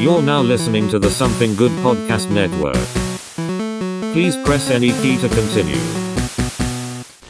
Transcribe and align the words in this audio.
You're 0.00 0.22
now 0.22 0.40
listening 0.40 0.88
to 0.88 0.98
the 0.98 1.10
Something 1.10 1.54
Good 1.54 1.72
Podcast 1.82 2.30
Network. 2.30 2.74
Please 4.14 4.34
press 4.46 4.70
any 4.70 4.92
key 5.02 5.18
to 5.18 5.28
continue. 5.28 5.76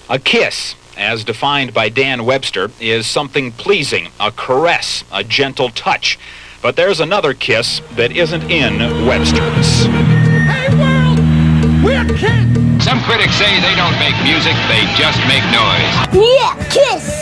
A 0.09 0.21
kiss, 0.21 0.77
as 0.97 1.25
defined 1.25 1.75
by 1.75 1.89
Dan 1.89 2.25
Webster, 2.25 2.71
is 2.79 3.09
something 3.09 3.51
pleasing, 3.51 4.11
a 4.21 4.31
caress, 4.31 5.03
a 5.13 5.25
gentle 5.25 5.71
touch. 5.71 6.17
But 6.63 6.77
there's 6.77 7.01
another 7.01 7.35
kiss 7.35 7.83
that 7.97 8.13
isn't 8.13 8.49
in 8.49 8.79
Webster's. 9.05 9.87
Hey 10.47 10.69
world, 10.79 11.19
we're 11.83 12.07
kids. 12.17 12.85
Some 12.85 13.03
critics 13.03 13.35
say 13.35 13.51
they 13.61 13.75
don't 13.75 13.99
make 13.99 14.15
music, 14.23 14.55
they 14.71 14.87
just 14.95 15.19
make 15.27 15.43
noise. 15.51 16.15
Yeah, 16.15 16.55
Kiss 16.71 16.81
sucks! 17.01 17.20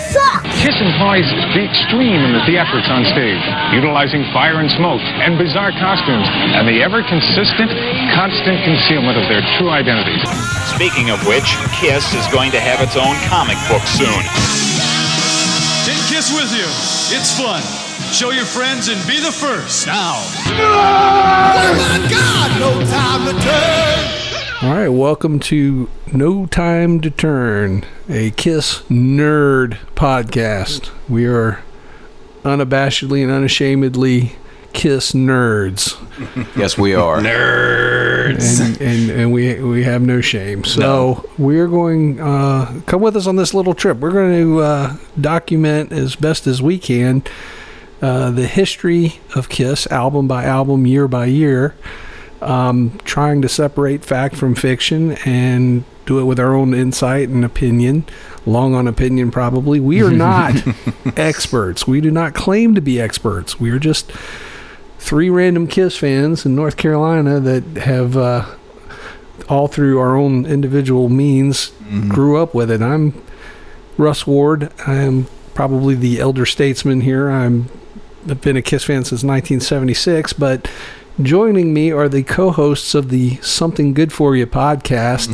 Kiss 0.58 0.74
implies 0.82 1.24
the 1.54 1.62
extreme 1.62 2.18
in 2.18 2.34
the 2.34 2.42
theatrics 2.42 2.90
on 2.90 3.06
stage, 3.06 3.40
utilizing 3.70 4.26
fire 4.34 4.58
and 4.58 4.70
smoke 4.74 5.00
and 5.22 5.38
bizarre 5.38 5.70
costumes, 5.70 6.26
and 6.58 6.66
the 6.66 6.82
ever 6.82 7.02
consistent, 7.06 7.70
constant 8.10 8.58
concealment 8.66 9.16
of 9.16 9.30
their 9.30 9.42
true 9.56 9.70
identities. 9.70 10.22
Speaking 10.74 11.10
of 11.14 11.22
which, 11.30 11.46
Kiss 11.78 12.12
is 12.14 12.26
going 12.34 12.50
to 12.50 12.60
have 12.60 12.82
its 12.82 12.98
own 12.98 13.14
comic 13.30 13.56
book 13.70 13.86
soon. 13.86 14.18
Take 15.86 16.02
Kiss 16.10 16.34
with 16.34 16.50
you. 16.50 16.66
It's 17.14 17.38
fun. 17.38 17.62
Show 18.12 18.30
your 18.30 18.46
friends 18.46 18.88
and 18.88 18.98
be 19.06 19.20
the 19.20 19.32
first. 19.32 19.86
Now. 19.86 20.18
Oh 20.58 21.74
my 21.78 22.02
God, 22.10 22.48
no 22.58 22.82
time 22.90 23.22
to 23.30 23.34
turn. 23.42 24.17
All 24.60 24.70
right, 24.74 24.88
welcome 24.88 25.38
to 25.40 25.88
No 26.12 26.46
Time 26.46 27.00
to 27.02 27.10
Turn, 27.10 27.84
a 28.08 28.30
Kiss 28.32 28.80
nerd 28.90 29.78
podcast. 29.94 30.90
We 31.08 31.26
are 31.26 31.62
unabashedly 32.42 33.22
and 33.22 33.30
unashamedly 33.30 34.32
Kiss 34.72 35.12
nerds, 35.12 35.96
Yes, 36.56 36.76
we 36.76 36.94
are. 36.94 37.18
and, 37.18 38.80
and 38.80 39.10
and 39.10 39.32
we 39.32 39.62
we 39.62 39.84
have 39.84 40.02
no 40.02 40.20
shame. 40.20 40.64
So 40.64 41.28
we're 41.38 41.68
going 41.68 42.20
uh, 42.20 42.80
come 42.86 43.00
with 43.00 43.16
us 43.16 43.26
on 43.28 43.36
this 43.36 43.54
little 43.54 43.74
trip. 43.74 43.98
We're 43.98 44.10
going 44.10 44.42
to 44.42 44.58
uh, 44.60 44.96
document 45.20 45.92
as 45.92 46.16
best 46.16 46.46
as 46.48 46.60
we 46.60 46.78
can 46.80 47.22
uh, 48.02 48.32
the 48.32 48.46
history 48.48 49.20
of 49.36 49.48
Kiss, 49.48 49.86
album 49.86 50.26
by 50.26 50.44
album, 50.44 50.84
year 50.86 51.06
by 51.06 51.26
year 51.26 51.76
um, 52.40 52.98
trying 53.04 53.42
to 53.42 53.48
separate 53.48 54.04
fact 54.04 54.36
from 54.36 54.54
fiction 54.54 55.12
and 55.24 55.84
do 56.06 56.18
it 56.18 56.24
with 56.24 56.40
our 56.40 56.54
own 56.54 56.74
insight 56.74 57.28
and 57.28 57.44
opinion. 57.44 58.04
Long 58.46 58.74
on 58.74 58.86
opinion, 58.88 59.30
probably. 59.30 59.80
We 59.80 60.02
are 60.02 60.10
not 60.12 60.54
experts. 61.16 61.86
We 61.86 62.00
do 62.00 62.10
not 62.10 62.34
claim 62.34 62.74
to 62.74 62.80
be 62.80 63.00
experts. 63.00 63.60
We 63.60 63.70
are 63.70 63.78
just 63.78 64.10
three 64.98 65.30
random 65.30 65.66
Kiss 65.66 65.96
fans 65.96 66.46
in 66.46 66.54
North 66.54 66.76
Carolina 66.76 67.40
that 67.40 67.64
have, 67.82 68.16
uh, 68.16 68.46
all 69.48 69.68
through 69.68 69.98
our 69.98 70.16
own 70.16 70.46
individual 70.46 71.08
means, 71.08 71.72
grew 72.08 72.36
up 72.36 72.54
with 72.54 72.70
it. 72.70 72.82
I'm 72.82 73.14
Russ 73.96 74.26
Ward. 74.26 74.72
I'm 74.86 75.26
probably 75.54 75.94
the 75.94 76.20
elder 76.20 76.46
statesman 76.46 77.00
here. 77.00 77.30
I'm 77.30 77.68
I've 78.28 78.40
been 78.40 78.56
a 78.56 78.62
Kiss 78.62 78.84
fan 78.84 79.04
since 79.04 79.24
1976, 79.24 80.34
but 80.34 80.70
joining 81.22 81.74
me 81.74 81.90
are 81.90 82.08
the 82.08 82.22
co-hosts 82.22 82.94
of 82.94 83.08
the 83.08 83.36
Something 83.36 83.92
Good 83.92 84.12
for 84.12 84.36
You 84.36 84.46
podcast, 84.46 85.28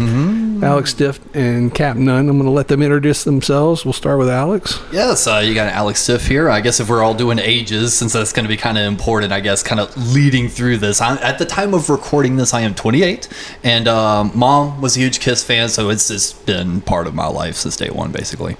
Alex 0.63 0.91
Stiff 0.91 1.21
and 1.35 1.75
Cap 1.75 1.97
Nunn. 1.97 2.29
I'm 2.29 2.37
going 2.37 2.45
to 2.45 2.51
let 2.51 2.69
them 2.69 2.83
introduce 2.83 3.25
themselves. 3.25 3.85
We'll 3.85 3.93
start 3.93 4.19
with 4.19 4.29
Alex. 4.29 4.81
Yes, 4.93 5.27
uh, 5.27 5.43
you 5.45 5.55
got 5.55 5.73
Alex 5.73 6.01
Stiff 6.01 6.27
here. 6.27 6.49
I 6.49 6.61
guess 6.61 6.81
if 6.81 6.89
we're 6.89 7.03
all 7.03 7.15
doing 7.15 7.39
ages, 7.39 7.95
since 7.95 8.13
that's 8.13 8.33
going 8.33 8.45
to 8.45 8.49
be 8.49 8.57
kind 8.57 8.79
of 8.79 8.85
important, 8.85 9.33
I 9.33 9.41
guess, 9.41 9.63
kind 9.63 9.81
of 9.81 10.15
leading 10.15 10.49
through 10.49 10.79
this. 10.79 11.01
I, 11.01 11.17
at 11.21 11.39
the 11.39 11.47
time 11.47 11.75
of 11.75 11.91
recording 11.91 12.37
this, 12.37 12.55
I 12.55 12.63
am 12.63 12.75
28, 12.75 13.29
and 13.63 13.87
um, 13.89 14.33
mom 14.35 14.81
was 14.81 14.97
a 14.97 15.01
huge 15.01 15.21
Kiss 15.21 15.45
fan, 15.45 15.69
so 15.69 15.91
it's 15.91 16.09
just 16.09 16.47
been 16.47 16.81
part 16.81 17.07
of 17.07 17.15
my 17.15 17.27
life 17.27 17.57
since 17.57 17.77
day 17.77 17.91
one, 17.91 18.11
basically. 18.11 18.57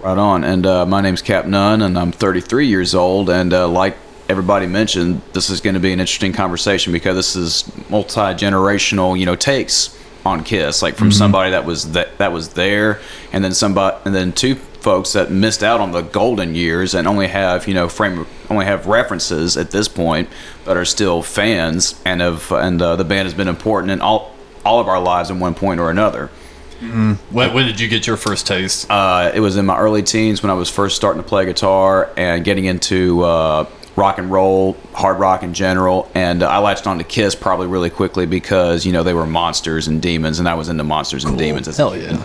Right 0.00 0.18
on. 0.18 0.44
And 0.44 0.66
uh, 0.66 0.86
my 0.86 1.00
name's 1.00 1.20
Cap 1.20 1.46
Nunn, 1.46 1.82
and 1.82 1.98
I'm 1.98 2.12
33 2.12 2.66
years 2.66 2.94
old. 2.94 3.28
And 3.28 3.52
uh, 3.52 3.66
like 3.68 3.96
everybody 4.28 4.66
mentioned, 4.66 5.22
this 5.32 5.50
is 5.50 5.60
going 5.60 5.74
to 5.74 5.80
be 5.80 5.92
an 5.92 6.00
interesting 6.00 6.32
conversation 6.32 6.92
because 6.92 7.16
this 7.16 7.36
is 7.36 7.70
multi 7.90 8.20
generational, 8.34 9.18
you 9.18 9.26
know, 9.26 9.36
takes 9.36 9.96
on 10.24 10.42
Kiss, 10.42 10.82
like 10.82 10.96
from 10.96 11.12
somebody 11.12 11.52
that 11.52 11.64
was 11.64 11.92
that 11.92 12.18
that 12.18 12.32
was 12.32 12.54
there, 12.54 13.00
and 13.32 13.44
then 13.44 13.52
somebody, 13.52 13.96
and 14.04 14.14
then 14.14 14.32
two 14.32 14.56
folks 14.56 15.12
that 15.14 15.30
missed 15.30 15.62
out 15.62 15.80
on 15.80 15.92
the 15.92 16.02
golden 16.02 16.54
years 16.54 16.94
and 16.94 17.08
only 17.08 17.28
have 17.28 17.66
you 17.66 17.74
know 17.74 17.88
frame 17.88 18.26
only 18.50 18.64
have 18.64 18.86
references 18.86 19.56
at 19.56 19.70
this 19.70 19.88
point, 19.88 20.28
but 20.64 20.76
are 20.76 20.84
still 20.84 21.22
fans 21.22 22.00
and 22.04 22.20
have 22.20 22.50
and 22.52 22.82
uh, 22.82 22.96
the 22.96 23.04
band 23.04 23.26
has 23.26 23.34
been 23.34 23.48
important 23.48 23.90
in 23.90 24.00
all 24.00 24.34
all 24.64 24.80
of 24.80 24.88
our 24.88 25.00
lives 25.00 25.30
in 25.30 25.38
one 25.38 25.54
point 25.54 25.80
or 25.80 25.90
another. 25.90 26.30
When, 27.30 27.54
when 27.54 27.66
did 27.66 27.80
you 27.80 27.88
get 27.88 28.06
your 28.06 28.18
first 28.18 28.46
taste? 28.46 28.90
Uh, 28.90 29.32
it 29.34 29.40
was 29.40 29.56
in 29.56 29.64
my 29.64 29.78
early 29.78 30.02
teens 30.02 30.42
when 30.42 30.50
I 30.50 30.54
was 30.54 30.68
first 30.68 30.94
starting 30.96 31.22
to 31.22 31.26
play 31.26 31.46
guitar 31.46 32.10
and 32.18 32.44
getting 32.44 32.66
into 32.66 33.22
uh, 33.22 33.64
rock 33.96 34.18
and 34.18 34.30
roll, 34.30 34.76
hard 34.92 35.18
rock 35.18 35.42
in 35.42 35.54
general. 35.54 36.10
And 36.14 36.42
uh, 36.42 36.48
I 36.48 36.58
latched 36.58 36.86
on 36.86 36.98
to 36.98 37.04
Kiss 37.04 37.34
probably 37.34 37.66
really 37.66 37.90
quickly 37.90 38.26
because 38.26 38.84
you 38.86 38.92
know 38.92 39.02
they 39.02 39.14
were 39.14 39.26
monsters 39.26 39.88
and 39.88 40.00
demons, 40.00 40.38
and 40.38 40.48
I 40.48 40.54
was 40.54 40.68
into 40.68 40.84
monsters 40.84 41.24
and 41.24 41.36
demons. 41.38 41.66
as 41.68 41.78
a 41.78 41.82
Hell 41.82 41.92
kid. 41.92 42.12
yeah. 42.12 42.24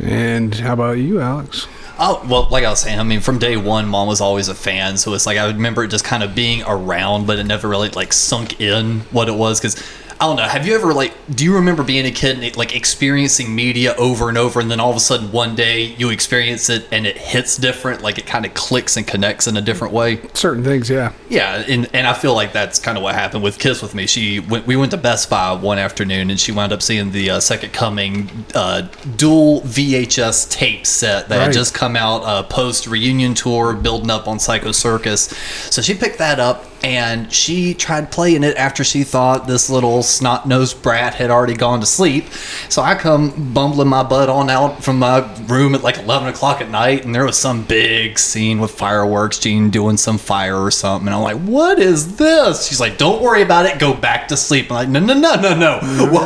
And 0.00 0.54
how 0.54 0.72
about 0.72 0.92
you, 0.98 1.20
Alex? 1.20 1.66
Oh 1.98 2.24
well, 2.28 2.48
like 2.50 2.64
I 2.64 2.70
was 2.70 2.80
saying, 2.80 2.98
I 2.98 3.02
mean, 3.02 3.20
from 3.20 3.38
day 3.38 3.56
one, 3.58 3.86
mom 3.86 4.08
was 4.08 4.20
always 4.22 4.48
a 4.48 4.54
fan, 4.54 4.96
so 4.96 5.12
it's 5.12 5.26
like 5.26 5.36
I 5.36 5.46
remember 5.48 5.84
it 5.84 5.88
just 5.88 6.04
kind 6.04 6.22
of 6.22 6.34
being 6.34 6.62
around, 6.66 7.26
but 7.26 7.38
it 7.38 7.44
never 7.44 7.68
really 7.68 7.90
like 7.90 8.12
sunk 8.14 8.60
in 8.60 9.00
what 9.10 9.28
it 9.28 9.34
was. 9.34 9.60
Because 9.60 9.76
I 10.20 10.24
don't 10.24 10.36
know, 10.36 10.42
have 10.42 10.66
you 10.66 10.74
ever 10.74 10.92
like, 10.92 11.14
do 11.34 11.44
you 11.44 11.54
remember 11.54 11.82
being 11.82 12.04
a 12.04 12.10
kid 12.10 12.38
and 12.38 12.56
like 12.56 12.76
experiencing 12.76 13.54
media 13.54 13.94
over 13.96 14.28
and 14.28 14.36
over, 14.36 14.60
and 14.60 14.70
then 14.70 14.78
all 14.78 14.90
of 14.90 14.96
a 14.96 15.00
sudden 15.00 15.32
one 15.32 15.54
day 15.54 15.80
you 15.96 16.10
experience 16.10 16.68
it 16.68 16.86
and 16.92 17.06
it 17.06 17.16
hits 17.16 17.56
different, 17.56 18.02
like 18.02 18.18
it 18.18 18.26
kind 18.26 18.44
of 18.44 18.52
clicks 18.52 18.98
and 18.98 19.06
connects 19.06 19.46
in 19.46 19.56
a 19.56 19.62
different 19.62 19.94
way? 19.94 20.20
Certain 20.34 20.62
things, 20.62 20.90
yeah. 20.90 21.12
Yeah, 21.30 21.64
and, 21.66 21.88
and 21.94 22.06
I 22.06 22.12
feel 22.12 22.34
like 22.34 22.52
that's 22.52 22.78
kind 22.78 22.98
of 22.98 23.02
what 23.02 23.14
happened 23.14 23.42
with 23.42 23.58
Kiss 23.58 23.80
with 23.80 23.94
me. 23.94 24.06
She 24.06 24.40
went, 24.40 24.66
we 24.66 24.76
went 24.76 24.90
to 24.90 24.98
Best 24.98 25.30
Buy 25.30 25.52
one 25.54 25.78
afternoon, 25.78 26.28
and 26.28 26.38
she 26.38 26.52
wound 26.52 26.72
up 26.72 26.82
seeing 26.82 27.12
the 27.12 27.30
uh, 27.30 27.40
Second 27.40 27.72
Coming 27.72 28.28
uh, 28.54 28.82
dual 29.16 29.62
VHS 29.62 30.50
tape 30.50 30.84
set 30.86 31.30
that 31.30 31.38
Right. 31.38 31.44
had 31.44 31.54
just 31.54 31.72
come 31.72 31.96
out 31.96 32.22
uh, 32.24 32.42
post 32.42 32.86
reunion 32.86 33.32
tour, 33.32 33.72
building 33.72 34.10
up 34.10 34.28
on 34.28 34.38
Psycho 34.38 34.72
Circus. 34.72 35.28
So 35.70 35.80
she 35.80 35.94
picked 35.94 36.18
that 36.18 36.38
up 36.38 36.66
and 36.82 37.32
she 37.32 37.74
tried 37.74 38.10
playing 38.10 38.42
it 38.42 38.56
after 38.56 38.84
she 38.84 39.04
thought 39.04 39.46
this 39.46 39.68
little 39.68 40.02
snot 40.02 40.46
nosed 40.46 40.82
brat 40.82 41.14
had 41.14 41.30
already 41.30 41.54
gone 41.54 41.80
to 41.80 41.86
sleep. 41.86 42.28
So 42.68 42.82
I 42.82 42.94
come 42.94 43.52
bumbling 43.52 43.88
my 43.88 44.02
butt 44.02 44.28
on 44.28 44.48
out 44.48 44.82
from 44.82 44.98
my 44.98 45.20
room 45.46 45.74
at 45.74 45.82
like 45.82 45.98
11 45.98 46.28
o'clock 46.28 46.60
at 46.60 46.70
night, 46.70 47.04
and 47.04 47.14
there 47.14 47.24
was 47.24 47.36
some 47.38 47.64
big 47.64 48.18
scene 48.18 48.60
with 48.60 48.70
fireworks, 48.70 49.38
Gene 49.38 49.70
doing 49.70 49.96
some 49.96 50.18
fire 50.18 50.56
or 50.56 50.70
something. 50.70 51.08
And 51.08 51.14
I'm 51.14 51.22
like, 51.22 51.38
what 51.38 51.78
is 51.78 52.16
this? 52.16 52.66
She's 52.66 52.80
like, 52.80 52.98
don't 52.98 53.22
worry 53.22 53.42
about 53.42 53.66
it, 53.66 53.78
go 53.78 53.94
back 53.94 54.28
to 54.28 54.36
sleep. 54.36 54.70
I'm 54.70 54.74
like, 54.76 54.88
no, 54.88 55.00
no, 55.00 55.14
no, 55.14 55.34
no, 55.36 55.56
no. 55.56 55.80
What? 56.10 56.24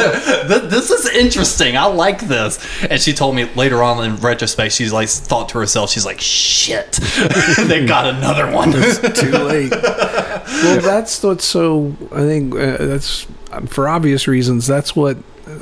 This 0.71 0.91
is 0.91 1.07
interesting. 1.15 1.77
I 1.77 1.87
like 1.87 2.21
this. 2.21 2.59
And 2.85 3.01
she 3.01 3.13
told 3.13 3.35
me 3.35 3.45
later 3.55 3.83
on 3.83 4.05
in 4.05 4.17
retrospect, 4.17 4.73
she's 4.73 4.93
like, 4.93 5.09
thought 5.09 5.49
to 5.51 5.59
herself, 5.59 5.91
she's 5.91 6.07
like, 6.07 6.21
shit, 6.21 6.93
they 7.67 7.85
got 7.87 8.07
another 8.07 8.51
one. 8.51 8.71
it's 8.73 9.21
Too 9.21 9.31
late. 9.31 9.73
well, 10.47 10.81
that's 10.81 11.23
what's 11.23 11.45
so. 11.45 11.95
I 12.13 12.21
think 12.21 12.55
uh, 12.55 12.77
that's 12.79 13.27
for 13.67 13.89
obvious 13.89 14.27
reasons. 14.29 14.67
That's 14.67 14.95
what 14.97 15.17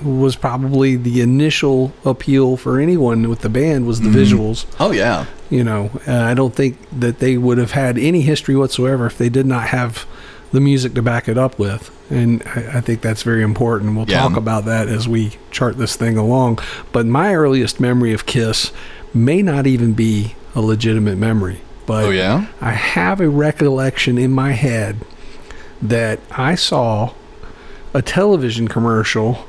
was 0.05 0.37
probably 0.37 0.95
the 0.97 1.21
initial 1.21 1.93
appeal 2.05 2.57
for 2.57 2.79
anyone 2.79 3.29
with 3.29 3.41
the 3.41 3.49
band 3.49 3.85
was 3.87 4.01
the 4.01 4.09
visuals. 4.11 4.65
oh, 4.79 4.93
yeah. 4.93 5.27
You 5.51 5.65
know, 5.65 5.91
uh, 6.07 6.13
I 6.23 6.35
don't 6.35 6.55
think 6.55 6.79
that 7.01 7.19
they 7.19 7.37
would 7.37 7.59
have 7.59 7.73
had 7.73 7.99
any 7.99 8.21
history 8.21 8.55
whatsoever 8.55 9.07
if 9.07 9.19
they 9.19 9.29
did 9.29 9.45
not 9.45 9.69
have 9.69 10.07
the 10.53 10.61
music 10.61 10.95
to 10.95 11.03
back 11.03 11.29
it 11.29 11.37
up 11.37 11.59
with. 11.59 11.91
And 12.11 12.43
I, 12.47 12.79
I 12.79 12.81
think 12.81 13.01
that's 13.01 13.23
very 13.25 13.43
important. 13.43 13.97
We'll 13.97 14.09
Yeah. 14.09 14.21
talk 14.21 14.37
about 14.37 14.67
that 14.67 14.87
as 14.87 15.09
we 15.09 15.33
chart 15.51 15.79
this 15.79 15.97
thing 15.97 16.17
along. 16.17 16.61
But 16.93 17.07
my 17.07 17.35
earliest 17.35 17.81
memory 17.81 18.13
of 18.13 18.25
Kiss 18.25 18.71
may 19.13 19.43
not 19.43 19.67
even 19.67 19.95
be 19.95 20.37
a 20.55 20.61
legitimate 20.61 21.19
memory. 21.19 21.61
But 21.87 22.05
Oh, 22.05 22.11
yeah? 22.11 22.47
I 22.61 22.73
have 22.73 23.21
a 23.21 23.29
recollection 23.29 24.19
in 24.19 24.31
my 24.31 24.53
head 24.53 24.99
that 25.81 26.21
I 26.31 26.55
saw 26.55 27.13
a 27.93 28.03
television 28.03 28.69
commercial 28.69 29.47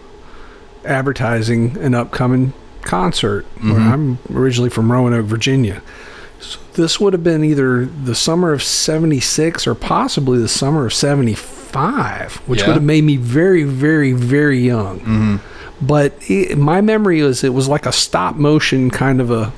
advertising 0.85 1.77
an 1.77 1.93
upcoming 1.95 2.53
concert. 2.81 3.45
Where 3.61 3.73
mm-hmm. 3.73 3.91
I'm 3.91 4.17
originally 4.35 4.69
from 4.69 4.91
Roanoke, 4.91 5.25
Virginia. 5.25 5.81
So 6.39 6.59
this 6.73 6.99
would 6.99 7.13
have 7.13 7.23
been 7.23 7.43
either 7.43 7.85
the 7.85 8.15
summer 8.15 8.51
of 8.51 8.61
76 8.61 9.65
or 9.65 9.75
possibly 9.75 10.39
the 10.39 10.49
summer 10.49 10.85
of 10.87 10.93
75, 10.93 12.35
which 12.47 12.61
Yeah. 12.61 12.67
would 12.67 12.73
have 12.75 12.83
made 12.83 13.03
me 13.05 13.15
very, 13.15 13.63
very, 13.63 14.11
very 14.11 14.59
young. 14.59 14.99
Mm-hmm. 14.99 15.35
But 15.81 16.13
it, 16.29 16.57
my 16.57 16.81
memory 16.81 17.19
is 17.19 17.43
it 17.43 17.53
was 17.53 17.67
like 17.69 17.85
a 17.85 17.91
stop 17.91 18.35
motion 18.35 18.89
kind 18.89 19.21
of 19.21 19.31
a 19.31 19.53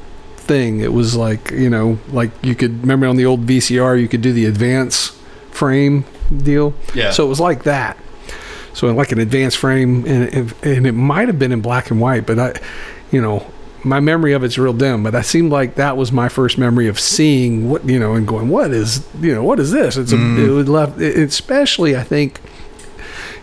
thing. 0.45 0.79
It 0.79 0.93
was 0.93 1.15
like, 1.15 1.51
you 1.51 1.69
know, 1.69 1.99
like 2.09 2.31
you 2.43 2.55
could 2.55 2.81
remember 2.81 3.07
on 3.07 3.15
the 3.15 3.25
old 3.25 3.45
VCR, 3.45 3.99
you 3.99 4.07
could 4.07 4.21
do 4.21 4.31
the 4.31 4.45
advance 4.45 5.09
frame 5.51 6.05
deal. 6.35 6.73
Yeah. 6.93 7.11
So 7.11 7.25
it 7.25 7.29
was 7.29 7.39
like 7.39 7.63
that. 7.63 7.97
So 8.73 8.87
like 8.87 9.11
an 9.11 9.19
advanced 9.19 9.57
frame, 9.57 10.05
and 10.05 10.23
it, 10.23 10.63
and 10.63 10.85
it 10.85 10.91
might 10.91 11.27
have 11.29 11.39
been 11.39 11.53
in 11.53 11.61
black 11.61 11.91
and 11.91 12.01
white, 12.01 12.25
but 12.25 12.37
I, 12.37 12.53
you 13.09 13.21
know, 13.21 13.49
my 13.85 14.01
memory 14.01 14.33
of 14.33 14.43
it's 14.43 14.57
real 14.57 14.73
dim. 14.73 15.01
But 15.01 15.15
I 15.15 15.21
seemed 15.21 15.51
like 15.51 15.75
that 15.75 15.95
was 15.95 16.11
my 16.11 16.27
first 16.27 16.57
memory 16.57 16.87
of 16.87 16.99
seeing 16.99 17.69
what 17.69 17.87
you 17.87 17.99
know 17.99 18.15
and 18.15 18.27
going, 18.27 18.49
what 18.49 18.71
is 18.71 19.07
you 19.21 19.33
know 19.33 19.43
what 19.43 19.59
is 19.59 19.71
this? 19.71 19.95
It's 19.95 20.11
a, 20.11 20.17
mm. 20.17 20.45
it 20.45 20.51
would 20.51 20.67
left, 20.67 20.99
especially 20.99 21.95
I 21.95 22.03
think 22.03 22.41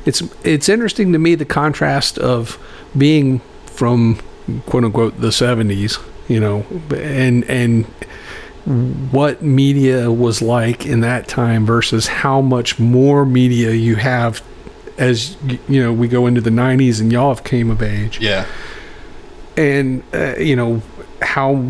it's 0.05 0.23
it's 0.45 0.69
interesting 0.69 1.13
to 1.13 1.19
me 1.19 1.35
the 1.35 1.47
contrast 1.47 2.19
of 2.19 2.59
being 2.97 3.41
from 3.65 4.21
quote 4.67 4.85
unquote 4.85 5.21
the 5.21 5.29
70s 5.29 5.99
you 6.29 6.41
know 6.41 6.65
and 6.95 7.45
and 7.45 7.85
what 9.11 9.43
media 9.43 10.11
was 10.13 10.41
like 10.41 10.87
in 10.87 11.01
that 11.01 11.27
time 11.27 11.67
versus 11.67 12.07
how 12.07 12.41
much 12.41 12.79
more 12.79 13.27
media 13.27 13.73
you 13.73 13.97
have 13.97 14.43
as 14.99 15.37
you 15.69 15.83
know 15.83 15.93
we 15.93 16.07
go 16.07 16.27
into 16.27 16.41
the 16.41 16.51
90s 16.51 17.01
and 17.01 17.11
y'all 17.11 17.35
have 17.35 17.43
came 17.45 17.71
of 17.71 17.83
age 17.83 18.21
Yeah. 18.21 18.47
and 19.57 20.03
uh, 20.15 20.37
you 20.37 20.55
know 20.57 20.81
how 21.21 21.65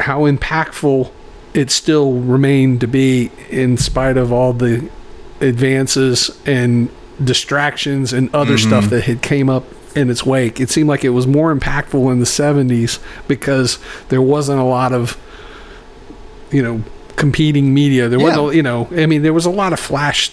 how 0.00 0.22
impactful 0.22 1.12
it 1.54 1.70
still 1.70 2.14
remained 2.14 2.80
to 2.80 2.88
be 2.88 3.30
in 3.48 3.76
spite 3.76 4.16
of 4.16 4.32
all 4.32 4.52
the 4.52 4.90
advances 5.40 6.36
and 6.46 6.88
distractions 7.22 8.12
and 8.12 8.34
other 8.34 8.58
stuff 8.58 8.86
that 8.90 9.02
had 9.04 9.22
came 9.22 9.48
up 9.48 9.64
in 9.94 10.10
its 10.10 10.24
wake. 10.26 10.60
It 10.60 10.70
seemed 10.70 10.88
like 10.88 11.04
it 11.04 11.10
was 11.10 11.26
more 11.26 11.54
impactful 11.54 12.10
in 12.12 12.18
the 12.18 12.24
70s 12.26 12.98
because 13.28 13.78
there 14.08 14.22
wasn't 14.22 14.60
a 14.60 14.64
lot 14.64 14.92
of 14.92 15.16
you 16.50 16.62
know 16.62 16.82
competing 17.16 17.72
media. 17.72 18.08
There 18.08 18.18
wasn't 18.20 18.50
a- 18.52 18.56
you 18.56 18.62
know 18.62 18.88
i 18.92 19.06
mean 19.06 19.22
there 19.22 19.32
was 19.32 19.46
a 19.46 19.50
lot 19.50 19.72
of 19.72 19.78
flash 19.80 20.32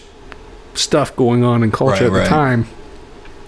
stuff 0.73 1.15
going 1.15 1.43
on 1.43 1.63
in 1.63 1.71
culture 1.71 1.91
Right, 1.93 2.01
at 2.03 2.13
the 2.13 2.19
right. 2.19 2.27
time 2.27 2.65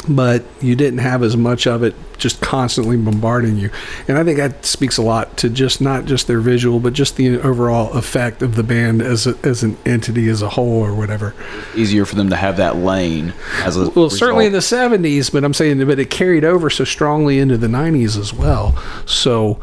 but 0.08 0.44
you 0.62 0.76
didn't 0.76 1.00
have 1.00 1.24
as 1.24 1.36
much 1.38 1.68
of 1.68 1.84
it 1.84 1.96
just 2.18 2.42
constantly 2.42 2.96
bombarding 2.96 3.58
you. 3.58 3.70
And 4.08 4.18
I 4.18 4.24
think 4.24 4.38
that 4.38 4.66
speaks 4.66 4.98
a 4.98 5.02
lot 5.02 5.38
to 5.38 5.50
just 5.50 5.82
not 5.82 6.06
just 6.06 6.28
their 6.28 6.40
visual, 6.40 6.80
but 6.80 6.94
just 6.94 7.16
the 7.16 7.40
overall 7.40 7.92
effect 7.94 8.42
of 8.42 8.56
the 8.56 8.64
band 8.64 9.02
as 9.02 9.28
a, 9.28 9.38
as 9.44 9.64
an 9.64 9.78
entity 9.86 10.30
as 10.30 10.42
a 10.42 10.50
whole 10.50 10.82
or 10.82 10.96
whatever. 10.96 11.36
Easier 11.76 12.06
for 12.06 12.16
them 12.16 12.30
to 12.30 12.36
have 12.36 12.58
that 12.58 12.78
lane 12.78 13.34
as 13.64 13.78
a 13.78 13.90
Well, 13.90 14.10
certainly 14.10 14.46
in 14.46 14.54
the 14.54 14.60
70s, 14.60 15.32
but 15.32 15.44
I'm 15.44 15.54
saying 15.54 15.86
but 15.86 16.00
it 16.00 16.10
carried 16.10 16.46
over 16.46 16.70
so 16.70 16.84
strongly 16.84 17.40
into 17.40 17.58
the 17.58 17.68
90s 17.68 18.18
as 18.18 18.34
well. 18.34 18.78
So, 19.06 19.60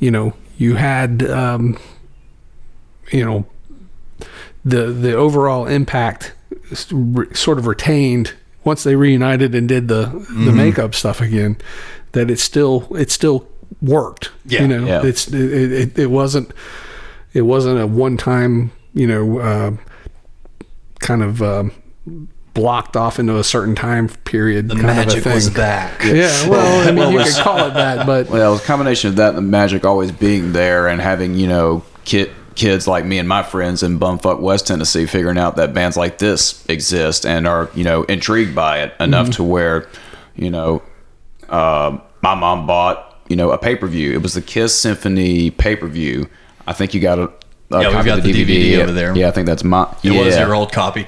you 0.00 0.10
know, 0.10 0.34
you 0.58 0.76
had 0.76 1.28
um, 1.28 1.78
you 3.10 3.24
know 3.24 3.46
the 4.64 4.86
the 4.86 5.14
overall 5.14 5.66
impact 5.66 6.34
sort 6.72 7.58
of 7.58 7.66
retained 7.66 8.34
once 8.64 8.82
they 8.84 8.94
reunited 8.96 9.54
and 9.54 9.68
did 9.68 9.88
the 9.88 10.06
the 10.44 10.52
makeup 10.52 10.94
stuff 10.94 11.20
again 11.20 11.56
that 12.12 12.30
it 12.30 12.38
still 12.38 12.86
it 12.96 13.10
still 13.10 13.46
worked 13.80 14.30
Yeah. 14.46 14.62
you 14.62 14.68
know 14.68 14.86
Yeah. 14.86 15.02
it's 15.06 15.28
it, 15.28 15.72
it, 15.72 15.98
it 15.98 16.06
wasn't 16.10 16.52
it 17.32 17.42
wasn't 17.42 17.80
a 17.80 17.86
one 17.86 18.16
time 18.16 18.70
you 18.94 19.06
know 19.06 19.38
uh, 19.38 19.70
kind 21.00 21.22
of 21.22 21.42
um, 21.42 21.72
blocked 22.54 22.96
off 22.96 23.18
into 23.18 23.38
a 23.38 23.44
certain 23.44 23.74
time 23.74 24.08
period 24.08 24.68
The 24.68 24.74
kind 24.74 24.90
of 24.90 24.90
a 24.90 24.94
magic 25.06 25.24
thing. 25.24 25.34
was 25.34 25.48
back. 25.50 26.04
yeah 26.04 26.48
well 26.48 26.86
i 26.88 26.92
mean 26.96 27.12
you 27.12 27.24
could 27.24 27.32
call 27.42 27.66
it 27.66 27.74
that 27.74 28.06
but 28.06 28.28
Well, 28.28 28.50
it 28.50 28.52
was 28.52 28.62
a 28.62 28.66
combination 28.66 29.08
of 29.08 29.16
that 29.16 29.30
and 29.30 29.38
the 29.38 29.42
magic 29.42 29.84
always 29.84 30.12
being 30.12 30.52
there 30.52 30.86
and 30.88 31.00
having, 31.00 31.34
you 31.34 31.46
know, 31.48 31.82
kid, 32.04 32.30
kids 32.54 32.86
like 32.86 33.04
me 33.04 33.18
and 33.18 33.28
my 33.28 33.42
friends 33.42 33.82
in 33.82 33.98
bumfuck 33.98 34.40
West 34.40 34.66
Tennessee 34.66 35.06
figuring 35.06 35.38
out 35.38 35.56
that 35.56 35.72
bands 35.74 35.96
like 35.96 36.18
this 36.18 36.64
exist 36.68 37.24
and 37.26 37.46
are, 37.46 37.70
you 37.74 37.84
know, 37.84 38.02
intrigued 38.04 38.54
by 38.54 38.80
it 38.82 38.94
enough 39.00 39.26
Mm-hmm. 39.26 39.32
to 39.32 39.44
where, 39.44 39.88
you 40.36 40.50
know, 40.50 40.82
uh, 41.48 41.98
my 42.22 42.34
mom 42.34 42.66
bought, 42.66 43.18
you 43.28 43.36
know, 43.36 43.50
a 43.50 43.58
pay 43.58 43.76
per 43.76 43.86
view. 43.86 44.12
It 44.12 44.22
was 44.22 44.34
the 44.34 44.42
Kiss 44.42 44.78
Symphony 44.78 45.50
pay 45.50 45.76
per 45.76 45.86
view. 45.88 46.28
I 46.66 46.72
think 46.72 46.94
you 46.94 47.00
got 47.00 47.18
a, 47.18 47.24
a 47.70 47.80
Yeah, 47.82 47.88
we've 47.88 47.92
copy 47.92 48.06
got 48.06 48.18
of 48.18 48.24
the 48.24 48.32
DVD 48.32 48.70
Yeah. 48.72 48.78
over 48.78 48.92
there. 48.92 49.16
Yeah, 49.16 49.28
I 49.28 49.30
think 49.32 49.46
that's 49.46 49.64
my. 49.64 49.84
It 50.02 50.12
yeah. 50.12 50.24
was 50.24 50.36
your 50.36 50.54
old 50.54 50.72
copy. 50.72 51.06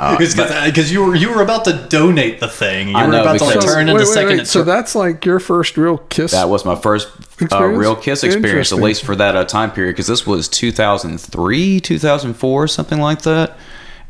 Uh, 0.00 0.16
Because 0.18 0.90
you 0.90 1.04
were 1.04 1.14
you 1.14 1.32
were 1.32 1.42
about 1.42 1.64
to 1.66 1.86
donate 1.88 2.40
the 2.40 2.48
thing. 2.48 2.88
You 2.88 2.96
I 2.96 3.06
were 3.06 3.12
know, 3.12 3.20
about 3.22 3.38
to 3.38 3.44
like, 3.44 3.60
turn 3.60 3.86
wait, 3.86 3.92
into 3.92 3.94
wait, 4.02 4.06
second. 4.08 4.36
wait. 4.38 4.46
so 4.48 4.64
that's 4.64 4.96
like 4.96 5.24
your 5.24 5.38
first 5.38 5.76
real 5.76 5.98
kiss 5.98 6.32
That 6.32 6.48
was 6.48 6.64
my 6.64 6.74
first 6.74 7.08
uh, 7.50 7.64
real 7.64 7.96
Kiss 7.96 8.24
experience, 8.24 8.72
at 8.72 8.78
least 8.78 9.04
for 9.04 9.16
that 9.16 9.36
uh, 9.36 9.44
time 9.44 9.70
period, 9.70 9.92
because 9.92 10.06
this 10.06 10.26
was 10.26 10.48
2003, 10.48 11.80
2004, 11.80 12.68
something 12.68 13.00
like 13.00 13.22
that. 13.22 13.56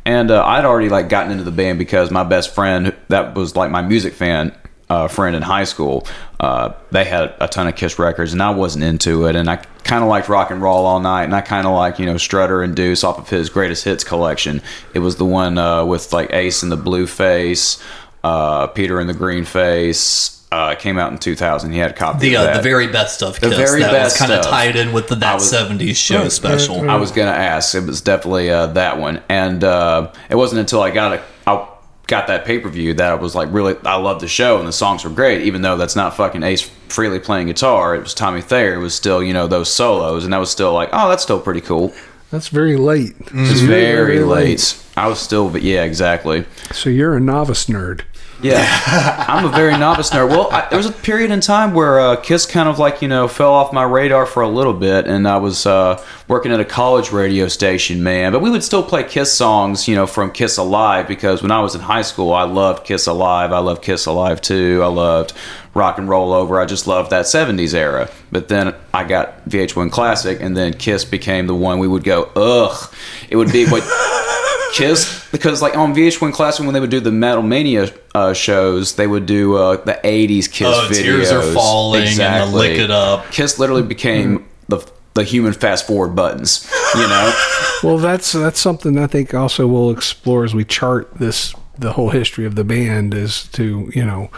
And 0.05 0.31
uh, 0.31 0.43
I'd 0.45 0.65
already 0.65 0.89
like 0.89 1.07
gotten 1.09 1.31
into 1.31 1.43
the 1.43 1.51
band 1.51 1.79
because 1.79 2.11
my 2.11 2.23
best 2.23 2.53
friend, 2.53 2.93
that 3.07 3.35
was 3.35 3.55
like 3.55 3.71
my 3.71 3.81
music 3.81 4.13
fan 4.13 4.53
uh, 4.89 5.07
friend 5.07 5.35
in 5.35 5.41
high 5.41 5.63
school, 5.63 6.05
uh, 6.39 6.73
they 6.91 7.03
had 7.03 7.33
a 7.39 7.47
ton 7.47 7.67
of 7.67 7.75
Kiss 7.75 7.97
records, 7.97 8.33
and 8.33 8.41
I 8.41 8.51
wasn't 8.51 8.83
into 8.83 9.25
it. 9.25 9.35
And 9.35 9.49
I 9.49 9.57
kind 9.83 10.03
of 10.03 10.09
liked 10.09 10.29
rock 10.29 10.51
and 10.51 10.61
roll 10.61 10.85
all 10.85 10.99
night, 10.99 11.23
and 11.23 11.35
I 11.35 11.41
kind 11.41 11.65
of 11.65 11.73
like 11.73 11.99
you 11.99 12.05
know 12.05 12.17
Strutter 12.17 12.61
and 12.61 12.75
Deuce 12.75 13.03
off 13.03 13.17
of 13.17 13.29
his 13.29 13.49
greatest 13.49 13.83
hits 13.83 14.03
collection. 14.03 14.61
It 14.93 14.99
was 14.99 15.15
the 15.15 15.25
one 15.25 15.57
uh, 15.57 15.85
with 15.85 16.13
like 16.13 16.33
Ace 16.33 16.63
and 16.63 16.71
the 16.71 16.77
Blue 16.77 17.07
Face, 17.07 17.81
uh, 18.23 18.67
Peter 18.67 18.99
and 18.99 19.09
the 19.09 19.13
Green 19.13 19.45
Face. 19.45 20.42
Uh, 20.53 20.75
came 20.75 20.99
out 20.99 21.11
in 21.11 21.17
2000. 21.17 21.71
He 21.71 21.79
had 21.79 21.89
a 21.91 21.93
copy 21.95 22.19
the 22.29 22.35
of 22.35 22.47
uh, 22.49 22.57
the 22.57 22.61
very 22.61 22.87
best 22.87 23.23
of 23.23 23.39
The 23.39 23.49
Kiss. 23.49 23.57
very 23.57 23.81
that 23.81 23.91
best 23.91 24.19
was 24.19 24.27
kind 24.29 24.31
of 24.33 24.45
of. 24.45 24.51
tied 24.51 24.75
in 24.75 24.93
with 24.93 25.07
the 25.07 25.15
that 25.15 25.35
was- 25.35 25.51
'70s 25.51 25.95
show 25.95 26.29
special. 26.29 26.89
I 26.89 26.95
was 26.97 27.11
gonna 27.11 27.31
ask. 27.31 27.73
It 27.73 27.85
was 27.85 28.01
definitely 28.01 28.49
uh, 28.51 28.67
that 28.67 28.99
one, 28.99 29.21
and 29.29 29.63
uh, 29.63 30.11
it 30.29 30.35
wasn't 30.35 30.59
until 30.59 30.81
I 30.83 30.91
got 30.91 31.13
a, 31.13 31.23
I 31.47 31.67
got 32.05 32.27
that 32.27 32.45
pay 32.45 32.59
per 32.59 32.69
view 32.69 32.93
that 32.93 33.09
I 33.11 33.15
was 33.15 33.33
like, 33.33 33.47
really, 33.51 33.75
I 33.85 33.95
love 33.95 34.19
the 34.21 34.27
show 34.27 34.59
and 34.59 34.67
the 34.67 34.71
songs 34.73 35.03
were 35.03 35.09
great. 35.09 35.41
Even 35.43 35.61
though 35.63 35.75
that's 35.77 35.95
not 35.95 36.15
fucking 36.15 36.43
Ace 36.43 36.69
Frehley 36.89 37.23
playing 37.23 37.47
guitar, 37.47 37.95
it 37.95 38.03
was 38.03 38.13
Tommy 38.13 38.41
Thayer. 38.41 38.75
It 38.75 38.79
was 38.79 38.93
still 38.93 39.23
you 39.23 39.33
know 39.33 39.47
those 39.47 39.73
solos, 39.73 40.23
and 40.23 40.33
that 40.33 40.37
was 40.39 40.51
still 40.51 40.71
like, 40.73 40.89
oh, 40.93 41.09
that's 41.09 41.23
still 41.23 41.39
pretty 41.39 41.61
cool. 41.61 41.91
that's 42.29 42.49
very 42.49 42.77
late 42.77 43.15
It's 43.33 43.61
very 43.61 44.19
late. 44.19 44.79
I 44.95 45.07
was 45.07 45.19
still, 45.19 45.49
but 45.49 45.63
yeah, 45.63 45.83
exactly. 45.83 46.45
so 46.71 46.89
you're 46.91 47.15
a 47.15 47.19
novice 47.19 47.65
nerd 47.65 48.01
Yeah, 48.43 49.25
I'm 49.29 49.45
a 49.45 49.49
very 49.49 49.71
novice 49.77 50.09
nerd. 50.09 50.27
Well, 50.27 50.49
I, 50.51 50.67
there 50.67 50.77
was 50.77 50.85
a 50.85 50.91
period 50.91 51.31
in 51.31 51.39
time 51.39 51.73
where 51.73 51.97
uh, 51.97 52.15
Kiss 52.17 52.45
kind 52.45 52.67
of 52.67 52.77
like 52.77 53.01
you 53.01 53.07
know 53.07 53.29
fell 53.29 53.53
off 53.53 53.71
my 53.71 53.83
radar 53.83 54.25
for 54.25 54.43
a 54.43 54.49
little 54.49 54.73
bit, 54.73 55.07
and 55.07 55.25
I 55.25 55.37
was 55.37 55.65
uh, 55.65 56.03
working 56.27 56.51
at 56.51 56.59
a 56.59 56.65
college 56.65 57.13
radio 57.13 57.47
station, 57.47 58.03
man. 58.03 58.33
But 58.33 58.41
we 58.41 58.49
would 58.49 58.61
still 58.61 58.83
play 58.83 59.05
Kiss 59.05 59.31
songs, 59.31 59.87
you 59.87 59.95
know, 59.95 60.05
from 60.05 60.29
Kiss 60.29 60.57
Alive 60.57 61.07
because 61.07 61.41
when 61.41 61.51
I 61.51 61.61
was 61.61 61.73
in 61.73 61.79
high 61.79 62.01
school, 62.01 62.33
I 62.33 62.43
loved 62.43 62.85
Kiss 62.85 63.07
Alive. 63.07 63.53
I 63.53 63.59
loved 63.59 63.81
Kiss 63.81 64.05
Alive 64.07 64.41
too. 64.41 64.81
I 64.83 64.87
loved 64.87 65.31
Rock 65.73 65.97
and 65.97 66.09
Roll 66.09 66.33
Over. 66.33 66.59
I 66.59 66.65
just 66.65 66.85
loved 66.85 67.11
that 67.11 67.25
'70s 67.25 67.73
era. 67.73 68.09
But 68.29 68.49
then 68.49 68.75
I 68.93 69.05
got 69.05 69.45
VH1 69.45 69.89
Classic, 69.89 70.41
and 70.41 70.57
then 70.57 70.73
Kiss 70.73 71.05
became 71.05 71.47
the 71.47 71.55
one 71.55 71.79
we 71.79 71.87
would 71.87 72.03
go, 72.03 72.29
ugh. 72.35 72.93
It 73.29 73.37
would 73.37 73.53
be 73.53 73.65
what. 73.67 73.83
Kiss 74.73 75.22
because 75.33 75.61
like 75.61 75.75
on 75.75 75.93
VH1 75.93 76.31
Classic 76.31 76.63
when 76.63 76.73
they 76.73 76.79
would 76.79 76.89
do 76.91 77.01
the 77.01 77.11
Metal 77.11 77.41
Mania 77.43 77.91
uh, 78.15 78.33
shows, 78.33 78.95
they 78.95 79.07
would 79.07 79.25
do 79.25 79.57
uh, 79.57 79.75
the 79.83 79.99
'80s 80.05 80.49
Kiss 80.49 80.67
Oh, 80.69 80.87
videos. 80.89 81.01
Tears 81.03 81.31
Are 81.31 81.41
Falling 81.53 82.07
and 82.07 82.53
the 82.53 82.55
Lick 82.57 82.79
It 82.79 82.89
Up. 82.91 83.29
Kiss 83.31 83.59
literally 83.59 83.83
became 83.83 84.47
the 84.69 84.89
the 85.15 85.23
human 85.23 85.51
fast 85.51 85.85
forward 85.85 86.15
buttons. 86.15 86.71
You 86.95 87.01
know, 87.07 87.33
Well, 87.83 87.97
that's 87.97 88.31
that's 88.31 88.61
something 88.61 88.97
I 88.97 89.07
think 89.07 89.33
also 89.33 89.67
we'll 89.67 89.89
explore 89.91 90.45
as 90.45 90.55
we 90.55 90.63
chart 90.63 91.13
this 91.15 91.53
the 91.77 91.93
whole 91.93 92.11
history 92.11 92.45
of 92.45 92.55
the 92.55 92.63
band 92.63 93.13
is 93.13 93.47
to 93.49 93.91
you 93.93 94.05
know 94.05 94.29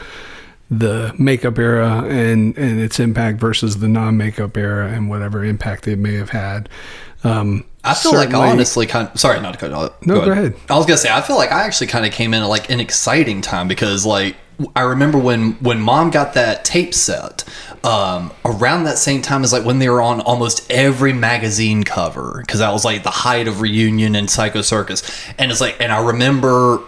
the 0.71 1.13
makeup 1.19 1.59
era 1.59 2.03
and 2.07 2.57
and 2.57 2.79
its 2.79 2.99
impact 2.99 3.39
versus 3.39 3.79
the 3.79 3.87
non-makeup 3.87 4.57
era 4.57 4.87
and 4.89 5.09
whatever 5.09 5.43
impact 5.45 5.87
it 5.87 5.99
may 5.99 6.15
have 6.15 6.29
had. 6.31 6.67
Um, 7.23 7.65
I 7.85 7.93
feel 7.93 8.13
like 8.13 8.33
honestly, 8.33 8.85
kind 8.85 9.09
sorry, 9.19 9.39
not 9.41 9.53
to 9.53 9.59
cut 9.59 9.69
you 9.69 9.75
off. 9.75 10.05
No, 10.05 10.23
go 10.25 10.31
ahead. 10.31 10.55
I 10.69 10.77
was 10.77 10.85
gonna 10.85 10.97
say 10.97 11.09
I 11.11 11.21
feel 11.21 11.37
like 11.37 11.51
I 11.51 11.63
actually 11.63 11.87
kind 11.87 12.05
of 12.05 12.11
came 12.11 12.33
in 12.33 12.41
at 12.43 12.47
like 12.47 12.69
an 12.69 12.79
exciting 12.79 13.41
time 13.41 13.67
because 13.67 14.05
like 14.05 14.35
I 14.75 14.81
remember 14.81 15.17
when 15.17 15.53
when 15.53 15.79
mom 15.79 16.11
got 16.11 16.33
that 16.33 16.65
tape 16.65 16.93
set 16.93 17.43
um, 17.83 18.31
around 18.43 18.85
that 18.85 18.97
same 18.97 19.21
time 19.21 19.43
as 19.43 19.53
like 19.53 19.65
when 19.65 19.79
they 19.79 19.89
were 19.89 20.01
on 20.01 20.21
almost 20.21 20.69
every 20.71 21.13
magazine 21.13 21.83
cover 21.83 22.39
because 22.41 22.59
that 22.59 22.71
was 22.71 22.83
like 22.83 23.03
the 23.03 23.11
height 23.11 23.47
of 23.47 23.61
reunion 23.61 24.15
and 24.15 24.29
Psycho 24.29 24.61
Circus 24.61 25.03
and 25.37 25.51
it's 25.51 25.61
like 25.61 25.79
and 25.79 25.91
I 25.91 26.03
remember 26.03 26.79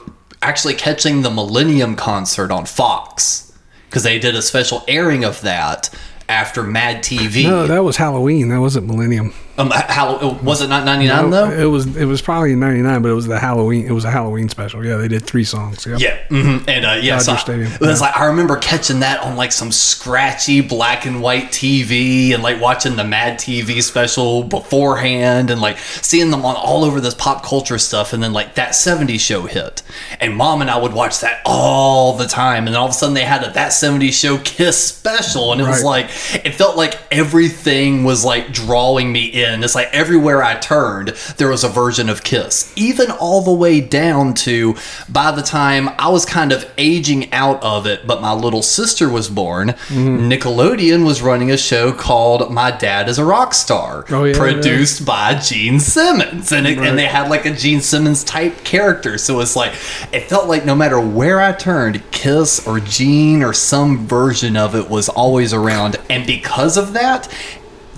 actually 0.42 0.74
catching 0.76 1.22
the 1.22 1.30
Millennium 1.30 1.96
concert 1.96 2.52
on 2.52 2.66
Fox 2.66 3.54
because 3.90 4.04
they 4.04 4.20
did 4.20 4.36
a 4.36 4.42
special 4.42 4.84
airing 4.88 5.24
of 5.24 5.42
that 5.42 5.90
after 6.30 6.64
Mad 6.64 7.04
TV. 7.04 7.44
No, 7.44 7.68
that 7.68 7.84
was 7.84 7.98
Halloween. 7.98 8.50
That 8.50 8.60
wasn't 8.60 8.88
Millennium. 8.88 9.34
Um, 9.60 9.72
how 9.74 10.38
was 10.44 10.62
it 10.62 10.68
not 10.70 10.86
ninety 10.86 11.08
nine 11.08 11.30
though? 11.32 11.50
It 11.50 11.66
was 11.66 11.96
it 11.98 12.06
was 12.06 12.22
probably 12.22 12.54
in 12.54 12.60
'99, 12.60 13.02
but 13.02 13.10
it 13.10 13.14
was 13.16 13.26
the 13.26 13.40
Halloween. 13.40 13.86
It 13.88 13.92
was 13.92 14.06
a 14.06 14.12
Halloween 14.12 14.50
special. 14.50 14.86
Yeah, 14.86 14.98
they 14.98 15.08
did 15.08 15.26
three 15.26 15.44
songs. 15.44 15.86
Yep. 15.86 16.00
Yeah, 16.00 16.18
hmm 16.30 16.58
and 16.68 16.86
uh, 16.86 17.00
yeah, 17.02 17.18
so 17.18 17.34
I- 17.34 17.38
Stadium. 17.38 17.72
it 17.72 17.82
was 17.82 18.00
like 18.00 18.16
I 18.16 18.26
remember 18.28 18.58
catching 18.58 19.00
that 19.00 19.22
on 19.22 19.36
like 19.36 19.52
some 19.52 19.72
scratchy 19.72 20.62
black 20.62 21.06
and 21.08 21.22
white 21.22 21.46
TV, 21.46 22.34
and 22.36 22.44
like 22.44 22.62
watching 22.62 22.96
the 22.98 23.04
Mad 23.04 23.40
TV 23.40 23.82
special 23.82 24.44
beforehand, 24.44 25.50
and 25.50 25.60
like 25.60 25.80
seeing 25.80 26.30
them 26.30 26.46
on 26.46 26.56
all 26.56 26.84
over 26.84 27.02
this 27.02 27.16
pop 27.16 27.44
culture 27.44 27.80
stuff, 27.80 28.14
and 28.14 28.22
then 28.22 28.34
like 28.34 28.56
that 28.56 28.72
'70s 28.74 29.20
show 29.20 29.44
hit, 29.48 29.82
and 30.20 30.36
Mom 30.36 30.62
and 30.62 30.70
I 30.70 30.78
would 30.78 30.94
watch 30.94 31.22
that 31.22 31.42
all 31.46 32.16
the 32.16 32.28
time, 32.28 32.68
and 32.68 32.76
then 32.76 32.76
all 32.76 32.86
of 32.86 32.92
a 32.92 32.94
sudden 32.94 33.16
they 33.16 33.24
had 33.26 33.44
a 33.44 33.50
that 33.54 33.72
'70s 33.72 34.14
show 34.14 34.38
Kiss 34.38 34.78
special, 34.84 35.52
and 35.52 35.60
it 35.62 35.68
was 35.68 35.84
like 35.84 36.06
it 36.46 36.54
felt 36.54 36.78
like 36.78 37.00
everything 37.12 38.04
was 38.04 38.24
like 38.24 38.52
drawing 38.52 39.12
me 39.12 39.26
in. 39.26 39.47
And 39.54 39.64
it's 39.64 39.76
like 39.76 39.90
everywhere 39.94 40.44
I 40.44 40.56
turned, 40.56 41.10
there 41.38 41.50
was 41.50 41.64
a 41.64 41.70
version 41.70 42.10
of 42.10 42.24
Kiss, 42.24 42.72
even 42.76 43.10
all 43.12 43.42
the 43.42 43.52
way 43.54 43.82
down 43.82 44.34
to 44.36 44.76
by 45.10 45.32
the 45.32 45.42
time 45.42 45.90
I 45.98 46.10
was 46.10 46.26
kind 46.26 46.52
of 46.52 46.70
aging 46.78 47.32
out 47.34 47.62
of 47.64 47.86
it, 47.88 48.06
but 48.06 48.22
my 48.22 48.34
little 48.34 48.62
sister 48.62 49.10
was 49.10 49.30
born. 49.30 49.70
Mm-hmm. 49.70 50.30
Nickelodeon 50.32 51.06
was 51.06 51.22
running 51.22 51.52
a 51.52 51.58
show 51.58 51.92
called 51.92 52.52
My 52.52 52.72
Dad 52.72 53.10
is 53.10 53.18
a 53.18 53.26
Rock 53.26 53.54
Star, 53.54 54.06
Oh, 54.10 54.24
yeah, 54.26 54.38
produced 54.38 55.06
by 55.06 55.36
Gene 55.36 55.80
Simmons, 55.80 56.52
and 56.52 56.68
it, 56.68 56.78
Right. 56.78 56.88
and 56.90 56.98
they 56.98 57.06
had 57.06 57.30
like 57.30 57.46
a 57.46 57.54
Gene 57.54 57.82
Simmons 57.82 58.24
type 58.24 58.64
character. 58.64 59.18
So 59.18 59.40
it's 59.40 59.56
like 59.56 59.72
it 60.12 60.24
felt 60.30 60.48
like 60.48 60.66
no 60.66 60.76
matter 60.76 61.00
where 61.00 61.40
I 61.42 61.54
turned, 61.54 62.02
Kiss 62.12 62.66
or 62.68 62.80
Gene 62.80 63.42
or 63.44 63.54
some 63.54 64.06
version 64.08 64.58
of 64.58 64.76
it 64.76 64.90
was 64.90 65.10
always 65.10 65.54
around, 65.54 65.96
and 66.10 66.26
because 66.28 66.78
of 66.78 66.94
that, 66.94 67.28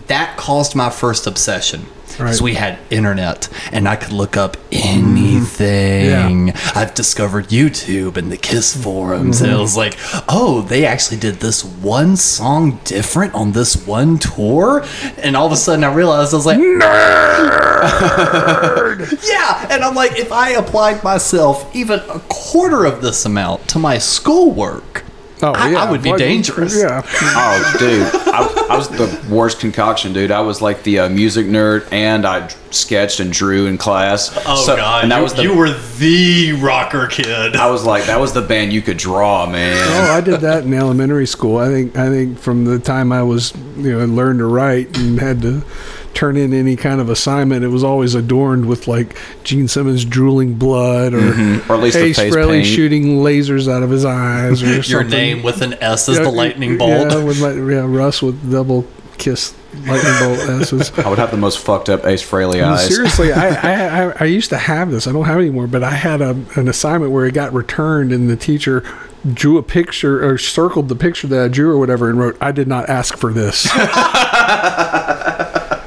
that 0.10 0.38
caused 0.38 0.76
my 0.76 0.90
first 0.90 1.26
obsession. 1.26 1.86
Because 2.08 2.42
Right. 2.42 2.46
we 2.46 2.54
had 2.56 2.80
internet 2.90 3.48
and 3.72 3.88
I 3.88 3.96
could 3.96 4.12
look 4.12 4.36
up 4.36 4.58
anything. 4.74 6.48
Mm-hmm. 6.48 6.78
I've 6.78 6.94
discovered 6.94 7.48
YouTube 7.48 8.18
and 8.18 8.30
the 8.30 8.36
Kiss 8.36 8.76
forums, 8.76 9.40
and 9.40 9.50
it 9.50 9.54
mm-hmm. 9.54 9.62
was 9.62 9.78
like, 9.78 9.96
oh, 10.28 10.62
they 10.62 10.86
actually 10.86 11.20
did 11.20 11.36
this 11.36 11.64
one 11.64 12.18
song 12.18 12.82
different 12.84 13.36
on 13.36 13.54
this 13.54 13.88
one 13.88 14.18
tour. 14.18 14.84
And 15.18 15.38
all 15.38 15.46
of 15.46 15.54
a 15.54 15.56
sudden 15.56 15.86
I 15.86 15.94
realized 15.94 16.34
I 16.34 16.38
was 16.38 16.46
like, 16.46 16.58
nerd. 16.58 16.90
yeah, 19.30 19.68
and 19.70 19.82
I'm 19.82 19.96
like, 19.96 20.20
if 20.20 20.34
I 20.34 20.50
applied 20.50 21.02
myself 21.06 21.74
even 21.74 22.00
a 22.10 22.20
quarter 22.28 22.84
of 22.84 23.02
this 23.02 23.26
amount 23.26 23.70
to 23.70 23.80
my 23.80 23.98
schoolwork, 23.98 25.06
Oh, 25.42 25.54
I, 25.54 25.72
yeah. 25.72 25.84
I 25.84 25.90
would 25.92 26.04
be 26.04 26.10
Well, 26.10 26.18
dangerous. 26.20 26.78
Yeah. 26.78 27.02
Oh, 27.22 27.76
dude, 27.80 28.04
I, 28.34 28.74
I 28.74 28.78
was 28.78 28.90
the 28.90 29.26
worst 29.34 29.60
concoction, 29.60 30.12
dude. 30.14 30.32
I 30.32 30.42
was 30.42 30.62
like 30.62 30.84
the 30.84 31.00
uh, 31.00 31.10
music 31.10 31.46
nerd, 31.48 31.88
and 31.92 32.26
I 32.26 32.48
sketched 32.72 33.20
and 33.20 33.32
drew 33.32 33.66
in 33.68 33.78
class. 33.78 34.32
Oh 34.46 34.56
So- 34.66 34.76
god, 34.76 35.04
and 35.04 35.12
that 35.12 35.18
you, 35.18 35.24
was 35.24 35.34
the, 35.34 35.44
you 35.44 35.56
were 35.56 35.72
the 35.98 36.54
rocker 36.62 37.08
kid. 37.08 37.56
I 37.56 37.70
was 37.70 37.86
like, 37.86 38.06
that 38.06 38.20
was 38.20 38.34
the 38.34 38.42
band 38.42 38.74
you 38.74 38.82
could 38.82 38.98
draw, 38.98 39.46
man. 39.50 39.78
Oh, 39.78 40.12
I 40.14 40.22
did 40.22 40.42
that 40.42 40.66
in 40.66 40.74
elementary 40.74 41.28
school. 41.28 41.58
I 41.58 41.68
think 41.68 41.98
I 41.98 42.10
think 42.10 42.38
from 42.38 42.66
the 42.66 42.78
time 42.80 43.12
I 43.12 43.24
was 43.24 43.54
you 43.78 43.98
know 43.98 44.06
learned 44.06 44.40
to 44.40 44.46
write 44.46 44.98
and 44.98 45.20
had 45.20 45.42
to 45.44 45.64
turn 46.14 46.36
in 46.38 46.54
any 46.54 46.76
kind 46.76 47.00
of 47.00 47.10
assignment, 47.10 47.64
it 47.64 47.70
was 47.70 47.84
always 47.84 48.16
adorned 48.16 48.66
with 48.68 48.88
like 48.88 49.18
Gene 49.44 49.68
Simmons 49.68 50.04
drooling 50.06 50.56
blood 50.56 51.14
or, 51.14 51.22
mm-hmm. 51.22 51.72
Or 51.72 51.76
at 51.76 51.82
least 51.84 51.98
the 51.98 52.06
Ace 52.06 52.18
face 52.18 52.34
Frehley 52.34 52.62
paint. 52.62 52.68
shooting 52.68 53.04
lasers 53.20 53.72
out 53.72 53.84
of 53.84 53.90
his 53.90 54.06
eyes 54.06 54.62
or 54.64 54.68
Your 54.74 54.84
something. 54.84 55.10
name 55.10 55.44
with 55.44 55.62
an 55.62 55.74
S 55.82 56.10
as 56.10 56.18
Yeah, 56.18 56.24
the 56.24 56.32
lightning 56.32 56.78
bolt. 56.78 57.12
Yeah, 57.12 57.24
with 57.24 57.40
like, 57.40 57.56
yeah, 57.56 57.86
Russ 57.88 58.22
with 58.22 58.52
double 58.52 58.86
kiss 59.18 59.54
lightning 59.86 60.14
bolt 60.20 60.40
S's. 60.62 60.92
I 60.98 61.08
would 61.10 61.20
have 61.20 61.32
the 61.32 61.38
most 61.38 61.60
fucked 61.60 61.90
up 61.90 62.06
Ace 62.06 62.24
Frehley 62.28 62.58
No, 62.60 62.70
eyes. 62.74 62.88
Seriously, 62.88 63.32
I, 63.34 63.50
I, 63.50 64.06
I 64.10 64.14
I 64.22 64.26
used 64.26 64.50
to 64.50 64.58
have 64.58 64.92
this. 64.92 65.08
I 65.08 65.12
don't 65.12 65.26
have 65.26 65.38
it 65.38 65.42
anymore, 65.42 65.68
but 65.68 65.84
I 65.84 65.92
had 65.92 66.22
a, 66.22 66.32
an 66.56 66.68
assignment 66.68 67.12
where 67.12 67.26
it 67.26 67.34
got 67.34 67.54
returned, 67.54 68.12
and 68.12 68.30
the 68.30 68.36
teacher 68.36 68.84
drew 69.34 69.58
a 69.58 69.64
picture 69.64 70.26
or 70.28 70.38
circled 70.38 70.88
the 70.88 70.96
picture 70.96 71.28
that 71.28 71.44
I 71.44 71.48
drew 71.50 71.70
or 71.72 71.78
whatever, 71.78 72.10
and 72.10 72.18
wrote, 72.18 72.38
"I 72.42 72.52
did 72.54 72.68
not 72.68 72.90
ask 72.90 73.18
for 73.18 73.32
this." 73.34 73.68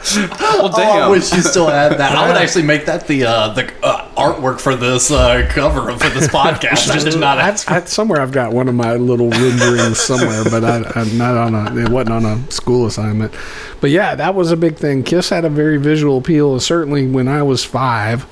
well, 0.17 0.29
Oh, 0.41 0.71
I 0.75 0.99
damn. 0.99 1.11
wish 1.11 1.33
you 1.33 1.43
still 1.43 1.69
had 1.69 1.93
that. 1.99 2.13
I 2.17 2.27
would 2.29 2.37
actually 2.41 2.65
make 2.65 2.87
that 2.87 3.07
the 3.07 3.25
uh, 3.25 3.49
the 3.55 3.73
uh, 3.83 4.09
artwork 4.17 4.61
for 4.61 4.75
this 4.75 5.11
uh, 5.11 5.47
cover 5.51 5.93
for 5.97 6.09
this 6.11 6.29
podcast. 6.29 6.91
I 6.91 6.99
did 7.03 7.19
not 7.21 7.39
ask. 7.39 7.71
I, 7.71 7.85
somewhere 7.85 8.21
I've 8.21 8.33
got 8.33 8.53
one 8.53 8.69
of 8.69 8.75
my 8.75 8.95
little 8.97 9.31
renderings 9.31 9.99
somewhere, 9.99 10.45
but 10.45 10.65
I, 10.65 10.91
I'm 11.01 11.17
not 11.17 11.37
on 11.37 11.55
a. 11.55 11.77
It 11.79 11.89
wasn't 11.89 12.15
on 12.15 12.25
a 12.27 12.51
school 12.51 12.87
assignment, 12.87 13.33
but 13.81 13.91
yeah, 13.91 14.15
that 14.15 14.35
was 14.35 14.51
a 14.51 14.57
big 14.57 14.77
thing. 14.77 15.03
Kiss 15.05 15.29
had 15.31 15.45
a 15.45 15.51
very 15.51 15.79
visual 15.79 16.19
appeal, 16.19 16.59
certainly 16.61 17.07
when 17.07 17.29
I 17.29 17.43
was 17.43 17.65
5 17.65 18.27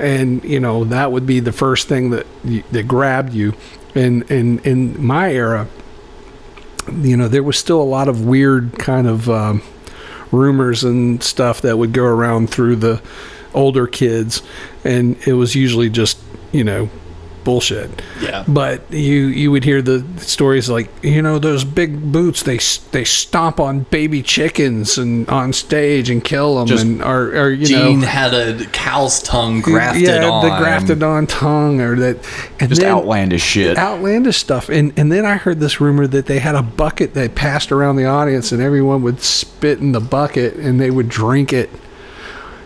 and 0.00 0.42
you 0.44 0.60
know 0.60 0.84
that 0.84 1.12
would 1.12 1.26
be 1.26 1.40
the 1.40 1.52
first 1.52 1.88
thing 1.88 2.10
that 2.10 2.26
that 2.72 2.88
grabbed 2.88 3.32
you. 3.34 3.54
And 3.94 4.22
in 4.30 4.58
in 4.60 5.04
my 5.04 5.30
era, 5.32 5.68
you 7.00 7.16
know, 7.16 7.28
there 7.28 7.42
was 7.42 7.58
still 7.58 7.80
a 7.80 7.84
lot 7.84 8.08
of 8.08 8.24
weird 8.24 8.78
kind 8.78 9.06
of 9.06 9.28
um, 9.28 9.62
rumors 10.32 10.82
and 10.82 11.22
stuff 11.22 11.60
that 11.60 11.78
would 11.78 11.92
go 11.92 12.04
around 12.04 12.50
through 12.50 12.76
the 12.76 13.00
older 13.54 13.86
kids, 13.86 14.42
and 14.82 15.16
it 15.26 15.34
was 15.34 15.54
usually 15.54 15.90
just 15.90 16.18
you 16.50 16.64
know 16.64 16.90
bullshit. 17.44 17.90
Yeah. 18.20 18.44
But 18.46 18.90
you 18.92 19.26
you 19.26 19.50
would 19.50 19.64
hear 19.64 19.82
the 19.82 20.04
stories 20.18 20.68
like 20.70 20.88
you 21.02 21.22
know 21.22 21.38
those 21.38 21.64
big 21.64 22.12
boots 22.12 22.42
they 22.42 22.58
they 22.92 23.04
stomp 23.04 23.58
on 23.60 23.80
baby 23.90 24.22
chickens 24.22 24.98
and 24.98 25.28
on 25.28 25.52
stage 25.52 26.10
and 26.10 26.22
kill 26.24 26.56
them 26.58 26.66
Just- 26.66 26.84
and 26.84 27.02
or, 27.02 27.28
or 27.36 27.50
you 27.50 27.66
Gene 27.66 28.00
know 28.00 28.06
had 28.06 28.34
a 28.34 28.64
cow's 28.66 29.22
tongue 29.22 29.60
grafted 29.60 30.02
yeah 30.02 30.28
on. 30.28 30.44
the 30.48 30.56
grafted 30.56 31.02
on 31.02 31.26
tongue 31.26 31.80
or 31.80 31.96
that 31.96 32.16
and 32.60 32.68
Just 32.68 32.80
then- 32.80 32.90
outlandish 32.90 33.42
shit. 33.42 33.76
outlandish 33.78 34.36
stuff 34.36 34.68
and 34.68 34.92
and 34.96 35.10
then 35.10 35.24
I 35.26 35.36
heard 35.36 35.60
this 35.60 35.80
rumor 35.80 36.06
that 36.06 36.26
they 36.26 36.38
had 36.38 36.54
a 36.54 36.62
bucket 36.62 37.14
that 37.14 37.34
passed 37.34 37.72
around 37.72 37.96
the 37.96 38.06
audience 38.06 38.52
and 38.52 38.62
everyone 38.62 39.02
would 39.02 39.20
spit 39.20 39.78
in 39.78 39.92
the 39.92 40.00
bucket 40.00 40.54
and 40.54 40.80
they 40.80 40.90
would 40.90 41.08
drink 41.08 41.52
it 41.52 41.70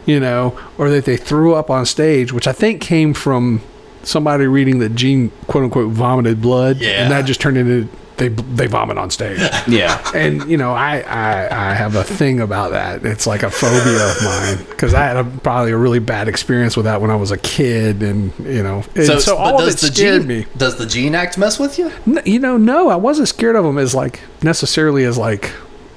you 0.05 0.21
know 0.21 0.59
or 0.79 0.89
that 0.91 1.05
they 1.05 1.17
threw 1.17 1.55
up 1.55 1.71
on 1.71 1.85
stage 1.87 2.33
which 2.33 2.47
I 2.47 2.53
think 2.53 2.81
came 2.81 3.13
from 3.15 3.61
somebody 4.07 4.47
reading 4.47 4.79
that 4.79 4.95
Gene 4.95 5.31
quote 5.49 5.65
unquote 5.65 5.93
vomited 5.93 6.41
blood 6.41 6.79
Yeah. 6.79 7.03
and 7.03 7.13
that 7.13 7.25
just 7.27 7.41
turned 7.41 7.59
into 7.59 7.89
they 8.17 8.29
they 8.29 8.67
vomit 8.67 8.97
on 8.97 9.11
stage 9.11 9.39
yeah. 9.69 10.01
and 10.15 10.49
you 10.51 10.57
know 10.57 10.73
I, 10.73 11.01
I 11.01 11.71
I 11.71 11.75
have 11.75 11.97
a 11.97 12.03
thing 12.03 12.41
about 12.41 12.71
that. 12.71 13.05
It's 13.05 13.27
like 13.27 13.43
a 13.43 13.51
phobia 13.51 14.07
of 14.11 14.23
mine 14.25 14.67
because 14.71 14.95
I 14.95 15.03
had 15.05 15.17
a, 15.19 15.25
probably 15.25 15.73
a 15.73 15.77
really 15.77 15.99
bad 15.99 16.27
experience 16.27 16.77
with 16.79 16.87
that 16.87 17.03
when 17.03 17.11
I 17.11 17.17
was 17.17 17.31
a 17.31 17.37
kid, 17.37 18.03
and 18.03 18.33
you 18.39 18.63
know, 18.63 18.85
and 18.95 19.05
so, 19.21 19.37
but 19.37 19.39
all 19.39 19.57
of 19.61 19.69
it 19.69 19.73
does 19.73 19.81
the 19.83 19.87
scared 19.89 20.23
gene, 20.23 20.29
me. 20.29 20.47
Does 20.57 20.79
the 20.79 20.87
gene 20.87 21.15
act 21.15 21.37
mess 21.37 21.59
with 21.59 21.79
you? 21.79 21.93
N- 22.07 22.23
you 22.25 22.39
know, 22.39 22.57
no, 22.57 22.89
I 22.89 22.97
wasn't 22.97 23.29
scared 23.29 23.55
of 23.55 23.65
them 23.65 23.77
as 23.77 23.95
like 23.95 24.23
necessarily 24.43 25.05
as 25.05 25.19
like 25.19 25.53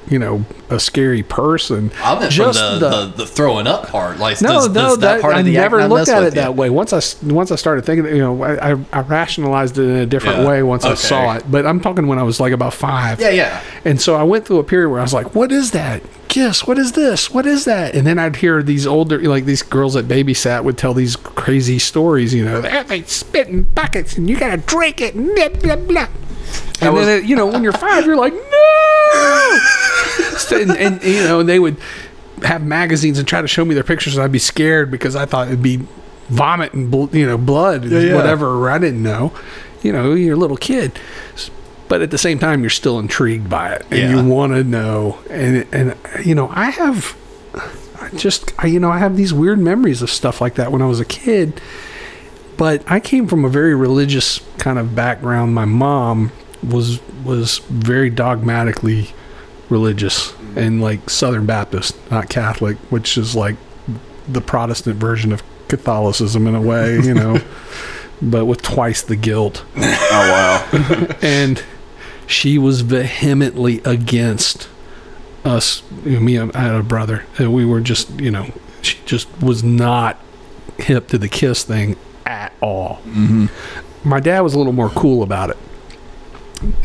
you 0.10 0.20
know 0.20 0.46
a 0.70 0.80
scary 0.80 1.24
person. 1.24 1.92
I 2.04 2.20
meant 2.20 2.32
Just 2.32 2.60
from 2.60 2.80
the, 2.80 2.90
the, 2.90 3.06
the, 3.18 3.26
throwing 3.26 3.68
up 3.68 3.88
part. 3.88 4.18
Like, 4.18 4.42
no, 4.42 4.50
does, 4.50 4.68
no, 4.68 4.74
does 4.74 5.00
that, 5.00 5.16
that, 5.16 5.22
part 5.22 5.36
I 5.36 5.40
of 5.40 5.46
the 5.46 5.54
never 5.54 5.88
looked 5.88 6.10
at 6.10 6.24
it 6.24 6.36
that 6.36 6.56
way. 6.56 6.70
Once 6.70 6.94
I 6.94 7.02
once 7.26 7.52
I 7.52 7.56
started 7.56 7.86
thinking, 7.86 8.06
you 8.08 8.20
know, 8.20 8.44
I, 8.44 8.72
I, 8.92 9.02
rationalized 9.02 9.78
it 9.78 9.84
in 9.84 9.96
a 9.98 10.06
different 10.06 10.40
Yeah. 10.40 10.48
way 10.48 10.64
once 10.64 10.86
I 10.86 10.94
saw 10.96 11.36
it. 11.36 11.50
But 11.50 11.66
I'm 11.66 11.80
talking 11.80 12.08
when 12.08 12.20
I 12.20 12.24
was 12.24 12.40
like 12.40 12.54
about 12.54 12.74
five. 12.74 13.20
Yeah, 13.20 13.30
yeah. 13.30 13.64
And 13.86 14.00
so 14.00 14.16
I 14.16 14.24
went 14.24 14.46
through 14.46 14.60
a 14.60 14.64
period 14.64 14.90
where 14.90 15.00
I 15.00 15.04
was 15.04 15.14
like, 15.14 15.36
"What 15.36 15.52
is 15.52 15.72
that? 15.72 16.02
Kiss? 16.28 16.68
What 16.68 16.78
is 16.78 16.92
this? 16.94 17.32
What 17.32 17.46
is 17.46 17.66
that?" 17.66 17.96
And 17.96 18.06
then 18.06 18.20
I'd 18.20 18.36
hear 18.38 18.62
these 18.62 18.86
older, 18.86 19.20
like 19.22 19.46
these 19.46 19.64
girls 19.64 19.94
that 19.94 20.08
babysat, 20.08 20.64
would 20.64 20.78
tell 20.78 20.94
these 20.94 21.16
crazy 21.16 21.80
stories. 21.80 22.34
You 22.34 22.46
know, 22.46 22.62
they, 22.62 23.04
spit 23.04 23.48
in 23.48 23.64
buckets, 23.64 24.18
and 24.18 24.30
you 24.30 24.38
gotta 24.38 24.58
drink 24.58 25.02
it. 25.02 25.16
and 25.16 25.34
Blah 25.36 25.50
blah 25.50 25.76
blah. 25.76 26.08
And 26.82 26.94
was- 26.94 27.06
then, 27.06 27.26
you 27.28 27.36
know, 27.36 27.48
when 27.48 27.64
you're 27.64 27.74
five, 27.74 28.06
you're 28.06 28.16
like, 28.18 28.34
"No!" 28.34 29.60
And, 30.52 30.72
and 30.72 31.04
you 31.04 31.24
know, 31.24 31.44
they 31.44 31.60
would 31.60 31.78
have 32.44 32.64
magazines 32.64 33.20
and 33.20 33.28
try 33.28 33.42
to 33.42 33.48
show 33.48 33.64
me 33.64 33.76
their 33.76 33.84
pictures, 33.84 34.16
and 34.16 34.24
I'd 34.24 34.32
be 34.32 34.40
scared 34.40 34.90
because 34.90 35.16
I 35.16 35.26
thought 35.26 35.48
it'd 35.48 35.62
be 35.62 35.86
vomit 36.30 36.74
and 36.74 36.90
bl- 36.90 37.16
you 37.16 37.26
know 37.26 37.38
blood, 37.38 37.84
and 37.84 37.92
yeah. 37.92 38.16
whatever. 38.16 38.70
I 38.70 38.80
didn't 38.80 39.04
know. 39.04 39.32
You 39.84 39.94
know, 39.94 40.14
you're 40.14 40.34
a 40.34 40.38
little 40.38 40.58
kid 40.58 41.00
but 41.90 42.02
at 42.04 42.12
the 42.12 42.18
same 42.20 42.38
time 42.40 42.62
you're 42.62 42.70
still 42.70 43.00
intrigued 43.00 43.50
by 43.50 43.74
it 43.74 43.82
and 43.90 44.00
Yeah. 44.00 44.16
you 44.22 44.24
want 44.30 44.54
to 44.54 44.64
know 44.64 45.18
and 45.30 45.66
and 45.74 45.98
you 46.24 46.36
know 46.36 46.48
i 46.54 46.70
have 46.70 47.18
I 48.00 48.10
just 48.16 48.54
I, 48.60 48.68
you 48.68 48.80
know 48.80 48.92
i 48.92 49.00
have 49.00 49.18
these 49.18 49.34
weird 49.34 49.58
memories 49.60 50.02
of 50.04 50.10
stuff 50.12 50.40
like 50.40 50.54
that 50.56 50.72
when 50.72 50.82
i 50.84 50.86
was 50.86 51.00
a 51.00 51.06
kid 51.06 51.60
but 52.60 52.84
i 52.92 53.00
came 53.00 53.28
from 53.28 53.44
a 53.44 53.50
very 53.50 53.74
religious 53.74 54.42
kind 54.60 54.78
of 54.78 54.94
background. 54.94 55.56
My 55.56 55.66
mom 55.66 56.32
was 56.62 57.00
was 57.24 57.58
very 57.70 58.12
dogmatically 58.12 59.10
religious 59.70 60.34
and 60.56 60.82
like 60.82 61.10
southern 61.10 61.46
baptist 61.46 61.96
not 62.12 62.30
catholic 62.30 62.78
which 62.92 63.18
is 63.18 63.36
like 63.36 63.56
the 64.28 64.42
protestant 64.42 64.98
version 64.98 65.32
of 65.32 65.42
catholicism 65.68 66.46
in 66.46 66.54
a 66.54 66.62
way 66.62 67.00
you 67.00 67.14
know 67.24 67.40
but 68.22 68.46
with 68.46 68.62
twice 68.62 69.02
the 69.02 69.16
guilt. 69.16 69.64
Oh 69.78 70.68
wow. 70.72 71.08
and 71.22 71.64
she 72.28 72.58
was 72.58 72.82
vehemently 72.82 73.82
against 73.86 74.68
us, 75.46 75.84
you 76.04 76.12
know, 76.12 76.20
me, 76.20 76.36
and- 76.36 76.56
I 76.56 76.60
had 76.64 76.76
a 76.76 76.84
brother, 76.84 77.26
and 77.38 77.54
we 77.54 77.66
were 77.66 77.80
just, 77.82 78.10
you 78.20 78.30
know, 78.30 78.52
she 78.82 78.98
just 79.06 79.28
was 79.42 79.64
not 79.64 80.18
hip 80.78 81.08
to 81.10 81.18
the 81.18 81.30
Kiss 81.30 81.64
thing 81.64 81.96
at 82.30 82.54
all. 82.62 83.02
Mm-hmm. 83.06 83.48
My 84.08 84.20
dad 84.20 84.42
was 84.42 84.54
a 84.54 84.58
little 84.58 84.72
more 84.72 84.90
cool 84.90 85.24
about 85.24 85.50
it. 85.50 85.58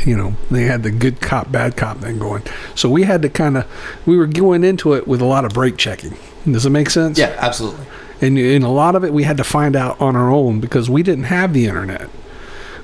You 0.06 0.16
know, 0.16 0.34
they 0.50 0.62
had 0.62 0.82
the 0.82 0.90
good 0.90 1.20
cop, 1.20 1.52
bad 1.52 1.76
cop 1.76 1.98
thing 1.98 2.18
going. 2.18 2.42
So 2.74 2.88
we 2.88 3.02
had 3.02 3.22
to 3.22 3.28
kind 3.28 3.58
of, 3.58 3.66
we 4.06 4.16
were 4.16 4.26
going 4.26 4.64
into 4.64 4.94
it 4.94 5.06
with 5.06 5.20
a 5.20 5.24
lot 5.24 5.44
of 5.44 5.52
brake 5.52 5.76
checking. 5.76 6.16
Does 6.50 6.64
it 6.64 6.70
make 6.70 6.90
sense? 6.90 7.18
Yeah, 7.18 7.36
absolutely. 7.38 7.84
And 8.20 8.38
in 8.38 8.62
a 8.62 8.72
lot 8.72 8.94
of 8.94 9.04
it, 9.04 9.12
we 9.12 9.24
had 9.24 9.36
to 9.36 9.44
find 9.44 9.76
out 9.76 10.00
on 10.00 10.16
our 10.16 10.30
own 10.30 10.60
because 10.60 10.88
we 10.88 11.02
didn't 11.02 11.24
have 11.24 11.52
the 11.52 11.66
internet. 11.66 12.08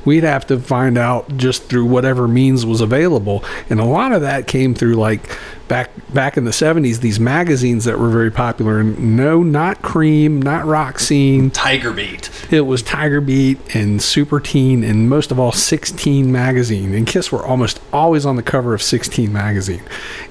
We'd 0.05 0.25
have 0.25 0.47
to 0.47 0.59
find 0.59 0.97
out 0.97 1.37
just 1.37 1.65
through 1.65 1.85
whatever 1.87 2.27
means 2.27 2.65
was 2.65 2.81
available, 2.81 3.45
and 3.69 3.79
a 3.81 3.85
lot 3.85 4.13
of 4.13 4.23
that 4.23 4.47
came 4.47 4.75
through 4.75 4.95
like 4.95 5.39
back 5.69 5.91
back 6.13 6.37
in 6.37 6.45
the 6.45 6.51
'70s. 6.51 7.01
These 7.01 7.21
magazines 7.21 7.85
that 7.85 7.99
were 7.99 8.09
very 8.09 8.31
popular, 8.31 8.79
and 8.81 9.17
no, 9.17 9.43
not 9.43 9.83
Creem, 9.83 10.43
not 10.43 10.65
Rock 10.65 10.99
Scene. 10.99 11.51
Tiger 11.51 11.93
Beat. 11.93 12.31
It 12.51 12.63
was 12.63 12.83
Tiger 12.83 13.21
Beat 13.21 13.59
and 13.75 14.01
Super 14.03 14.41
Teen, 14.41 14.83
and 14.85 15.09
most 15.09 15.31
of 15.31 15.39
all, 15.39 15.53
16 15.53 16.33
magazine. 16.33 16.95
And 16.95 17.07
Kiss 17.07 17.31
were 17.31 17.45
almost 17.45 17.81
always 17.93 18.25
on 18.25 18.37
the 18.37 18.43
cover 18.43 18.73
of 18.75 18.83
16 18.83 19.31
magazine, 19.33 19.83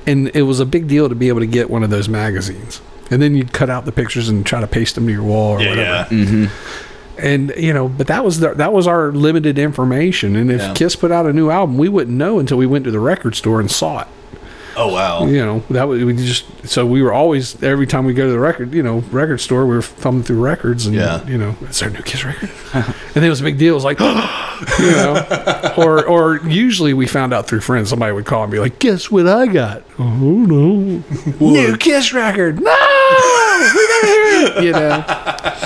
and 0.07 0.29
it 0.35 0.43
was 0.43 0.59
a 0.59 0.65
big 0.65 0.87
deal 0.87 1.09
to 1.09 1.15
be 1.15 1.27
able 1.29 1.41
to 1.41 1.47
get 1.47 1.69
one 1.69 1.83
of 1.83 1.89
those 1.91 2.09
magazines. 2.09 2.81
And 3.11 3.21
then 3.21 3.35
you'd 3.35 3.53
cut 3.53 3.69
out 3.69 3.85
the 3.85 3.91
pictures 3.91 4.29
and 4.29 4.45
try 4.45 4.59
to 4.61 4.67
paste 4.67 4.95
them 4.95 5.07
to 5.07 5.11
your 5.13 5.23
wall 5.23 5.53
or 5.53 5.57
whatever 5.57 6.13
Yeah. 6.13 6.49
And 7.19 7.53
you 7.57 7.73
know 7.73 7.87
but 7.89 8.07
that 8.07 8.23
was 8.25 8.39
the, 8.39 8.53
that 8.55 8.73
was 8.73 8.87
our 8.87 9.11
limited 9.11 9.57
information. 9.59 10.35
And 10.35 10.51
if 10.51 10.61
Yeah. 10.61 10.73
kiss 10.73 10.95
put 10.95 11.11
out 11.11 11.25
a 11.25 11.33
new 11.33 11.49
album 11.49 11.77
we 11.77 11.89
wouldn't 11.89 12.17
know 12.17 12.39
until 12.39 12.57
we 12.57 12.65
went 12.65 12.85
to 12.85 12.91
the 12.91 12.99
record 12.99 13.35
store 13.35 13.59
and 13.59 13.69
saw 13.69 14.01
it. 14.01 14.07
Oh 14.77 14.93
wow. 14.93 15.25
you 15.25 15.43
know 15.43 15.61
that 15.71 15.89
was 15.89 16.01
we 16.03 16.15
just 16.15 16.45
so 16.65 16.85
we 16.85 17.01
were 17.01 17.11
always 17.11 17.61
every 17.61 17.85
time 17.85 18.05
we 18.05 18.13
go 18.13 18.27
to 18.27 18.31
the 18.31 18.39
record 18.39 18.73
you 18.73 18.81
know 18.81 18.99
record 19.11 19.39
store 19.41 19.65
we 19.65 19.75
were 19.75 19.81
thumbing 19.81 20.23
through 20.23 20.39
records 20.41 20.85
and 20.85 20.95
Yeah. 20.95 21.25
you 21.27 21.37
know 21.37 21.51
there 21.59 21.89
a 21.89 21.91
new 21.91 22.01
kiss 22.01 22.23
record? 22.23 22.49
And 23.15 23.25
it 23.25 23.29
was 23.29 23.41
a 23.41 23.43
big 23.43 23.57
deal. 23.57 23.73
It 23.73 23.75
was 23.75 23.83
like 23.83 23.99
you 24.79 24.91
know 24.91 25.73
or 25.77 26.05
or 26.05 26.37
usually 26.47 26.93
we 26.93 27.07
found 27.07 27.33
out 27.33 27.47
through 27.47 27.61
friends. 27.61 27.89
Somebody 27.89 28.13
would 28.13 28.25
call 28.25 28.43
and 28.43 28.51
be 28.51 28.59
like 28.59 28.79
guess 28.79 29.11
what 29.11 29.27
i 29.27 29.47
got? 29.47 29.83
Oh 29.97 30.05
no. 30.05 31.03
New 31.41 31.75
kiss 31.77 32.13
record. 32.13 32.61
No 32.61 32.61
we 32.61 32.69
gotta 32.71 32.85
hear 32.85 33.47
it 33.47 33.48
you 34.63 34.71
know 34.71 35.03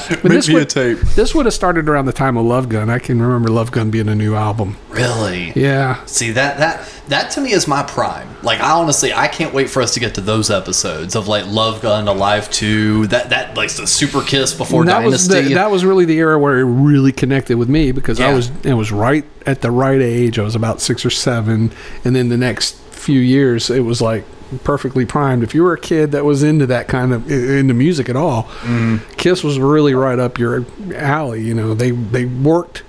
but 0.09 0.23
this 0.23 0.49
would, 0.49 0.69
tape. 0.69 0.99
this 1.15 1.33
would 1.35 1.45
have 1.45 1.53
started 1.53 1.87
around 1.87 2.05
the 2.05 2.13
time 2.13 2.37
of 2.37 2.45
Love 2.45 2.69
Gun. 2.69 2.89
I 2.89 2.99
can 2.99 3.21
remember 3.21 3.49
Love 3.49 3.71
Gun 3.71 3.91
being 3.91 4.07
a 4.07 4.15
new 4.15 4.35
album. 4.35 4.77
Really? 4.89 5.51
Yeah. 5.55 6.03
See 6.05 6.31
that 6.31 6.57
that 6.57 6.89
that 7.07 7.31
to 7.31 7.41
me 7.41 7.51
is 7.51 7.67
my 7.67 7.83
prime. 7.83 8.27
Like 8.43 8.59
I 8.59 8.71
honestly, 8.71 9.13
I 9.13 9.27
can't 9.27 9.53
wait 9.53 9.69
for 9.69 9.81
us 9.81 9.93
to 9.93 9.99
get 9.99 10.15
to 10.15 10.21
those 10.21 10.49
episodes 10.49 11.15
of 11.15 11.27
like 11.27 11.45
Love 11.47 11.81
Gun, 11.81 12.07
Alive 12.07 12.49
Two, 12.49 13.07
that 13.07 13.29
that 13.29 13.55
like 13.55 13.71
the 13.73 13.87
Super 13.87 14.21
Kiss 14.21 14.53
before 14.53 14.85
that 14.85 15.03
was 15.03 15.27
Dynasty. 15.27 15.49
the, 15.49 15.55
that 15.55 15.71
was 15.71 15.85
really 15.85 16.05
the 16.05 16.17
era 16.17 16.37
where 16.37 16.59
it 16.59 16.65
really 16.65 17.11
connected 17.11 17.57
with 17.57 17.69
me 17.69 17.91
because 17.91 18.19
I 18.19 18.33
was 18.33 18.49
it 18.65 18.73
was 18.73 18.91
right 18.91 19.25
at 19.45 19.61
the 19.61 19.71
right 19.71 20.01
age. 20.01 20.39
I 20.39 20.43
was 20.43 20.55
about 20.55 20.81
six 20.81 21.05
or 21.05 21.09
seven, 21.09 21.71
and 22.03 22.15
then 22.15 22.29
the 22.29 22.37
next 22.37 22.75
few 22.75 23.19
years 23.19 23.69
it 23.69 23.81
was 23.81 24.01
like 24.01 24.23
perfectly 24.59 25.05
primed. 25.05 25.43
If 25.43 25.53
you 25.53 25.63
were 25.63 25.73
a 25.73 25.79
kid 25.79 26.11
that 26.11 26.25
was 26.25 26.43
into 26.43 26.65
that 26.67 26.87
kind 26.87 27.13
of 27.13 27.29
into 27.31 27.73
music 27.73 28.09
at 28.09 28.15
all, 28.15 28.43
mm-hmm. 28.43 28.97
Kiss 29.17 29.43
was 29.43 29.59
really 29.59 29.93
right 29.93 30.19
up 30.19 30.37
your 30.37 30.65
alley. 30.95 31.43
You 31.43 31.53
know, 31.53 31.73
they 31.73 31.91
they 31.91 32.25
worked. 32.25 32.83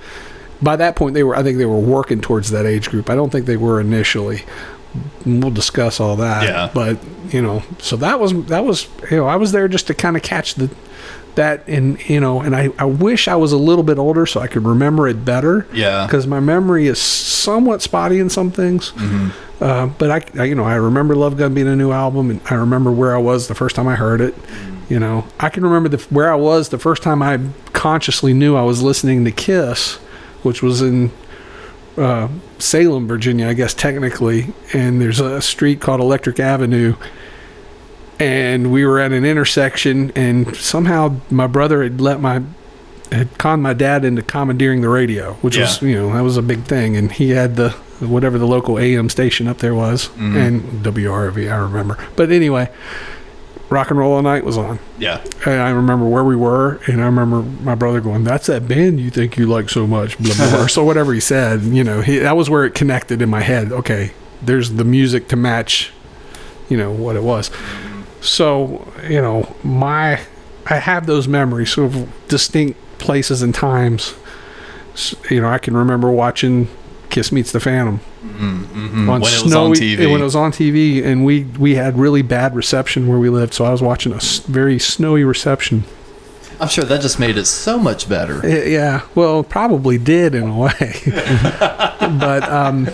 By 0.63 0.77
that 0.77 0.97
point, 0.97 1.15
they 1.15 1.23
were. 1.23 1.37
I 1.37 1.43
think 1.43 1.59
they 1.59 1.67
were 1.67 1.79
working 1.79 2.21
towards 2.21 2.51
that 2.51 2.67
age 2.67 2.89
group. 2.89 3.11
I 3.11 3.15
don't 3.15 3.31
think 3.31 3.47
they 3.47 3.57
were 3.57 3.81
initially. 3.81 4.43
We'll 5.27 5.51
discuss 5.51 6.01
all 6.01 6.17
that. 6.17 6.45
Yeah. 6.45 6.71
But 6.73 6.99
you 7.33 7.43
know, 7.43 7.63
so 7.79 7.97
that 7.97 8.21
was 8.21 8.47
that 8.47 8.65
was 8.65 8.89
you 9.11 9.17
know 9.19 9.27
I 9.27 9.37
was 9.37 9.53
there 9.53 9.69
just 9.69 9.89
to 9.89 9.95
kind 9.95 10.17
of 10.17 10.23
catch 10.23 10.55
the 10.55 10.71
that 11.37 11.67
and 11.69 11.99
you 12.09 12.21
know 12.21 12.41
and 12.41 12.55
I, 12.55 12.71
I 12.79 12.85
wish 12.85 13.29
I 13.29 13.37
was 13.37 13.53
a 13.53 13.57
little 13.57 13.85
bit 13.85 13.99
older 13.99 14.27
so 14.27 14.41
I 14.41 14.47
could 14.47 14.65
remember 14.65 15.09
it 15.09 15.25
better. 15.25 15.67
Yeah. 15.73 16.07
Because 16.07 16.27
my 16.27 16.41
memory 16.41 16.87
is 16.87 16.99
somewhat 16.99 17.83
spotty 17.83 18.19
in 18.19 18.31
some 18.31 18.51
things. 18.51 18.93
Uh, 19.61 19.87
but 19.87 20.11
I, 20.11 20.41
I 20.41 20.45
you 20.45 20.55
know 20.55 20.65
I 20.65 20.75
remember 20.75 21.15
Love 21.15 21.37
Gun 21.37 21.55
being 21.55 21.69
a 21.69 21.77
new 21.77 21.93
album 21.93 22.31
and 22.31 22.41
I 22.51 22.55
remember 22.55 22.91
where 22.91 23.15
I 23.15 23.19
was 23.19 23.49
the 23.49 23.55
first 23.55 23.77
time 23.77 23.89
I 23.89 23.97
heard 23.97 24.21
it. 24.21 24.35
You 24.89 25.01
know 25.01 25.27
I 25.41 25.49
can 25.49 25.65
remember 25.65 25.89
the 25.89 25.99
where 26.11 26.33
I 26.33 26.37
was 26.37 26.69
the 26.69 26.79
first 26.79 27.03
time 27.03 27.23
I 27.23 27.41
consciously 27.73 28.33
knew 28.33 28.57
I 28.57 28.63
was 28.63 28.83
listening 28.83 29.25
to 29.25 29.31
Kiss, 29.31 29.97
which 30.43 30.63
was 30.63 30.83
in 30.83 31.11
uh, 31.97 32.29
Salem, 32.59 33.07
Virginia, 33.07 33.49
I 33.49 33.55
guess 33.55 33.75
technically, 33.75 34.53
and 34.73 35.01
there's 35.01 35.21
a 35.21 35.41
street 35.41 35.81
called 35.81 36.01
Electric 36.01 36.41
Avenue. 36.41 36.97
And 38.19 38.73
we 38.73 38.85
were 38.85 39.01
at 39.01 39.13
an 39.13 39.25
intersection, 39.25 40.13
and 40.15 40.57
somehow 40.57 41.17
my 41.31 41.47
brother 41.47 41.83
had 41.83 42.01
let 42.01 42.21
my 42.21 42.43
had 43.13 43.37
conned 43.39 43.63
my 43.63 43.73
dad 43.73 44.05
into 44.05 44.23
commandeering 44.23 44.81
the 44.81 44.89
radio, 44.89 45.35
which 45.35 45.57
was 45.59 45.83
you 45.83 45.95
know 45.95 46.13
that 46.13 46.21
was 46.23 46.37
a 46.37 46.43
big 46.43 46.65
thing, 46.65 46.97
and 46.97 47.13
he 47.13 47.31
had 47.31 47.57
the 47.57 47.71
whatever 48.01 48.39
the 48.39 48.47
local 48.47 48.79
AM 48.79 49.09
station 49.09 49.47
up 49.47 49.59
there 49.59 49.75
was, 49.75 50.09
mm-hmm. 50.09 50.37
and 50.37 50.63
WRV 50.85 51.51
I 51.51 51.57
remember. 51.57 51.99
But 52.17 52.31
anyway, 52.31 52.71
Rock 53.71 53.91
and 53.91 53.99
Roll 53.99 54.13
All 54.13 54.23
Night 54.23 54.45
was 54.45 54.59
on. 54.59 54.79
yeah. 54.99 55.25
And 55.47 55.61
I 55.61 55.71
remember 55.71 56.07
where 56.07 56.25
we 56.25 56.37
were, 56.37 56.81
and 56.87 57.01
I 57.01 57.07
remember 57.07 57.43
my 57.43 57.75
brother 57.75 58.01
going, 58.01 58.25
"That's 58.25 58.47
that 58.47 58.69
band 58.69 59.01
you 59.01 59.11
think 59.11 59.37
you 59.37 59.47
like 59.47 59.71
so 59.71 59.87
much." 59.87 60.19
Blah 60.19 60.35
blah. 60.35 60.51
blah. 60.51 60.67
so 60.67 60.85
whatever 60.85 61.13
he 61.13 61.21
said, 61.21 61.63
you 61.63 61.85
know, 61.85 62.01
he, 62.01 62.19
that 62.19 62.37
was 62.37 62.51
where 62.51 62.65
it 62.65 62.75
connected 62.75 63.23
in 63.23 63.31
my 63.31 63.41
head. 63.41 63.73
Okay, 63.73 64.13
there's 64.43 64.73
the 64.73 64.85
music 64.85 65.29
to 65.29 65.37
match, 65.37 65.93
you 66.69 66.77
know, 66.77 66.93
what 66.93 67.17
it 67.17 67.23
was. 67.23 67.51
So 68.25 68.91
you 69.09 69.21
know, 69.21 69.55
my 69.63 70.21
I 70.67 70.77
have 70.79 71.07
those 71.07 71.29
memories, 71.29 71.71
sort 71.73 71.95
of 71.95 72.29
distinct 72.29 72.81
places 72.99 73.43
and 73.43 73.55
times. 73.55 74.15
You 75.31 75.41
know, 75.41 75.49
I 75.49 75.59
can 75.59 75.77
remember 75.77 76.11
watching 76.11 76.69
Kiss 77.11 77.33
Meets 77.33 77.53
the 77.53 77.61
Phantom 77.61 78.01
on 78.23 78.31
Mm-hmm. 78.35 79.07
When 79.07 79.17
it 79.17 79.21
was 79.21 79.43
on 79.43 79.49
snowy 79.49 79.77
TV. 79.77 80.11
when 80.11 80.21
it 80.21 80.25
was 80.25 80.37
on 80.37 80.51
TV, 80.53 81.05
and 81.05 81.25
we 81.25 81.45
we 81.59 81.75
had 81.75 81.99
really 81.99 82.23
bad 82.23 82.55
reception 82.57 83.07
where 83.09 83.19
we 83.19 83.29
lived. 83.29 83.53
So 83.55 83.65
I 83.67 83.71
was 83.71 83.83
watching 83.83 84.13
a 84.13 84.21
very 84.47 84.79
snowy 84.79 85.25
reception. 85.25 85.85
I'm 86.61 86.69
sure 86.69 86.85
that 86.85 87.03
just 87.03 87.19
made 87.19 87.37
it 87.37 87.47
so 87.47 87.79
much 87.79 88.09
better. 88.09 88.45
Eh, 88.47 88.69
Yeah, 88.71 89.03
well, 89.15 89.43
probably 89.43 89.99
did 89.99 90.35
in 90.35 90.45
a 90.49 90.57
way, 90.57 91.01
but 92.01 92.45
um, 92.45 92.89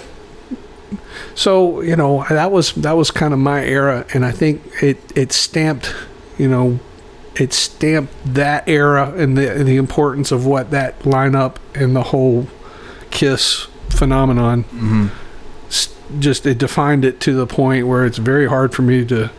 so 1.34 1.80
you 1.80 1.96
know 1.96 2.24
that 2.28 2.50
was 2.52 2.72
that 2.74 2.92
was 2.92 3.10
kind 3.10 3.32
of 3.32 3.38
my 3.38 3.64
era, 3.64 4.06
and 4.14 4.24
I 4.24 4.32
think 4.32 4.62
it 4.82 4.98
it 5.16 5.32
stamped, 5.32 5.94
you 6.38 6.48
know, 6.48 6.78
it 7.36 7.52
stamped 7.52 8.12
that 8.34 8.68
era 8.68 9.12
and 9.16 9.36
the 9.38 9.50
and 9.52 9.66
the 9.66 9.76
importance 9.76 10.32
of 10.32 10.46
what 10.46 10.70
that 10.70 10.98
lineup 11.00 11.56
and 11.74 11.94
the 11.96 12.02
whole 12.04 12.46
Kiss 13.10 13.66
phenomenon. 13.90 14.64
Mm-hmm. 14.64 15.06
s- 15.68 15.94
Just 16.18 16.46
it 16.46 16.58
defined 16.58 17.04
it 17.04 17.20
to 17.20 17.32
the 17.34 17.46
point 17.46 17.86
where 17.86 18.04
it's 18.06 18.18
very 18.18 18.46
hard 18.48 18.72
for 18.74 18.82
me 18.82 19.04
to 19.06 19.30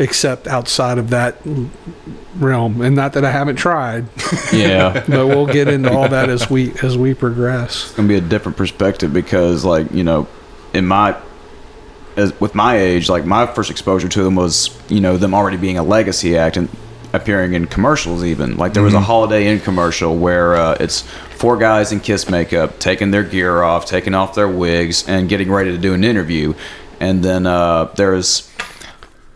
accept 0.00 0.46
outside 0.46 0.96
of 0.98 1.10
that 1.10 1.36
realm, 2.36 2.80
and 2.80 2.94
not 2.94 3.12
that 3.14 3.24
I 3.24 3.30
haven't 3.32 3.56
tried 3.56 4.06
Yeah. 4.52 5.04
but 5.08 5.26
we'll 5.26 5.46
get 5.46 5.66
into 5.68 5.92
all 5.92 6.08
that 6.08 6.28
as 6.28 6.48
we 6.48 6.72
as 6.82 6.96
we 6.96 7.14
progress. 7.14 7.86
It's 7.86 7.94
gonna 7.94 8.08
be 8.08 8.14
a 8.16 8.20
different 8.20 8.56
perspective 8.56 9.12
because 9.12 9.64
like 9.64 9.90
you 9.92 10.04
know 10.04 10.28
in 10.72 10.86
my 10.86 11.16
as 12.18 12.38
with 12.40 12.54
my 12.54 12.76
age 12.76 13.08
like 13.08 13.24
my 13.24 13.46
first 13.46 13.70
exposure 13.70 14.08
to 14.08 14.22
them 14.24 14.34
was 14.34 14.76
you 14.88 15.00
know 15.00 15.16
them 15.16 15.32
already 15.32 15.56
being 15.56 15.78
a 15.78 15.82
legacy 15.82 16.36
act 16.36 16.56
and 16.56 16.68
appearing 17.14 17.54
in 17.54 17.66
commercials 17.66 18.22
even. 18.22 18.58
Like 18.58 18.74
there 18.74 18.82
was 18.82 18.92
a 18.92 19.00
holiday 19.00 19.46
inn 19.46 19.60
commercial 19.60 20.14
where 20.18 20.54
uh, 20.56 20.76
it's 20.78 21.00
four 21.36 21.56
guys 21.56 21.90
in 21.90 22.00
kiss 22.00 22.28
makeup 22.28 22.78
taking 22.78 23.10
their 23.12 23.22
gear 23.22 23.62
off 23.62 23.86
taking 23.86 24.14
off 24.14 24.34
their 24.34 24.48
wigs 24.48 25.08
and 25.08 25.28
getting 25.28 25.50
ready 25.50 25.72
to 25.72 25.78
do 25.78 25.94
an 25.94 26.04
interview. 26.04 26.52
And 27.00 27.24
then 27.24 27.46
uh, 27.46 27.86
there's 27.96 28.52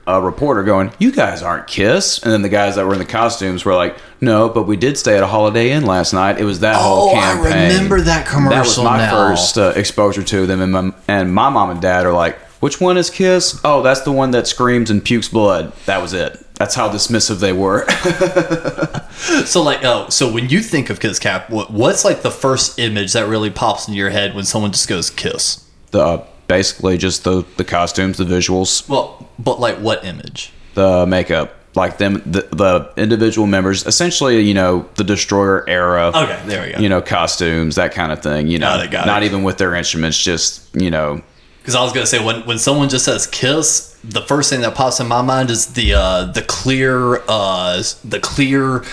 a 0.07 0.21
reporter 0.21 0.65
going, 0.65 0.91
"You 0.99 1.13
guys 1.13 1.43
aren't 1.43 1.69
Kiss," 1.69 2.21
and 2.23 2.33
then 2.33 2.43
the 2.43 2.49
guys 2.49 2.75
that 2.75 2.85
were 2.87 2.93
in 2.93 2.99
the 2.99 3.05
costumes 3.05 3.65
were 3.65 3.75
like, 3.75 3.97
"No, 4.21 4.49
but 4.49 4.65
we 4.65 4.77
did 4.77 4.99
stay 4.99 5.17
at 5.17 5.23
a 5.23 5.29
Holiday 5.29 5.71
Inn 5.71 5.87
last 5.87 6.13
night. 6.13 6.41
It 6.41 6.45
was 6.45 6.61
that 6.61 6.75
whole 6.77 7.11
Oh, 7.11 7.15
I 7.15 7.37
remember 7.41 8.01
that 8.01 8.27
commercial 8.27 8.51
That 8.51 8.65
was 8.67 8.79
my 8.79 8.99
now. 8.99 9.11
first 9.13 9.57
uh, 9.57 9.73
exposure 9.77 10.25
to 10.25 10.45
them, 10.47 10.61
and 10.61 10.73
my, 10.73 10.93
and 11.07 11.33
my 11.33 11.49
mom 11.51 11.71
and 11.71 11.81
dad 11.81 12.05
are 12.05 12.13
like, 12.13 12.37
"Which 12.63 12.81
one 12.81 12.97
is 12.97 13.11
Kiss?" 13.11 13.61
Oh, 13.65 13.83
that's 13.83 14.01
the 14.03 14.13
one 14.13 14.31
that 14.31 14.47
screams 14.47 14.91
and 14.91 15.05
pukes 15.05 15.29
blood. 15.29 15.73
That 15.87 16.01
was 16.01 16.13
it. 16.15 16.39
That's 16.55 16.75
how 16.75 16.89
dismissive 16.89 17.41
they 17.41 17.53
were. 17.53 17.85
So 19.45 19.63
like, 19.63 19.85
oh, 19.85 20.09
so 20.09 20.31
when 20.33 20.49
you 20.49 20.61
think 20.61 20.91
of 20.91 20.99
Kiss 20.99 21.19
Cap, 21.19 21.49
what, 21.51 21.71
what's 21.71 22.05
like 22.05 22.23
the 22.23 22.31
first 22.31 22.79
image 22.79 23.13
that 23.13 23.29
really 23.29 23.51
pops 23.51 23.87
into 23.87 23.97
your 23.99 24.11
head 24.11 24.35
when 24.35 24.45
someone 24.45 24.73
just 24.73 24.89
goes 24.89 25.11
Kiss? 25.11 25.65
the 25.91 26.01
uh, 26.01 26.27
basically 26.49 26.97
just 26.99 27.23
the 27.25 27.45
the 27.57 27.65
costumes, 27.65 28.17
the 28.19 28.25
visuals, 28.25 28.89
Well, 28.89 29.29
but 29.39 29.61
like 29.61 29.77
what 29.79 30.05
image? 30.05 30.53
the 30.75 31.07
makeup, 31.07 31.55
like 31.75 31.99
them, 31.99 32.15
the, 32.27 32.49
the 32.53 32.93
individual 32.97 33.47
members. 33.47 33.87
Essentially, 33.87 34.41
you 34.41 34.55
know, 34.55 34.89
the 34.97 35.05
Destroyer 35.05 35.69
era. 35.69 36.11
Okay, 36.15 36.43
there 36.47 36.67
we 36.67 36.73
go. 36.73 36.79
you 36.81 36.89
know, 36.89 37.03
costumes, 37.03 37.75
that 37.77 37.93
kind 37.93 38.11
of 38.11 38.23
thing. 38.23 38.49
You 38.49 38.59
know, 38.59 38.67
Got 38.67 38.85
it, 38.87 38.91
got 38.91 39.07
not 39.07 39.23
it. 39.23 39.27
even 39.27 39.43
with 39.45 39.59
their 39.59 39.75
instruments, 39.75 40.19
just 40.23 40.75
you 40.75 40.91
know, 40.91 41.23
Because 41.63 41.77
I 41.77 41.83
was 41.85 41.93
gonna 41.93 42.07
say 42.07 42.23
when 42.25 42.43
when 42.45 42.59
someone 42.59 42.89
just 42.89 43.05
says 43.05 43.27
kiss, 43.27 43.97
the 44.03 44.21
first 44.23 44.51
thing 44.51 44.63
that 44.63 44.75
pops 44.75 44.99
in 44.99 45.07
my 45.07 45.23
mind 45.23 45.49
is 45.49 45.69
the 45.75 45.95
uh, 45.95 46.25
the 46.25 46.43
clear 46.43 47.23
uh, 47.29 47.81
the 48.05 48.19
clear 48.21 48.85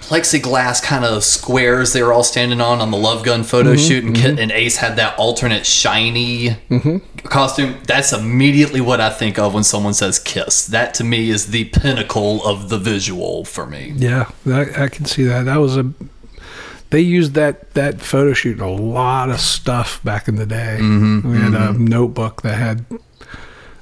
plexiglass 0.00 0.80
kind 0.80 1.04
of 1.04 1.24
squares 1.24 1.92
they 1.92 2.00
were 2.00 2.12
all 2.12 2.22
standing 2.22 2.60
on 2.60 2.80
on 2.80 2.92
the 2.92 2.96
Love 2.96 3.24
Gun 3.24 3.42
photo 3.42 3.74
Mm-hmm, 3.74 3.88
shoot, 3.88 4.04
and, 4.04 4.14
Ki- 4.16 4.40
and 4.42 4.52
Ace 4.52 4.76
had 4.76 4.94
that 4.96 5.18
alternate 5.18 5.66
shiny 5.66 6.56
costume. 7.24 7.76
That's 7.88 8.12
immediately 8.12 8.80
what 8.80 9.00
I 9.00 9.10
think 9.10 9.36
of 9.36 9.52
when 9.52 9.64
someone 9.64 9.94
says 9.94 10.20
kiss. 10.20 10.64
That 10.68 10.94
to 10.94 11.04
me 11.04 11.28
is 11.30 11.48
the 11.48 11.64
pinnacle 11.66 12.46
of 12.46 12.68
the 12.68 12.78
visual 12.78 13.44
for 13.44 13.66
me. 13.66 13.94
Yeah, 13.96 14.30
I, 14.46 14.84
I 14.84 14.88
can 14.88 15.06
see 15.06 15.24
that. 15.24 15.46
That 15.46 15.56
was 15.56 15.76
a. 15.76 15.92
They 16.90 17.00
used 17.00 17.34
that 17.34 17.74
that 17.74 18.00
photo 18.00 18.32
shoot 18.32 18.58
in 18.58 18.62
a 18.62 18.70
lot 18.70 19.30
of 19.30 19.40
stuff 19.40 20.02
back 20.04 20.28
in 20.28 20.36
the 20.36 20.46
day. 20.46 20.78
Mm-hmm, 20.80 21.30
we 21.30 21.38
had 21.38 21.54
a 21.54 21.72
notebook 21.72 22.42
that 22.42 22.54
had 22.54 22.84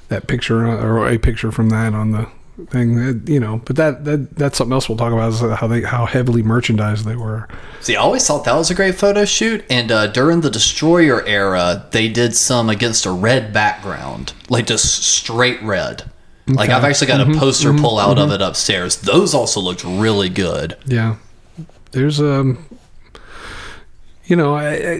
that 0.07 0.27
picture 0.27 0.65
or 0.65 1.07
a 1.07 1.17
picture 1.17 1.51
from 1.51 1.69
that 1.69 1.93
on 1.93 2.11
the 2.11 2.27
thing. 2.69 3.23
You 3.27 3.39
know, 3.39 3.61
but 3.65 3.75
that, 3.75 4.05
that 4.05 4.35
that's 4.35 4.57
something 4.57 4.73
else 4.73 4.89
we'll 4.89 4.97
talk 4.97 5.13
about 5.13 5.33
is 5.33 5.39
how 5.59 5.67
they 5.67 5.81
how 5.81 6.05
heavily 6.05 6.41
merchandised 6.41 7.05
they 7.05 7.15
were. 7.15 7.47
See, 7.81 7.95
I 7.95 8.01
always 8.01 8.25
thought 8.25 8.45
that 8.45 8.55
was 8.55 8.71
a 8.71 8.75
great 8.75 8.95
photo 8.95 9.25
shoot, 9.25 9.63
and 9.69 9.91
uh, 9.91 10.07
during 10.07 10.41
the 10.41 10.49
Destroyer 10.49 11.23
era, 11.25 11.87
they 11.91 12.07
did 12.07 12.35
some 12.35 12.69
against 12.69 13.05
a 13.05 13.11
red 13.11 13.53
background, 13.53 14.33
like 14.49 14.67
just 14.67 15.03
straight 15.03 15.61
red. 15.61 16.09
Like 16.47 16.69
I've 16.69 16.83
actually 16.83 17.07
got 17.07 17.21
a 17.21 17.39
poster 17.39 17.73
pull 17.73 17.97
out 17.97 18.19
of 18.19 18.31
it 18.31 18.41
upstairs. 18.41 18.97
Those 18.97 19.33
also 19.33 19.59
looked 19.59 19.83
really 19.83 20.29
good. 20.29 20.77
Yeah, 20.85 21.15
there's 21.91 22.19
um, 22.19 22.63
you 24.25 24.35
know, 24.35 24.55
I, 24.55 24.73
I, 24.73 24.93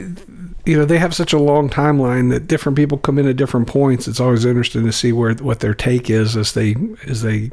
you 0.66 0.78
know, 0.78 0.86
they 0.86 0.98
have 0.98 1.14
such 1.14 1.34
a 1.34 1.40
long 1.40 1.70
timeline 1.70 2.32
that 2.32 2.48
different 2.48 2.76
people 2.76 2.98
come 2.98 3.20
in 3.20 3.28
at 3.28 3.36
different 3.36 3.68
points. 3.68 4.08
It's 4.08 4.20
always 4.20 4.46
interesting 4.46 4.86
to 4.86 4.92
see 4.92 5.12
where 5.12 5.34
what 5.36 5.60
their 5.60 5.74
take 5.74 6.10
is 6.10 6.36
as 6.36 6.54
they 6.54 6.76
as 7.08 7.22
they 7.22 7.52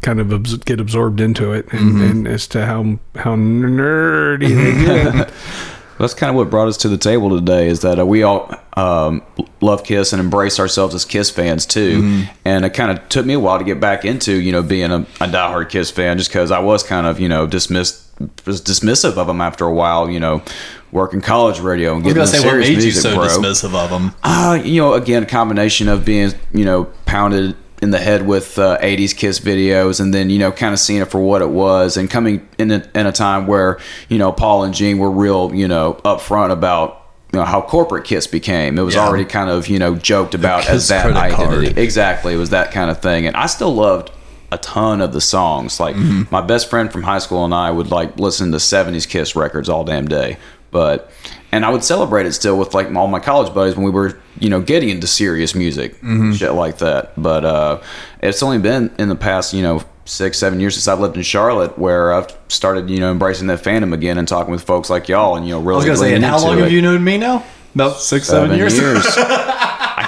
kind 0.00 0.20
of 0.20 0.32
abs- 0.32 0.56
get 0.58 0.80
absorbed 0.80 1.20
into 1.20 1.52
it, 1.52 1.70
and, 1.72 2.00
and 2.00 2.28
as 2.28 2.46
to 2.48 2.64
how 2.64 2.98
how 3.16 3.36
nerdy 3.36 4.48
they 4.48 4.84
get. 5.16 5.32
That's 5.98 6.14
kind 6.14 6.30
of 6.30 6.36
what 6.36 6.48
brought 6.48 6.68
us 6.68 6.76
to 6.78 6.88
the 6.88 6.96
table 6.96 7.30
today. 7.30 7.66
Is 7.66 7.80
that 7.80 7.98
uh, 7.98 8.06
we 8.06 8.22
all 8.22 8.54
um, 8.76 9.22
love 9.60 9.82
Kiss 9.82 10.12
and 10.12 10.20
embrace 10.20 10.60
ourselves 10.60 10.94
as 10.94 11.04
Kiss 11.04 11.28
fans 11.28 11.66
too. 11.66 12.24
And 12.44 12.64
it 12.64 12.70
kind 12.70 12.96
of 12.96 13.08
took 13.08 13.26
me 13.26 13.34
a 13.34 13.40
while 13.40 13.58
to 13.58 13.64
get 13.64 13.80
back 13.80 14.04
into 14.04 14.40
you 14.40 14.52
know 14.52 14.62
being 14.62 14.92
a, 14.92 15.00
a 15.00 15.26
diehard 15.26 15.70
Kiss 15.70 15.90
fan, 15.90 16.16
just 16.18 16.30
because 16.30 16.50
I 16.50 16.60
was 16.60 16.82
kind 16.82 17.06
of 17.06 17.18
you 17.18 17.28
know 17.28 17.46
dismissed 17.46 18.04
was 18.46 18.60
dismissive 18.60 19.16
of 19.16 19.26
them 19.26 19.40
after 19.40 19.64
a 19.64 19.72
while. 19.72 20.08
You 20.08 20.20
know, 20.20 20.42
working 20.92 21.20
college 21.20 21.60
radio 21.60 21.94
and 21.94 22.02
I 22.04 22.06
was 22.12 22.14
getting 22.14 22.14
gonna 22.14 22.28
into 22.30 22.40
say, 22.40 22.46
what 22.46 22.50
serious 22.52 22.68
made 22.68 22.76
you 22.76 22.82
music, 22.82 23.02
so 23.02 23.14
bro. 23.14 23.26
dismissive 23.26 23.74
of 23.74 23.90
them? 23.90 24.14
Uh, 24.22 24.60
you 24.64 24.80
know, 24.80 24.94
again, 24.94 25.22
a 25.22 25.26
combination 25.26 25.88
of 25.88 26.04
being, 26.04 26.32
you 26.52 26.64
know, 26.64 26.84
pounded 27.06 27.56
in 27.80 27.90
the 27.90 27.98
head 27.98 28.26
with 28.26 28.58
uh, 28.58 28.76
80s 28.78 29.16
Kiss 29.16 29.38
videos 29.38 30.00
and 30.00 30.12
then, 30.12 30.30
you 30.30 30.38
know, 30.38 30.50
kind 30.50 30.72
of 30.72 30.80
seeing 30.80 31.00
it 31.00 31.04
for 31.10 31.20
what 31.20 31.42
it 31.42 31.50
was 31.50 31.96
and 31.96 32.10
coming 32.10 32.48
in 32.58 32.70
a, 32.72 32.82
in 32.94 33.06
a 33.06 33.12
time 33.12 33.46
where, 33.46 33.78
you 34.08 34.18
know, 34.18 34.32
Paul 34.32 34.64
and 34.64 34.74
Gene 34.74 34.98
were 34.98 35.10
real, 35.10 35.54
you 35.54 35.68
know, 35.68 35.94
upfront 36.04 36.50
about, 36.50 37.02
you 37.32 37.38
know, 37.38 37.44
how 37.44 37.60
corporate 37.60 38.04
Kiss 38.04 38.26
became. 38.26 38.78
It 38.78 38.82
was 38.82 38.94
Yeah. 38.96 39.06
already 39.06 39.24
kind 39.26 39.48
of, 39.50 39.68
you 39.68 39.78
know, 39.78 39.94
joked 39.94 40.34
about 40.34 40.66
as 40.68 40.88
that 40.88 41.02
credit 41.12 41.36
card. 41.36 41.50
identity. 41.54 41.80
Exactly. 41.80 42.34
It 42.34 42.38
was 42.38 42.50
that 42.50 42.72
kind 42.72 42.90
of 42.90 43.00
thing. 43.00 43.26
And 43.26 43.36
I 43.36 43.46
still 43.46 43.74
loved 43.74 44.10
a 44.50 44.56
ton 44.58 45.00
of 45.02 45.12
the 45.12 45.20
songs. 45.20 45.78
Like 45.78 45.94
Mm-hmm. 45.94 46.22
my 46.30 46.40
best 46.40 46.68
friend 46.70 46.90
from 46.90 47.02
high 47.04 47.18
school 47.18 47.44
and 47.44 47.54
I 47.54 47.70
would 47.70 47.90
like 47.92 48.18
listen 48.18 48.50
to 48.52 48.56
70s 48.58 49.06
Kiss 49.06 49.36
records 49.36 49.68
all 49.68 49.84
damn 49.84 50.08
day. 50.08 50.38
But 50.70 51.10
and 51.52 51.64
I 51.64 51.70
would 51.70 51.82
celebrate 51.82 52.26
it 52.26 52.32
still 52.32 52.58
with 52.58 52.74
like 52.74 52.94
all 52.94 53.06
my 53.08 53.20
college 53.20 53.54
buddies 53.54 53.74
when 53.74 53.84
we 53.84 53.90
were, 53.90 54.18
you 54.38 54.50
know, 54.50 54.60
getting 54.60 54.90
into 54.90 55.06
serious 55.06 55.54
music, 55.54 55.94
Mm-hmm. 56.02 56.32
shit 56.32 56.52
like 56.52 56.78
that. 56.78 57.12
But 57.20 57.44
uh 57.44 57.80
it's 58.22 58.42
only 58.42 58.58
been 58.58 58.90
in 58.98 59.08
the 59.08 59.16
past, 59.16 59.54
you 59.54 59.62
know, 59.62 59.82
six, 60.04 60.38
seven 60.38 60.60
years 60.60 60.74
since 60.74 60.88
I've 60.88 61.00
lived 61.00 61.16
in 61.16 61.22
Charlotte 61.22 61.78
where 61.78 62.12
I've 62.12 62.28
started, 62.48 62.88
you 62.90 62.98
know, 63.00 63.10
embracing 63.10 63.46
that 63.48 63.62
fandom 63.62 63.92
again 63.94 64.18
and 64.18 64.26
talking 64.28 64.50
with 64.52 64.62
folks 64.62 64.90
like 64.90 65.08
y'all 65.08 65.36
and 65.36 65.46
you 65.46 65.54
know 65.54 65.60
really. 65.60 65.74
I 65.86 65.90
was 65.90 66.00
gonna 66.00 66.10
say, 66.10 66.14
and 66.14 66.24
how 66.24 66.38
long 66.40 66.58
it. 66.58 66.62
have 66.62 66.72
you 66.72 66.82
known 66.82 67.02
me 67.02 67.16
now? 67.18 67.44
About 67.74 67.98
six, 68.00 68.26
seven, 68.26 68.48
Seven 68.50 68.58
years. 68.58 68.78
years. 68.78 69.04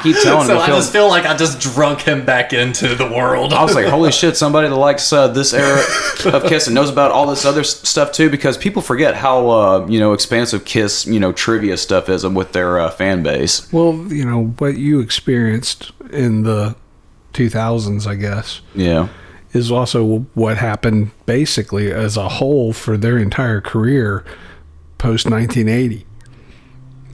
I 0.00 0.02
keep 0.02 0.16
telling 0.22 0.46
so 0.46 0.54
him 0.54 0.58
it 0.58 0.62
I 0.62 0.66
feels 0.66 0.78
just 0.78 0.92
feel 0.92 1.08
like 1.08 1.26
I 1.26 1.36
just 1.36 1.60
drunk 1.60 2.00
him 2.00 2.24
back 2.24 2.52
into 2.52 2.94
the 2.94 3.06
world. 3.06 3.52
I 3.52 3.62
was 3.62 3.74
like, 3.74 3.86
holy 3.86 4.12
shit, 4.20 4.36
somebody 4.36 4.68
that 4.68 4.74
likes 4.74 5.12
uh, 5.12 5.28
this 5.28 5.52
era 5.52 5.82
of 6.26 6.44
Kiss 6.44 6.66
and 6.66 6.74
knows 6.74 6.90
about 6.90 7.10
all 7.10 7.26
this 7.26 7.44
other 7.44 7.64
stuff 7.64 8.12
too, 8.12 8.30
because 8.30 8.56
people 8.56 8.82
forget 8.82 9.14
how, 9.14 9.48
uh, 9.50 9.86
you 9.88 10.00
know, 10.00 10.12
expansive 10.12 10.64
Kiss, 10.64 11.06
you 11.06 11.20
know, 11.20 11.32
trivia 11.32 11.76
stuff 11.76 12.08
is 12.08 12.26
with 12.26 12.52
their 12.52 12.78
uh, 12.78 12.90
fan 12.90 13.22
base. 13.22 13.70
well, 13.72 13.94
you 14.12 14.24
know 14.24 14.46
what 14.58 14.76
you 14.76 15.00
experienced 15.00 15.92
in 16.12 16.42
the 16.42 16.74
2000s, 17.32 18.06
I 18.06 18.14
guess. 18.16 18.60
Yeah. 18.74 19.08
is 19.52 19.70
also 19.70 20.20
what 20.34 20.56
happened 20.58 21.10
basically 21.26 21.92
as 21.92 22.16
a 22.16 22.28
whole 22.28 22.72
for 22.72 22.96
their 22.96 23.18
entire 23.18 23.60
career 23.60 24.24
post 24.98 25.28
1980. 25.28 26.06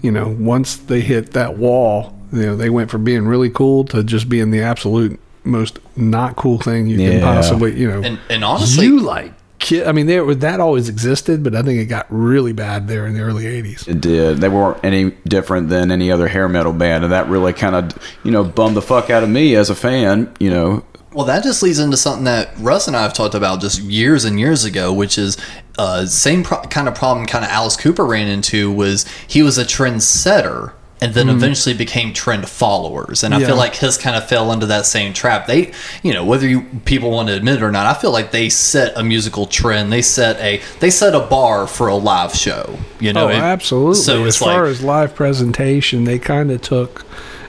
You 0.02 0.12
know, 0.12 0.28
once 0.28 0.76
they 0.76 1.00
hit 1.00 1.32
that 1.32 1.56
wall, 1.58 2.15
you 2.32 2.42
know, 2.42 2.56
they 2.56 2.70
went 2.70 2.90
from 2.90 3.04
being 3.04 3.26
really 3.26 3.50
cool 3.50 3.84
to 3.84 4.02
just 4.02 4.28
being 4.28 4.50
the 4.50 4.62
absolute 4.62 5.18
most 5.44 5.78
not 5.96 6.36
cool 6.36 6.58
thing 6.58 6.86
you 6.86 6.96
can 6.98 7.20
possibly, 7.22 7.78
you 7.78 7.88
know. 7.88 8.02
And, 8.02 8.18
and 8.28 8.44
honestly, 8.44 8.86
you 8.86 9.00
like 9.00 9.32
ki- 9.58 9.84
I 9.84 9.92
mean, 9.92 10.06
there 10.06 10.34
that 10.34 10.60
always 10.60 10.88
existed, 10.88 11.42
but 11.42 11.54
I 11.54 11.62
think 11.62 11.80
it 11.80 11.86
got 11.86 12.06
really 12.08 12.52
bad 12.52 12.88
there 12.88 13.06
in 13.06 13.14
the 13.14 13.20
early 13.20 13.44
80s. 13.44 13.88
It 13.88 14.00
did. 14.00 14.38
They 14.38 14.48
weren't 14.48 14.78
any 14.84 15.10
different 15.26 15.68
than 15.68 15.90
any 15.90 16.10
other 16.10 16.28
hair 16.28 16.48
metal 16.48 16.72
band, 16.72 17.04
and 17.04 17.12
that 17.12 17.28
really 17.28 17.52
kind 17.52 17.74
of, 17.74 18.16
you 18.24 18.30
know, 18.30 18.44
bummed 18.44 18.76
the 18.76 18.82
fuck 18.82 19.10
out 19.10 19.22
of 19.22 19.28
me 19.28 19.54
as 19.54 19.70
a 19.70 19.74
fan. 19.74 20.32
You 20.38 20.50
know, 20.50 20.84
Well, 21.12 21.26
that 21.26 21.42
just 21.42 21.62
leads 21.62 21.78
into 21.78 21.96
something 21.96 22.24
that 22.24 22.50
Russ 22.58 22.86
and 22.86 22.96
I 22.96 23.02
have 23.02 23.12
talked 23.14 23.34
about 23.34 23.60
just 23.60 23.80
years 23.80 24.24
and 24.24 24.38
years 24.38 24.64
ago, 24.64 24.92
which 24.92 25.18
is 25.18 25.36
uh, 25.78 26.06
same 26.06 26.42
pro- 26.42 26.62
kind 26.62 26.88
of 26.88 26.94
problem. 26.94 27.26
Kind 27.26 27.44
of 27.44 27.50
Alice 27.50 27.76
Cooper 27.76 28.04
ran 28.04 28.28
into 28.28 28.70
was 28.70 29.04
he 29.28 29.42
was 29.42 29.58
a 29.58 29.64
trendsetter 29.64 30.72
and 31.00 31.12
then 31.12 31.28
eventually 31.28 31.74
became 31.74 32.14
trend 32.14 32.48
followers, 32.48 33.22
and 33.22 33.34
I 33.34 33.38
Yeah. 33.40 33.48
feel 33.48 33.56
like 33.56 33.76
his 33.76 33.98
kind 33.98 34.16
of 34.16 34.26
fell 34.26 34.50
into 34.50 34.64
that 34.66 34.86
same 34.86 35.12
trap. 35.12 35.46
They, 35.46 35.72
you 36.02 36.14
know, 36.14 36.24
whether 36.24 36.48
you 36.48 36.64
people 36.86 37.10
want 37.10 37.28
to 37.28 37.34
admit 37.34 37.56
it 37.56 37.62
or 37.62 37.70
not, 37.70 37.84
I 37.86 37.92
feel 38.00 38.12
like 38.12 38.30
they 38.30 38.48
set 38.48 38.92
a 38.96 39.02
musical 39.02 39.44
trend. 39.46 39.92
They 39.92 40.00
set 40.00 40.40
a 40.40 40.60
they 40.80 40.88
set 40.90 41.14
a 41.14 41.20
bar 41.20 41.66
for 41.66 41.88
a 41.88 41.96
live 41.96 42.34
show. 42.34 42.78
You 42.98 43.12
know, 43.12 43.26
oh, 43.28 43.30
absolutely. 43.30 43.96
So 44.02 44.24
as 44.24 44.38
far 44.38 44.62
like, 44.62 44.70
as 44.70 44.82
live 44.82 45.14
presentation, 45.14 46.04
they 46.04 46.18
kind 46.18 46.50
of 46.50 46.62
took. 46.62 47.04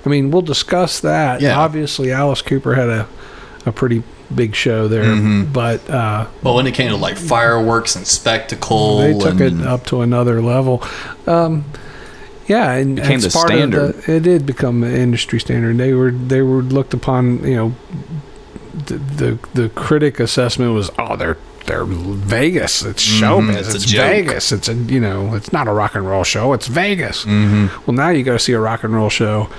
I 0.05 0.09
mean, 0.09 0.29
we'll 0.31 0.41
discuss 0.41 0.99
that. 0.99 1.39
Yeah. 1.41 1.57
Obviously, 1.57 2.11
Alice 2.11 2.41
Cooper 2.41 2.75
had 2.75 2.89
a 2.89 3.07
a 3.65 3.71
pretty 3.71 4.03
big 4.33 4.55
show 4.55 4.89
there, 4.89 5.03
Mm-hmm. 5.03 5.53
but 5.53 5.89
uh, 5.89 6.25
but 6.43 6.53
when 6.53 6.67
it 6.67 6.73
came 6.73 6.89
to 6.89 6.97
like 6.97 7.15
fireworks 7.17 7.95
and 7.95 8.05
spectacle, 8.05 8.97
they 8.99 9.13
took 9.17 9.39
and, 9.39 9.61
it 9.61 9.67
up 9.67 9.85
to 9.87 10.01
another 10.01 10.41
level. 10.41 10.83
Um, 11.25 11.63
yeah, 12.47 12.71
and 12.73 12.95
Became 12.95 13.19
the 13.19 13.29
part 13.29 13.49
standard. 13.49 13.95
Of 13.95 14.05
the, 14.05 14.15
it 14.15 14.23
did 14.23 14.45
become 14.45 14.83
an 14.83 14.95
industry 14.95 15.39
standard. 15.39 15.77
They 15.77 15.93
were 15.93 16.11
they 16.11 16.41
were 16.41 16.61
looked 16.61 16.93
upon. 16.93 17.43
You 17.43 17.55
know, 17.55 17.75
the 18.73 18.97
the, 18.97 19.39
the 19.53 19.69
critic 19.69 20.19
assessment 20.19 20.73
was, 20.73 20.89
oh, 20.97 21.15
they're 21.15 21.37
they're 21.65 21.83
Vegas. 21.85 22.83
It's 22.83 23.05
showbiz. 23.05 23.49
Mm-hmm. 23.49 23.57
It's 23.57 23.75
It's, 23.75 23.85
a 23.85 23.87
joke. 23.87 24.07
Vegas. 24.07 24.51
It's 24.51 24.69
a 24.69 24.73
you 24.73 24.99
know, 24.99 25.35
it's 25.35 25.51
not 25.51 25.67
a 25.67 25.73
rock 25.73 25.95
and 25.95 26.07
roll 26.07 26.23
show. 26.23 26.53
It's 26.53 26.67
Vegas. 26.67 27.25
Mm-hmm. 27.25 27.85
Well, 27.85 27.95
now 27.95 28.09
you 28.09 28.23
go 28.23 28.37
see 28.37 28.53
a 28.53 28.59
rock 28.59 28.83
and 28.83 28.93
roll 28.95 29.09
show. 29.09 29.49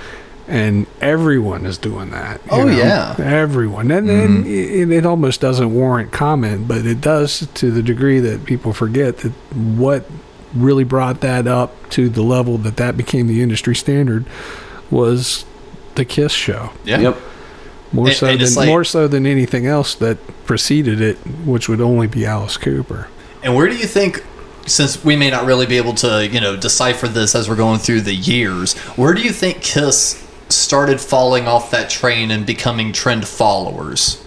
And 0.47 0.87
everyone 0.99 1.67
is 1.67 1.77
doing 1.77 2.09
that. 2.09 2.41
Oh, 2.49 2.63
know? 2.63 2.75
yeah. 2.75 3.15
everyone, 3.19 3.91
and, 3.91 4.09
and 4.09 4.47
it, 4.47 4.89
it 4.89 5.05
almost 5.05 5.41
doesn't 5.41 5.71
warrant 5.71 6.11
comment, 6.11 6.67
but 6.67 6.87
it 6.87 7.01
does 7.01 7.47
to 7.53 7.69
the 7.69 7.83
degree 7.83 8.19
that 8.19 8.45
people 8.45 8.73
forget 8.73 9.17
that 9.17 9.31
what 9.53 10.09
really 10.53 10.83
brought 10.83 11.21
that 11.21 11.47
up 11.47 11.89
to 11.91 12.09
the 12.09 12.21
level 12.23 12.57
that 12.59 12.77
that 12.77 12.97
became 12.97 13.27
the 13.27 13.41
industry 13.41 13.75
standard 13.75 14.25
was 14.89 15.45
the 15.95 16.05
Kiss 16.05 16.31
show. 16.31 16.71
yeah. 16.85 16.99
yep. 16.99 17.17
More 17.91 18.07
And- 18.07 18.15
so 18.15 18.27
and 18.27 18.39
than 18.39 18.53
like- 18.55 18.67
more 18.67 18.83
so 18.83 19.07
than 19.07 19.25
anything 19.25 19.65
else 19.65 19.95
that 19.95 20.17
preceded 20.45 21.01
it, 21.01 21.17
which 21.45 21.67
would 21.67 21.81
only 21.81 22.07
be 22.07 22.25
Alice 22.25 22.57
Cooper. 22.57 23.07
And 23.43 23.55
where 23.55 23.67
do 23.67 23.75
you 23.75 23.85
think, 23.87 24.23
since 24.67 25.03
we 25.03 25.15
may 25.15 25.29
not 25.31 25.45
really 25.45 25.65
be 25.65 25.77
able 25.77 25.93
to, 25.95 26.27
you 26.27 26.39
know, 26.39 26.55
decipher 26.55 27.07
this 27.07 27.33
as 27.35 27.49
we're 27.49 27.55
going 27.55 27.79
through 27.79 28.01
the 28.01 28.13
years, 28.15 28.73
where 28.95 29.13
do 29.13 29.21
you 29.21 29.31
think 29.31 29.61
Kiss 29.61 30.23
started 30.49 30.99
falling 31.01 31.47
off 31.47 31.71
that 31.71 31.89
train 31.89 32.31
and 32.31 32.45
becoming 32.45 32.91
trend 32.93 33.27
followers? 33.27 34.23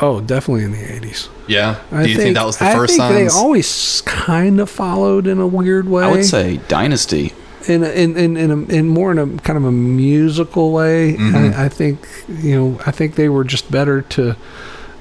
Oh, 0.00 0.20
definitely 0.20 0.64
in 0.64 0.72
the 0.72 0.92
eighties. 0.94 1.28
Yeah. 1.46 1.80
Do 1.90 2.08
you 2.08 2.16
think, 2.16 2.36
that 2.36 2.46
was 2.46 2.58
the 2.58 2.66
I 2.66 2.74
first 2.74 2.96
think 2.96 3.12
they 3.12 3.28
always 3.28 4.02
kind 4.06 4.60
of 4.60 4.70
followed 4.70 5.26
in 5.26 5.38
a 5.38 5.46
weird 5.46 5.88
way. 5.88 6.04
I 6.04 6.10
would 6.10 6.24
say 6.24 6.58
Dynasty. 6.68 7.32
in 7.68 7.82
a, 7.82 7.88
in 7.88 8.16
in 8.16 8.36
in, 8.36 8.50
a, 8.50 8.56
in 8.72 8.88
more 8.88 9.10
in 9.12 9.18
a 9.18 9.26
kind 9.42 9.56
of 9.58 9.64
a 9.64 9.72
musical 9.72 10.72
way. 10.72 11.14
Mm-hmm. 11.14 11.58
I, 11.60 11.64
I 11.64 11.68
think 11.68 12.06
you 12.28 12.54
know 12.56 12.80
I 12.86 12.90
think 12.90 13.14
they 13.16 13.28
were 13.28 13.44
just 13.44 13.70
better 13.70 14.02
to. 14.02 14.36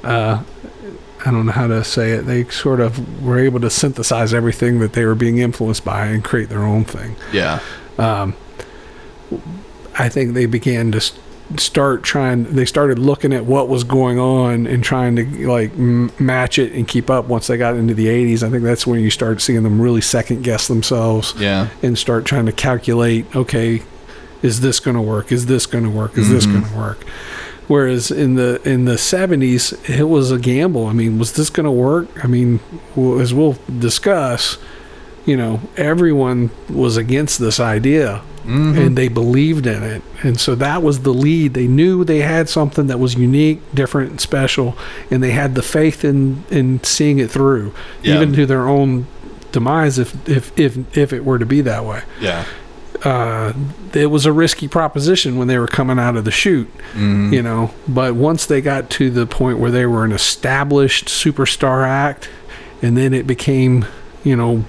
Uh, 0.04 0.44
I 1.26 1.32
don't 1.32 1.46
know 1.46 1.54
how 1.54 1.68
to 1.68 1.86
say 1.86 2.12
it. 2.12 2.24
They 2.24 2.44
sort 2.50 2.82
of 2.82 3.24
were 3.24 3.40
able 3.40 3.62
to 3.62 3.70
synthesize 3.70 4.34
everything 4.34 4.80
that 4.80 4.92
they 4.92 5.06
were 5.06 5.16
being 5.16 5.38
influenced 5.38 5.86
by 5.86 6.08
and 6.08 6.22
create 6.22 6.50
their 6.50 6.64
own 6.64 6.84
thing. 6.84 7.16
yeah. 7.32 7.60
I 9.96 10.10
think 10.10 10.34
they 10.34 10.46
began 10.46 10.92
to 10.92 10.98
s- 10.98 11.14
start 11.60 12.04
trying. 12.04 12.44
They 12.56 12.66
started 12.66 13.00
looking 13.00 13.34
at 13.34 13.46
what 13.46 13.70
was 13.70 13.84
going 13.84 14.20
on 14.20 14.68
and 14.68 14.84
trying 14.84 15.16
to 15.16 15.50
like 15.50 15.72
m- 15.72 16.12
match 16.20 16.60
it 16.60 16.74
and 16.74 16.88
keep 16.88 17.10
up. 17.10 17.26
Once 17.26 17.48
they 17.48 17.58
got 17.58 17.76
into 17.76 17.94
the 17.94 18.08
'80s, 18.08 18.44
I 18.44 18.50
think 18.50 18.64
that's 18.64 18.86
when 18.88 19.00
you 19.00 19.10
start 19.10 19.42
seeing 19.42 19.64
them 19.64 19.82
really 19.82 20.02
second 20.02 20.44
guess 20.44 20.68
themselves 20.68 21.34
Yeah. 21.38 21.70
and 21.82 21.98
start 21.98 22.26
trying 22.26 22.46
to 22.46 22.52
calculate. 22.52 23.36
Okay, 23.36 23.84
is 24.42 24.62
this 24.62 24.80
going 24.80 24.96
to 24.96 25.02
work? 25.02 25.32
Is 25.32 25.46
this 25.46 25.66
going 25.66 25.84
to 25.84 25.90
work? 25.90 26.18
Is 26.18 26.30
this 26.30 26.46
mm-hmm. 26.46 26.62
going 26.62 26.72
to 26.72 26.78
work? 26.78 27.04
Whereas 27.68 28.12
in 28.12 28.36
the 28.36 28.62
in 28.68 28.86
the 28.86 28.96
70s, 28.96 29.90
it 29.90 30.04
was 30.04 30.32
a 30.32 30.38
gamble. 30.38 30.88
I 30.88 30.94
mean, 30.94 31.18
was 31.18 31.34
this 31.34 31.50
going 31.50 31.66
to 31.66 31.72
work? 31.72 32.24
I 32.24 32.28
mean, 32.28 32.60
as 32.96 33.34
we'll 33.34 33.58
discuss, 33.80 34.58
you 35.26 35.38
know, 35.38 35.62
everyone 35.78 36.52
was 36.70 36.98
against 36.98 37.40
this 37.40 37.60
idea 37.60 38.22
and 38.46 38.98
they 38.98 39.08
believed 39.08 39.66
in 39.68 39.84
it. 39.84 40.02
And 40.22 40.40
so 40.40 40.56
that 40.56 40.84
was 40.84 41.02
the 41.02 41.14
lead. 41.14 41.54
They 41.54 41.68
knew 41.68 42.04
they 42.04 42.20
had 42.20 42.50
something 42.50 42.88
that 42.88 43.00
was 43.00 43.16
unique, 43.16 43.62
different, 43.74 44.10
and 44.12 44.22
special, 44.22 44.78
and 45.10 45.22
they 45.24 45.32
had 45.32 45.56
the 45.56 45.64
faith 45.64 46.04
in 46.06 46.44
in 46.50 46.84
seeing 46.84 47.20
it 47.20 47.32
through, 47.32 47.74
Yeah. 48.02 48.16
even 48.16 48.34
to 48.34 48.46
their 48.46 48.68
own 48.68 49.08
demise 49.52 49.98
if 50.00 50.16
if 50.28 50.52
if 50.60 50.98
if 50.98 51.14
it 51.14 51.24
were 51.24 51.38
to 51.40 51.46
be 51.46 51.62
that 51.62 51.86
way 51.86 52.02
Yeah. 52.20 52.44
uh, 53.04 53.54
it 53.94 54.08
was 54.08 54.26
a 54.26 54.32
risky 54.32 54.68
proposition 54.68 55.38
when 55.38 55.48
they 55.48 55.58
were 55.60 55.68
coming 55.68 56.00
out 56.00 56.16
of 56.16 56.26
the 56.26 56.32
chute, 56.32 56.70
you 56.96 57.42
know. 57.44 57.72
But 57.88 58.16
once 58.16 58.46
they 58.48 58.62
got 58.62 58.90
to 58.92 59.10
the 59.10 59.26
point 59.28 59.60
where 59.60 59.70
they 59.72 59.86
were 59.86 60.04
an 60.06 60.12
established 60.12 61.06
superstar 61.08 61.86
act, 61.88 62.30
and 62.82 62.98
then 62.98 63.14
it 63.14 63.28
became, 63.28 63.86
you 64.24 64.36
know, 64.36 64.66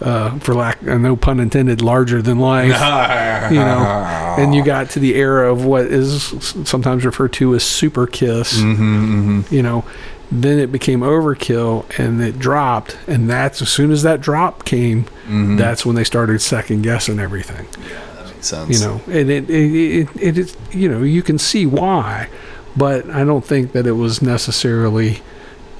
uh, 0.00 0.38
for 0.38 0.54
lack, 0.54 0.82
uh, 0.86 0.96
no 0.98 1.16
pun 1.16 1.40
intended, 1.40 1.82
larger 1.82 2.22
than 2.22 2.38
life, 2.38 2.68
you 3.52 3.58
know. 3.58 4.34
And 4.38 4.54
you 4.54 4.64
got 4.64 4.90
to 4.90 4.98
the 5.00 5.14
era 5.14 5.52
of 5.52 5.64
what 5.64 5.86
is 5.86 6.22
sometimes 6.64 7.04
referred 7.04 7.32
to 7.34 7.54
as 7.54 7.62
super 7.64 8.06
kiss, 8.06 8.58
you 8.58 9.62
know. 9.62 9.84
Then 10.32 10.60
it 10.60 10.70
became 10.70 11.00
overkill, 11.00 11.84
and 11.98 12.22
it 12.22 12.38
dropped. 12.38 12.96
And 13.08 13.28
that's 13.28 13.60
as 13.60 13.68
soon 13.68 13.90
as 13.90 14.04
that 14.04 14.20
drop 14.20 14.64
came, 14.64 15.06
that's 15.28 15.84
when 15.84 15.96
they 15.96 16.04
started 16.04 16.40
second 16.40 16.82
guessing 16.82 17.18
everything 17.18 17.66
Yeah, 17.82 18.14
that 18.14 18.26
Makes 18.26 18.46
sense. 18.46 18.70
you 18.80 18.86
know 18.86 19.00
and 19.06 19.28
it 19.30 19.50
it, 19.50 19.72
it 19.72 20.08
it 20.20 20.38
is 20.38 20.56
you 20.72 20.88
know 20.88 21.02
you 21.02 21.22
can 21.22 21.38
see 21.38 21.66
why 21.66 22.28
but 22.76 23.08
i 23.10 23.22
don't 23.22 23.44
think 23.44 23.70
that 23.72 23.86
it 23.86 23.92
was 23.92 24.22
necessarily 24.22 25.20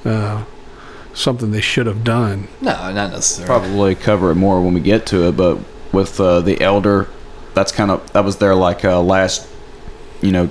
uh, 0.04 0.44
something 1.14 1.50
they 1.50 1.60
should 1.60 1.86
have 1.86 2.04
done 2.04 2.48
No, 2.60 2.72
not 2.92 3.10
necessarily. 3.10 3.46
Probably 3.46 3.94
cover 3.94 4.30
it 4.30 4.36
more 4.36 4.62
when 4.62 4.74
we 4.74 4.80
get 4.80 5.06
to 5.06 5.28
it, 5.28 5.36
but 5.36 5.58
with 5.92 6.20
uh, 6.20 6.40
the 6.40 6.60
elder, 6.60 7.08
that's 7.54 7.72
kind 7.72 7.90
of 7.90 8.12
that 8.12 8.24
was 8.24 8.36
their 8.36 8.54
like 8.54 8.84
uh, 8.84 9.00
last, 9.02 9.48
you 10.20 10.30
know, 10.30 10.50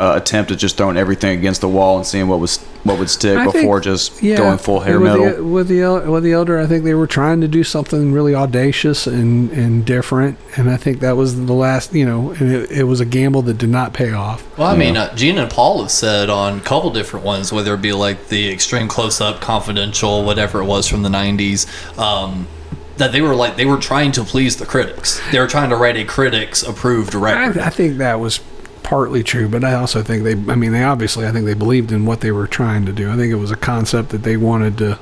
uh, 0.00 0.14
attempt 0.16 0.50
at 0.50 0.58
just 0.58 0.76
throwing 0.76 0.96
everything 0.96 1.38
against 1.38 1.60
the 1.60 1.68
wall 1.68 1.96
and 1.96 2.06
seeing 2.06 2.28
what 2.28 2.40
was 2.40 2.64
what 2.88 2.98
would 2.98 3.10
stick 3.10 3.36
I 3.36 3.42
think- 3.44 3.54
before 3.54 3.80
just 3.80 4.22
yeah 4.22 4.36
going 4.36 4.58
full 4.58 4.80
hair 4.80 4.98
with 4.98 5.12
metal. 5.12 5.36
the, 5.36 5.44
with 5.44 5.68
the 5.68 6.10
with 6.10 6.22
the 6.24 6.32
elder 6.32 6.58
i 6.58 6.66
think 6.66 6.84
they 6.84 6.94
were 6.94 7.06
trying 7.06 7.40
to 7.42 7.48
do 7.48 7.62
something 7.62 8.12
really 8.12 8.34
audacious 8.34 9.06
and 9.06 9.50
and 9.52 9.84
different 9.84 10.38
and 10.56 10.68
i 10.70 10.76
think 10.76 11.00
that 11.00 11.16
was 11.16 11.36
the 11.46 11.52
last 11.52 11.92
you 11.94 12.04
know 12.06 12.30
and 12.32 12.50
it, 12.52 12.70
it 12.70 12.84
was 12.84 13.00
a 13.00 13.04
gamble 13.04 13.42
that 13.42 13.58
did 13.58 13.68
not 13.68 13.92
pay 13.92 14.12
off 14.12 14.42
Well, 14.58 14.66
I 14.68 14.76
mean, 14.76 14.96
uh, 14.96 15.14
Gene 15.14 15.38
and 15.38 15.50
Paul 15.50 15.82
have 15.82 15.90
said 15.90 16.28
on 16.30 16.58
a 16.58 16.60
couple 16.60 16.90
different 16.90 17.24
ones, 17.24 17.52
whether 17.52 17.74
it 17.74 17.82
be 17.82 17.92
like 17.92 18.28
the 18.28 18.50
extreme 18.50 18.88
close 18.88 19.20
up, 19.20 19.40
confidential, 19.40 20.24
whatever 20.24 20.60
it 20.60 20.64
was 20.64 20.88
from 20.88 21.02
the 21.02 21.08
'90s, 21.08 21.66
um, 21.98 22.48
that 22.96 23.12
they 23.12 23.20
were 23.20 23.34
like 23.36 23.56
they 23.56 23.64
were 23.64 23.76
trying 23.76 24.10
to 24.12 24.24
please 24.24 24.56
the 24.56 24.66
critics. 24.66 25.20
They 25.30 25.38
were 25.38 25.46
trying 25.46 25.70
to 25.70 25.76
write 25.76 25.96
a 25.96 26.04
critics 26.04 26.62
approved 26.64 27.14
record. 27.14 27.58
I, 27.58 27.66
I 27.66 27.70
think 27.70 27.98
that 27.98 28.18
was 28.18 28.40
partly 28.88 29.22
true, 29.22 29.48
but 29.48 29.62
I 29.64 29.74
also 29.74 30.02
think 30.02 30.24
they, 30.24 30.32
I 30.50 30.56
mean, 30.56 30.72
they 30.72 30.82
obviously, 30.82 31.26
I 31.26 31.30
think 31.30 31.44
they 31.44 31.52
believed 31.52 31.92
in 31.92 32.06
what 32.06 32.20
they 32.22 32.30
were 32.32 32.46
trying 32.46 32.86
to 32.86 32.92
do. 32.92 33.10
I 33.10 33.16
think 33.16 33.30
it 33.30 33.36
was 33.36 33.50
a 33.50 33.56
concept 33.56 34.08
that 34.10 34.22
they 34.22 34.38
wanted 34.38 34.78
to, 34.78 34.98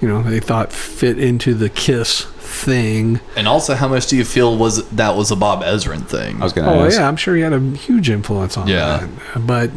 you 0.00 0.08
know, 0.08 0.22
they 0.22 0.40
thought 0.40 0.72
fit 0.72 1.18
into 1.18 1.52
the 1.52 1.68
Kiss 1.68 2.22
thing. 2.24 3.20
and 3.36 3.46
also, 3.46 3.74
how 3.74 3.88
much 3.88 4.06
do 4.06 4.16
you 4.16 4.24
feel 4.24 4.56
was 4.56 4.88
that 4.90 5.16
was 5.16 5.30
a 5.30 5.36
Bob 5.36 5.62
Ezrin 5.62 6.06
thing? 6.06 6.40
I 6.40 6.44
was 6.44 6.52
gonna 6.54 6.72
Oh, 6.72 6.84
ask. 6.86 6.98
yeah, 6.98 7.06
I'm 7.08 7.16
sure 7.16 7.36
he 7.36 7.42
had 7.42 7.52
a 7.52 7.60
huge 7.60 8.08
influence 8.08 8.56
on 8.56 8.66
Yeah. 8.66 9.06
that. 9.34 9.46
But, 9.46 9.70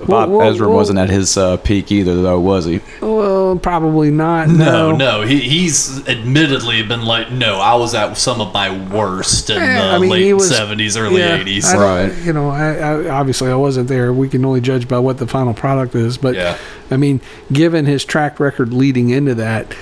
Bob 0.00 0.08
well, 0.08 0.38
well, 0.38 0.52
Ezrin 0.52 0.60
well, 0.60 0.70
wasn't 0.76 0.98
at 0.98 1.10
his 1.10 1.36
uh, 1.36 1.56
peak 1.58 1.90
either, 1.90 2.22
though, 2.22 2.38
was 2.38 2.64
he? 2.66 2.80
Well, 3.00 3.56
probably 3.56 4.10
not. 4.10 4.48
No, 4.48 4.92
No, 4.92 4.96
no, 4.96 5.22
he, 5.22 5.40
he's 5.40 6.06
admittedly 6.08 6.82
been 6.82 7.02
like, 7.04 7.30
no, 7.32 7.58
I 7.58 7.74
was 7.74 7.94
at 7.94 8.16
some 8.16 8.40
of 8.40 8.52
my 8.54 8.70
worst 8.90 9.50
in 9.50 9.56
the 9.58 9.64
I 9.64 9.98
mean, 9.98 10.10
late 10.10 10.32
was- 10.34 10.52
'70s, 10.52 10.98
early 11.00 11.20
Yeah, 11.20 11.38
'80s. 11.38 11.64
I 11.64 11.76
Right. 12.08 12.24
You 12.24 12.32
know, 12.32 12.48
I, 12.50 12.74
I 12.74 13.08
obviously 13.08 13.50
I 13.50 13.54
wasn't 13.56 13.88
there. 13.88 14.12
We 14.12 14.28
can 14.28 14.44
only 14.44 14.60
judge 14.60 14.86
by 14.88 14.98
what 14.98 15.18
the 15.18 15.26
final 15.26 15.52
product 15.54 15.94
is. 15.94 16.16
But 16.18 16.34
Yeah. 16.36 16.56
I 16.90 16.96
mean, 16.96 17.20
given 17.52 17.84
his 17.86 18.04
track 18.04 18.38
record 18.40 18.72
leading 18.72 19.10
into 19.10 19.34
that, 19.34 19.66
it 19.72 19.76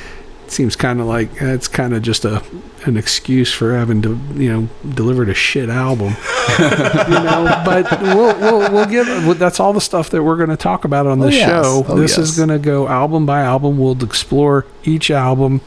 seems 0.51 0.77
kind 0.77 1.01
of 1.01 1.07
like 1.07 1.43
eh, 1.43 1.53
it's 1.53 1.69
kind 1.69 1.95
of 1.95 2.03
just 2.03 2.25
a 2.25 2.43
an 2.85 2.97
excuse 2.97 3.53
for 3.53 3.77
having 3.77 4.03
to 4.03 4.19
you 4.35 4.53
know 4.53 4.69
delivered 4.95 5.29
a 5.29 5.35
shit 5.35 5.69
album. 5.69 6.17
you 6.59 6.65
know, 6.65 7.63
but 7.65 8.01
we'll 8.03 8.39
we'll 8.39 8.73
we'll 8.73 8.87
give 8.87 9.39
that's 9.39 9.61
all 9.61 9.73
the 9.73 9.81
stuff 9.81 10.11
that 10.11 10.23
we're 10.23 10.37
going 10.37 10.51
to 10.51 10.57
talk 10.57 10.85
about 10.85 11.07
on 11.07 11.21
this 11.21 11.35
oh, 11.35 11.39
yes. 11.39 11.49
show. 11.49 11.85
Oh, 11.89 11.99
this 11.99 12.19
is 12.19 12.37
going 12.37 12.49
to 12.49 12.59
go 12.59 12.89
album 12.89 13.27
by 13.27 13.43
album. 13.43 13.79
We'll 13.79 14.03
explore 14.03 14.67
each 14.85 15.11
album 15.11 15.61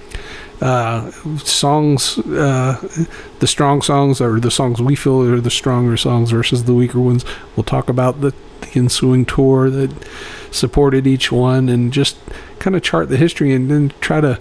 uh, 0.62 1.10
songs, 1.38 2.18
uh, 2.20 3.06
the 3.40 3.48
strong 3.48 3.82
songs 3.82 4.20
or 4.20 4.40
the 4.40 4.52
songs 4.52 4.82
we 4.82 4.96
feel 4.96 5.22
are 5.24 5.40
the 5.40 5.50
stronger 5.50 5.96
songs 5.98 6.32
versus 6.32 6.66
the 6.66 6.74
weaker 6.74 7.00
ones. 7.00 7.24
We'll 7.56 7.64
talk 7.64 7.90
about 7.90 8.22
the, 8.22 8.34
the 8.62 8.80
ensuing 8.80 9.26
tour 9.26 9.70
that 9.70 9.92
supported 10.52 11.08
each 11.08 11.32
one 11.32 11.70
and 11.70 11.94
just 11.94 12.18
kind 12.60 12.76
of 12.76 12.82
chart 12.82 13.10
the 13.10 13.18
history 13.18 13.54
and 13.54 13.72
then 13.72 13.94
try 14.02 14.20
to 14.20 14.36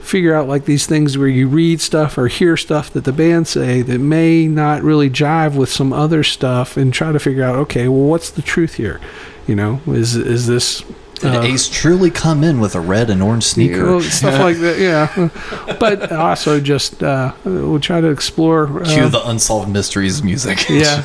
figure 0.00 0.34
out 0.34 0.46
like 0.46 0.66
these 0.66 0.86
things 0.86 1.16
where 1.16 1.28
you 1.28 1.48
read 1.48 1.80
stuff 1.80 2.18
or 2.18 2.28
hear 2.28 2.56
stuff 2.56 2.90
that 2.90 3.04
the 3.04 3.12
band 3.12 3.48
say 3.48 3.80
that 3.80 3.98
may 3.98 4.46
not 4.46 4.82
really 4.82 5.08
jive 5.08 5.56
with 5.56 5.70
some 5.70 5.94
other 5.94 6.22
stuff 6.22 6.76
and 6.76 6.92
try 6.92 7.10
to 7.10 7.18
figure 7.18 7.42
out 7.42 7.56
okay 7.56 7.88
well 7.88 8.02
what's 8.02 8.30
the 8.30 8.42
truth 8.42 8.74
here 8.74 9.00
you 9.46 9.54
know 9.54 9.80
is 9.86 10.14
is 10.14 10.46
this 10.46 10.84
Did 11.16 11.36
uh, 11.36 11.42
Ace 11.42 11.68
truly 11.68 12.10
come 12.10 12.42
in 12.42 12.60
with 12.60 12.74
a 12.74 12.80
red 12.80 13.10
and 13.10 13.22
orange 13.22 13.44
sneaker? 13.44 13.76
you 13.76 13.82
know, 13.82 14.00
stuff 14.00 14.40
like 14.40 14.58
that. 14.58 14.78
Yeah, 14.78 15.76
but 15.80 16.12
also 16.12 16.60
just 16.60 17.02
uh, 17.02 17.32
we'll 17.44 17.80
try 17.80 18.00
to 18.00 18.08
explore. 18.08 18.82
Uh, 18.82 18.84
Cue 18.84 19.08
the 19.08 19.26
unsolved 19.28 19.68
mysteries 19.68 20.22
music. 20.22 20.68
yeah, 20.68 21.04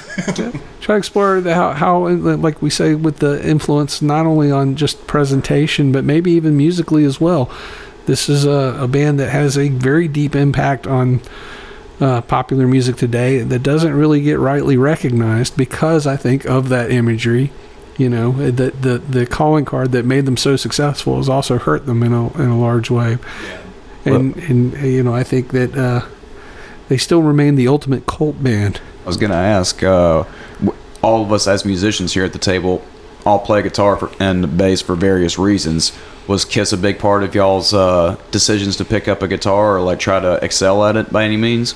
try 0.82 0.96
to 0.96 0.98
explore 0.98 1.42
the, 1.42 1.54
how 1.54 1.74
how 1.74 2.08
like 2.08 2.62
we 2.62 2.70
say 2.70 2.96
with 2.96 3.18
the 3.18 3.48
influence 3.48 4.02
not 4.02 4.26
only 4.26 4.52
on 4.52 4.76
just 4.76 5.06
presentation 5.08 5.92
but 5.92 6.04
maybe 6.04 6.32
even 6.32 6.58
musically 6.58 7.06
as 7.06 7.22
well. 7.22 7.52
This 8.06 8.28
is 8.28 8.44
a, 8.44 8.76
a 8.80 8.88
band 8.88 9.20
that 9.20 9.30
has 9.30 9.56
a 9.56 9.70
very 9.70 10.08
deep 10.08 10.36
impact 10.36 10.88
on 10.88 11.22
uh, 12.02 12.22
popular 12.22 12.68
music 12.68 12.96
today 12.96 13.42
that 13.42 13.62
doesn't 13.62 13.94
really 13.94 14.22
get 14.22 14.40
rightly 14.40 14.78
recognized 14.78 15.56
because 15.58 16.08
I 16.08 16.16
think 16.16 16.46
of 16.46 16.70
that 16.70 16.92
imagery. 16.92 17.52
You 18.00 18.10
know, 18.10 18.32
the 18.50 18.72
the 18.72 18.98
the 18.98 19.26
calling 19.28 19.66
card 19.66 19.92
that 19.92 20.06
made 20.06 20.26
them 20.26 20.38
so 20.38 20.56
successful 20.56 21.18
has 21.18 21.30
also 21.30 21.60
hurt 21.60 21.86
them 21.86 22.02
in 22.02 22.14
a 22.14 22.34
in 22.42 22.50
a 22.50 22.58
large 22.58 22.90
way. 22.90 23.18
And 24.06 24.36
and 24.38 24.74
uh, 24.74 24.78
you 24.80 25.04
know, 25.04 25.14
I 25.14 25.24
think 25.24 25.52
that 25.52 25.78
uh, 25.78 26.06
they 26.88 26.98
still 26.98 27.22
remain 27.22 27.56
the 27.56 27.68
ultimate 27.68 28.08
cult 28.08 28.42
band. 28.44 28.80
I 29.04 29.08
was 29.08 29.18
gonna 29.18 29.36
ask. 29.36 29.84
Uh, 29.84 30.24
all 31.02 31.24
of 31.24 31.32
us 31.32 31.48
as 31.48 31.64
musicians 31.66 32.14
here 32.14 32.26
at 32.26 32.34
the 32.34 32.40
table 32.40 32.84
all 33.26 33.40
play 33.40 33.62
guitar 33.62 33.96
for, 33.96 34.12
and 34.20 34.58
bass 34.58 34.82
for 34.82 34.96
various 34.96 35.38
reasons. 35.38 35.98
Was 36.28 36.46
Kiss 36.46 36.72
a 36.74 36.78
big 36.78 37.00
part 37.00 37.24
of 37.24 37.34
y'all's 37.36 37.74
uh, 37.74 38.18
decisions 38.32 38.76
to 38.78 38.86
pick 38.86 39.08
up 39.08 39.22
a 39.22 39.28
guitar 39.28 39.78
or 39.78 39.82
like 39.82 40.00
try 40.00 40.20
to 40.20 40.34
excel 40.44 40.86
at 40.86 40.96
it 40.96 41.12
by 41.12 41.24
any 41.24 41.38
means? 41.38 41.76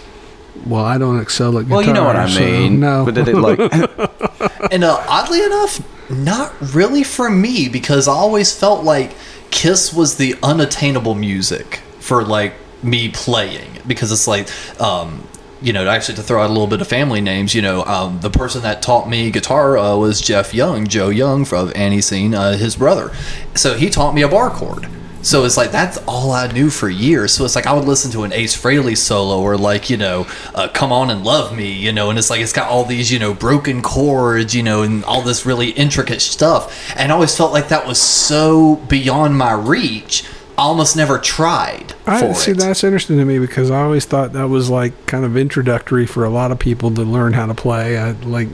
Well, 0.65 0.85
I 0.85 0.97
don't 0.97 1.19
excel 1.19 1.57
at 1.57 1.65
guitar. 1.65 1.77
Well, 1.77 1.87
you 1.87 1.93
know 1.93 2.03
what 2.03 2.15
I 2.15 2.29
so 2.29 2.39
mean. 2.39 2.79
no, 2.79 3.05
But 3.05 3.15
did 3.15 3.27
it 3.27 3.35
like? 3.35 3.59
And 4.71 4.83
uh, 4.83 5.03
oddly 5.07 5.43
enough, 5.43 5.81
not 6.09 6.53
really 6.73 7.03
for 7.03 7.29
me 7.29 7.69
because 7.69 8.07
I 8.07 8.13
always 8.13 8.57
felt 8.57 8.83
like 8.83 9.15
Kiss 9.51 9.93
was 9.93 10.17
the 10.17 10.35
unattainable 10.41 11.15
music 11.15 11.77
for 11.99 12.23
like 12.23 12.53
me 12.81 13.09
playing 13.09 13.69
because 13.87 14.11
it's 14.11 14.27
like 14.27 14.49
um 14.81 15.25
you 15.61 15.71
know 15.71 15.87
actually 15.87 16.15
to 16.15 16.21
throw 16.21 16.41
out 16.41 16.49
a 16.49 16.53
little 16.53 16.67
bit 16.67 16.81
of 16.81 16.87
family 16.87 17.21
names 17.21 17.55
you 17.55 17.61
know 17.61 17.81
um, 17.85 18.19
the 18.19 18.29
person 18.29 18.61
that 18.63 18.81
taught 18.81 19.07
me 19.07 19.31
guitar 19.31 19.77
uh, 19.77 19.95
was 19.95 20.19
jeff 20.19 20.53
young 20.53 20.85
joe 20.85 21.07
young 21.07 21.45
from 21.45 21.69
Antiseen 21.69 22.33
uh, 22.33 22.57
his 22.57 22.75
brother. 22.75 23.11
So 23.55 23.75
he 23.75 23.89
taught 23.89 24.13
me 24.13 24.21
a 24.21 24.27
bar 24.27 24.49
chord 24.49 24.87
so 25.23 25.45
it's 25.45 25.57
like 25.57 25.71
that's 25.71 25.97
all 26.07 26.31
I 26.31 26.51
knew 26.51 26.69
for 26.69 26.89
years. 26.89 27.33
So 27.33 27.45
it's 27.45 27.55
like 27.55 27.65
I 27.65 27.73
would 27.73 27.85
listen 27.85 28.11
to 28.11 28.23
an 28.23 28.33
Ace 28.33 28.55
Frehley 28.55 28.97
solo 28.97 29.41
or 29.41 29.57
like 29.57 29.89
you 29.89 29.97
know, 29.97 30.27
uh, 30.53 30.67
"Come 30.67 30.91
On 30.91 31.09
and 31.09 31.23
Love 31.23 31.55
Me," 31.55 31.71
you 31.71 31.91
know, 31.91 32.09
and 32.09 32.19
it's 32.19 32.29
like 32.29 32.41
it's 32.41 32.53
got 32.53 32.69
all 32.69 32.85
these 32.85 33.11
you 33.11 33.19
know 33.19 33.33
broken 33.33 33.81
chords, 33.81 34.53
you 34.53 34.63
know, 34.63 34.83
and 34.83 35.03
all 35.05 35.21
this 35.21 35.45
really 35.45 35.71
intricate 35.71 36.21
stuff. 36.21 36.93
And 36.95 37.11
I 37.11 37.15
always 37.15 37.35
felt 37.35 37.51
like 37.51 37.69
that 37.69 37.87
was 37.87 37.99
so 37.99 38.75
beyond 38.87 39.37
my 39.37 39.53
reach 39.53 40.23
I 40.57 40.61
almost 40.61 40.95
never 40.95 41.17
tried 41.17 41.93
for 42.03 42.11
I 42.11 42.33
see 42.33 42.51
it. 42.51 42.57
that's 42.57 42.83
interesting 42.83 43.17
to 43.17 43.25
me 43.25 43.39
because 43.39 43.71
I 43.71 43.81
always 43.81 44.05
thought 44.05 44.33
that 44.33 44.49
was 44.49 44.69
like 44.69 45.07
kind 45.07 45.25
of 45.25 45.35
introductory 45.35 46.05
for 46.05 46.25
a 46.25 46.29
lot 46.29 46.51
of 46.51 46.59
people 46.59 46.93
to 46.93 47.01
learn 47.01 47.33
how 47.33 47.47
to 47.47 47.55
play. 47.55 47.97
I 47.97 48.11
like 48.11 48.49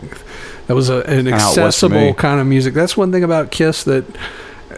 that 0.68 0.76
was 0.76 0.90
a, 0.90 1.02
an 1.02 1.26
How 1.26 1.36
it 1.36 1.42
was 1.42 1.56
for 1.56 1.62
accessible 1.62 2.14
kind 2.14 2.40
of 2.40 2.48
music. 2.48 2.74
That's 2.74 2.96
one 2.96 3.12
thing 3.12 3.24
about 3.24 3.52
Kiss 3.52 3.84
that 3.84 4.06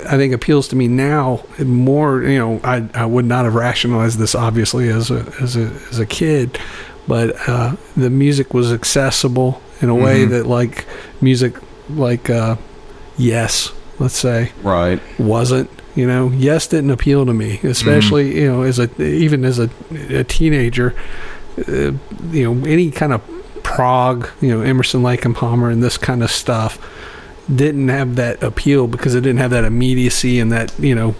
I 0.07 0.17
think 0.17 0.33
appeals 0.33 0.67
to 0.69 0.75
me 0.75 0.87
now 0.87 1.43
more. 1.63 2.23
You 2.23 2.39
know, 2.39 2.61
I 2.63 2.87
I 2.93 3.05
would 3.05 3.25
not 3.25 3.45
have 3.45 3.55
rationalized 3.55 4.17
this 4.19 4.35
obviously 4.35 4.89
as 4.89 5.11
a 5.11 5.25
as 5.41 5.55
a 5.55 5.71
as 5.89 5.99
a 5.99 6.05
kid, 6.05 6.57
but 7.07 7.35
uh, 7.49 7.75
the 7.97 8.09
music 8.09 8.53
was 8.53 8.71
accessible 8.73 9.61
in 9.81 9.89
a 9.89 9.95
way 9.95 10.21
Mm-hmm. 10.21 10.31
that 10.31 10.45
like 10.47 10.85
music 11.21 11.55
like 11.89 12.29
uh, 12.29 12.55
Yes, 13.17 13.71
let's 13.99 14.17
say 14.17 14.51
Right. 14.63 14.99
wasn't 15.19 15.69
you 15.93 16.07
know 16.07 16.29
yes 16.29 16.67
didn't 16.67 16.89
appeal 16.89 17.25
to 17.25 17.33
me 17.33 17.59
especially 17.63 18.39
you 18.39 18.49
know 18.49 18.61
as 18.61 18.79
a 18.79 18.89
even 19.03 19.43
as 19.43 19.59
a, 19.59 19.69
a 20.09 20.23
teenager 20.23 20.95
uh, 21.67 21.91
you 22.31 22.43
know 22.45 22.65
any 22.65 22.89
kind 22.91 23.11
of 23.11 23.21
prog 23.61 24.29
you 24.39 24.47
know 24.47 24.61
emerson 24.61 25.03
lake 25.03 25.25
and 25.25 25.35
palmer 25.35 25.69
and 25.69 25.83
this 25.83 25.97
kind 25.97 26.23
of 26.23 26.31
stuff 26.31 26.77
didn't 27.55 27.89
have 27.89 28.15
that 28.15 28.41
appeal 28.43 28.87
because 28.87 29.15
it 29.15 29.21
didn't 29.21 29.39
have 29.39 29.51
that 29.51 29.63
immediacy 29.63 30.39
and 30.39 30.51
that 30.51 30.77
you 30.79 30.95
know 30.95 31.11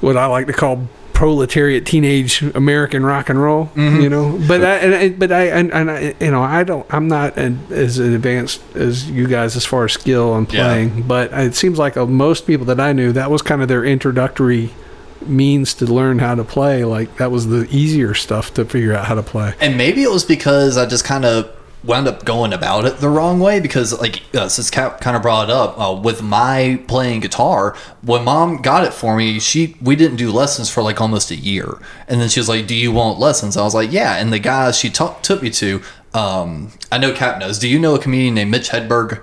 what 0.00 0.16
i 0.16 0.26
like 0.26 0.46
to 0.46 0.52
call 0.52 0.86
proletariat 1.12 1.84
teenage 1.84 2.40
american 2.54 3.04
rock 3.04 3.28
and 3.28 3.40
roll 3.42 3.68
you 3.76 4.08
know? 4.08 4.40
But 4.48 4.64
i 4.64 4.76
and, 4.76 4.94
I- 4.94 5.08
but 5.10 5.30
i 5.32 5.42
and, 5.48 5.70
and 5.72 5.90
i 5.90 6.14
you 6.18 6.30
know 6.30 6.42
i 6.42 6.64
don't 6.64 6.86
i'm 6.92 7.08
not 7.08 7.36
as 7.36 7.98
advanced 7.98 8.62
as 8.74 9.10
you 9.10 9.26
guys 9.26 9.54
as 9.56 9.66
far 9.66 9.84
as 9.84 9.92
skill 9.92 10.32
on 10.32 10.46
Yeah. 10.50 10.64
playing 10.64 11.02
but 11.02 11.30
it 11.34 11.54
seems 11.54 11.78
like 11.78 11.96
uh, 11.98 12.06
most 12.06 12.46
people 12.46 12.64
that 12.66 12.80
i 12.80 12.92
knew 12.94 13.12
that 13.12 13.30
was 13.30 13.42
kind 13.42 13.60
of 13.60 13.68
their 13.68 13.84
introductory 13.84 14.70
means 15.26 15.74
to 15.74 15.84
learn 15.84 16.18
how 16.18 16.34
to 16.34 16.42
play. 16.42 16.82
Like 16.82 17.18
that 17.18 17.30
was 17.30 17.46
the 17.48 17.68
easier 17.70 18.14
stuff 18.14 18.54
to 18.54 18.64
figure 18.64 18.94
out 18.94 19.04
how 19.04 19.14
to 19.16 19.22
play. 19.22 19.52
And 19.60 19.76
maybe 19.76 20.02
it 20.02 20.10
was 20.10 20.24
because 20.24 20.78
I 20.78 20.86
just 20.86 21.04
kind 21.04 21.26
of 21.26 21.54
wound 21.82 22.06
up 22.06 22.24
going 22.24 22.52
about 22.52 22.84
it 22.84 22.98
the 22.98 23.08
wrong 23.08 23.40
way 23.40 23.58
because 23.58 23.98
like 24.00 24.22
uh, 24.34 24.48
since 24.48 24.70
Cap 24.70 25.00
kind 25.00 25.16
of 25.16 25.22
brought 25.22 25.48
it 25.48 25.52
up 25.52 25.78
uh, 25.78 25.92
with 25.92 26.22
my 26.22 26.82
playing 26.88 27.20
guitar 27.20 27.76
when 28.02 28.24
mom 28.24 28.60
got 28.60 28.84
it 28.84 28.92
for 28.92 29.16
me 29.16 29.40
she 29.40 29.76
we 29.80 29.96
didn't 29.96 30.16
do 30.16 30.30
lessons 30.30 30.68
for 30.70 30.82
like 30.82 31.00
almost 31.00 31.30
a 31.30 31.36
year. 31.36 31.78
And 32.08 32.20
then 32.20 32.28
she 32.28 32.40
was 32.40 32.48
like 32.48 32.66
do 32.66 32.74
you 32.74 32.92
want 32.92 33.18
lessons? 33.18 33.56
I 33.56 33.62
was 33.62 33.74
like 33.74 33.92
yeah. 33.92 34.16
And 34.16 34.32
the 34.32 34.38
guy 34.38 34.70
she 34.72 34.90
ta- 34.90 35.18
took 35.20 35.42
me 35.42 35.50
to 35.50 35.82
um, 36.12 36.72
I 36.90 36.98
know 36.98 37.12
Cap 37.12 37.38
knows. 37.38 37.58
Do 37.58 37.68
you 37.68 37.78
know 37.78 37.94
a 37.94 37.98
comedian 37.98 38.34
named 38.34 38.50
Mitch 38.50 38.70
Hedberg 38.70 39.22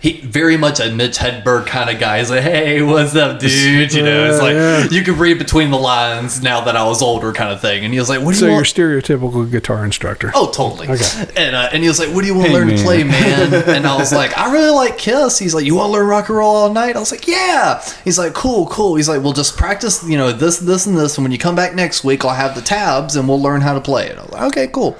he 0.00 0.20
very 0.20 0.56
much 0.56 0.78
a 0.80 0.90
Mitch 0.92 1.18
Hedberg 1.18 1.66
kind 1.66 1.90
of 1.90 1.98
guy. 1.98 2.18
He's 2.18 2.30
like, 2.30 2.42
"Hey, 2.42 2.82
what's 2.82 3.14
up, 3.16 3.40
dude?" 3.40 3.92
You 3.92 4.02
know, 4.02 4.30
it's 4.30 4.40
like 4.40 4.54
Yeah, 4.54 4.86
you 4.90 5.02
can 5.02 5.18
read 5.18 5.38
between 5.38 5.70
the 5.70 5.78
lines 5.78 6.42
now 6.42 6.60
that 6.62 6.76
I 6.76 6.84
was 6.84 7.02
older, 7.02 7.32
kind 7.32 7.52
of 7.52 7.60
thing. 7.60 7.84
And 7.84 7.92
he 7.92 7.98
was 7.98 8.08
like, 8.08 8.20
"What 8.20 8.32
do 8.32 8.38
so 8.38 8.44
you 8.46 8.52
your 8.52 8.58
want?" 8.58 8.66
stereotypical 8.66 9.50
guitar 9.50 9.84
instructor 9.84 10.30
Oh, 10.34 10.50
totally. 10.50 10.88
Okay. 10.88 11.26
And 11.36 11.56
uh, 11.56 11.68
and 11.72 11.82
he 11.82 11.88
was 11.88 11.98
like, 11.98 12.08
"What 12.14 12.20
do 12.22 12.26
you 12.28 12.34
want 12.34 12.48
to 12.48 12.52
learn 12.54 12.68
to 12.68 12.76
play, 12.76 13.02
man?" 13.04 13.52
And 13.68 13.86
I 13.86 13.96
was 13.96 14.12
like, 14.12 14.36
"I 14.38 14.52
really 14.52 14.70
like 14.70 14.98
Kiss." 14.98 15.38
He's 15.38 15.54
like, 15.54 15.64
"You 15.64 15.74
want 15.74 15.88
to 15.88 15.92
learn 15.92 16.06
rock 16.06 16.28
and 16.28 16.38
roll 16.38 16.54
all 16.54 16.72
night?" 16.72 16.94
I 16.96 17.00
was 17.00 17.10
like, 17.10 17.26
"Yeah." 17.26 17.82
He's 18.04 18.18
like, 18.18 18.34
"Cool, 18.34 18.66
cool." 18.68 18.94
He's 18.94 19.08
like, 19.08 19.22
"Well, 19.22 19.32
just 19.32 19.56
practice, 19.56 20.04
you 20.04 20.16
know, 20.16 20.32
this, 20.32 20.58
this, 20.58 20.86
and 20.86 20.96
this, 20.96 21.16
and 21.18 21.24
when 21.24 21.32
you 21.32 21.38
come 21.38 21.54
back 21.56 21.74
next 21.74 22.04
week, 22.04 22.24
I'll 22.24 22.34
have 22.34 22.54
the 22.54 22.62
tabs, 22.62 23.16
and 23.16 23.28
we'll 23.28 23.42
learn 23.42 23.60
how 23.62 23.74
to 23.74 23.80
play 23.80 24.06
it." 24.06 24.16
I 24.18 24.22
was 24.22 24.30
like, 24.30 24.42
"Okay, 24.42 24.66
cool." 24.68 24.96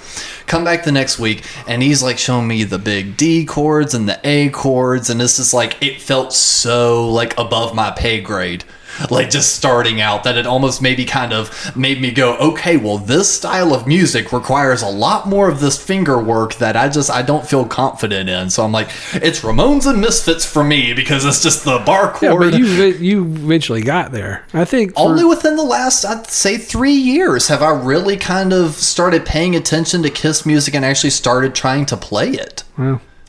Come 0.50 0.64
back 0.64 0.82
the 0.82 0.90
next 0.90 1.20
week, 1.20 1.44
and 1.68 1.80
he's 1.80 2.02
like 2.02 2.18
showing 2.18 2.48
me 2.48 2.64
the 2.64 2.76
big 2.76 3.16
D 3.16 3.44
chords 3.44 3.94
and 3.94 4.08
the 4.08 4.18
A 4.24 4.48
chords, 4.48 5.08
and 5.08 5.22
it's 5.22 5.36
just 5.36 5.54
like 5.54 5.80
it 5.80 6.02
felt 6.02 6.32
so 6.32 7.08
like 7.08 7.38
above 7.38 7.72
my 7.72 7.92
pay 7.92 8.20
grade 8.20 8.64
like 9.10 9.30
just 9.30 9.54
starting 9.54 10.00
out 10.00 10.24
that 10.24 10.36
it 10.36 10.46
almost 10.46 10.82
maybe 10.82 11.04
kind 11.04 11.32
of 11.32 11.74
made 11.76 12.00
me 12.00 12.10
go 12.10 12.36
okay 12.38 12.76
well 12.76 12.98
this 12.98 13.32
style 13.32 13.72
of 13.74 13.86
music 13.86 14.32
requires 14.32 14.82
a 14.82 14.88
lot 14.88 15.26
more 15.28 15.48
of 15.48 15.60
this 15.60 15.82
finger 15.82 16.18
work 16.18 16.54
that 16.56 16.76
i 16.76 16.88
just 16.88 17.10
i 17.10 17.22
don't 17.22 17.46
feel 17.46 17.64
confident 17.64 18.28
in 18.28 18.50
so 18.50 18.64
i'm 18.64 18.72
like 18.72 18.88
it's 19.14 19.40
ramones 19.40 19.86
and 19.88 20.00
misfits 20.00 20.44
for 20.44 20.62
me 20.64 20.92
because 20.92 21.24
it's 21.24 21.42
just 21.42 21.64
the 21.64 21.78
bar 21.86 22.12
chord. 22.12 22.42
yeah 22.42 22.50
but 22.50 22.58
you 22.58 22.66
you 22.66 23.24
eventually 23.24 23.82
got 23.82 24.12
there 24.12 24.44
i 24.52 24.64
think 24.64 24.92
for- 24.94 25.00
only 25.00 25.24
within 25.24 25.56
the 25.56 25.62
last 25.64 26.04
i'd 26.04 26.26
say 26.26 26.56
three 26.58 26.92
years 26.92 27.48
have 27.48 27.62
i 27.62 27.70
really 27.70 28.16
kind 28.16 28.52
of 28.52 28.74
started 28.74 29.24
paying 29.24 29.54
attention 29.56 30.02
to 30.02 30.10
kiss 30.10 30.44
music 30.44 30.74
and 30.74 30.84
actually 30.84 31.10
started 31.10 31.54
trying 31.54 31.86
to 31.86 31.96
play 31.96 32.30
it. 32.30 32.64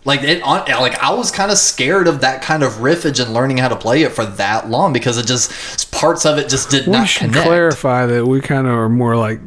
Like 0.06 0.24
it 0.24 0.42
on 0.44 0.66
like 0.82 0.96
i 1.00 1.14
was 1.14 1.32
kind 1.32 1.52
of 1.52 1.58
scared 1.58 2.08
of 2.08 2.22
that 2.22 2.42
kind 2.42 2.64
of 2.64 2.74
riffage 2.74 3.24
and 3.24 3.34
learning 3.34 3.58
how 3.58 3.68
to 3.68 3.76
play 3.76 4.04
it 4.04 4.12
for 4.12 4.26
that 4.26 4.70
long 4.70 4.94
because 4.94 5.18
it 5.18 5.28
just 5.28 5.92
parts 5.92 6.26
of 6.26 6.38
it 6.38 6.50
just 6.50 6.70
did 6.70 6.86
we 6.88 6.94
not 6.94 7.08
should 7.08 7.30
connect. 7.30 7.46
clarify 7.46 8.06
that 8.06 8.26
we 8.26 8.42
kind 8.42 8.68
of 8.68 8.74
are 8.74 8.90
more 8.90 9.16
like 9.16 9.40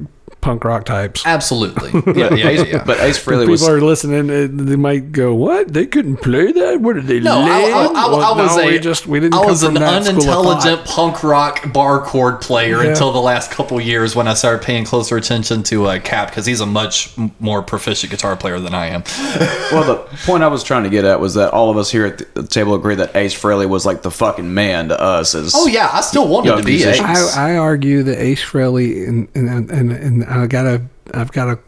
punk 0.44 0.62
rock 0.64 0.84
types 0.84 1.24
absolutely 1.26 1.90
yeah 2.20 2.34
yeah, 2.34 2.50
yeah. 2.50 2.84
But 2.84 3.00
Ace 3.00 3.18
Frehley 3.24 3.46
people 3.46 3.68
are 3.70 3.80
listening 3.80 4.26
they 4.66 4.76
might 4.76 5.10
go 5.12 5.34
what 5.34 5.72
they 5.72 5.86
couldn't 5.86 6.18
play 6.18 6.52
that 6.52 6.80
what 6.80 6.94
did 6.96 7.06
they 7.06 7.20
No, 7.20 7.40
I, 7.40 7.44
I, 7.44 7.46
lame?" 7.46 7.74
I, 7.74 8.02
I 8.02 8.08
Well, 8.10 8.36
was 8.36 8.56
no, 8.56 8.62
a, 8.62 8.66
we 8.66 8.78
just 8.78 9.06
we 9.06 9.20
didn't 9.20 9.34
I 9.34 9.44
was 9.46 9.62
an 9.62 9.74
that 9.74 10.04
school 10.04 10.18
of 10.22 10.26
unintelligent 10.46 10.84
punk 10.86 11.22
rock 11.24 11.72
bar 11.72 12.00
chord 12.04 12.40
player 12.42 12.82
Yeah. 12.82 12.90
until 12.90 13.10
the 13.12 13.20
last 13.20 13.50
couple 13.50 13.80
years 13.80 14.14
when 14.14 14.28
I 14.28 14.34
started 14.34 14.62
paying 14.62 14.84
closer 14.84 15.16
attention 15.16 15.62
to 15.64 15.86
uh, 15.86 15.98
Cap 15.98 16.28
because 16.28 16.44
he's 16.46 16.60
a 16.60 16.66
much 16.66 17.14
more 17.40 17.62
proficient 17.62 18.10
guitar 18.10 18.36
player 18.36 18.60
than 18.60 18.74
I 18.74 18.86
am. 18.88 19.02
well. 19.72 19.84
The 19.84 19.96
point 20.26 20.42
I 20.42 20.48
was 20.48 20.62
trying 20.62 20.84
to 20.84 20.90
get 20.90 21.04
at 21.04 21.20
was 21.20 21.34
that 21.34 21.52
all 21.52 21.70
of 21.70 21.76
us 21.76 21.90
here 21.90 22.06
at 22.06 22.34
the 22.34 22.42
table 22.46 22.74
agree 22.74 22.94
that 22.96 23.14
Ace 23.16 23.34
Frehley 23.34 23.68
was 23.68 23.86
like 23.86 24.02
the 24.02 24.10
fucking 24.10 24.52
man 24.52 24.88
to 24.88 25.00
us. 25.00 25.34
As 25.34 25.52
Oh 25.54 25.66
yeah, 25.66 25.88
I 25.92 26.00
still 26.02 26.28
wanted 26.28 26.48
Young 26.48 26.58
to 26.58 26.64
be 26.64 26.82
Ace. 26.84 27.00
I, 27.00 27.52
I 27.52 27.56
argue 27.56 28.02
that 28.02 28.20
Ace 28.20 28.42
Frehley 28.44 29.06
and 29.08 29.28
and, 29.34 29.70
and 29.70 29.90
and 29.92 30.24
I 30.40 30.46
gotta 30.46 30.82
I've 31.12 31.32
gotta 31.32 31.58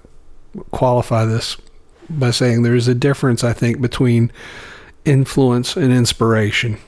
qualify 0.70 1.24
this 1.24 1.56
by 2.08 2.30
saying 2.30 2.62
there's 2.62 2.88
a 2.88 2.94
difference 2.94 3.44
I 3.44 3.52
think 3.52 3.80
between 3.80 4.32
influence 5.04 5.76
and 5.76 5.92
inspiration. 5.92 6.78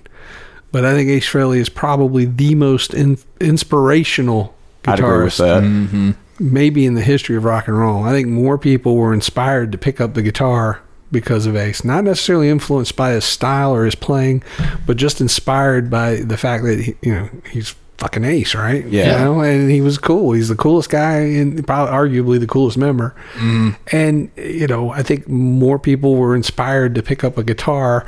But 0.71 0.85
I 0.85 0.93
think 0.93 1.09
Ace 1.09 1.29
Frehley 1.29 1.59
is 1.59 1.69
probably 1.69 2.27
the 2.27 2.55
most 2.55 2.93
in, 2.93 3.19
inspirational 3.41 4.55
I'd 4.85 4.99
agree 4.99 5.25
with 5.25 5.35
guitarist 5.35 5.39
that. 5.39 5.63
Mm-hmm. 5.63 6.11
maybe 6.39 6.85
in 6.85 6.95
the 6.95 7.03
history 7.03 7.37
of 7.37 7.45
rock 7.45 7.69
and 7.69 7.79
roll. 7.79 8.05
I 8.05 8.13
think 8.13 8.29
more 8.29 8.59
people 8.59 8.97
were 8.97 9.15
inspired 9.15 9.73
to 9.73 9.79
pick 9.79 10.01
up 10.01 10.15
the 10.15 10.23
guitar 10.23 10.83
because 11.11 11.47
of 11.47 11.57
Ace. 11.57 11.85
Not 11.85 12.05
necessarily 12.05 12.51
influenced 12.51 12.97
by 12.97 13.13
his 13.13 13.25
style 13.25 13.75
or 13.75 13.87
his 13.87 13.95
playing, 13.95 14.43
but 14.87 14.99
just 14.99 15.23
inspired 15.23 15.91
by 15.91 16.17
the 16.17 16.37
fact 16.37 16.65
that 16.65 16.81
he, 16.81 16.97
you 17.01 17.15
know 17.15 17.31
he's 17.51 17.75
fucking 17.99 18.25
Ace, 18.25 18.55
right? 18.55 18.87
Yeah. 18.87 19.13
You 19.13 19.25
know, 19.25 19.41
and 19.41 19.71
he 19.71 19.81
was 19.81 19.99
cool. 19.99 20.33
He's 20.33 20.49
the 20.49 20.57
coolest 20.57 20.89
guy 20.89 21.19
and 21.19 21.67
probably 21.67 21.93
arguably 21.93 22.41
the 22.41 22.47
coolest 22.47 22.79
member. 22.79 23.15
Mm. 23.35 23.77
And 23.93 24.31
you 24.37 24.67
know, 24.67 24.91
I 24.91 25.03
think 25.03 25.29
more 25.29 25.79
people 25.79 26.17
were 26.17 26.35
inspired 26.35 26.95
to 26.95 27.03
pick 27.03 27.25
up 27.25 27.37
a 27.37 27.45
guitar 27.45 28.07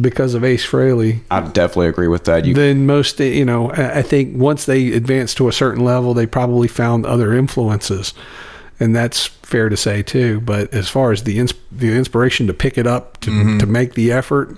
because 0.00 0.34
of 0.34 0.44
Ace 0.44 0.66
Frehley 0.66 1.20
I 1.30 1.40
definitely 1.40 1.88
agree 1.88 2.08
with 2.08 2.24
that. 2.24 2.44
You 2.44 2.54
than 2.54 2.86
most 2.86 3.18
you 3.18 3.44
know 3.44 3.70
i 3.70 4.02
think 4.02 4.36
once 4.36 4.66
they 4.66 4.92
advanced 4.92 5.36
to 5.38 5.48
a 5.48 5.52
certain 5.52 5.84
level 5.84 6.12
they 6.12 6.26
probably 6.26 6.68
found 6.68 7.06
other 7.06 7.32
influences 7.32 8.12
and 8.78 8.94
that's 8.94 9.24
fair 9.24 9.68
to 9.68 9.76
say 9.76 10.02
too 10.02 10.40
but 10.40 10.72
as 10.74 10.88
far 10.88 11.12
as 11.12 11.22
the 11.22 11.38
ins- 11.38 11.54
the 11.72 11.94
inspiration 11.96 12.46
to 12.46 12.52
pick 12.52 12.76
it 12.76 12.86
up 12.86 13.18
to, 13.20 13.30
mm-hmm. 13.30 13.58
to 13.58 13.66
make 13.66 13.94
the 13.94 14.12
effort 14.12 14.56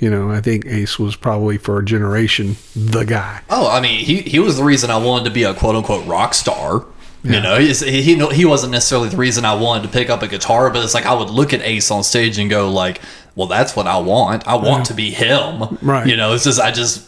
you 0.00 0.10
know 0.10 0.30
i 0.30 0.40
think 0.40 0.66
ace 0.66 0.98
was 0.98 1.14
probably 1.16 1.56
for 1.58 1.78
a 1.78 1.84
generation 1.84 2.56
the 2.74 3.04
guy 3.04 3.42
Oh, 3.50 3.68
I 3.70 3.80
mean, 3.80 4.04
he, 4.04 4.22
he 4.22 4.38
was 4.38 4.56
the 4.56 4.64
reason 4.64 4.90
I 4.90 4.96
wanted 4.96 5.24
to 5.24 5.30
be 5.30 5.42
a 5.42 5.52
quote 5.54 5.74
unquote 5.76 6.06
rock 6.06 6.34
star. 6.34 6.84
You 7.22 7.38
know, 7.40 7.58
he 7.58 7.72
he 7.74 8.16
he 8.34 8.44
wasn't 8.46 8.72
necessarily 8.72 9.10
the 9.10 9.18
reason 9.18 9.44
I 9.44 9.54
wanted 9.54 9.82
to 9.82 9.88
pick 9.90 10.08
up 10.08 10.22
a 10.22 10.26
guitar, 10.28 10.70
but 10.70 10.82
it's 10.82 10.94
like 10.94 11.04
I 11.04 11.12
would 11.12 11.28
look 11.28 11.52
at 11.52 11.60
Ace 11.60 11.90
on 11.90 12.02
stage 12.02 12.38
and 12.38 12.48
go 12.48 12.70
like, 12.70 13.02
"Well, 13.34 13.46
that's 13.46 13.76
what 13.76 13.86
I 13.86 13.98
want. 13.98 14.48
I 14.48 14.54
want 14.54 14.86
to 14.86 14.94
be 14.94 15.10
him." 15.10 15.76
Right. 15.82 16.06
You 16.06 16.16
know, 16.16 16.32
it's 16.32 16.44
just 16.44 16.58
I 16.58 16.70
just 16.70 17.06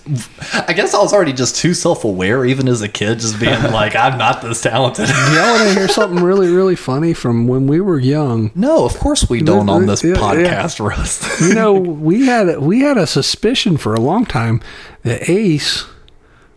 I 0.68 0.74
guess 0.74 0.92
I 0.92 0.98
was 0.98 1.14
already 1.14 1.32
just 1.32 1.56
too 1.56 1.72
self 1.72 2.04
aware, 2.04 2.44
even 2.44 2.68
as 2.68 2.82
a 2.82 2.90
kid, 2.90 3.20
just 3.20 3.40
being 3.40 3.62
like, 3.72 3.96
"I'm 3.96 4.18
not 4.18 4.42
this 4.42 4.60
talented." 4.60 5.08
y'all 5.08 5.54
want 5.56 5.68
to 5.70 5.74
hear 5.78 5.88
something 5.88 6.22
really 6.22 6.50
really 6.52 6.76
funny 6.76 7.14
from 7.14 7.48
when 7.48 7.66
we 7.66 7.80
were 7.80 7.98
young 7.98 8.50
no, 8.54 8.84
of 8.84 8.98
course 8.98 9.30
we 9.30 9.40
don't 9.40 9.70
on 9.70 9.86
this 9.86 10.04
Yeah, 10.04 10.10
yeah. 10.10 10.16
podcast, 10.16 10.86
Russ. 10.86 11.40
you 11.40 11.54
know 11.54 11.72
we 12.08 12.26
had 12.26 12.58
we 12.58 12.80
had 12.80 12.98
a 12.98 13.06
suspicion 13.06 13.78
for 13.78 13.94
a 13.94 14.00
long 14.00 14.26
time 14.26 14.60
that 15.04 15.30
ace 15.30 15.86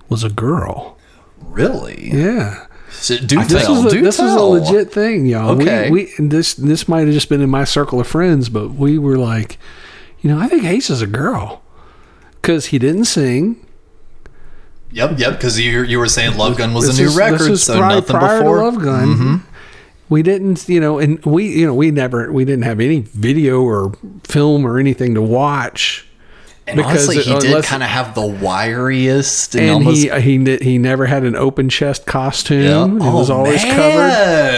was 0.09 0.25
a 0.25 0.29
girl 0.29 0.97
really? 1.41 2.09
yeah 2.11 2.65
So, 2.95 3.17
do 3.17 3.43
this 3.43 3.63
tell. 3.65 3.85
is 3.85 3.85
a, 3.85 3.89
do 3.95 4.01
this 4.01 4.19
is 4.19 4.33
a 4.33 4.41
legit 4.41 4.91
thing, 4.91 5.25
y'all. 5.25 5.51
Okay. 5.61 5.89
We, 5.89 6.05
we 6.05 6.13
and 6.17 6.31
this 6.31 6.53
this 6.55 6.87
might 6.87 7.01
have 7.05 7.13
just 7.13 7.29
been 7.29 7.41
in 7.41 7.49
my 7.49 7.63
circle 7.63 7.99
of 7.99 8.07
friends, 8.07 8.49
but 8.49 8.69
we 8.73 8.97
were 8.97 9.17
like, 9.17 9.57
you 10.21 10.29
know, 10.29 10.39
I 10.39 10.47
think 10.47 10.63
Ace 10.63 10.89
is 10.89 11.01
a 11.01 11.07
girl 11.07 11.61
because 12.41 12.67
he 12.67 12.79
didn't 12.79 13.05
sing. 13.05 13.65
Yep, 14.91 15.19
yep. 15.19 15.33
Because 15.33 15.59
you 15.59 15.83
you 15.83 15.99
were 15.99 16.07
saying 16.07 16.37
Love 16.37 16.57
Gun 16.57 16.73
was 16.73 16.87
This 16.87 16.97
a 16.97 17.01
new 17.01 17.07
is- 17.09 17.15
record, 17.17 17.39
This 17.41 17.47
is 17.49 17.63
so 17.63 17.77
pri- 17.77 17.95
nothing 17.95 18.15
prior 18.17 18.39
before. 18.39 18.57
to 18.59 18.63
Love 18.63 18.81
Gun. 18.81 19.07
Mm-hmm. 19.07 19.35
We 20.07 20.21
didn't, 20.21 20.69
you 20.69 20.79
know, 20.79 20.99
and 20.99 21.23
we, 21.25 21.47
you 21.47 21.65
know, 21.65 21.73
we 21.73 21.89
never, 21.89 22.31
we 22.31 22.45
didn't 22.45 22.63
have 22.65 22.79
any 22.79 22.99
video 22.99 23.61
or 23.63 23.93
film 24.23 24.65
or 24.65 24.77
anything 24.77 25.15
to 25.15 25.21
watch 25.21 26.07
And 26.67 26.77
Because 26.77 27.07
honestly, 27.07 27.21
he 27.31 27.39
did 27.39 27.63
kind 27.63 27.83
of 27.83 27.89
have 27.89 28.15
the 28.15 28.21
wiriest 28.21 29.53
and, 29.53 29.63
and 29.63 29.71
almost 29.71 30.01
he 30.01 30.09
uh, 30.09 30.19
he 30.19 30.37
did, 30.39 30.61
he 30.63 30.77
never 30.79 31.05
had 31.05 31.23
an 31.23 31.35
open 31.35 31.69
chest 31.69 32.05
costume. 32.07 32.63
Yeah. 32.99 33.07
It 33.07 33.13
was 33.13 33.29
Oh, 33.29 33.35
always 33.37 33.61
man. 33.63 33.75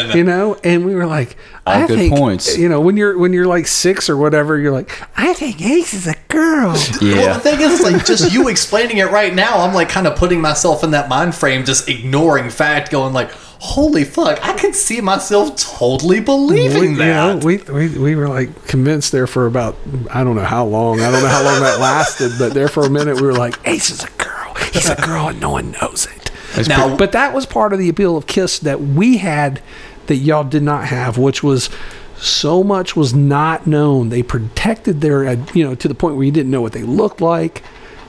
covered. 0.08 0.18
You 0.18 0.24
know, 0.24 0.58
and 0.64 0.86
we 0.86 0.96
were 0.96 1.06
like, 1.06 1.36
All 1.66 1.74
I 1.84 1.88
good 1.88 1.98
think, 2.00 2.16
points. 2.16 2.58
You 2.58 2.70
know, 2.70 2.80
when 2.80 2.96
you're 2.96 3.18
when 3.18 3.34
you're 3.34 3.46
like 3.48 3.68
six 3.68 4.10
or 4.10 4.16
whatever, 4.16 4.58
you're 4.58 4.72
like, 4.72 4.90
I 5.18 5.34
think 5.34 5.62
Ace 5.62 5.94
is 5.94 6.08
a 6.08 6.16
girl. 6.30 6.48
Well, 7.02 7.02
Yeah. 7.02 7.34
the 7.34 7.40
thing 7.40 7.60
is, 7.62 7.82
like, 7.82 8.06
just 8.06 8.32
you 8.34 8.48
explaining 8.48 8.98
it 8.98 9.12
right 9.12 9.34
now, 9.34 9.60
I'm 9.60 9.74
like 9.74 9.90
kind 9.90 10.08
of 10.08 10.16
putting 10.16 10.40
myself 10.42 10.84
in 10.84 10.92
that 10.92 11.10
mind 11.10 11.36
frame, 11.36 11.66
just 11.66 11.88
ignoring 11.90 12.50
fact, 12.50 12.90
going 12.90 13.14
like, 13.14 13.32
"Holy 13.60 14.04
fuck!" 14.04 14.40
I 14.46 14.54
could 14.54 14.76
see 14.76 15.02
myself 15.02 15.56
totally 15.56 16.20
believing 16.20 16.82
we, 16.82 16.90
you 16.90 16.96
know, 16.96 17.38
that. 17.40 17.44
we, 17.44 17.58
we 17.58 17.98
we 17.98 18.16
were 18.16 18.28
like 18.28 18.68
convinced 18.68 19.12
there 19.12 19.28
for 19.28 19.46
about 19.46 19.76
I 20.12 20.24
don't 20.24 20.36
know 20.36 20.44
how 20.44 20.66
long. 20.66 21.02
I 21.02 21.12
don't 21.12 21.22
know 21.22 21.30
how 21.30 21.44
long 21.44 21.62
that 21.62 21.80
lasted, 21.80 22.34
but 22.40 22.54
there 22.54 22.68
for 22.68 22.86
a 22.86 22.90
minute 22.90 23.16
we 23.16 23.24
were 23.24 23.34
like, 23.34 23.56
Ace 23.66 23.90
is 23.90 24.04
a 24.04 24.10
girl. 24.18 24.54
He's 24.74 24.90
a 24.90 24.96
girl, 24.96 25.30
and 25.30 25.40
no 25.40 25.52
one 25.52 25.72
knows 25.72 26.08
it. 26.08 26.68
now, 26.68 26.96
But 26.98 27.12
that 27.12 27.34
was 27.34 27.46
part 27.46 27.74
of 27.74 27.80
the 27.80 27.90
appeal 27.90 28.18
of 28.18 28.28
Kiss 28.28 28.60
that 28.60 28.82
we 28.82 29.18
had 29.18 29.62
that 30.08 30.16
y'all 30.16 30.44
did 30.44 30.64
not 30.64 30.86
have, 30.86 31.18
which 31.18 31.44
was 31.44 31.70
so 32.18 32.64
much 32.64 32.96
was 32.96 33.14
not 33.14 33.68
known. 33.68 34.10
They 34.10 34.24
protected 34.24 35.02
their, 35.02 35.28
uh, 35.28 35.36
you 35.54 35.64
know, 35.64 35.76
to 35.76 35.88
the 35.88 35.94
point 35.94 36.16
where 36.16 36.26
you 36.26 36.32
didn't 36.32 36.52
know 36.52 36.62
what 36.62 36.74
they 36.74 36.84
looked 36.84 37.22
like. 37.22 37.64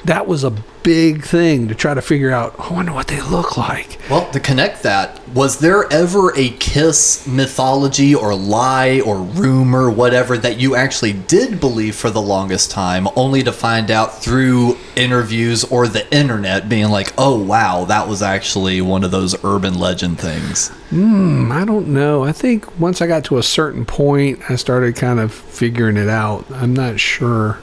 That 0.09 0.27
was 0.27 0.43
a 0.43 0.51
big 0.83 1.23
thing 1.23 1.69
to 1.69 1.75
try 1.75 1.93
to 1.93 2.01
figure 2.01 2.31
out. 2.31 2.59
I 2.59 2.73
wonder 2.73 2.95
what 2.95 3.09
they 3.09 3.21
look 3.21 3.59
like. 3.59 3.99
well, 4.09 4.31
to 4.31 4.41
connect 4.41 4.83
that, 4.85 5.21
was 5.35 5.59
there 5.59 5.85
ever 5.93 6.35
a 6.35 6.49
Kiss 6.49 7.27
mythology 7.27 8.15
or 8.15 8.35
lie 8.35 9.03
or 9.05 9.19
rumor, 9.19 9.91
whatever, 9.91 10.39
that 10.39 10.59
you 10.59 10.75
actually 10.75 11.13
did 11.13 11.61
believe 11.61 11.95
for 11.95 12.09
the 12.09 12.23
longest 12.23 12.71
time, 12.71 13.07
only 13.17 13.43
to 13.43 13.53
find 13.53 13.91
out 13.91 14.23
through 14.23 14.79
interviews 14.97 15.63
or 15.65 15.87
the 15.87 16.11
internet 16.11 16.71
being 16.71 16.89
like, 16.89 17.13
"Oh 17.19 17.39
wow, 17.39 17.85
that 17.85 18.09
was 18.09 18.23
actually 18.23 18.81
one 18.81 19.05
of 19.05 19.11
those 19.11 19.37
urban 19.45 19.79
legend 19.79 20.19
things." 20.19 20.69
Hmm, 20.89 21.53
I 21.53 21.67
don't 21.67 21.89
know. 21.89 22.25
I 22.25 22.33
think 22.33 22.81
once 22.81 23.03
I 23.03 23.07
got 23.07 23.25
to 23.25 23.37
a 23.37 23.43
certain 23.43 23.85
point, 23.85 24.41
I 24.49 24.57
started 24.57 24.97
kind 24.97 25.21
of 25.21 25.35
figuring 25.35 25.99
it 25.99 26.09
out. 26.09 26.47
I'm 26.51 26.73
not 26.73 26.99
sure. 26.99 27.59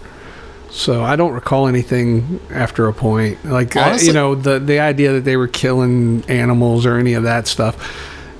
So 0.76 1.04
I 1.04 1.16
don't 1.16 1.32
recall 1.32 1.68
anything 1.68 2.42
after 2.52 2.88
a 2.88 2.94
point. 2.94 3.44
Like 3.46 3.78
I, 3.78 3.90
Honestly- 3.92 4.08
you 4.08 4.14
know, 4.14 4.36
the 4.36 4.60
the 4.60 4.80
idea 4.80 5.14
that 5.14 5.24
they 5.24 5.38
were 5.38 5.48
killing 5.48 6.24
animals 6.28 6.86
or 6.86 6.98
any 6.98 7.14
of 7.14 7.24
that 7.24 7.48
stuff, 7.48 7.76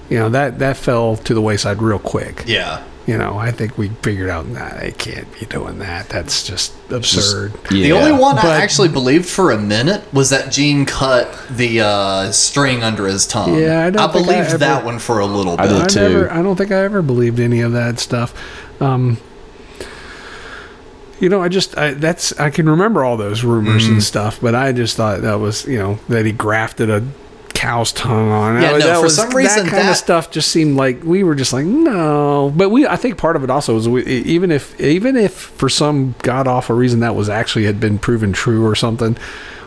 you 0.10 0.20
know, 0.20 0.28
that 0.30 0.60
that 0.60 0.76
fell 0.76 1.16
to 1.16 1.34
the 1.34 1.42
wayside 1.42 1.82
real 1.82 1.98
quick. 2.00 2.44
Yeah. 2.46 2.84
You 3.08 3.18
know, 3.20 3.38
I 3.38 3.52
think 3.52 3.78
we 3.78 3.90
figured 4.02 4.30
out 4.32 4.48
nah, 4.48 4.68
they 4.80 4.92
can't 4.92 5.28
be 5.40 5.46
doing 5.46 5.78
that. 5.80 6.10
That's 6.10 6.44
just 6.46 6.74
absurd. 6.90 7.54
Yeah. 7.72 7.84
The 7.84 7.92
only 7.94 8.12
one 8.12 8.36
But- 8.36 8.46
I 8.46 8.58
actually 8.62 8.90
believed 8.90 9.28
for 9.28 9.52
a 9.52 9.58
minute 9.60 10.04
was 10.12 10.32
that 10.32 10.52
Gene 10.52 10.86
cut 10.86 11.32
the 11.50 11.82
uh, 11.82 12.32
string 12.32 12.84
under 12.84 13.06
his 13.08 13.26
tongue. 13.28 13.58
Yeah, 13.58 13.86
I 13.86 13.92
don't 13.92 14.10
I 14.10 14.12
believed 14.12 14.32
ever- 14.50 14.58
that 14.58 14.84
one 14.84 15.00
for 15.00 15.20
a 15.20 15.26
little 15.26 15.54
I 15.58 15.68
bit. 15.68 15.70
did 15.74 15.82
I 15.84 15.86
too. 15.88 16.00
never. 16.02 16.34
I 16.34 16.42
don't 16.42 16.56
think 16.58 16.72
I 16.72 16.84
ever 16.84 17.02
believed 17.02 17.40
any 17.40 17.62
of 17.62 17.72
that 17.74 18.00
stuff. 18.00 18.34
Um, 18.82 19.20
you 21.20 21.30
know, 21.30 21.42
I 21.42 21.48
just 21.50 21.78
I, 21.78 21.92
that's 21.92 22.38
I 22.40 22.50
can 22.50 22.68
remember 22.70 23.04
all 23.04 23.18
those 23.18 23.44
rumors 23.44 23.84
Mm-hmm. 23.86 23.94
and 23.94 24.04
stuff, 24.04 24.40
but 24.42 24.56
I 24.56 24.72
just 24.72 24.96
thought 24.98 25.22
that 25.22 25.40
was 25.40 25.66
you 25.66 25.78
know 25.80 26.00
that 26.10 26.26
he 26.26 26.32
grafted 26.32 26.90
a 26.90 27.04
cow's 27.54 27.94
tongue 27.94 28.30
on. 28.32 28.56
Yeah, 28.62 28.74
That- 28.74 28.80
no, 28.80 28.86
that 28.88 28.96
for 28.98 29.04
was- 29.04 29.16
some 29.16 29.30
reason 29.32 29.64
that 29.66 29.72
kind 29.72 29.84
that- 29.86 29.92
of 29.92 29.98
stuff 29.98 30.30
just 30.30 30.52
seemed 30.52 30.76
like 30.76 31.04
we 31.04 31.24
were 31.24 31.36
just 31.36 31.54
like 31.54 31.66
no. 31.66 32.52
But 32.56 32.70
we 32.70 32.86
I 32.86 32.96
think 32.98 33.18
part 33.18 33.36
of 33.36 33.44
it 33.44 33.50
also 33.50 33.76
was 33.76 33.88
we, 33.88 34.04
even 34.06 34.52
if 34.52 34.80
even 34.82 35.16
if 35.16 35.34
for 35.34 35.70
some 35.70 36.16
god 36.24 36.48
awful 36.48 36.76
reason 36.76 37.00
that 37.00 37.16
was 37.16 37.30
actually 37.30 37.66
had 37.66 37.80
been 37.80 37.98
proven 37.98 38.34
true 38.34 38.66
or 38.66 38.76
something, 38.76 39.16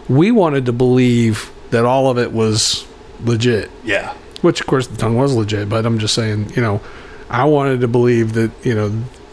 we 0.09 0.31
wanted 0.31 0.67
to 0.67 0.73
believe 0.73 1.51
that 1.71 1.85
all 1.85 2.11
of 2.11 2.19
it 2.19 2.33
was 2.33 2.87
legit. 3.25 3.71
Yeah. 3.85 4.13
Which, 4.43 4.61
of 4.61 4.67
course, 4.69 4.87
the 4.87 4.97
tongue 4.97 5.17
was 5.17 5.35
legit, 5.35 5.69
but 5.69 5.85
I'm 5.85 5.99
just 5.99 6.15
saying, 6.15 6.53
you 6.55 6.63
know, 6.63 6.81
I 7.29 7.45
wanted 7.45 7.81
to 7.81 7.89
believe 7.89 8.35
that, 8.35 8.53
you 8.65 8.73
know, 8.75 8.89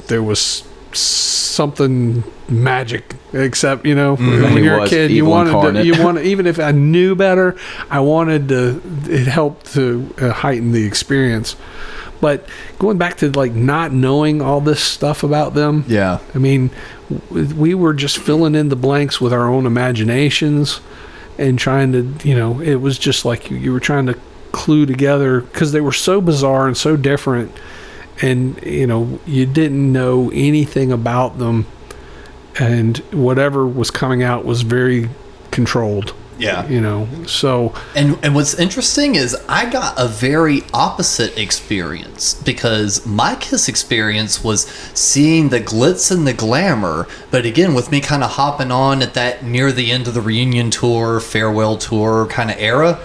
there 0.07 0.24
was 0.24 0.63
something 0.99 2.23
magic, 2.49 3.15
except, 3.33 3.85
you 3.85 3.95
know, 3.95 4.15
He 4.15 4.25
when 4.25 4.63
you're 4.63 4.83
a 4.83 4.87
kid, 4.87 5.11
you 5.11 5.25
wanted 5.25 5.73
to, 5.73 5.85
you 5.85 6.01
want 6.03 6.19
even 6.19 6.47
if 6.47 6.59
I 6.59 6.71
knew 6.71 7.15
better, 7.15 7.55
I 7.89 7.99
wanted 7.99 8.49
to, 8.49 8.81
it 9.05 9.27
helped 9.27 9.73
to 9.73 10.13
uh, 10.19 10.31
heighten 10.31 10.71
the 10.71 10.85
experience. 10.85 11.55
But 12.21 12.47
going 12.79 12.97
back 12.97 13.17
to 13.17 13.29
like 13.31 13.53
not 13.53 13.91
knowing 13.91 14.41
all 14.41 14.61
this 14.61 14.81
stuff 14.81 15.23
about 15.23 15.53
them, 15.53 15.83
Yeah. 15.87 16.19
I 16.33 16.37
mean, 16.37 16.71
we 17.29 17.75
were 17.75 17.93
just 17.93 18.17
filling 18.17 18.55
in 18.55 18.69
the 18.69 18.75
blanks 18.75 19.19
with 19.21 19.33
our 19.33 19.47
own 19.47 19.65
imaginations 19.65 20.79
and 21.37 21.59
trying 21.59 21.91
to, 21.91 22.27
you 22.27 22.35
know, 22.35 22.61
it 22.61 22.75
was 22.75 22.97
just 22.97 23.25
like 23.25 23.51
you, 23.51 23.57
you 23.57 23.71
were 23.73 23.79
trying 23.79 24.05
to 24.07 24.17
clue 24.51 24.85
together 24.85 25.41
because 25.41 25.71
they 25.73 25.81
were 25.81 25.91
so 25.91 26.21
bizarre 26.21 26.67
and 26.67 26.77
so 26.77 26.95
different. 26.95 27.51
And, 28.22 28.61
you 28.63 28.88
know, 28.88 29.20
you 29.26 29.45
didn't 29.45 29.91
know 29.91 30.32
anything 30.34 30.91
about 30.91 31.38
them. 31.38 31.66
And 32.57 32.97
whatever 33.11 33.68
was 33.68 33.91
coming 33.91 34.24
out 34.24 34.45
was 34.45 34.61
very 34.61 35.09
controlled, 35.51 36.13
Yeah. 36.38 36.66
you 36.68 36.80
know. 36.80 37.09
So, 37.28 37.74
And 37.93 38.18
and 38.24 38.34
what's 38.34 38.53
interesting 38.53 39.16
is 39.16 39.36
I 39.49 39.70
got 39.70 39.95
a 39.97 40.07
very 40.07 40.63
opposite 40.74 41.38
experience 41.38 42.34
because 42.34 43.05
my 43.05 43.36
Kiss 43.36 43.68
experience 43.68 44.41
was 44.43 44.66
seeing 44.93 45.49
the 45.49 45.59
glitz 45.59 46.09
and 46.11 46.26
the 46.26 46.34
glamour, 46.34 47.07
but 47.32 47.45
again 47.45 47.74
with 47.74 47.91
me 47.91 47.99
kind 47.99 48.24
of 48.24 48.32
hopping 48.32 48.72
on 48.72 49.01
at 49.01 49.13
that 49.16 49.43
near 49.43 49.74
the 49.74 49.91
end 49.91 50.07
of 50.07 50.13
the 50.13 50.22
reunion 50.22 50.72
tour, 50.72 51.20
farewell 51.20 51.78
tour 51.78 52.26
kind 52.28 52.49
of 52.51 52.55
era. 52.57 52.99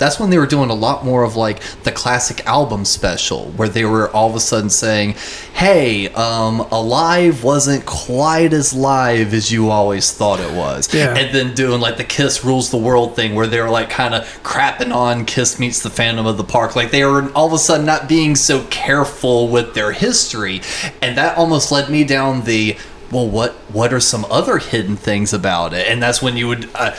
That's 0.00 0.18
when 0.18 0.30
they 0.30 0.38
were 0.38 0.46
doing 0.46 0.70
a 0.70 0.74
lot 0.74 1.04
more 1.04 1.22
of 1.22 1.36
like 1.36 1.60
the 1.84 1.92
classic 1.92 2.44
album 2.46 2.84
special, 2.84 3.52
where 3.56 3.68
they 3.68 3.84
were 3.84 4.10
all 4.10 4.30
of 4.30 4.34
a 4.34 4.40
sudden 4.40 4.70
saying, 4.70 5.14
"Hey, 5.52 6.08
um, 6.14 6.60
Alive 6.72 7.44
wasn't 7.44 7.84
quite 7.86 8.52
as 8.52 8.72
live 8.72 9.32
as 9.32 9.52
you 9.52 9.70
always 9.70 10.10
thought 10.10 10.40
it 10.40 10.52
was," 10.52 10.92
Yeah. 10.92 11.14
and 11.14 11.32
then 11.34 11.54
doing 11.54 11.80
like 11.80 11.98
the 11.98 12.04
Kiss 12.04 12.42
rules 12.44 12.70
the 12.70 12.78
world 12.78 13.14
thing, 13.14 13.34
where 13.34 13.46
they 13.46 13.60
were 13.60 13.70
like 13.70 13.90
kind 13.90 14.14
of 14.14 14.24
crapping 14.42 14.92
on 14.92 15.26
Kiss 15.26 15.58
meets 15.58 15.80
the 15.80 15.90
Phantom 15.90 16.26
of 16.26 16.38
the 16.38 16.44
Park, 16.44 16.74
like 16.74 16.90
they 16.90 17.04
were 17.04 17.30
all 17.36 17.46
of 17.46 17.52
a 17.52 17.58
sudden 17.58 17.84
not 17.84 18.08
being 18.08 18.34
so 18.34 18.64
careful 18.70 19.48
with 19.48 19.74
their 19.74 19.92
history, 19.92 20.62
and 21.02 21.16
that 21.18 21.36
almost 21.36 21.70
led 21.70 21.90
me 21.90 22.04
down 22.04 22.44
the 22.44 22.74
well, 23.12 23.28
what 23.28 23.52
what 23.70 23.92
are 23.92 24.00
some 24.00 24.24
other 24.30 24.56
hidden 24.58 24.96
things 24.96 25.34
about 25.34 25.74
it? 25.74 25.86
And 25.88 26.02
that's 26.02 26.22
when 26.22 26.36
you 26.38 26.48
would. 26.48 26.70
Uh, 26.74 26.92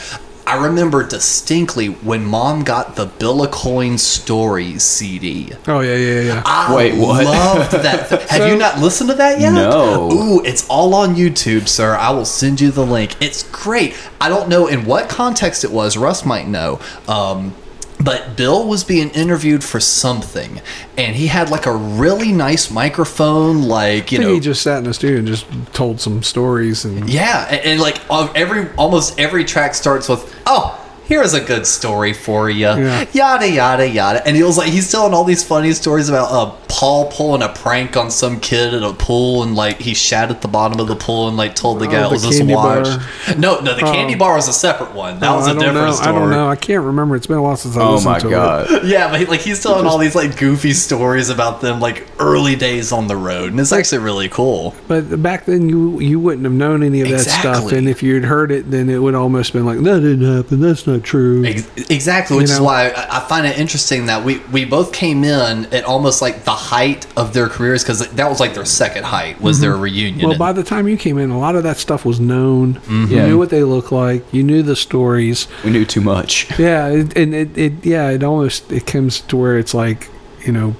I 0.46 0.66
remember 0.66 1.06
distinctly 1.06 1.86
when 1.86 2.24
Mom 2.24 2.62
got 2.64 2.96
the 2.96 3.06
Bill 3.06 3.46
Aucoin 3.46 3.98
Stories 3.98 4.82
CD. 4.82 5.52
oh, 5.68 5.80
yeah, 5.80 5.94
yeah, 5.96 6.20
yeah. 6.20 6.42
I 6.44 6.74
Wait, 6.74 6.98
what? 6.98 7.24
loved 7.24 7.72
that. 7.72 8.08
th- 8.08 8.22
Have 8.28 8.48
you 8.48 8.56
not 8.58 8.78
listened 8.78 9.10
to 9.10 9.16
that 9.16 9.40
yet? 9.40 9.52
No. 9.52 10.10
Ooh, 10.12 10.42
it's 10.44 10.66
all 10.68 10.94
on 10.94 11.14
YouTube, 11.14 11.68
sir. 11.68 11.94
I 11.94 12.10
will 12.10 12.24
send 12.24 12.60
you 12.60 12.70
the 12.70 12.84
link. 12.84 13.14
It's 13.22 13.44
great. 13.50 13.94
I 14.20 14.28
don't 14.28 14.48
know 14.48 14.66
in 14.66 14.84
what 14.84 15.08
context 15.08 15.64
it 15.64 15.70
was. 15.70 15.96
Russ 15.96 16.24
might 16.24 16.48
know. 16.48 16.80
Um, 17.08 17.54
but 18.02 18.36
Bill 18.36 18.66
was 18.66 18.84
being 18.84 19.10
interviewed 19.10 19.62
for 19.62 19.80
something, 19.80 20.60
and 20.96 21.14
he 21.14 21.26
had 21.26 21.50
like 21.50 21.66
a 21.66 21.72
really 21.72 22.32
nice 22.32 22.70
microphone, 22.70 23.62
like 23.62 24.12
you 24.12 24.18
know, 24.18 24.34
he 24.34 24.40
just 24.40 24.62
sat 24.62 24.78
in 24.78 24.84
the 24.84 24.94
studio 24.94 25.18
and 25.18 25.26
just 25.26 25.46
told 25.72 26.00
some 26.00 26.22
stories 26.22 26.84
and 26.84 27.08
yeah, 27.08 27.46
and, 27.50 27.60
and 27.64 27.80
like 27.80 28.00
of 28.10 28.34
every 28.34 28.70
almost 28.76 29.18
every 29.18 29.44
track 29.44 29.74
starts 29.74 30.08
with 30.08 30.34
oh. 30.46 30.78
Here's 31.12 31.34
a 31.34 31.40
good 31.44 31.66
story 31.66 32.14
for 32.14 32.48
you. 32.48 32.66
Yeah. 32.66 33.04
Yada 33.12 33.50
yada 33.50 33.86
yada. 33.88 34.26
And 34.26 34.34
he 34.34 34.42
was 34.42 34.56
like, 34.56 34.70
he's 34.72 34.90
telling 34.90 35.12
all 35.12 35.24
these 35.24 35.44
funny 35.44 35.72
stories 35.72 36.08
about 36.08 36.30
uh, 36.32 36.56
Paul 36.68 37.10
pulling 37.12 37.42
a 37.42 37.50
prank 37.50 37.98
on 37.98 38.10
some 38.10 38.40
kid 38.40 38.72
at 38.72 38.82
a 38.82 38.94
pool, 38.94 39.42
and 39.42 39.54
like 39.54 39.78
he 39.78 39.92
shat 39.92 40.30
at 40.30 40.40
the 40.40 40.48
bottom 40.48 40.80
of 40.80 40.88
the 40.88 40.96
pool 40.96 41.28
and 41.28 41.36
like 41.36 41.54
told 41.54 41.80
the 41.80 41.86
guy 41.86 42.02
Oh, 42.04 42.08
it 42.08 42.12
was 42.12 42.22
this 42.22 42.40
watch. 42.42 42.84
bar. 42.86 43.36
No, 43.36 43.60
no, 43.60 43.74
the 43.74 43.82
candy 43.82 44.14
bar 44.14 44.36
was 44.36 44.48
a 44.48 44.52
separate 44.54 44.94
one. 44.94 45.20
That 45.20 45.30
Oh, 45.32 45.36
was 45.36 45.48
a 45.48 45.52
different 45.52 45.74
know. 45.74 45.92
story. 45.92 46.08
I 46.08 46.18
don't 46.18 46.30
know. 46.30 46.48
I 46.48 46.56
can't 46.56 46.82
remember. 46.84 47.14
It's 47.14 47.26
been 47.26 47.36
a 47.36 47.42
while 47.42 47.56
since 47.56 47.76
I 47.76 47.82
Oh 47.82 47.94
listened 47.96 48.10
my 48.12 48.18
to 48.20 48.28
it. 48.28 48.30
god. 48.30 48.84
Yeah, 48.86 49.10
but 49.10 49.20
he, 49.20 49.26
like 49.26 49.40
he's 49.40 49.62
telling 49.62 49.86
all 49.86 49.98
these 49.98 50.14
like 50.14 50.38
goofy 50.38 50.72
stories 50.72 51.28
about 51.28 51.60
them 51.60 51.78
like 51.78 52.06
early 52.18 52.56
days 52.56 52.90
on 52.90 53.06
the 53.06 53.16
road, 53.16 53.50
and 53.50 53.60
it's 53.60 53.72
actually 53.72 53.98
really 53.98 54.30
cool. 54.30 54.74
But 54.88 55.22
back 55.22 55.44
then, 55.44 55.68
you 55.68 56.00
you 56.00 56.18
wouldn't 56.18 56.44
have 56.44 56.52
known 56.54 56.82
any 56.82 57.02
of 57.02 57.08
that 57.10 57.20
stuff, 57.20 57.70
and 57.70 57.86
if 57.88 58.02
you'd 58.02 58.24
heard 58.24 58.50
it, 58.50 58.70
then 58.70 58.88
it 58.88 58.98
would 58.98 59.14
almost 59.14 59.52
been 59.52 59.66
like 59.66 59.78
that 59.80 60.00
didn't 60.00 60.36
happen. 60.36 60.60
That's 60.60 60.86
not 60.86 61.01
true. 61.02 61.44
Ex- 61.44 61.68
Exactly, 61.90 62.36
which 62.38 62.48
You 62.48 62.54
is 62.54 62.60
why 62.60 62.88
I 62.90 63.18
I 63.18 63.20
find 63.28 63.46
it 63.46 63.58
interesting 63.58 64.06
that 64.06 64.24
we, 64.24 64.38
we 64.52 64.64
both 64.64 64.92
came 64.92 65.24
in 65.24 65.66
at 65.72 65.84
almost 65.84 66.22
like 66.22 66.44
the 66.44 66.50
height 66.52 67.06
of 67.16 67.34
their 67.34 67.48
careers 67.48 67.82
because 67.82 68.06
that 68.08 68.28
was 68.30 68.40
like 68.40 68.54
their 68.54 68.64
second 68.64 69.04
height 69.04 69.40
was 69.40 69.60
their 69.60 69.76
reunion. 69.76 70.14
Mm-hmm. 70.14 70.22
Well, 70.22 70.30
And- 70.32 70.38
by 70.38 70.52
the 70.52 70.62
time 70.62 70.88
you 70.88 70.96
came 70.96 71.18
in, 71.18 71.30
a 71.30 71.38
lot 71.38 71.54
of 71.56 71.62
that 71.64 71.76
stuff 71.76 72.04
was 72.04 72.18
known. 72.20 72.80
You 72.88 73.06
Yeah. 73.06 73.26
knew 73.26 73.38
what 73.38 73.50
they 73.50 73.62
looked 73.64 73.92
like. 73.92 74.24
You 74.32 74.42
knew 74.42 74.62
the 74.62 74.76
stories. 74.76 75.46
We 75.64 75.70
knew 75.70 75.84
too 75.84 76.00
much. 76.00 76.46
Yeah, 76.58 76.88
it, 76.88 77.16
and 77.16 77.34
it, 77.34 77.56
it 77.58 77.72
yeah, 77.84 78.08
it 78.10 78.22
almost 78.22 78.70
it 78.72 78.86
comes 78.86 79.20
to 79.22 79.36
where 79.36 79.58
it's 79.58 79.74
like 79.74 80.08
you 80.46 80.52
know, 80.52 80.74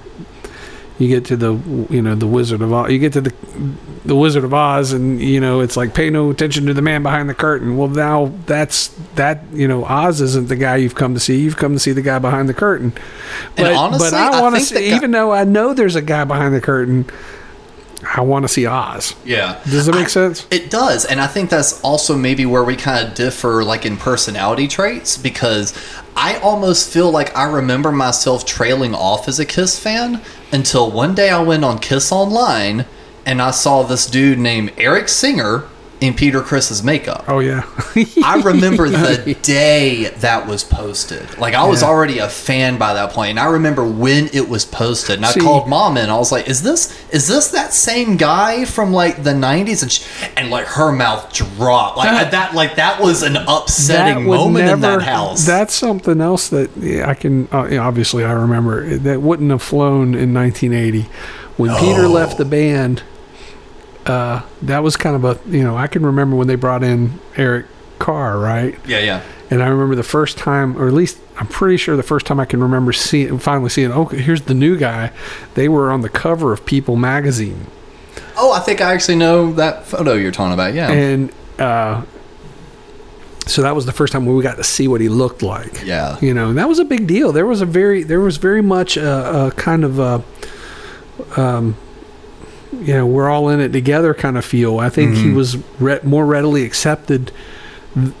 you 0.99 1.07
get 1.07 1.25
to 1.25 1.35
the 1.35 1.53
you 1.89 2.01
know 2.01 2.15
the 2.15 2.27
Wizard 2.27 2.61
of 2.61 2.71
Oz. 2.71 2.91
You 2.91 2.99
get 2.99 3.13
to 3.13 3.21
the 3.21 3.33
the 4.05 4.15
Wizard 4.15 4.43
of 4.43 4.53
Oz, 4.53 4.91
and 4.93 5.19
you 5.21 5.39
know 5.39 5.59
it's 5.61 5.75
like 5.77 5.93
pay 5.93 6.09
no 6.09 6.29
attention 6.29 6.65
to 6.67 6.73
the 6.73 6.81
man 6.81 7.03
behind 7.03 7.29
the 7.29 7.33
curtain. 7.33 7.77
Well, 7.77 7.87
now 7.87 8.31
that's 8.45 8.89
that 9.15 9.43
you 9.53 9.67
know 9.67 9.85
Oz 9.85 10.21
isn't 10.21 10.49
the 10.49 10.55
guy 10.55 10.75
you've 10.77 10.95
come 10.95 11.13
to 11.13 11.19
see. 11.19 11.39
You've 11.39 11.57
come 11.57 11.73
to 11.73 11.79
see 11.79 11.91
the 11.93 12.01
guy 12.01 12.19
behind 12.19 12.47
the 12.49 12.53
curtain. 12.53 12.93
But, 13.55 13.73
honestly, 13.73 14.11
but 14.11 14.13
I 14.13 14.37
I 14.37 14.41
want 14.41 14.55
to 14.55 14.61
see, 14.61 14.89
guy- 14.89 14.95
even 14.95 15.11
though 15.11 15.31
I 15.31 15.43
know 15.43 15.73
there's 15.73 15.95
a 15.95 16.01
guy 16.01 16.23
behind 16.25 16.53
the 16.53 16.61
curtain, 16.61 17.05
I 18.15 18.21
want 18.21 18.43
to 18.43 18.47
see 18.49 18.65
Oz. 18.65 19.15
Yeah. 19.23 19.61
Does 19.63 19.85
that 19.85 19.95
make 19.95 20.09
sense? 20.09 20.47
It 20.51 20.69
does, 20.69 21.05
and 21.05 21.21
I 21.21 21.27
think 21.27 21.49
that's 21.49 21.81
also 21.81 22.17
maybe 22.17 22.45
where 22.45 22.63
we 22.63 22.75
kind 22.75 23.07
of 23.07 23.13
differ, 23.15 23.63
like 23.63 23.85
in 23.85 23.97
personality 23.97 24.67
traits, 24.67 25.17
because 25.17 25.73
I 26.15 26.37
almost 26.39 26.91
feel 26.91 27.11
like 27.11 27.35
I 27.35 27.43
remember 27.43 27.91
myself 27.91 28.45
trailing 28.45 28.93
off 28.93 29.27
as 29.27 29.39
a 29.39 29.45
Kiss 29.45 29.79
fan 29.79 30.21
until 30.51 30.91
one 30.91 31.15
day 31.15 31.29
I 31.29 31.41
went 31.41 31.63
on 31.63 31.79
Kiss 31.79 32.11
Online 32.11 32.85
and 33.25 33.41
I 33.41 33.51
saw 33.51 33.83
this 33.83 34.05
dude 34.05 34.39
named 34.39 34.73
Eric 34.77 35.09
Singer 35.09 35.63
in 36.01 36.13
Peter 36.13 36.41
Criss's 36.41 36.83
makeup. 36.83 37.23
Oh 37.29 37.39
yeah. 37.39 37.63
I 38.25 38.41
remember 38.43 38.89
the 38.89 39.37
day 39.41 40.09
that 40.17 40.47
was 40.47 40.63
posted. 40.63 41.37
Like 41.37 41.53
I 41.53 41.65
was 41.65 41.81
Yeah. 41.81 41.87
already 41.87 42.17
a 42.19 42.27
fan 42.27 42.77
by 42.77 42.93
that 42.95 43.11
point, 43.11 43.29
and 43.31 43.39
I 43.39 43.45
remember 43.45 43.85
when 43.85 44.27
it 44.33 44.49
was 44.49 44.65
posted. 44.65 45.15
And 45.15 45.25
I 45.25 45.31
See- 45.31 45.39
called 45.39 45.69
mom 45.69 45.95
and 45.97 46.11
I 46.11 46.17
was 46.17 46.29
like, 46.31 46.49
"Is 46.49 46.61
this 46.61 46.93
is 47.11 47.27
this 47.29 47.49
that 47.51 47.73
same 47.73 48.17
guy 48.17 48.65
from 48.65 48.91
like 48.91 49.23
the 49.23 49.31
'90s?" 49.33 49.81
And 49.81 49.91
she, 49.91 50.03
and 50.35 50.49
like 50.49 50.65
her 50.65 50.91
mouth 50.91 51.31
dropped. 51.33 51.97
Like 51.97 52.09
That- 52.09 52.31
that, 52.31 52.53
like 52.53 52.75
that 52.75 52.99
was 53.01 53.23
an 53.23 53.37
upsetting 53.37 54.25
moment 54.25 54.69
in 54.69 54.81
that 54.81 55.01
house. 55.03 55.45
That's 55.45 55.73
something 55.73 56.19
else 56.19 56.49
that 56.49 56.69
yeah, 56.75 57.09
I 57.09 57.13
can 57.13 57.47
uh, 57.51 57.77
obviously 57.79 58.25
I 58.25 58.31
remember 58.33 58.97
that 58.97 59.21
wouldn't 59.21 59.51
have 59.51 59.61
flown 59.61 60.15
in 60.15 60.33
1980 60.33 61.07
when 61.55 61.73
Peter 61.79 62.07
left 62.09 62.37
the 62.37 62.45
band. 62.45 63.03
Uh, 64.05 64.41
that 64.61 64.83
was 64.83 64.97
kind 64.97 65.15
of 65.15 65.23
a 65.23 65.39
you 65.49 65.63
know 65.63 65.77
I 65.77 65.87
can 65.87 66.05
remember 66.05 66.35
when 66.35 66.47
they 66.47 66.55
brought 66.55 66.83
in 66.83 67.19
Eric 67.37 67.67
Carr, 67.99 68.37
right? 68.37 68.77
yeah, 68.85 68.99
yeah. 68.99 69.21
And 69.49 69.61
I 69.61 69.67
remember 69.67 69.95
the 69.95 70.03
first 70.03 70.37
time, 70.37 70.77
or 70.81 70.87
at 70.87 70.93
least 70.93 71.19
I'm 71.37 71.47
pretty 71.47 71.77
sure 71.77 71.95
the 71.95 72.03
first 72.03 72.25
time 72.25 72.39
I 72.39 72.45
can 72.45 72.61
remember 72.61 72.91
seeing, 72.91 73.37
finally 73.37 73.69
seeing, 73.69 73.91
oh, 73.91 74.05
here's 74.05 74.43
the 74.43 74.55
new 74.55 74.77
guy. 74.77 75.11
They 75.53 75.69
were 75.69 75.91
on 75.91 76.01
the 76.01 76.09
cover 76.09 76.53
of 76.53 76.65
People 76.65 76.95
magazine. 76.95 77.67
Oh, 78.35 78.51
I 78.51 78.61
think 78.61 78.81
I 78.81 78.93
actually 78.93 79.17
know 79.17 79.53
that 79.53 79.85
photo 79.85 80.13
you're 80.13 80.31
talking 80.31 80.53
about. 80.53 80.73
Yeah, 80.73 80.91
and 80.91 81.31
uh, 81.59 82.03
so 83.45 83.61
that 83.61 83.75
was 83.75 83.85
the 83.85 83.91
first 83.91 84.13
time 84.13 84.25
when 84.25 84.35
we 84.35 84.43
got 84.43 84.57
to 84.57 84.63
see 84.63 84.87
what 84.87 85.01
he 85.01 85.09
looked 85.09 85.41
like. 85.41 85.83
Yeah. 85.85 86.17
you 86.19 86.33
know, 86.33 86.49
and 86.49 86.57
that 86.57 86.67
was 86.67 86.79
a 86.79 86.85
big 86.85 87.07
deal. 87.07 87.31
There 87.31 87.45
was 87.45 87.61
a 87.61 87.65
very, 87.65 88.03
there 88.03 88.19
was 88.19 88.37
very 88.37 88.61
much 88.61 88.97
a, 88.97 89.47
a 89.47 89.51
kind 89.51 89.83
of 89.83 89.99
a, 89.99 90.23
um, 91.37 91.75
you 92.81 92.93
know, 92.93 93.05
we're 93.05 93.29
all 93.29 93.49
in 93.49 93.59
it 93.59 93.69
together 93.69 94.13
kind 94.13 94.37
of 94.37 94.45
feel. 94.45 94.79
I 94.79 94.89
think 94.89 95.15
he 95.15 95.25
mm-hmm. 95.25 95.35
was 95.35 95.57
re- 95.79 95.99
more 96.03 96.25
readily 96.25 96.63
accepted, 96.63 97.31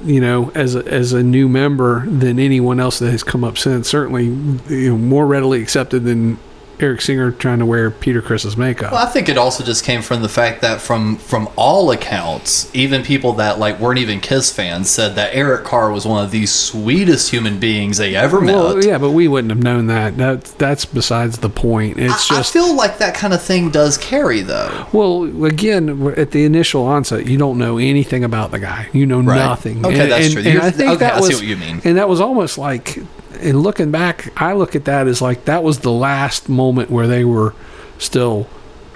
you 0.03 0.21
know, 0.21 0.51
as 0.55 0.75
a, 0.75 0.85
as 0.87 1.13
a 1.13 1.23
new 1.23 1.49
member 1.49 2.05
than 2.05 2.39
anyone 2.39 2.79
else 2.79 2.99
that 2.99 3.11
has 3.11 3.23
come 3.23 3.43
up 3.43 3.57
since. 3.57 3.87
Certainly, 3.89 4.25
you 4.25 4.89
know, 4.89 4.97
more 4.97 5.25
readily 5.25 5.61
accepted 5.61 6.03
than 6.03 6.37
Eric 6.79 7.01
Singer 7.01 7.31
trying 7.31 7.59
to 7.59 7.65
wear 7.65 7.89
Peter 7.91 8.21
Criss's 8.21 8.57
makeup. 8.57 8.91
Well, 8.91 9.05
I 9.05 9.09
think 9.09 9.29
it 9.29 9.37
also 9.37 9.63
just 9.63 9.83
came 9.85 10.01
from 10.01 10.21
the 10.21 10.29
fact 10.29 10.61
that 10.61 10.81
from 10.81 11.17
from 11.17 11.49
all 11.55 11.91
accounts, 11.91 12.73
even 12.75 13.03
people 13.03 13.33
that 13.33 13.59
like 13.59 13.79
weren't 13.79 13.99
even 13.99 14.19
Kiss 14.19 14.51
fans 14.51 14.89
said 14.89 15.15
that 15.15 15.33
Eric 15.35 15.63
Carr 15.65 15.91
was 15.91 16.05
one 16.05 16.23
of 16.23 16.31
the 16.31 16.45
sweetest 16.45 17.31
human 17.31 17.59
beings 17.59 17.97
they 17.97 18.15
ever 18.15 18.41
met. 18.41 18.55
Well, 18.55 18.83
yeah, 18.83 18.97
but 18.97 19.11
we 19.11 19.27
wouldn't 19.27 19.51
have 19.51 19.61
known 19.63 19.87
that. 19.87 20.17
That's 20.17 20.51
that's 20.53 20.85
besides 20.85 21.39
the 21.39 21.49
point. 21.49 21.97
It's 21.99 22.31
I, 22.31 22.35
just 22.35 22.55
I 22.55 22.59
feel 22.59 22.75
like 22.75 22.97
that 22.97 23.15
kind 23.15 23.33
of 23.33 23.41
thing 23.41 23.69
does 23.71 23.97
carry 23.97 24.41
though. 24.41 24.87
well, 24.91 25.23
again, 25.45 26.13
at 26.17 26.31
the 26.31 26.43
initial 26.45 26.83
onset, 26.85 27.25
you 27.27 27.37
don't 27.37 27.57
know 27.57 27.77
anything 27.77 28.23
about 28.23 28.51
the 28.51 28.59
guy. 28.59 28.87
You 28.93 29.05
know 29.05 29.19
Right. 29.21 29.37
nothing. 29.37 29.85
Okay, 29.85 30.07
that's 30.09 30.33
true. 30.33 30.41
And 30.43 30.53
You're- 30.53 30.65
I 30.65 30.71
think 30.71 30.89
okay, 30.91 30.99
that 30.99 31.13
I 31.15 31.21
see 31.21 31.35
what 31.35 31.43
you 31.43 31.55
mean. 31.57 31.81
And 31.83 31.97
that 31.97 32.09
was 32.09 32.19
almost 32.19 32.57
like, 32.57 32.97
in 33.43 33.59
looking 33.59 33.91
back, 33.91 34.31
I 34.41 34.53
look 34.53 34.75
at 34.75 34.85
that 34.85 35.07
as 35.07 35.21
like 35.21 35.45
that 35.45 35.63
was 35.63 35.79
the 35.79 35.91
last 35.91 36.49
moment 36.49 36.89
where 36.89 37.07
they 37.07 37.23
were 37.25 37.53
still 37.97 38.47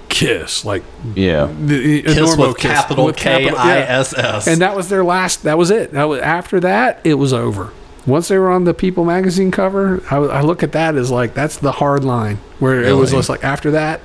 Kiss, 0.08 0.64
like 0.64 0.82
Yeah. 1.14 1.48
the, 1.60 2.02
Kiss 2.02 2.16
Normo 2.16 2.48
with 2.48 2.56
capital 2.58 3.04
with 3.04 3.16
K 3.16 3.44
capital- 3.44 3.66
yeah. 3.66 3.84
S 3.88 4.14
S. 4.16 4.46
And 4.46 4.62
that 4.62 4.74
was 4.74 4.88
their 4.88 5.04
last. 5.04 5.42
That 5.42 5.58
was 5.58 5.70
it. 5.70 5.92
That 5.92 6.04
was 6.04 6.20
after 6.20 6.58
that. 6.60 7.00
It 7.04 7.14
was 7.14 7.32
over. 7.34 7.72
Once 8.06 8.28
they 8.28 8.38
were 8.38 8.50
on 8.50 8.64
the 8.64 8.72
People 8.72 9.04
magazine 9.04 9.50
cover, 9.50 10.02
I, 10.10 10.16
I 10.16 10.40
look 10.40 10.62
at 10.62 10.72
that 10.72 10.94
as 10.96 11.10
like 11.10 11.34
that's 11.34 11.58
the 11.58 11.72
hard 11.72 12.04
line 12.04 12.38
where 12.58 12.82
it 12.82 12.92
was 12.94 13.10
just 13.10 13.28
like 13.28 13.44
after 13.44 13.70
that, 13.72 14.00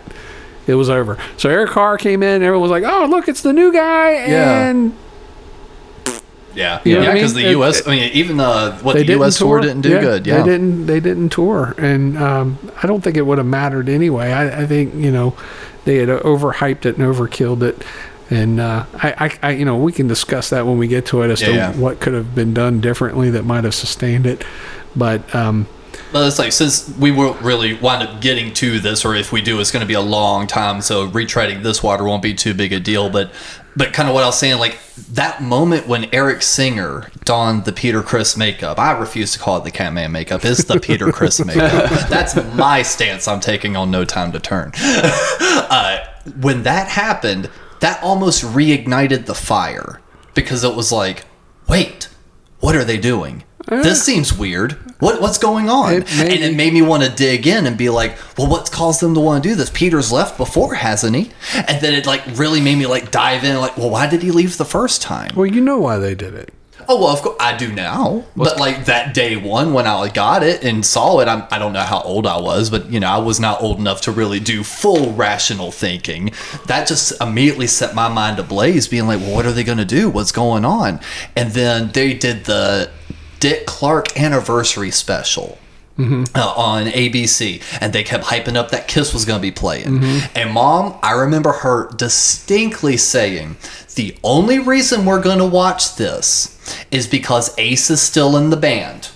it 0.67 0.75
was 0.75 0.89
over. 0.89 1.17
So 1.37 1.49
Eric 1.49 1.69
Carr 1.71 1.97
came 1.97 2.21
in. 2.21 2.43
Everyone 2.43 2.61
was 2.61 2.71
like, 2.71 2.83
"Oh, 2.85 3.05
look, 3.09 3.29
it's 3.29 3.41
the 3.41 3.53
new 3.53 3.71
guy," 3.71 4.11
and 4.11 4.91
yeah, 4.91 4.97
You 6.55 6.61
yeah, 6.61 6.99
what 6.99 7.09
I 7.09 7.13
because 7.13 7.33
mean? 7.35 7.43
the 7.43 7.49
It- 7.49 7.53
U.S. 7.53 7.87
I 7.87 7.91
mean, 7.91 8.11
even 8.13 8.37
the 8.37 8.77
what 8.81 8.95
the 8.95 9.05
U.S. 9.05 9.37
tour 9.39 9.59
didn't 9.61 9.81
do 9.81 9.99
good. 9.99 10.27
Yeah, 10.27 10.37
they 10.41 10.49
didn't. 10.51 10.85
They 10.85 10.99
didn't 10.99 11.29
tour, 11.29 11.73
and 11.77 12.17
um, 12.17 12.57
I 12.81 12.87
don't 12.87 13.01
think 13.03 13.17
it 13.17 13.23
would 13.25 13.37
have 13.39 13.47
mattered 13.47 13.89
anyway. 13.89 14.31
I, 14.31 14.61
I 14.61 14.65
think 14.67 14.93
you 14.95 15.11
know 15.11 15.35
they 15.85 15.97
had 15.97 16.09
overhyped 16.09 16.85
it 16.85 16.97
and 16.97 17.05
overkilled 17.15 17.61
it. 17.63 17.83
And 18.29 18.59
uh, 18.59 18.85
I, 18.95 19.27
I, 19.27 19.49
I, 19.49 19.51
you 19.51 19.65
know, 19.65 19.77
we 19.77 19.91
can 19.91 20.07
discuss 20.07 20.49
that 20.51 20.65
when 20.65 20.77
we 20.77 20.87
get 20.87 21.05
to 21.07 21.21
it 21.21 21.29
as 21.29 21.41
Yeah, 21.41 21.47
to 21.47 21.53
yeah. 21.53 21.71
what 21.73 21.99
could 21.99 22.13
have 22.13 22.33
been 22.33 22.53
done 22.53 22.79
differently 22.81 23.29
that 23.31 23.43
might 23.43 23.63
have 23.65 23.75
sustained 23.75 24.25
it. 24.25 24.43
But 24.95 25.35
um, 25.35 25.67
But 26.11 26.25
it's 26.27 26.39
like 26.39 26.51
since 26.53 26.89
we 26.97 27.11
won't 27.11 27.39
really 27.41 27.73
wind 27.75 28.01
up 28.07 28.21
getting 28.21 28.51
to 28.55 28.79
this, 28.79 29.03
or 29.05 29.13
if 29.13 29.31
we 29.31 29.41
do, 29.41 29.59
it's 29.59 29.71
going 29.71 29.81
to 29.81 29.87
be 29.87 29.93
a 29.93 30.01
long 30.01 30.47
time. 30.47 30.81
So 30.81 31.07
retreading 31.09 31.61
this 31.63 31.83
water 31.83 32.05
won't 32.05 32.23
be 32.23 32.33
too 32.33 32.53
big 32.55 32.71
a 32.73 32.79
deal. 32.79 33.09
But 33.09 33.31
but 33.75 33.93
kind 33.93 34.07
of 34.07 34.15
what 34.15 34.23
I 34.23 34.27
was 34.27 34.37
saying, 34.37 34.59
like 34.59 34.77
that 35.13 35.41
moment 35.41 35.87
when 35.87 36.13
Eric 36.13 36.41
Singer 36.41 37.09
donned 37.23 37.65
the 37.65 37.73
Peter 37.73 38.03
Criss 38.03 38.37
makeup. 38.37 38.77
I 38.79 38.91
refuse 38.97 39.33
to 39.33 39.39
call 39.39 39.57
it 39.57 39.63
the 39.63 39.71
Catman 39.71 40.11
makeup. 40.11 40.45
It's 40.45 40.65
the 40.65 40.79
Peter 40.79 41.11
Criss 41.11 41.43
makeup. 41.45 41.89
That's 42.09 42.35
my 42.55 42.83
stance. 42.83 43.27
I'm 43.27 43.39
taking 43.39 43.75
on 43.75 43.91
No 43.91 44.05
Time 44.05 44.31
to 44.31 44.39
Turn. 44.39 44.71
uh, 44.77 46.05
when 46.39 46.63
that 46.63 46.87
happened, 46.89 47.49
that 47.79 48.01
almost 48.03 48.43
reignited 48.43 49.25
the 49.25 49.35
fire 49.35 49.99
because 50.33 50.63
it 50.63 50.75
was 50.75 50.91
like, 50.91 51.25
wait, 51.67 52.09
what 52.59 52.75
are 52.75 52.83
they 52.83 52.97
doing? 52.97 53.43
This 53.67 54.03
seems 54.03 54.37
weird. 54.37 54.73
What 54.99 55.21
what's 55.21 55.37
going 55.37 55.69
on? 55.69 55.93
It 55.93 56.19
and 56.19 56.43
it 56.43 56.55
made 56.55 56.73
me 56.73 56.81
want 56.81 57.03
to 57.03 57.09
dig 57.09 57.47
in 57.47 57.65
and 57.65 57.77
be 57.77 57.89
like, 57.89 58.17
well, 58.37 58.49
what's 58.49 58.69
caused 58.69 59.01
them 59.01 59.13
to 59.15 59.19
want 59.19 59.43
to 59.43 59.49
do 59.49 59.55
this? 59.55 59.69
Peter's 59.69 60.11
left 60.11 60.37
before, 60.37 60.75
hasn't 60.75 61.15
he? 61.15 61.31
And 61.55 61.81
then 61.81 61.93
it 61.93 62.05
like 62.05 62.23
really 62.37 62.61
made 62.61 62.77
me 62.77 62.85
like 62.87 63.11
dive 63.11 63.43
in, 63.43 63.57
like, 63.57 63.77
well, 63.77 63.89
why 63.89 64.07
did 64.07 64.21
he 64.21 64.31
leave 64.31 64.57
the 64.57 64.65
first 64.65 65.01
time? 65.01 65.31
well, 65.35 65.45
you 65.45 65.61
know 65.61 65.77
why 65.77 65.97
they 65.97 66.15
did 66.15 66.33
it. 66.33 66.53
Oh 66.89 66.99
well, 66.99 67.09
of 67.09 67.21
course 67.21 67.37
I 67.39 67.55
do 67.55 67.71
now. 67.71 68.25
But 68.35 68.59
like 68.59 68.85
that 68.85 69.13
day 69.13 69.35
one 69.37 69.73
when 69.73 69.87
I 69.87 70.09
got 70.09 70.43
it 70.43 70.63
and 70.63 70.85
saw 70.85 71.19
it, 71.19 71.27
I'm, 71.27 71.43
I 71.49 71.57
don't 71.59 71.73
know 71.73 71.81
how 71.81 72.01
old 72.01 72.27
I 72.27 72.39
was, 72.39 72.69
but 72.69 72.91
you 72.91 72.99
know 72.99 73.07
I 73.07 73.19
was 73.19 73.39
not 73.39 73.61
old 73.61 73.79
enough 73.79 74.01
to 74.01 74.11
really 74.11 74.39
do 74.39 74.63
full 74.63 75.13
rational 75.13 75.71
thinking. 75.71 76.31
That 76.67 76.87
just 76.87 77.19
immediately 77.21 77.67
set 77.67 77.95
my 77.95 78.09
mind 78.09 78.39
ablaze, 78.39 78.87
being 78.87 79.07
like, 79.07 79.19
well, 79.21 79.33
what 79.33 79.45
are 79.45 79.53
they 79.53 79.63
going 79.63 79.77
to 79.77 79.85
do? 79.85 80.09
What's 80.09 80.31
going 80.31 80.65
on? 80.65 80.99
And 81.35 81.51
then 81.51 81.91
they 81.91 82.13
did 82.13 82.45
the 82.45 82.91
Dick 83.43 83.65
Clark 83.65 84.17
anniversary 84.17 84.89
special. 84.89 85.57
uh, 86.33 86.53
on 86.57 86.85
ABC, 86.85 87.61
and 87.79 87.93
they 87.93 88.01
kept 88.03 88.23
hyping 88.23 88.55
up 88.55 88.71
that 88.71 88.87
Kiss 88.87 89.13
was 89.13 89.25
going 89.25 89.37
to 89.37 89.41
be 89.41 89.51
playing. 89.51 89.99
And 90.33 90.51
mom, 90.51 90.97
I 91.03 91.11
remember 91.11 91.51
her 91.51 91.91
distinctly 91.95 92.97
saying, 92.97 93.57
"The 93.93 94.15
only 94.23 94.57
reason 94.59 95.05
we're 95.05 95.21
going 95.21 95.37
to 95.37 95.45
watch 95.45 95.95
this 95.97 96.57
is 96.89 97.05
because 97.05 97.53
Ace 97.59 97.91
is 97.91 98.01
still 98.01 98.35
in 98.37 98.49
the 98.49 98.57
band." 98.57 99.09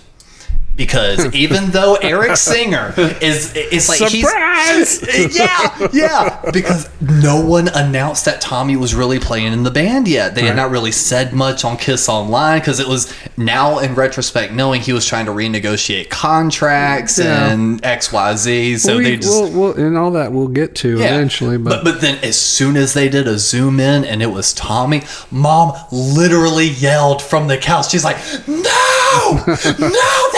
Because 0.78 1.34
even 1.34 1.70
though 1.72 1.96
Eric 1.96 2.36
Singer 2.36 2.94
is, 3.20 3.52
it's 3.54 3.88
like 3.88 3.98
Surprise! 3.98 5.00
he's, 5.00 5.36
yeah, 5.38 5.88
yeah, 5.92 6.40
because 6.52 6.88
no 7.00 7.44
one 7.44 7.68
announced 7.68 8.24
that 8.26 8.40
Tommy 8.40 8.76
was 8.76 8.94
really 8.94 9.18
playing 9.18 9.52
in 9.52 9.64
the 9.64 9.72
band 9.72 10.06
yet. 10.08 10.34
They 10.36 10.42
had 10.46 10.56
not 10.56 10.70
really 10.70 10.92
said 10.92 11.32
much 11.32 11.64
on 11.64 11.76
Kiss 11.76 12.08
Online 12.08 12.60
because 12.60 12.78
it 12.78 12.86
was 12.86 13.12
now 13.36 13.80
in 13.80 13.96
retrospect, 13.96 14.52
knowing 14.52 14.80
he 14.80 14.92
was 14.92 15.04
trying 15.04 15.26
to 15.26 15.32
renegotiate 15.32 16.10
contracts 16.10 17.18
Yeah. 17.18 17.50
and 17.52 17.84
X, 17.84 18.12
Y, 18.12 18.36
Z. 18.36 18.78
So 18.78 18.98
we, 18.98 19.04
they 19.04 19.16
just 19.16 19.28
we'll, 19.28 19.74
we'll, 19.74 19.86
and 19.86 19.98
all 19.98 20.12
that 20.12 20.30
we'll 20.32 20.46
get 20.46 20.76
to 20.76 20.98
yeah. 20.98 21.14
eventually. 21.14 21.58
But, 21.58 21.82
but 21.82 22.00
then 22.00 22.22
as 22.24 22.40
soon 22.40 22.76
as 22.76 22.94
they 22.94 23.08
did 23.08 23.26
a 23.26 23.38
zoom 23.38 23.80
in 23.80 24.04
and 24.04 24.22
it 24.22 24.26
was 24.26 24.52
Tommy, 24.54 25.02
mom 25.32 25.72
literally 25.90 26.68
yelled 26.68 27.20
from 27.20 27.48
the 27.48 27.58
couch. 27.58 27.90
She's 27.90 28.04
like, 28.04 28.18
"No, 28.46 29.44
no, 29.46 30.28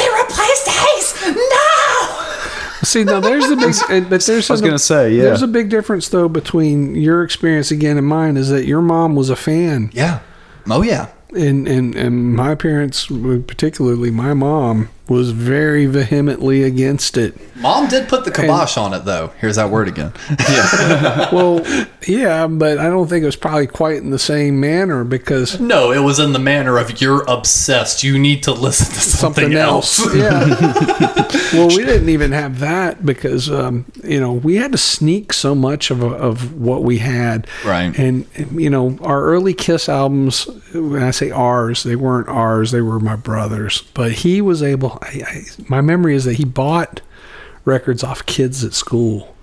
see, 2.82 3.04
now 3.04 3.20
there's 3.20 3.48
the 3.48 3.56
big. 3.56 3.74
and- 3.90 4.08
But 4.10 4.22
there's 4.22 4.50
I 4.50 4.54
was 4.54 4.60
a- 4.60 4.64
gonna 4.64 4.78
say, 4.78 5.14
yeah. 5.14 5.22
There's 5.24 5.42
a 5.42 5.46
big 5.48 5.68
difference 5.68 6.08
though 6.08 6.28
between 6.28 6.94
your 6.94 7.22
experience 7.22 7.70
again 7.70 7.96
and 7.96 8.06
mine. 8.06 8.36
Is 8.36 8.48
that 8.50 8.66
your 8.66 8.82
mom 8.82 9.14
was 9.16 9.30
a 9.30 9.36
fan, 9.36 9.90
Yeah. 9.92 10.20
Oh 10.68 10.82
yeah. 10.82 11.08
and 11.34 11.66
and 11.68 11.94
and 11.94 12.34
my 12.36 12.54
parents, 12.54 13.06
particularly 13.06 14.10
my 14.10 14.34
mom, 14.34 14.88
was 15.10 15.32
very 15.32 15.86
vehemently 15.86 16.62
against 16.62 17.16
it. 17.16 17.36
Mom 17.56 17.88
did 17.88 18.08
put 18.08 18.24
the 18.24 18.30
kibosh 18.30 18.76
on 18.76 18.94
it, 18.94 19.04
though. 19.04 19.32
Here's 19.40 19.56
that 19.56 19.68
word 19.68 19.88
again. 19.88 20.12
Well, 21.32 21.64
yeah, 22.06 22.46
but 22.46 22.78
I 22.78 22.84
don't 22.88 23.06
think 23.08 23.22
it 23.22 23.26
was 23.26 23.36
probably 23.36 23.66
quite 23.66 23.96
in 23.96 24.10
the 24.10 24.18
same 24.18 24.58
manner 24.60 25.04
because 25.04 25.60
no, 25.60 25.92
it 25.92 25.98
was 26.00 26.18
in 26.18 26.32
the 26.32 26.38
manner 26.38 26.78
of 26.78 27.00
you're 27.00 27.24
obsessed. 27.28 28.02
You 28.02 28.18
need 28.18 28.42
to 28.44 28.52
listen 28.52 28.86
to 28.86 29.00
something, 29.00 29.52
something 29.52 29.58
else. 29.58 30.00
else. 30.00 30.14
Yeah. 30.20 31.28
well, 31.52 31.68
we 31.68 31.84
didn't 31.84 32.08
even 32.08 32.32
have 32.32 32.58
that 32.60 33.04
because 33.04 33.50
um, 33.50 33.90
you 34.02 34.20
know 34.20 34.32
we 34.32 34.56
had 34.56 34.72
to 34.72 34.78
sneak 34.78 35.32
so 35.32 35.54
much 35.54 35.90
of 35.90 36.02
of 36.02 36.54
what 36.54 36.82
we 36.82 36.98
had. 36.98 37.46
Right. 37.64 37.96
And 37.98 38.26
you 38.52 38.70
know 38.70 38.98
our 39.02 39.22
early 39.22 39.54
Kiss 39.54 39.88
albums. 39.88 40.46
When 40.72 41.02
I 41.02 41.10
say 41.10 41.30
ours, 41.30 41.82
they 41.82 41.96
weren't 41.96 42.28
ours. 42.28 42.70
They 42.70 42.80
were 42.80 43.00
my 43.00 43.16
brother's. 43.16 43.82
But 43.94 44.12
he 44.12 44.40
was 44.40 44.62
able. 44.62 44.99
I, 45.02 45.22
I, 45.26 45.44
my 45.68 45.80
memory 45.80 46.14
is 46.14 46.24
that 46.24 46.34
he 46.34 46.44
bought 46.44 47.00
records 47.64 48.02
off 48.02 48.26
kids 48.26 48.64
at 48.64 48.74
school. 48.74 49.36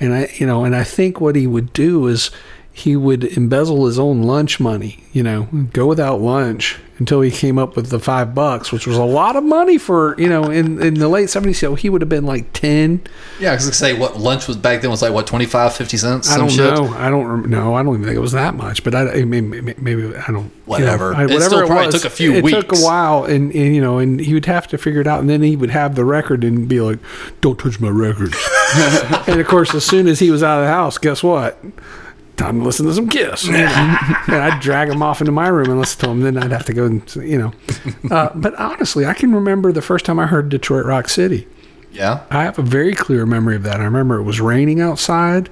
And 0.00 0.12
I, 0.12 0.32
you 0.36 0.46
know, 0.46 0.64
and 0.64 0.74
I 0.74 0.84
think 0.84 1.20
what 1.20 1.36
he 1.36 1.46
would 1.46 1.72
do 1.72 2.06
is 2.06 2.30
he 2.76 2.96
would 2.96 3.22
embezzle 3.36 3.86
his 3.86 4.00
own 4.00 4.24
lunch 4.24 4.58
money, 4.58 4.98
you 5.12 5.22
know, 5.22 5.44
go 5.72 5.86
without 5.86 6.20
lunch 6.20 6.76
until 6.98 7.20
he 7.20 7.30
came 7.30 7.56
up 7.56 7.76
with 7.76 7.88
the 7.90 8.00
five 8.00 8.34
bucks, 8.34 8.72
which 8.72 8.84
was 8.84 8.96
a 8.96 9.04
lot 9.04 9.36
of 9.36 9.44
money 9.44 9.78
for, 9.78 10.20
you 10.20 10.28
know, 10.28 10.50
in, 10.50 10.82
in 10.82 10.94
the 10.94 11.08
late 11.08 11.28
70s. 11.28 11.54
So 11.56 11.76
he 11.76 11.88
would 11.88 12.00
have 12.02 12.08
been 12.08 12.26
like 12.26 12.52
10. 12.52 13.00
Yeah, 13.38 13.52
because 13.52 13.66
like 13.66 13.74
say 13.74 13.92
what 13.96 14.18
lunch 14.18 14.48
was 14.48 14.56
back 14.56 14.80
then 14.82 14.90
was 14.90 15.02
like 15.02 15.12
what 15.12 15.24
25, 15.28 15.72
50 15.72 15.96
cents. 15.96 16.30
I 16.32 16.36
don't 16.36 16.48
shit? 16.50 16.74
know. 16.74 16.88
I 16.94 17.10
don't 17.10 17.48
know. 17.48 17.74
I 17.76 17.84
don't 17.84 17.94
even 17.94 18.06
think 18.06 18.16
it 18.16 18.20
was 18.20 18.32
that 18.32 18.54
much, 18.56 18.82
but 18.82 18.92
I, 18.96 19.20
I 19.20 19.24
mean, 19.24 19.50
maybe, 19.50 19.74
maybe 19.80 20.02
I 20.16 20.26
don't. 20.32 20.36
you 20.36 20.40
know, 20.40 20.50
Whatever. 20.66 21.14
I- 21.14 21.24
It 21.26 21.40
still 21.42 21.64
probably 21.68 21.92
took 21.92 22.04
a 22.04 22.10
few 22.10 22.32
it 22.32 22.44
took 22.48 22.70
weeks. 22.72 22.82
a 22.82 22.84
while, 22.84 23.22
and, 23.24 23.52
and 23.54 23.74
you 23.74 23.80
know, 23.80 23.98
and 23.98 24.18
he 24.18 24.34
would 24.34 24.46
have 24.46 24.66
to 24.68 24.78
figure 24.78 25.00
it 25.00 25.06
out, 25.06 25.20
and 25.20 25.30
then 25.30 25.42
he 25.42 25.54
would 25.54 25.70
have 25.70 25.94
the 25.94 26.04
record 26.04 26.42
and 26.42 26.68
be 26.68 26.80
like, 26.80 26.98
"Don't 27.40 27.58
touch 27.58 27.78
my 27.78 27.88
record. 27.88 28.34
and 29.28 29.40
of 29.40 29.46
course, 29.46 29.74
as 29.76 29.84
soon 29.84 30.08
as 30.08 30.18
he 30.18 30.30
was 30.32 30.42
out 30.42 30.58
of 30.58 30.64
the 30.64 30.70
house, 30.72 30.98
guess 30.98 31.22
what? 31.22 31.56
Time 32.36 32.58
to 32.58 32.64
listen 32.64 32.86
to 32.86 32.92
some 32.94 33.08
Kiss. 33.08 33.46
and 33.48 33.54
I'd 33.56 34.60
drag 34.60 34.88
him 34.88 35.02
off 35.02 35.20
into 35.20 35.30
my 35.32 35.48
room 35.48 35.70
and 35.70 35.78
listen 35.78 36.00
to 36.00 36.10
him. 36.10 36.20
Then 36.22 36.36
I'd 36.36 36.50
have 36.50 36.64
to 36.66 36.72
go 36.74 36.84
and 36.86 37.16
you 37.16 37.38
know. 37.38 37.52
Uh, 38.10 38.30
but 38.34 38.54
honestly, 38.56 39.06
I 39.06 39.14
can 39.14 39.32
remember 39.34 39.70
the 39.72 39.82
first 39.82 40.04
time 40.04 40.18
I 40.18 40.26
heard 40.26 40.48
Detroit 40.48 40.84
Rock 40.84 41.08
City. 41.08 41.46
Yeah. 41.92 42.24
I 42.30 42.42
have 42.42 42.58
a 42.58 42.62
very 42.62 42.94
clear 42.94 43.24
memory 43.24 43.54
of 43.54 43.62
that. 43.62 43.80
I 43.80 43.84
remember 43.84 44.18
it 44.18 44.24
was 44.24 44.40
raining 44.40 44.80
outside, 44.80 45.48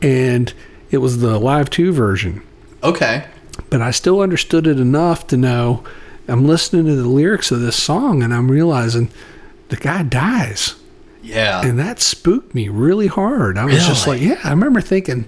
and 0.00 0.52
it 0.92 0.98
was 0.98 1.18
the 1.18 1.40
live 1.40 1.70
two 1.70 1.92
version. 1.92 2.42
Okay. 2.84 3.24
But 3.68 3.82
I 3.82 3.90
still 3.90 4.20
understood 4.20 4.66
it 4.68 4.78
enough 4.78 5.26
to 5.28 5.36
know 5.36 5.82
I'm 6.28 6.46
listening 6.46 6.86
to 6.86 6.94
the 6.94 7.08
lyrics 7.08 7.50
of 7.50 7.60
this 7.60 7.74
song, 7.76 8.22
and 8.22 8.32
I'm 8.32 8.48
realizing 8.48 9.10
the 9.70 9.76
guy 9.76 10.04
dies, 10.04 10.76
Yeah. 11.20 11.62
and 11.66 11.78
that 11.80 11.98
spooked 12.00 12.54
me 12.54 12.68
really 12.68 13.08
hard. 13.08 13.58
I 13.58 13.64
was 13.64 13.84
just 13.86 14.06
like, 14.06 14.20
yeah. 14.20 14.38
I 14.44 14.50
remember 14.50 14.80
thinking. 14.80 15.24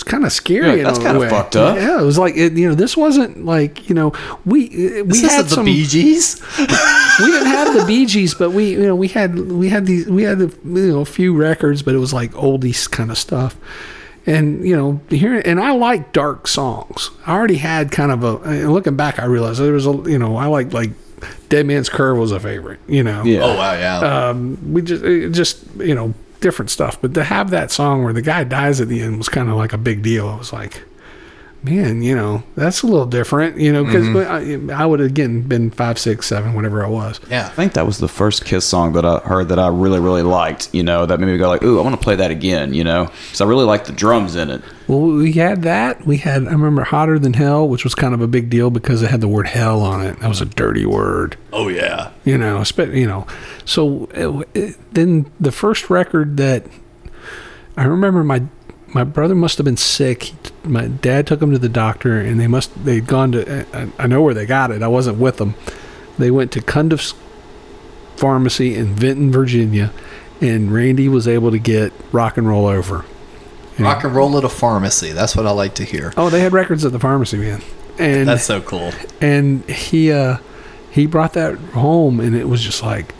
It 0.00 0.04
was 0.06 0.12
kind 0.12 0.24
of 0.24 0.32
scary. 0.32 0.78
Yeah, 0.78 0.84
that's 0.84 0.98
kinda 0.98 1.28
fucked 1.28 1.56
up. 1.56 1.76
Yeah, 1.76 2.00
it 2.00 2.04
was 2.04 2.16
like 2.16 2.36
it, 2.36 2.52
you 2.54 2.68
know. 2.68 2.74
This 2.74 2.96
wasn't 2.96 3.44
like 3.44 3.88
you 3.88 3.94
know 3.94 4.12
we 4.46 4.68
we 4.68 5.02
This 5.02 5.30
had 5.32 5.44
the 5.46 5.50
some 5.50 5.64
Bee 5.64 5.84
Gees. 5.84 6.40
we 6.58 6.66
didn't 7.26 7.48
have 7.48 7.74
the 7.76 7.84
Bee 7.86 8.06
Gees, 8.06 8.34
but 8.34 8.50
we 8.50 8.70
you 8.70 8.86
know 8.86 8.94
we 8.96 9.08
had 9.08 9.38
we 9.38 9.68
had 9.68 9.86
these 9.86 10.06
we 10.06 10.22
had 10.22 10.40
a, 10.40 10.46
you 10.64 10.92
know 10.92 11.00
a 11.00 11.04
few 11.04 11.34
records, 11.36 11.82
but 11.82 11.94
it 11.94 11.98
was 11.98 12.12
like 12.12 12.30
oldies 12.32 12.90
kind 12.90 13.10
of 13.10 13.18
stuff. 13.18 13.56
And 14.26 14.66
you 14.66 14.76
know 14.76 15.00
here 15.10 15.42
and 15.44 15.58
I 15.60 15.72
like 15.72 16.12
dark 16.12 16.46
songs. 16.46 17.10
I 17.26 17.32
already 17.34 17.56
had 17.56 17.90
kind 17.90 18.12
of 18.12 18.22
a 18.22 18.36
and 18.48 18.72
looking 18.72 18.96
back, 18.96 19.18
I 19.18 19.24
realized 19.24 19.60
there 19.60 19.72
was 19.72 19.86
a 19.86 19.92
you 20.06 20.18
know 20.18 20.36
I 20.36 20.46
like 20.46 20.72
like 20.72 20.90
Dead 21.50 21.66
Man's 21.66 21.88
Curve 21.88 22.16
was 22.16 22.32
a 22.32 22.40
favorite. 22.40 22.80
You 22.86 23.02
know, 23.02 23.24
Yeah. 23.24 23.40
Oh 23.42 23.56
wow, 23.56 23.72
yeah. 23.74 24.28
um, 24.28 24.72
we 24.72 24.82
just 24.82 25.02
it 25.04 25.30
just 25.32 25.64
you 25.78 25.94
know 25.94 26.14
different 26.40 26.70
stuff. 26.70 27.00
But 27.00 27.14
to 27.14 27.24
have 27.24 27.50
that 27.50 27.70
song 27.70 28.02
where 28.02 28.12
the 28.12 28.22
guy 28.22 28.44
dies 28.44 28.80
at 28.80 28.88
the 28.88 29.00
end 29.00 29.18
was 29.18 29.28
kind 29.28 29.48
of 29.48 29.56
like 29.56 29.72
a 29.72 29.78
big 29.78 30.02
deal. 30.02 30.34
It 30.34 30.38
was 30.38 30.52
like, 30.52 30.82
man, 31.62 32.02
you 32.02 32.16
know, 32.16 32.42
that's 32.56 32.82
a 32.82 32.86
little 32.86 33.06
different. 33.06 33.58
You 33.58 33.72
know, 33.72 33.84
because 33.84 34.06
Mm-hmm. 34.06 34.70
I, 34.70 34.74
I 34.82 34.86
would 34.86 35.00
have 35.00 35.10
again 35.10 35.42
been 35.42 35.70
five, 35.70 35.98
six, 35.98 36.26
seven, 36.26 36.54
whatever 36.54 36.84
I 36.84 36.88
was. 36.88 37.20
yeah. 37.30 37.46
I 37.46 37.50
think 37.50 37.74
that 37.74 37.86
was 37.86 37.98
the 37.98 38.08
first 38.08 38.44
Kiss 38.44 38.64
song 38.66 38.92
that 38.94 39.04
I 39.04 39.18
heard 39.18 39.48
that 39.48 39.58
I 39.58 39.68
really, 39.68 40.00
really 40.00 40.22
liked. 40.22 40.68
You 40.72 40.82
know, 40.82 41.06
that 41.06 41.20
made 41.20 41.26
me 41.26 41.36
go 41.38 41.48
like, 41.48 41.62
"Ooh, 41.62 41.78
I 41.78 41.82
want 41.82 41.94
to 41.94 42.02
play 42.02 42.16
that 42.16 42.30
again." 42.30 42.72
You 42.74 42.84
know, 42.84 43.04
because 43.06 43.40
I 43.40 43.44
really 43.44 43.64
like 43.64 43.84
the 43.84 43.92
drums 43.92 44.36
in 44.36 44.50
it. 44.50 44.62
Well, 44.88 45.00
we 45.02 45.32
had 45.32 45.62
that. 45.62 46.04
We 46.06 46.16
had 46.16 46.46
I 46.48 46.52
remember 46.52 46.82
hotter 46.82 47.18
than 47.18 47.34
hell, 47.34 47.68
which 47.68 47.84
was 47.84 47.94
kind 47.94 48.14
of 48.14 48.20
a 48.20 48.26
big 48.26 48.50
deal 48.50 48.70
because 48.70 49.02
it 49.02 49.10
had 49.10 49.20
the 49.20 49.28
word 49.28 49.46
hell 49.46 49.82
on 49.82 50.04
it. 50.04 50.18
That 50.20 50.28
was 50.28 50.40
a 50.40 50.46
dirty 50.46 50.86
word. 50.86 51.36
Oh 51.52 51.68
yeah. 51.68 52.10
you 52.24 52.36
know, 52.38 52.64
you 52.78 53.06
know. 53.06 53.26
So 53.64 54.08
it, 54.14 54.48
it, 54.54 54.94
then 54.94 55.30
the 55.38 55.52
first 55.52 55.90
record 55.90 56.36
that 56.38 56.64
I 57.76 57.84
remember 57.84 58.24
my 58.24 58.42
my 58.92 59.04
brother 59.04 59.34
must 59.34 59.58
have 59.58 59.64
been 59.64 59.76
sick. 59.76 60.32
My 60.64 60.86
dad 60.88 61.26
took 61.26 61.40
him 61.42 61.52
to 61.52 61.58
the 61.58 61.68
doctor, 61.68 62.18
and 62.20 62.38
they 62.40 62.46
must 62.46 62.84
they'd 62.84 63.06
gone 63.06 63.32
to. 63.32 63.66
I, 63.76 63.88
I 63.98 64.06
know 64.06 64.22
where 64.22 64.34
they 64.34 64.46
got 64.46 64.70
it. 64.70 64.82
I 64.82 64.88
wasn't 64.88 65.18
with 65.18 65.36
them. 65.38 65.54
They 66.18 66.30
went 66.30 66.52
to 66.52 66.60
Cundiff's 66.60 67.14
Pharmacy 68.16 68.74
in 68.74 68.94
Vinton, 68.94 69.32
Virginia, 69.32 69.92
and 70.40 70.72
Randy 70.72 71.08
was 71.08 71.26
able 71.26 71.50
to 71.50 71.58
get 71.58 71.92
Rock 72.12 72.36
and 72.36 72.46
Roll 72.46 72.66
Over. 72.66 73.04
Rock 73.78 74.04
and 74.04 74.14
roll 74.14 74.36
at 74.36 74.44
a 74.44 74.48
pharmacy. 74.50 75.12
That's 75.12 75.34
what 75.34 75.46
I 75.46 75.52
like 75.52 75.74
to 75.76 75.84
hear. 75.84 76.12
Oh, 76.18 76.28
they 76.28 76.40
had 76.40 76.52
records 76.52 76.84
at 76.84 76.92
the 76.92 76.98
pharmacy, 76.98 77.38
man. 77.38 77.62
And 77.98 78.28
That's 78.28 78.44
so 78.44 78.60
cool. 78.60 78.92
and 79.22 79.64
he 79.70 80.12
uh 80.12 80.36
he 80.90 81.06
brought 81.06 81.32
that 81.34 81.56
home 81.56 82.20
and 82.20 82.36
it 82.36 82.46
was 82.46 82.62
just 82.62 82.82
like 82.82 83.14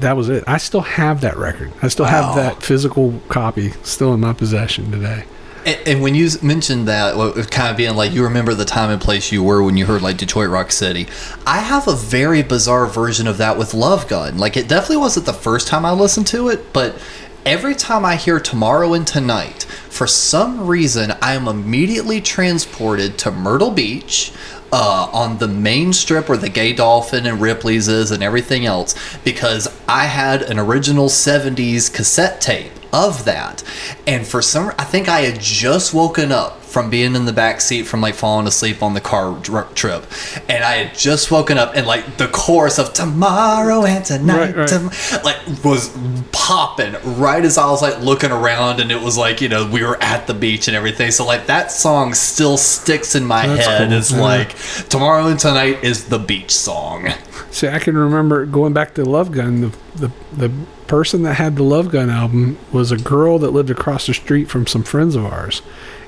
that 0.00 0.16
was 0.16 0.28
it 0.28 0.44
i 0.46 0.56
still 0.58 0.80
have 0.82 1.20
that 1.20 1.36
record 1.36 1.72
i 1.82 1.88
still 1.88 2.04
Wow. 2.06 2.32
have 2.32 2.34
that 2.36 2.62
physical 2.62 3.20
copy 3.28 3.72
still 3.82 4.14
in 4.14 4.20
my 4.20 4.32
possession 4.32 4.90
today 4.90 5.24
And, 5.66 5.78
and 5.86 6.02
when 6.02 6.14
you 6.14 6.28
mentioned 6.42 6.88
that, 6.88 7.14
kind 7.50 7.70
of 7.70 7.76
being 7.76 7.94
like 7.94 8.12
you 8.12 8.22
remember 8.24 8.54
the 8.54 8.64
time 8.64 8.88
and 8.88 8.98
place 9.00 9.30
you 9.30 9.42
were 9.42 9.62
when 9.62 9.76
you 9.76 9.84
heard 9.84 10.00
like 10.00 10.16
Detroit 10.16 10.48
Rock 10.48 10.72
City, 10.72 11.06
I 11.46 11.58
have 11.58 11.86
a 11.86 11.94
very 11.94 12.42
bizarre 12.42 12.86
version 12.86 13.26
of 13.26 13.36
that 13.36 13.58
with 13.58 13.74
Love 13.74 14.08
Gun. 14.08 14.38
Like 14.38 14.56
it 14.56 14.68
definitely 14.68 14.96
wasn't 14.96 15.26
the 15.26 15.34
first 15.34 15.68
time 15.68 15.84
I 15.84 15.92
listened 15.92 16.26
to 16.28 16.48
it, 16.48 16.72
but 16.72 16.96
every 17.44 17.74
time 17.74 18.04
I 18.04 18.16
hear 18.16 18.40
Tomorrow 18.40 18.94
and 18.94 19.06
Tonight, 19.06 19.64
for 19.64 20.06
some 20.06 20.66
reason, 20.66 21.12
I 21.22 21.34
am 21.34 21.48
immediately 21.48 22.20
transported 22.20 23.18
to 23.18 23.30
Myrtle 23.30 23.70
Beach. 23.70 24.32
Uh, 24.72 25.10
on 25.12 25.38
the 25.38 25.48
main 25.48 25.92
strip 25.92 26.28
where 26.28 26.38
the 26.38 26.48
Gay 26.48 26.72
Dolphin 26.72 27.26
and 27.26 27.40
Ripley's 27.40 27.88
is 27.88 28.12
and 28.12 28.22
everything 28.22 28.66
else, 28.66 28.94
because 29.24 29.66
I 29.88 30.04
had 30.04 30.42
an 30.42 30.60
original 30.60 31.08
70s 31.08 31.92
cassette 31.92 32.40
tape 32.40 32.70
of 32.92 33.24
that. 33.24 33.64
And 34.06 34.24
for 34.24 34.40
some, 34.40 34.70
I 34.78 34.84
think 34.84 35.08
I 35.08 35.22
had 35.22 35.40
just 35.40 35.92
woken 35.92 36.30
up 36.30 36.59
from 36.70 36.88
being 36.88 37.16
in 37.16 37.24
the 37.24 37.32
back 37.32 37.60
seat 37.60 37.82
from 37.82 38.00
like 38.00 38.14
falling 38.14 38.46
asleep 38.46 38.82
on 38.82 38.94
the 38.94 39.00
car 39.00 39.36
trip, 39.74 40.04
and 40.48 40.62
I 40.64 40.76
had 40.84 40.96
just 40.96 41.30
woken 41.30 41.58
up 41.58 41.72
and 41.76 41.86
like 41.86 42.16
the 42.16 42.28
chorus 42.28 42.78
of 42.78 42.92
"Tomorrow 42.92 43.84
and 43.84 44.04
Tonight" 44.04 44.54
Right, 44.54 44.56
right. 44.56 44.68
tom- 44.68 44.90
like 45.24 45.38
was 45.64 45.90
popping 46.32 46.94
right 47.18 47.44
as 47.44 47.58
I 47.58 47.68
was 47.70 47.82
like 47.82 47.98
looking 48.00 48.30
around, 48.30 48.80
and 48.80 48.90
it 48.92 49.00
was 49.00 49.18
like 49.18 49.40
you 49.40 49.48
know 49.48 49.66
we 49.68 49.82
were 49.84 50.00
at 50.02 50.26
the 50.26 50.34
beach 50.34 50.68
and 50.68 50.76
everything. 50.76 51.10
So 51.10 51.26
like 51.26 51.46
that 51.46 51.72
song 51.72 52.14
still 52.14 52.56
sticks 52.56 53.14
in 53.14 53.24
my 53.24 53.46
That's 53.46 53.66
head. 53.66 53.88
cool, 53.88 53.98
It's 53.98 54.12
yeah. 54.12 54.20
like 54.20 54.54
"Tomorrow 54.88 55.26
and 55.26 55.38
Tonight" 55.40 55.82
is 55.82 56.08
the 56.08 56.18
beach 56.18 56.50
song. 56.54 57.08
see 57.50 57.66
i 57.66 57.80
can 57.80 57.96
remember 57.96 58.46
going 58.46 58.72
back 58.72 58.94
to 58.94 59.04
love 59.04 59.32
gun 59.32 59.60
the, 59.60 59.68
the 59.96 60.10
the 60.32 60.48
person 60.86 61.22
that 61.24 61.34
had 61.34 61.56
the 61.56 61.64
love 61.64 61.90
gun 61.90 62.08
album 62.08 62.56
was 62.72 62.92
a 62.92 62.96
girl 62.96 63.40
that 63.40 63.50
lived 63.50 63.70
across 63.70 64.06
the 64.06 64.14
street 64.14 64.48
from 64.48 64.66
some 64.68 64.84
friends 64.84 65.16
of 65.16 65.24
ours 65.24 65.60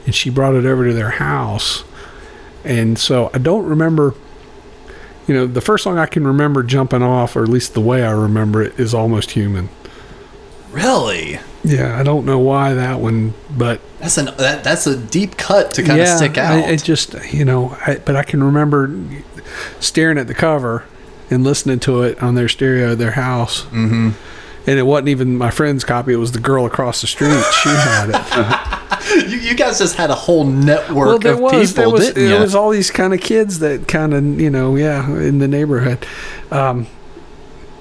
and 0.05 0.15
she 0.15 0.31
brought 0.31 0.55
it 0.55 0.65
over 0.65 0.87
to 0.87 0.93
their 0.93 1.11
house 1.11 1.85
and 2.65 2.99
so 2.99 3.31
i 3.35 3.39
don't 3.39 3.67
remember 3.67 4.15
you 5.27 5.35
know 5.35 5.47
the 5.47 5.61
first 5.61 5.85
song 5.85 5.99
i 5.99 6.07
can 6.07 6.27
remember 6.27 6.63
jumping 6.63 7.03
off 7.03 7.37
or 7.37 7.43
at 7.43 7.49
least 7.49 7.75
the 7.75 7.81
way 7.81 8.05
i 8.05 8.11
remember 8.11 8.63
it 8.63 8.79
is 8.79 8.95
almost 8.95 9.33
human 9.33 9.69
Really. 10.73 11.39
Yeah, 11.65 11.99
I 11.99 12.03
don't 12.03 12.25
know 12.25 12.39
why 12.39 12.75
that 12.75 12.99
one, 12.99 13.35
but 13.57 13.81
That's 14.01 14.17
an 14.19 14.31
that, 14.39 14.65
that's 14.65 14.87
a 14.87 14.97
deep 14.97 15.37
cut 15.37 15.75
to 15.75 15.83
kind 15.83 16.01
of 16.01 16.09
stick 16.09 16.39
out. 16.39 16.53
I, 16.53 16.71
it 16.73 16.83
just 16.83 17.15
you 17.33 17.45
know, 17.45 17.77
I, 17.87 17.97
but 17.97 18.17
I 18.17 18.25
can 18.25 18.43
remember 18.43 18.99
staring 19.79 20.19
at 20.19 20.27
the 20.27 20.35
cover 20.35 20.85
and 21.31 21.45
listening 21.45 21.79
to 21.81 22.03
it 22.03 22.21
on 22.23 22.35
their 22.35 22.49
stereo 22.49 22.93
at 22.93 22.99
their 22.99 23.13
house. 23.13 23.65
Mm-hmm. 23.67 24.11
And 24.65 24.79
it 24.79 24.83
wasn't 24.83 25.09
even 25.09 25.37
my 25.37 25.51
friend's 25.51 25.85
copy; 25.85 26.15
it 26.15 26.17
was 26.17 26.33
the 26.33 26.41
girl 26.41 26.67
across 26.67 27.03
the 27.03 27.07
street. 27.07 27.45
She 27.63 27.69
had 27.69 28.09
it. 28.11 28.79
you, 29.11 29.39
you 29.39 29.55
guys 29.55 29.79
just 29.79 29.97
had 29.97 30.11
a 30.11 30.15
whole 30.15 30.45
network 30.45 31.07
well, 31.07 31.19
there 31.19 31.35
of 31.35 31.41
was 31.41 31.73
people, 31.73 31.83
there 31.85 31.91
was 31.93 32.07
didn't 32.13 32.31
you? 32.31 32.39
was 32.41 32.55
all 32.55 32.71
these 32.71 32.91
kind 32.91 33.13
of 33.15 33.21
kids 33.21 33.59
that 33.61 33.89
kind 33.89 34.15
of 34.15 34.41
you 34.41 34.51
know 34.51 34.77
yeah 34.77 35.07
in 35.11 35.39
the 35.39 35.49
neighborhood. 35.49 36.05
Um, 36.51 36.87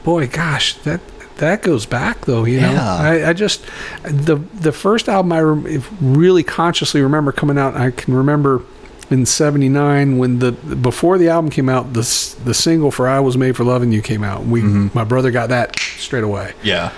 boy, 0.03 0.27
gosh, 0.27 0.73
that 0.79 1.01
that 1.37 1.61
goes 1.63 1.85
back 1.85 2.25
though. 2.25 2.45
You 2.45 2.61
know, 2.61 2.71
Yeah. 2.71 2.95
I, 2.95 3.29
I 3.29 3.33
just 3.33 3.65
the 4.03 4.37
the 4.37 4.71
first 4.71 5.09
album 5.09 5.31
I 5.31 5.69
if 5.69 5.89
really 6.01 6.43
consciously 6.43 7.01
remember 7.01 7.31
coming 7.31 7.57
out. 7.57 7.75
I 7.75 7.91
can 7.91 8.13
remember 8.13 8.63
in 9.09 9.25
'79 9.25 10.17
when 10.19 10.39
the 10.39 10.51
before 10.53 11.17
the 11.17 11.29
album 11.29 11.49
came 11.51 11.67
out, 11.67 11.93
the 11.93 12.01
the 12.45 12.53
single 12.53 12.91
for 12.91 13.07
"I 13.07 13.19
Was 13.19 13.37
Made 13.37 13.55
for 13.57 13.63
Loving 13.63 13.91
You" 13.91 14.01
came 14.01 14.23
out. 14.23 14.45
We 14.45 14.61
my 14.61 15.03
brother 15.03 15.31
got 15.31 15.49
that 15.49 15.77
straight 15.79 16.23
away, 16.23 16.53
Yeah. 16.63 16.91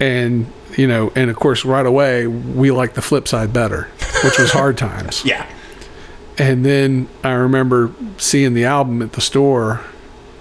and 0.00 0.46
you 0.76 0.86
know, 0.86 1.12
and 1.14 1.30
of 1.30 1.36
course, 1.36 1.64
right 1.64 1.84
away 1.86 2.26
we 2.26 2.70
liked 2.70 2.94
the 2.94 3.02
flip 3.02 3.28
side 3.28 3.52
better, 3.52 3.88
which 4.24 4.38
was 4.38 4.52
Hard 4.52 4.76
Times. 4.88 5.24
Yeah. 5.24 5.46
And 6.38 6.64
then 6.64 7.08
I 7.22 7.32
remember 7.32 7.92
seeing 8.16 8.54
the 8.54 8.64
album 8.64 9.02
at 9.02 9.12
the 9.12 9.20
store, 9.20 9.80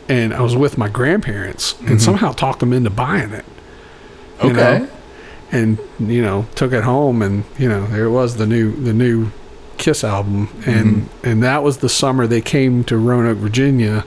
and 0.08 0.34
I 0.34 0.42
was 0.42 0.56
with 0.56 0.78
my 0.78 0.88
grandparents, 0.90 1.76
and 1.82 2.02
somehow 2.02 2.32
talked 2.32 2.60
them 2.62 2.72
into 2.74 2.90
buying 2.90 3.32
it. 3.32 3.46
you 4.44 4.50
Mm-hmm. 4.50 4.58
Okay. 4.60 4.80
know? 4.80 4.90
And 5.54 5.78
you 6.00 6.22
know, 6.22 6.46
took 6.56 6.72
it 6.72 6.84
home, 6.84 7.22
and 7.22 7.44
you 7.60 7.68
know, 7.68 7.86
there 7.88 8.06
it 8.06 8.12
was 8.12 8.38
the 8.38 8.48
new 8.48 8.72
the 8.74 8.94
new 8.94 9.32
Kiss 9.78 10.04
album, 10.04 10.48
and 10.66 10.96
Mm-hmm. 11.04 11.28
and 11.28 11.44
that 11.44 11.62
was 11.64 11.80
the 11.80 11.90
summer 11.90 12.26
they 12.26 12.40
came 12.42 12.84
to 12.86 12.98
Roanoke, 12.98 13.38
Virginia. 13.40 14.06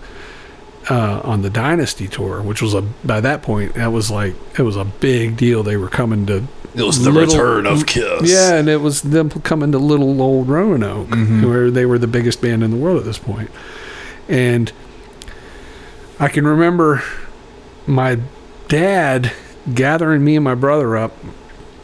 Uh, 0.90 1.18
on 1.24 1.40
the 1.40 1.48
Dynasty 1.48 2.06
tour, 2.08 2.42
which 2.42 2.60
was 2.60 2.74
a 2.74 2.82
by 2.82 3.18
that 3.22 3.42
point 3.42 3.72
that 3.74 3.90
was 3.90 4.10
like 4.10 4.34
it 4.58 4.62
was 4.62 4.76
a 4.76 4.84
big 4.84 5.34
deal. 5.36 5.62
They 5.62 5.78
were 5.78 5.88
coming 5.88 6.26
to 6.26 6.44
It 6.74 6.82
was 6.82 7.02
the 7.02 7.10
Little- 7.10 7.36
return 7.38 7.66
of 7.66 7.86
Kiss. 7.86 8.30
yeah, 8.30 8.56
and 8.56 8.68
it 8.68 8.82
was 8.82 9.00
them 9.00 9.30
coming 9.30 9.72
to 9.72 9.78
little 9.78 10.20
old 10.20 10.46
Roanoke, 10.48 11.08
where 11.42 11.70
they 11.70 11.86
were 11.86 11.98
the 11.98 12.06
biggest 12.06 12.42
band 12.42 12.62
in 12.62 12.70
the 12.70 12.76
world 12.76 12.98
at 12.98 13.04
this 13.06 13.16
point. 13.18 13.50
And 14.28 14.72
I 16.20 16.28
can 16.28 16.46
remember 16.46 17.02
my 17.86 18.18
dad 18.68 19.32
gathering 19.74 20.22
me 20.22 20.36
and 20.36 20.44
my 20.44 20.54
brother 20.54 20.98
up. 20.98 21.12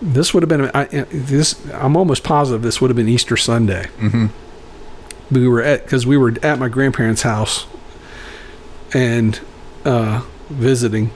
This 0.02 0.34
would 0.34 0.42
have 0.42 0.48
been 0.50 0.70
I, 0.74 0.84
this. 1.10 1.54
I'm 1.72 1.96
almost 1.96 2.22
positive 2.22 2.60
this 2.60 2.82
would 2.82 2.90
have 2.90 2.96
been 2.96 3.08
Easter 3.08 3.38
Sunday. 3.38 3.86
Mm-hmm. 3.98 4.26
We 5.34 5.48
were 5.48 5.62
at 5.62 5.84
because 5.84 6.06
we 6.06 6.18
were 6.18 6.34
at 6.42 6.58
my 6.58 6.68
grandparents' 6.68 7.22
house 7.22 7.66
and 8.94 9.40
uh, 9.84 10.22
visiting, 10.48 11.10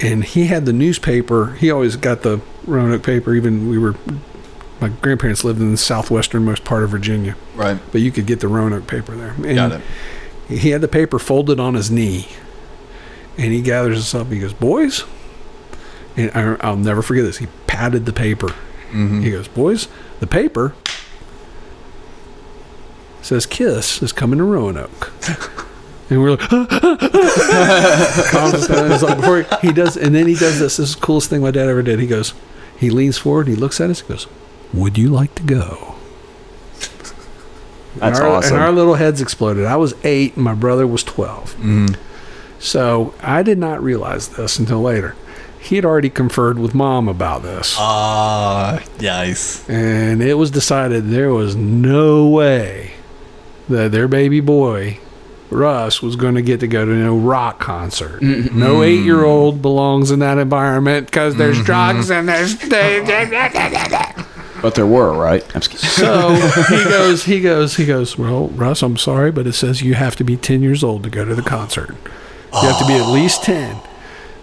and 0.00 0.24
he 0.24 0.46
had 0.46 0.66
the 0.66 0.72
newspaper. 0.72 1.52
He 1.54 1.70
always 1.70 1.96
got 1.96 2.22
the 2.22 2.40
Roanoke 2.66 3.02
paper. 3.02 3.34
Even 3.34 3.68
we 3.68 3.78
were, 3.78 3.94
my 4.80 4.88
grandparents 4.88 5.44
lived 5.44 5.60
in 5.60 5.70
the 5.70 5.76
southwesternmost 5.78 6.64
part 6.64 6.82
of 6.84 6.90
Virginia, 6.90 7.36
Right. 7.54 7.78
but 7.92 8.00
you 8.00 8.10
could 8.12 8.26
get 8.26 8.40
the 8.40 8.48
Roanoke 8.48 8.86
paper 8.86 9.14
there. 9.16 9.30
And 9.30 9.54
Got 9.56 9.72
it. 9.72 9.80
He 10.48 10.70
had 10.70 10.80
the 10.80 10.88
paper 10.88 11.18
folded 11.18 11.58
on 11.58 11.74
his 11.74 11.90
knee, 11.90 12.28
and 13.36 13.52
he 13.52 13.60
gathers 13.62 13.98
us 13.98 14.14
up. 14.14 14.28
He 14.28 14.38
goes, 14.38 14.52
"Boys," 14.52 15.04
and 16.16 16.30
I, 16.34 16.56
I'll 16.60 16.76
never 16.76 17.02
forget 17.02 17.24
this. 17.24 17.38
He 17.38 17.48
patted 17.66 18.06
the 18.06 18.12
paper. 18.12 18.54
He 18.92 19.30
goes, 19.32 19.48
"Boys, 19.48 19.88
the 20.20 20.26
paper." 20.26 20.74
Says 23.22 23.44
Kiss 23.44 24.00
is 24.02 24.12
coming 24.12 24.38
to 24.38 24.44
Roanoke. 24.44 25.12
And 26.08 26.22
we're 26.22 26.30
like, 26.30 26.40
Confidence, 26.48 26.82
and 28.70 28.92
it's 28.92 29.02
like 29.02 29.16
before 29.16 29.42
he, 29.42 29.68
he 29.68 29.72
does, 29.72 29.96
and 29.96 30.14
then 30.14 30.26
he 30.26 30.34
does 30.34 30.58
this. 30.60 30.76
This 30.76 30.90
is 30.90 30.94
the 30.94 31.00
coolest 31.00 31.30
thing 31.30 31.42
my 31.42 31.50
dad 31.50 31.68
ever 31.68 31.82
did. 31.82 31.98
He 31.98 32.06
goes, 32.06 32.32
he 32.78 32.90
leans 32.90 33.18
forward, 33.18 33.48
he 33.48 33.56
looks 33.56 33.80
at 33.80 33.90
us, 33.90 34.00
he 34.02 34.08
goes, 34.08 34.26
"Would 34.72 34.98
you 34.98 35.08
like 35.08 35.34
to 35.36 35.42
go?" 35.42 35.94
That's 37.96 38.18
and 38.18 38.28
our, 38.28 38.36
awesome. 38.36 38.56
And 38.56 38.64
our 38.64 38.72
little 38.72 38.94
heads 38.94 39.20
exploded. 39.20 39.64
I 39.64 39.76
was 39.76 39.94
eight, 40.04 40.36
and 40.36 40.44
my 40.44 40.54
brother 40.54 40.86
was 40.86 41.02
12 41.02 41.96
So 42.58 43.14
I 43.22 43.42
did 43.42 43.58
not 43.58 43.82
realize 43.82 44.28
this 44.28 44.58
until 44.58 44.82
later. 44.82 45.16
He 45.58 45.76
had 45.76 45.84
already 45.84 46.10
conferred 46.10 46.58
with 46.60 46.74
mom 46.74 47.08
about 47.08 47.42
this, 47.42 47.74
Ah, 47.78 48.80
nice. 49.00 49.68
and 49.68 50.22
it 50.22 50.34
was 50.34 50.50
decided 50.52 51.08
there 51.08 51.32
was 51.32 51.56
no 51.56 52.28
way 52.28 52.92
that 53.68 53.90
their 53.90 54.06
baby 54.06 54.38
boy 54.40 55.00
Russ 55.50 56.02
was 56.02 56.16
going 56.16 56.34
to 56.34 56.42
get 56.42 56.60
to 56.60 56.66
go 56.66 56.84
to 56.84 56.90
no 56.90 57.16
rock 57.16 57.60
concert. 57.60 58.20
Mm-hmm. 58.20 58.58
No 58.58 58.82
eight-year-old 58.82 59.62
belongs 59.62 60.10
in 60.10 60.18
that 60.18 60.38
environment 60.38 61.06
because 61.06 61.36
there's 61.36 61.56
mm-hmm. 61.56 61.66
drugs 61.66 62.10
and 62.10 62.28
there's. 62.28 62.56
but 64.62 64.74
there 64.74 64.86
were, 64.86 65.12
right? 65.12 65.44
I'm 65.54 65.60
just. 65.60 65.78
So 65.78 66.34
he 66.68 66.84
goes, 66.84 67.24
he 67.24 67.40
goes, 67.40 67.76
he 67.76 67.86
goes. 67.86 68.18
Well, 68.18 68.48
Russ, 68.48 68.82
I'm 68.82 68.96
sorry, 68.96 69.30
but 69.30 69.46
it 69.46 69.52
says 69.52 69.82
you 69.82 69.94
have 69.94 70.16
to 70.16 70.24
be 70.24 70.36
10 70.36 70.62
years 70.62 70.82
old 70.82 71.04
to 71.04 71.10
go 71.10 71.24
to 71.24 71.34
the 71.34 71.42
concert. 71.42 71.94
You 72.52 72.68
have 72.68 72.78
to 72.78 72.86
be 72.86 72.94
at 72.94 73.10
least 73.10 73.44
10. 73.44 73.80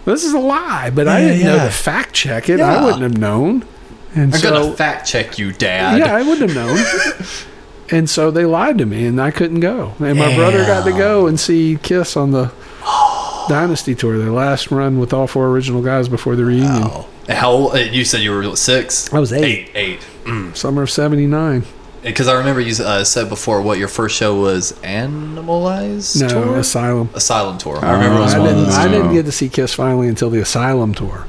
This 0.04 0.24
is 0.24 0.34
a 0.34 0.38
lie, 0.38 0.90
but 0.90 1.08
I 1.08 1.20
didn't 1.20 1.44
know 1.44 1.64
to 1.64 1.70
fact 1.70 2.14
check 2.14 2.48
it. 2.48 2.60
I 2.60 2.84
wouldn't 2.84 3.02
have 3.02 3.18
known. 3.18 3.66
And 4.14 4.32
I'm 4.32 4.40
so, 4.40 4.50
gonna 4.50 4.76
fact 4.76 5.08
check 5.08 5.38
you, 5.38 5.52
Dad. 5.52 5.98
yeah, 5.98 6.14
I 6.14 6.22
wouldn't 6.22 6.50
have 6.50 6.54
known. 6.54 6.78
and 7.94 8.10
so 8.10 8.30
they 8.30 8.44
lied 8.44 8.78
to 8.78 8.86
me, 8.86 9.06
and 9.06 9.20
I 9.20 9.30
couldn't 9.30 9.60
go. 9.60 9.94
And 10.00 10.18
my 10.18 10.34
brother 10.34 10.64
got 10.64 10.84
to 10.84 10.92
go 10.92 11.26
and 11.26 11.38
see 11.38 11.78
Kiss 11.82 12.16
on 12.16 12.30
the 12.32 12.52
Dynasty 13.48 13.94
tour, 13.94 14.18
their 14.18 14.30
last 14.30 14.70
run 14.70 14.98
with 14.98 15.12
all 15.12 15.26
four 15.26 15.48
original 15.48 15.82
guys 15.82 16.08
before 16.08 16.34
the 16.36 16.44
reunion, 16.44 16.84
Oh. 16.84 17.06
How 17.28 17.50
old? 17.50 17.74
uh, 17.74 17.78
You 17.78 18.04
said 18.04 18.20
you 18.20 18.32
were 18.32 18.56
six. 18.56 19.12
I 19.12 19.18
was 19.18 19.32
eight. 19.32 19.70
Eight. 19.74 20.00
Eight. 20.26 20.56
summer 20.56 20.82
of 20.82 20.90
'79. 20.90 21.64
Because 22.02 22.28
I 22.28 22.34
remember 22.34 22.60
you 22.60 22.74
uh, 22.84 23.02
said 23.04 23.30
before 23.30 23.62
what 23.62 23.78
your 23.78 23.88
first 23.88 24.16
show 24.16 24.38
was 24.38 24.72
Animalize? 24.82 26.20
No, 26.20 26.28
tour? 26.28 26.56
Asylum. 26.58 27.08
Asylum 27.14 27.56
tour. 27.58 27.82
I 27.82 27.92
remember 27.92 28.18
it 28.18 28.24
was 28.24 28.34
I 28.34 28.38
one 28.40 28.48
didn't, 28.48 28.64
those. 28.64 28.74
I 28.74 28.88
didn't 28.88 29.12
get 29.14 29.24
to 29.24 29.32
see 29.32 29.48
Kiss 29.48 29.72
finally 29.72 30.08
until 30.08 30.28
the 30.30 30.40
Asylum 30.40 30.92
tour. 30.94 31.26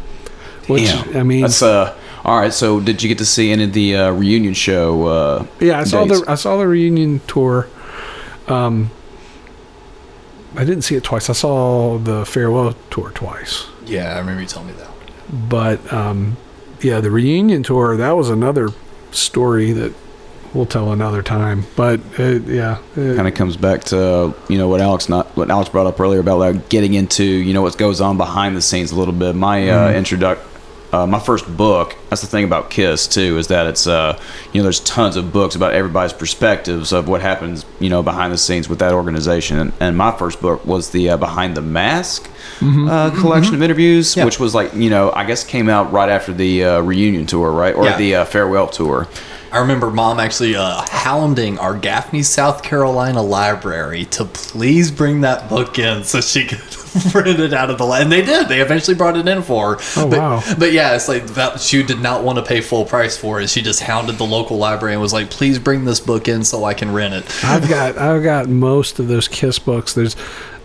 Which 0.67 0.83
Damn. 0.83 1.17
I 1.17 1.23
mean, 1.23 1.41
that's 1.41 1.61
uh. 1.61 1.95
All 2.25 2.37
right. 2.39 2.51
So, 2.53 2.79
did 2.79 3.03
you 3.03 3.07
get 3.09 3.19
to 3.19 3.25
see 3.25 3.51
any 3.51 3.65
of 3.65 3.73
the 3.73 3.95
uh, 3.95 4.11
reunion 4.11 4.53
show? 4.55 5.05
Uh, 5.07 5.45
yeah, 5.59 5.79
I 5.79 5.83
saw 5.83 6.05
dates? 6.05 6.21
the 6.21 6.31
I 6.31 6.35
saw 6.35 6.57
the 6.57 6.67
reunion 6.67 7.21
tour. 7.27 7.67
Um, 8.47 8.89
I 10.55 10.63
didn't 10.65 10.81
see 10.83 10.95
it 10.95 11.03
twice. 11.03 11.29
I 11.29 11.33
saw 11.33 11.97
the 11.97 12.25
farewell 12.25 12.73
tour 12.89 13.11
twice, 13.11 13.65
Yeah, 13.85 14.15
I 14.15 14.19
remember 14.19 14.41
you 14.41 14.47
telling 14.47 14.69
me 14.69 14.73
that. 14.73 15.49
but 15.49 15.93
um, 15.93 16.37
yeah, 16.81 16.99
the 17.01 17.11
reunion 17.11 17.61
tour 17.63 17.97
that 17.97 18.11
was 18.15 18.29
another 18.29 18.69
story 19.11 19.71
that 19.73 19.93
we'll 20.53 20.65
tell 20.65 20.93
another 20.93 21.21
time. 21.21 21.65
But 21.75 21.99
uh, 22.19 22.39
yeah, 22.39 22.77
uh, 22.93 23.15
kind 23.15 23.27
of 23.27 23.33
comes 23.33 23.57
back 23.57 23.83
to 23.85 24.33
you 24.47 24.57
know 24.57 24.67
what 24.69 24.79
Alex 24.81 25.09
not 25.09 25.27
what 25.35 25.51
Alex 25.51 25.69
brought 25.69 25.87
up 25.87 25.99
earlier 25.99 26.21
about 26.21 26.39
like 26.39 26.69
getting 26.69 26.93
into 26.93 27.23
you 27.25 27.53
know 27.53 27.61
what 27.61 27.77
goes 27.77 27.99
on 27.99 28.17
behind 28.17 28.55
the 28.55 28.61
scenes 28.61 28.91
a 28.91 28.95
little 28.95 29.13
bit. 29.13 29.35
My 29.35 29.67
uh, 29.69 29.91
introduc 29.93 30.39
uh, 30.95 31.05
my 31.07 31.19
first 31.19 31.45
book. 31.57 31.95
That's 32.09 32.21
the 32.21 32.27
thing 32.27 32.45
about 32.45 32.69
Kiss 32.69 33.07
too 33.07 33.37
is 33.37 33.47
that 33.47 33.67
it's 33.67 33.85
uh 33.87 34.17
you 34.53 34.59
know 34.59 34.63
there's 34.63 34.79
tons 34.79 35.15
of 35.17 35.33
books 35.33 35.55
about 35.55 35.73
everybody's 35.73 36.13
perspectives 36.13 36.93
of 36.93 37.07
what 37.07 37.21
happens 37.21 37.65
you 37.79 37.89
know 37.89 38.01
behind 38.01 38.31
the 38.31 38.37
scenes 38.37 38.69
with 38.69 38.79
that 38.79 38.93
organization. 38.93 39.59
And, 39.59 39.73
and 39.79 39.97
my 39.97 40.11
first 40.11 40.41
book 40.41 40.65
was 40.65 40.91
the 40.91 41.09
uh, 41.11 41.17
Behind 41.17 41.55
the 41.57 41.61
Mask. 41.61 42.29
Uh, 42.61 43.09
collection 43.19 43.53
of 43.55 43.61
interviews, 43.61 44.15
Yeah. 44.15 44.23
which 44.23 44.39
was 44.39 44.55
like 44.55 44.73
you 44.73 44.89
know, 44.89 45.11
I 45.11 45.25
guess 45.25 45.43
came 45.43 45.67
out 45.67 45.91
right 45.91 46.07
after 46.09 46.31
the 46.31 46.63
uh, 46.63 46.79
reunion 46.81 47.25
tour, 47.25 47.51
right, 47.51 47.75
or 47.75 47.85
Yeah. 47.85 47.97
the 47.97 48.15
uh, 48.15 48.25
farewell 48.25 48.67
tour. 48.67 49.07
I 49.51 49.59
remember 49.59 49.89
mom 49.89 50.19
actually 50.19 50.55
uh, 50.55 50.85
hounding 50.89 51.57
our 51.59 51.73
Gaffney, 51.75 52.23
South 52.23 52.61
Carolina 52.63 53.21
library 53.21 54.05
to 54.05 54.25
please 54.25 54.91
bring 54.91 55.21
that 55.21 55.49
book 55.49 55.77
in 55.79 56.03
so 56.03 56.21
she 56.21 56.45
could 56.45 56.59
it 57.15 57.53
out 57.53 57.69
of 57.69 57.77
the 57.77 57.85
and 57.85 58.11
they 58.11 58.23
did. 58.23 58.47
They 58.47 58.61
eventually 58.61 58.95
brought 58.95 59.17
it 59.17 59.27
in 59.27 59.41
for 59.41 59.75
her. 59.75 59.81
Oh, 59.97 60.09
but, 60.09 60.19
wow. 60.19 60.43
But 60.57 60.71
yeah, 60.71 60.95
it's 60.95 61.07
like 61.07 61.25
that. 61.27 61.59
She 61.59 61.83
did 61.83 61.99
not 61.99 62.23
want 62.23 62.37
to 62.37 62.43
pay 62.43 62.61
full 62.61 62.85
price 62.85 63.17
for 63.17 63.41
it. 63.41 63.49
She 63.49 63.61
just 63.61 63.81
hounded 63.81 64.17
the 64.17 64.25
local 64.25 64.57
library 64.57 64.93
and 64.93 65.01
was 65.01 65.13
like, 65.13 65.29
"Please 65.29 65.59
bring 65.59 65.85
this 65.85 65.99
book 65.99 66.27
in 66.27 66.43
so 66.43 66.63
I 66.63 66.73
can 66.73 66.93
rent 66.93 67.13
it." 67.13 67.43
I've 67.43 67.67
got 67.67 67.97
I've 67.97 68.23
got 68.23 68.47
most 68.47 68.99
of 68.99 69.07
those 69.07 69.27
Kiss 69.27 69.59
books. 69.59 69.93
There's 69.93 70.15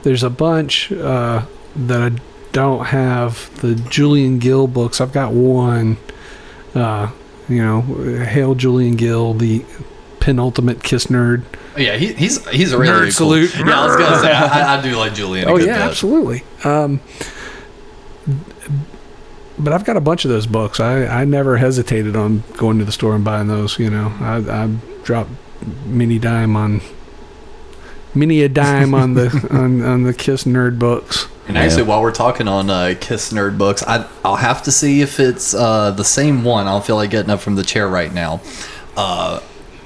there's 0.03 0.23
a 0.23 0.31
bunch 0.31 0.93
uh, 0.93 1.45
that 1.77 2.13
I 2.13 2.17
don't 2.53 2.87
have. 2.87 3.51
The 3.61 3.75
Julian 3.75 4.39
Gill 4.39 4.67
books. 4.67 5.01
I've 5.01 5.13
got 5.13 5.33
one. 5.33 5.97
Uh, 6.75 7.11
you 7.49 7.63
know, 7.63 7.81
Hail 8.25 8.55
Julian 8.55 8.95
Gill, 8.95 9.35
the 9.35 9.65
penultimate 10.21 10.83
Kiss 10.83 11.07
nerd. 11.07 11.45
Yeah, 11.77 11.97
he, 11.97 12.13
he's 12.13 12.47
he's 12.51 12.73
a 12.73 12.79
really 12.79 12.93
Nerd 12.93 13.03
cool- 13.05 13.11
salute. 13.13 13.55
Yeah, 13.57 13.81
I 13.81 13.87
was 13.87 13.97
gonna 13.97 14.19
say 14.21 14.33
I, 14.33 14.79
I 14.79 14.83
do 14.83 14.97
like 14.97 15.15
Julian. 15.15 15.49
Oh 15.49 15.57
yeah, 15.57 15.67
bit. 15.67 15.77
absolutely. 15.91 16.43
Um, 16.65 17.01
but 19.59 19.73
I've 19.73 19.85
got 19.85 19.97
a 19.97 20.01
bunch 20.01 20.25
of 20.25 20.31
those 20.31 20.47
books. 20.47 20.81
I, 20.81 21.05
I 21.07 21.25
never 21.25 21.57
hesitated 21.59 22.17
on 22.17 22.43
going 22.57 22.79
to 22.79 22.85
the 22.85 22.93
store 22.93 23.15
and 23.15 23.25
buying 23.25 23.49
those. 23.49 23.79
You 23.79 23.91
know, 23.91 24.13
I, 24.21 24.37
I 24.65 24.67
dropped 25.03 25.31
mini 25.85 26.19
dime 26.19 26.57
on 26.57 26.81
many 28.15 28.43
a 28.43 28.49
dime 28.49 28.95
on 28.95 29.15
the 29.15 29.49
on, 29.51 29.83
on 29.83 30.03
the 30.05 30.15
Kiss 30.15 30.45
nerd 30.45 30.79
books. 30.79 31.29
And 31.49 31.59
actually, 31.59 31.83
while 31.83 32.01
we're 32.01 32.13
talking 32.13 32.47
on 32.47 32.71
uh, 32.71 32.95
Kiss 33.01 33.33
Nerd 33.33 33.59
books, 33.59 33.83
I, 33.83 34.09
I'll 34.25 34.37
have 34.37 34.63
to 34.63 34.71
see 34.71 35.01
if 35.01 35.19
it's 35.19 35.53
uh, 35.53 35.91
the 35.91 36.05
same 36.05 36.45
one. 36.45 36.69
I 36.69 36.71
don't 36.71 36.85
feel 36.85 36.95
like 36.95 37.11
getting 37.11 37.31
up 37.31 37.41
from 37.41 37.57
the 37.57 37.65
chair 37.65 37.89
right 37.89 38.13
now. 38.13 38.41
Uh, 38.97 39.41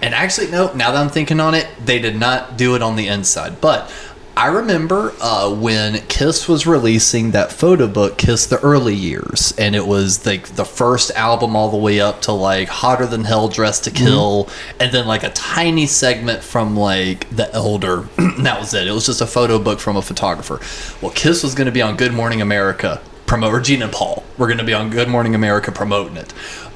and 0.05 0.15
actually, 0.15 0.51
no, 0.51 0.71
now 0.75 0.91
that 0.91 1.01
I'm 1.01 1.09
thinking 1.09 1.41
on 1.41 1.55
it, 1.55 1.67
they 1.83 1.99
did 1.99 2.15
not 2.15 2.59
do 2.59 2.75
it 2.75 2.83
on 2.83 2.95
the 2.95 3.09
inside. 3.09 3.59
But 3.63 3.91
I 4.37 4.49
remember 4.49 5.15
uh, 5.19 5.51
when 5.55 5.99
Kiss 6.09 6.47
was 6.47 6.67
releasing 6.67 7.31
that 7.31 7.51
photo 7.51 7.89
book, 7.89 8.19
Kiss 8.19 8.45
the 8.45 8.61
Early 8.61 8.95
Years, 8.95 9.55
and 9.57 9.75
it 9.75 9.87
was 9.87 10.27
like 10.27 10.57
the 10.57 10.67
first 10.67 11.11
album 11.13 11.57
all 11.57 11.71
the 11.71 11.79
way 11.79 12.01
up 12.01 12.21
to 12.23 12.33
like 12.33 12.69
Hotter 12.69 13.07
Than 13.07 13.25
Hell, 13.25 13.49
Dressed 13.49 13.85
to 13.85 13.91
Kill, 13.91 14.51
and 14.79 14.93
then 14.93 15.07
like 15.07 15.23
a 15.23 15.31
tiny 15.31 15.87
segment 15.87 16.43
from 16.43 16.77
like 16.77 17.35
The 17.35 17.51
Elder. 17.55 18.01
that 18.41 18.61
was 18.61 18.75
it. 18.75 18.87
It 18.87 18.93
was 18.93 19.07
just 19.07 19.23
a 19.23 19.27
photo 19.27 19.59
book 19.59 19.81
from 19.81 19.97
a 19.97 20.03
photographer. 20.03 20.61
Well, 21.01 21.13
Kiss 21.13 21.43
was 21.43 21.55
going 21.55 21.65
to 21.67 21.73
be 21.73 21.81
on 21.81 21.97
Good 21.97 22.13
Morning 22.13 22.43
America 22.43 23.01
promote, 23.27 23.71
and 23.71 23.93
Paul 23.93 24.23
were 24.37 24.47
going 24.47 24.59
to 24.59 24.65
be 24.65 24.75
on 24.75 24.91
Good 24.91 25.09
Morning 25.09 25.35
America 25.35 25.73
promoting 25.73 26.17
it. 26.17 26.33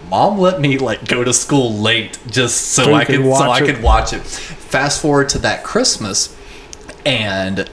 Mom 0.09 0.39
let 0.39 0.61
me 0.61 0.79
like 0.79 1.07
go 1.07 1.25
to 1.25 1.33
school 1.33 1.73
late 1.75 2.19
just 2.29 2.69
so, 2.73 2.85
So 2.85 2.95
I 2.95 3.05
could 3.05 3.23
so 3.23 3.33
I 3.43 3.59
it. 3.59 3.67
could 3.67 3.83
watch 3.83 4.13
it. 4.13 4.23
Fast 4.23 5.01
forward 5.03 5.29
to 5.31 5.39
that 5.41 5.65
Christmas, 5.65 6.37
and 7.05 7.69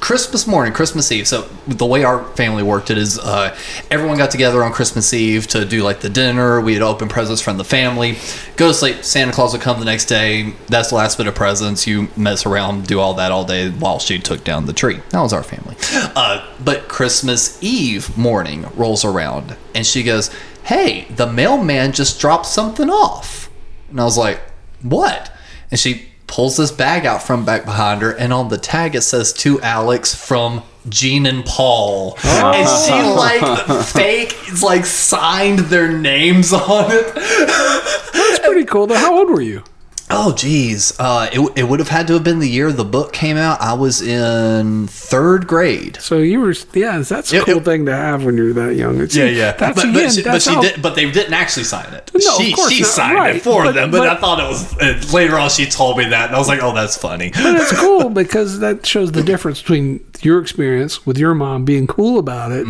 Christmas 0.00 0.46
morning, 0.46 0.72
Christmas 0.72 1.10
Eve. 1.10 1.26
So 1.26 1.48
the 1.66 1.84
way 1.84 2.04
our 2.04 2.24
family 2.34 2.62
worked 2.62 2.90
it 2.90 2.98
is, 2.98 3.18
uh, 3.18 3.56
everyone 3.90 4.16
got 4.16 4.30
together 4.30 4.62
on 4.62 4.72
Christmas 4.72 5.12
Eve 5.12 5.48
to 5.48 5.64
do 5.64 5.82
like 5.82 6.00
the 6.00 6.08
dinner. 6.08 6.60
We'd 6.60 6.82
open 6.82 7.08
presents 7.08 7.42
from 7.42 7.58
the 7.58 7.64
family, 7.64 8.16
go 8.56 8.68
to 8.68 8.74
sleep. 8.74 9.02
Santa 9.02 9.32
Claus 9.32 9.52
would 9.52 9.62
come 9.62 9.80
the 9.80 9.84
next 9.84 10.04
day. 10.04 10.54
That's 10.68 10.90
the 10.90 10.94
last 10.94 11.18
bit 11.18 11.26
of 11.26 11.34
presents. 11.34 11.86
You 11.86 12.08
mess 12.16 12.46
around, 12.46 12.86
do 12.86 13.00
all 13.00 13.14
that 13.14 13.32
all 13.32 13.44
day 13.44 13.70
while 13.70 13.98
she 13.98 14.20
took 14.20 14.44
down 14.44 14.66
the 14.66 14.72
tree. 14.72 15.00
That 15.10 15.20
was 15.20 15.32
our 15.32 15.42
family. 15.42 15.74
Uh, 16.14 16.46
but 16.64 16.86
Christmas 16.88 17.60
Eve 17.62 18.16
morning 18.16 18.66
rolls 18.76 19.04
around, 19.04 19.56
and 19.74 19.84
she 19.84 20.04
goes, 20.04 20.30
"Hey, 20.68 21.06
the 21.14 21.26
mailman 21.26 21.92
just 21.92 22.20
dropped 22.20 22.46
something 22.46 22.90
off." 22.90 23.50
And 23.90 24.00
I 24.00 24.04
was 24.04 24.18
like, 24.18 24.40
"What?" 24.82 25.32
And 25.70 25.80
she 25.80 26.08
pulls 26.26 26.56
this 26.58 26.70
bag 26.70 27.06
out 27.06 27.22
from 27.22 27.44
back 27.44 27.64
behind 27.64 28.02
her, 28.02 28.10
and 28.12 28.32
on 28.32 28.48
the 28.48 28.58
tag 28.58 28.94
it 28.94 29.00
says 29.00 29.32
to 29.32 29.60
Alex 29.62 30.14
from 30.14 30.62
Gene 30.88 31.26
and 31.26 31.44
Paul. 31.44 32.16
And 32.22 32.68
she 32.86 32.92
like 33.16 33.84
fake 33.86 34.34
it's 34.46 34.62
like 34.62 34.84
signed 34.84 35.60
their 35.60 35.90
names 35.90 36.52
on 36.52 36.86
it. 36.90 37.14
That's 37.14 38.38
pretty 38.40 38.64
cool. 38.64 38.86
Though, 38.86 38.96
how 38.96 39.18
old 39.18 39.30
were 39.30 39.40
you? 39.40 39.62
Oh 40.10 40.34
geez, 40.34 40.98
uh, 40.98 41.28
it, 41.32 41.40
it 41.54 41.64
would 41.68 41.80
have 41.80 41.88
had 41.90 42.06
to 42.06 42.14
have 42.14 42.24
been 42.24 42.38
the 42.38 42.48
year 42.48 42.72
the 42.72 42.84
book 42.84 43.12
came 43.12 43.36
out. 43.36 43.60
I 43.60 43.74
was 43.74 44.00
in 44.00 44.86
third 44.86 45.46
grade. 45.46 45.98
So 46.00 46.18
you 46.18 46.40
were, 46.40 46.54
yeah. 46.72 46.98
That's 47.00 47.30
a 47.30 47.36
Yeah, 47.36 47.42
cool 47.44 47.58
it- 47.58 47.64
thing 47.66 47.84
to 47.86 47.94
have 47.94 48.24
when 48.24 48.36
you're 48.36 48.54
that 48.54 48.74
young. 48.74 49.00
It's, 49.02 49.14
That's 49.14 49.58
but, 49.58 49.78
again. 49.84 49.92
but, 49.92 50.12
she, 50.12 50.22
but 50.22 50.32
that's 50.32 50.44
she 50.44 50.54
how- 50.54 50.62
did. 50.62 50.80
But 50.80 50.94
they 50.94 51.10
didn't 51.10 51.34
actually 51.34 51.64
sign 51.64 51.92
it. 51.92 52.10
No, 52.14 52.36
of 52.36 52.42
she 52.42 52.52
course 52.54 52.72
she 52.72 52.80
not, 52.82 52.88
signed 52.90 53.14
right, 53.16 53.36
it 53.36 53.42
for 53.42 53.64
but- 53.64 53.72
them. 53.74 53.90
But, 53.90 53.98
but- 53.98 54.08
I 54.08 54.16
thought 54.16 54.40
it 54.40 54.48
was 54.48 54.78
uh, 54.78 55.12
later 55.14 55.36
on. 55.38 55.50
She 55.50 55.66
told 55.66 55.98
me 55.98 56.04
that, 56.08 56.28
and 56.28 56.34
I 56.34 56.38
was 56.38 56.48
like, 56.48 56.62
"Oh, 56.62 56.72
that's 56.74 56.96
funny." 56.96 57.30
But 57.30 57.56
it's 57.56 57.72
cool 57.78 58.08
because 58.08 58.60
that 58.60 58.86
shows 58.86 59.12
the 59.12 59.22
difference 59.22 59.60
between 59.60 60.04
your 60.22 60.40
experience 60.40 61.04
with 61.06 61.18
your 61.18 61.34
mom 61.34 61.64
being 61.66 61.86
cool 61.86 62.18
about 62.18 62.50
it 62.50 62.66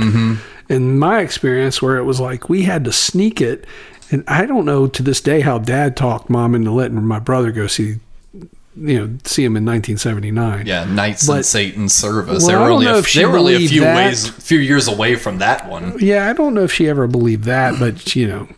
and 0.71 1.01
my 1.01 1.21
experience 1.21 1.81
where 1.81 1.97
it 1.97 2.05
was 2.05 2.21
like 2.21 2.49
we 2.49 2.65
had 2.65 2.85
to 2.85 2.93
sneak 2.93 3.41
it. 3.41 3.65
And 4.11 4.25
I 4.27 4.47
don't 4.47 4.65
know 4.65 4.87
to 4.87 5.03
this 5.03 5.21
day 5.21 5.41
how 5.41 5.59
dad 5.59 5.97
talked 5.97 6.31
mom 6.31 6.55
into 6.55 6.71
letting 6.71 7.03
my 7.05 7.19
brother 7.19 7.53
go 7.53 7.67
see, 7.67 7.97
you 8.33 8.99
know, 9.07 9.19
see 9.25 9.45
him 9.45 9.57
in 9.57 9.65
1979. 9.67 10.67
Yeah, 10.67 10.85
Knights 10.85 11.27
But- 11.27 11.39
in 11.39 11.43
Satan's 11.45 11.95
service. 11.95 12.45
Well, 12.45 12.49
they 12.49 12.55
were 12.65 12.71
only 12.71 12.87
a, 12.87 13.03
they 13.03 13.25
were 13.27 13.39
only 13.39 13.65
a 13.65 13.69
few 13.69 13.83
that. 13.83 13.97
ways, 13.97 14.29
few 14.29 14.59
years 14.59 14.89
away 14.89 15.17
from 15.17 15.39
that 15.39 15.69
one. 15.69 15.97
Yeah, 15.99 16.29
I 16.29 16.33
don't 16.33 16.55
know 16.55 16.63
if 16.65 16.73
she 16.73 16.89
ever 16.89 17.07
believed 17.07 17.45
that, 17.45 17.79
but 17.79 18.15
you 18.17 18.27
know, 18.29 18.49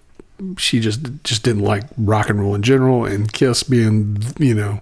she 0.57 0.79
just 0.81 1.01
just 1.25 1.43
didn't 1.43 1.63
like 1.65 1.85
rock 1.99 2.31
and 2.31 2.41
roll 2.41 2.55
in 2.55 2.63
general, 2.63 3.05
and 3.05 3.33
Kiss 3.33 3.63
being 3.63 4.23
you 4.39 4.55
know 4.55 4.81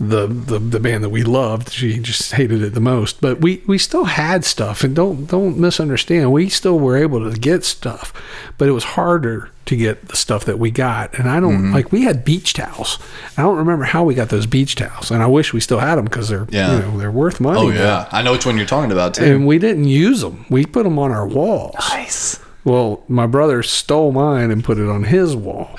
the 0.00 0.26
the 0.28 0.58
the 0.60 0.78
band 0.80 1.02
that 1.02 1.08
we 1.10 1.22
loved, 1.24 1.72
she 1.72 1.98
just 1.98 2.32
hated 2.32 2.62
it 2.62 2.74
the 2.74 2.80
most. 2.80 3.20
But 3.20 3.40
we 3.40 3.62
we 3.66 3.78
still 3.78 4.04
had 4.04 4.44
stuff, 4.44 4.84
and 4.84 4.94
don't 4.94 5.26
don't 5.26 5.58
misunderstand, 5.58 6.32
we 6.32 6.48
still 6.48 6.78
were 6.78 6.96
able 6.96 7.28
to 7.30 7.36
get 7.38 7.64
stuff, 7.64 8.12
but 8.58 8.68
it 8.68 8.72
was 8.72 8.84
harder 8.84 9.50
to 9.66 9.76
get 9.76 10.08
the 10.08 10.16
stuff 10.16 10.44
that 10.44 10.58
we 10.58 10.70
got. 10.70 11.18
And 11.18 11.28
I 11.28 11.40
don't 11.40 11.48
Mm-hmm. 11.58 11.74
like 11.74 11.90
we 11.92 12.02
had 12.02 12.24
beach 12.24 12.54
towels. 12.54 12.98
I 13.36 13.42
don't 13.42 13.56
remember 13.56 13.84
how 13.84 14.04
we 14.04 14.14
got 14.14 14.28
those 14.28 14.46
beach 14.46 14.76
towels, 14.76 15.10
and 15.10 15.22
I 15.22 15.26
wish 15.26 15.52
we 15.52 15.60
still 15.60 15.80
had 15.80 15.96
them 15.96 16.04
because 16.04 16.28
they're 16.28 16.46
Yeah. 16.50 16.76
you 16.76 16.82
know 16.82 16.96
they're 16.98 17.10
worth 17.10 17.40
money. 17.40 17.58
Oh 17.60 17.68
now. 17.70 17.74
yeah, 17.74 18.08
I 18.12 18.22
know 18.22 18.32
which 18.32 18.46
one 18.46 18.56
you're 18.56 18.66
talking 18.66 18.92
about 18.92 19.14
too. 19.14 19.24
And 19.24 19.46
we 19.46 19.58
didn't 19.58 19.84
use 19.88 20.20
them. 20.20 20.46
We 20.48 20.64
put 20.64 20.84
them 20.84 20.98
on 20.98 21.10
our 21.10 21.26
walls. 21.26 21.74
nice. 21.90 22.38
Well, 22.64 23.02
my 23.08 23.26
brother 23.26 23.62
stole 23.62 24.12
mine 24.12 24.50
and 24.50 24.62
put 24.62 24.78
it 24.78 24.88
on 24.88 25.04
his 25.04 25.34
wall 25.34 25.76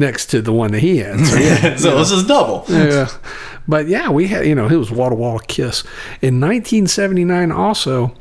next 0.00 0.26
to 0.26 0.42
the 0.42 0.52
one 0.52 0.72
that 0.72 0.80
he 0.80 0.98
had. 0.98 1.24
So, 1.24 1.36
yeah, 1.36 1.76
so 1.76 1.96
was 1.96 2.10
just 2.10 2.26
double. 2.26 2.64
yeah. 2.68 3.08
But 3.68 3.86
yeah, 3.86 4.10
we 4.10 4.26
had, 4.26 4.46
you 4.46 4.54
know, 4.54 4.66
it 4.66 4.76
was 4.76 4.90
wall 4.90 5.10
to 5.10 5.14
wall 5.14 5.38
kiss. 5.38 5.82
In 6.20 6.40
1979, 6.40 7.52
also, 7.52 8.12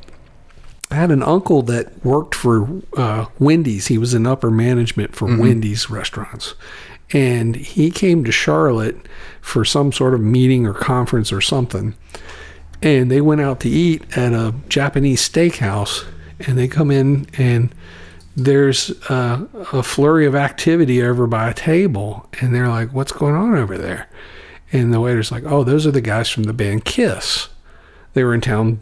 I 0.91 0.95
had 0.95 1.11
an 1.11 1.23
uncle 1.23 1.61
that 1.63 2.03
worked 2.05 2.35
for 2.35 2.67
uh, 2.95 3.25
Wendy's. 3.39 3.87
He 3.87 3.97
was 3.97 4.13
in 4.13 4.27
upper 4.27 4.51
management 4.51 5.15
for 5.15 5.25
Wendy's 5.25 5.89
restaurants. 5.89 6.53
And 7.11 7.55
he 7.55 7.89
came 7.89 8.23
to 8.25 8.31
Charlotte 8.31 8.97
for 9.41 9.65
some 9.65 9.91
sort 9.91 10.13
of 10.13 10.21
meeting 10.21 10.67
or 10.67 10.73
conference 10.73 11.31
or 11.31 11.41
something. 11.41 11.95
And 12.81 13.09
they 13.09 13.21
went 13.21 13.41
out 13.41 13.59
to 13.61 13.69
eat 13.69 14.05
at 14.17 14.33
a 14.33 14.53
Japanese 14.67 15.27
steakhouse. 15.27 16.05
And 16.39 16.57
they 16.57 16.67
come 16.67 16.91
in 16.91 17.27
and 17.37 17.73
there's 18.43 18.91
uh, 19.09 19.45
a 19.73 19.83
flurry 19.83 20.25
of 20.25 20.35
activity 20.35 21.01
over 21.03 21.27
by 21.27 21.49
a 21.49 21.53
table. 21.53 22.27
And 22.41 22.53
they're 22.53 22.67
like, 22.67 22.93
what's 22.93 23.11
going 23.11 23.35
on 23.35 23.55
over 23.55 23.77
there? 23.77 24.07
And 24.71 24.93
the 24.93 24.99
waiter's 24.99 25.31
like, 25.31 25.43
oh, 25.45 25.63
those 25.63 25.87
are 25.87 25.91
the 25.91 26.01
guys 26.01 26.29
from 26.29 26.43
the 26.43 26.53
band 26.53 26.85
Kiss. 26.85 27.49
They 28.13 28.23
were 28.23 28.33
in 28.33 28.41
town, 28.41 28.79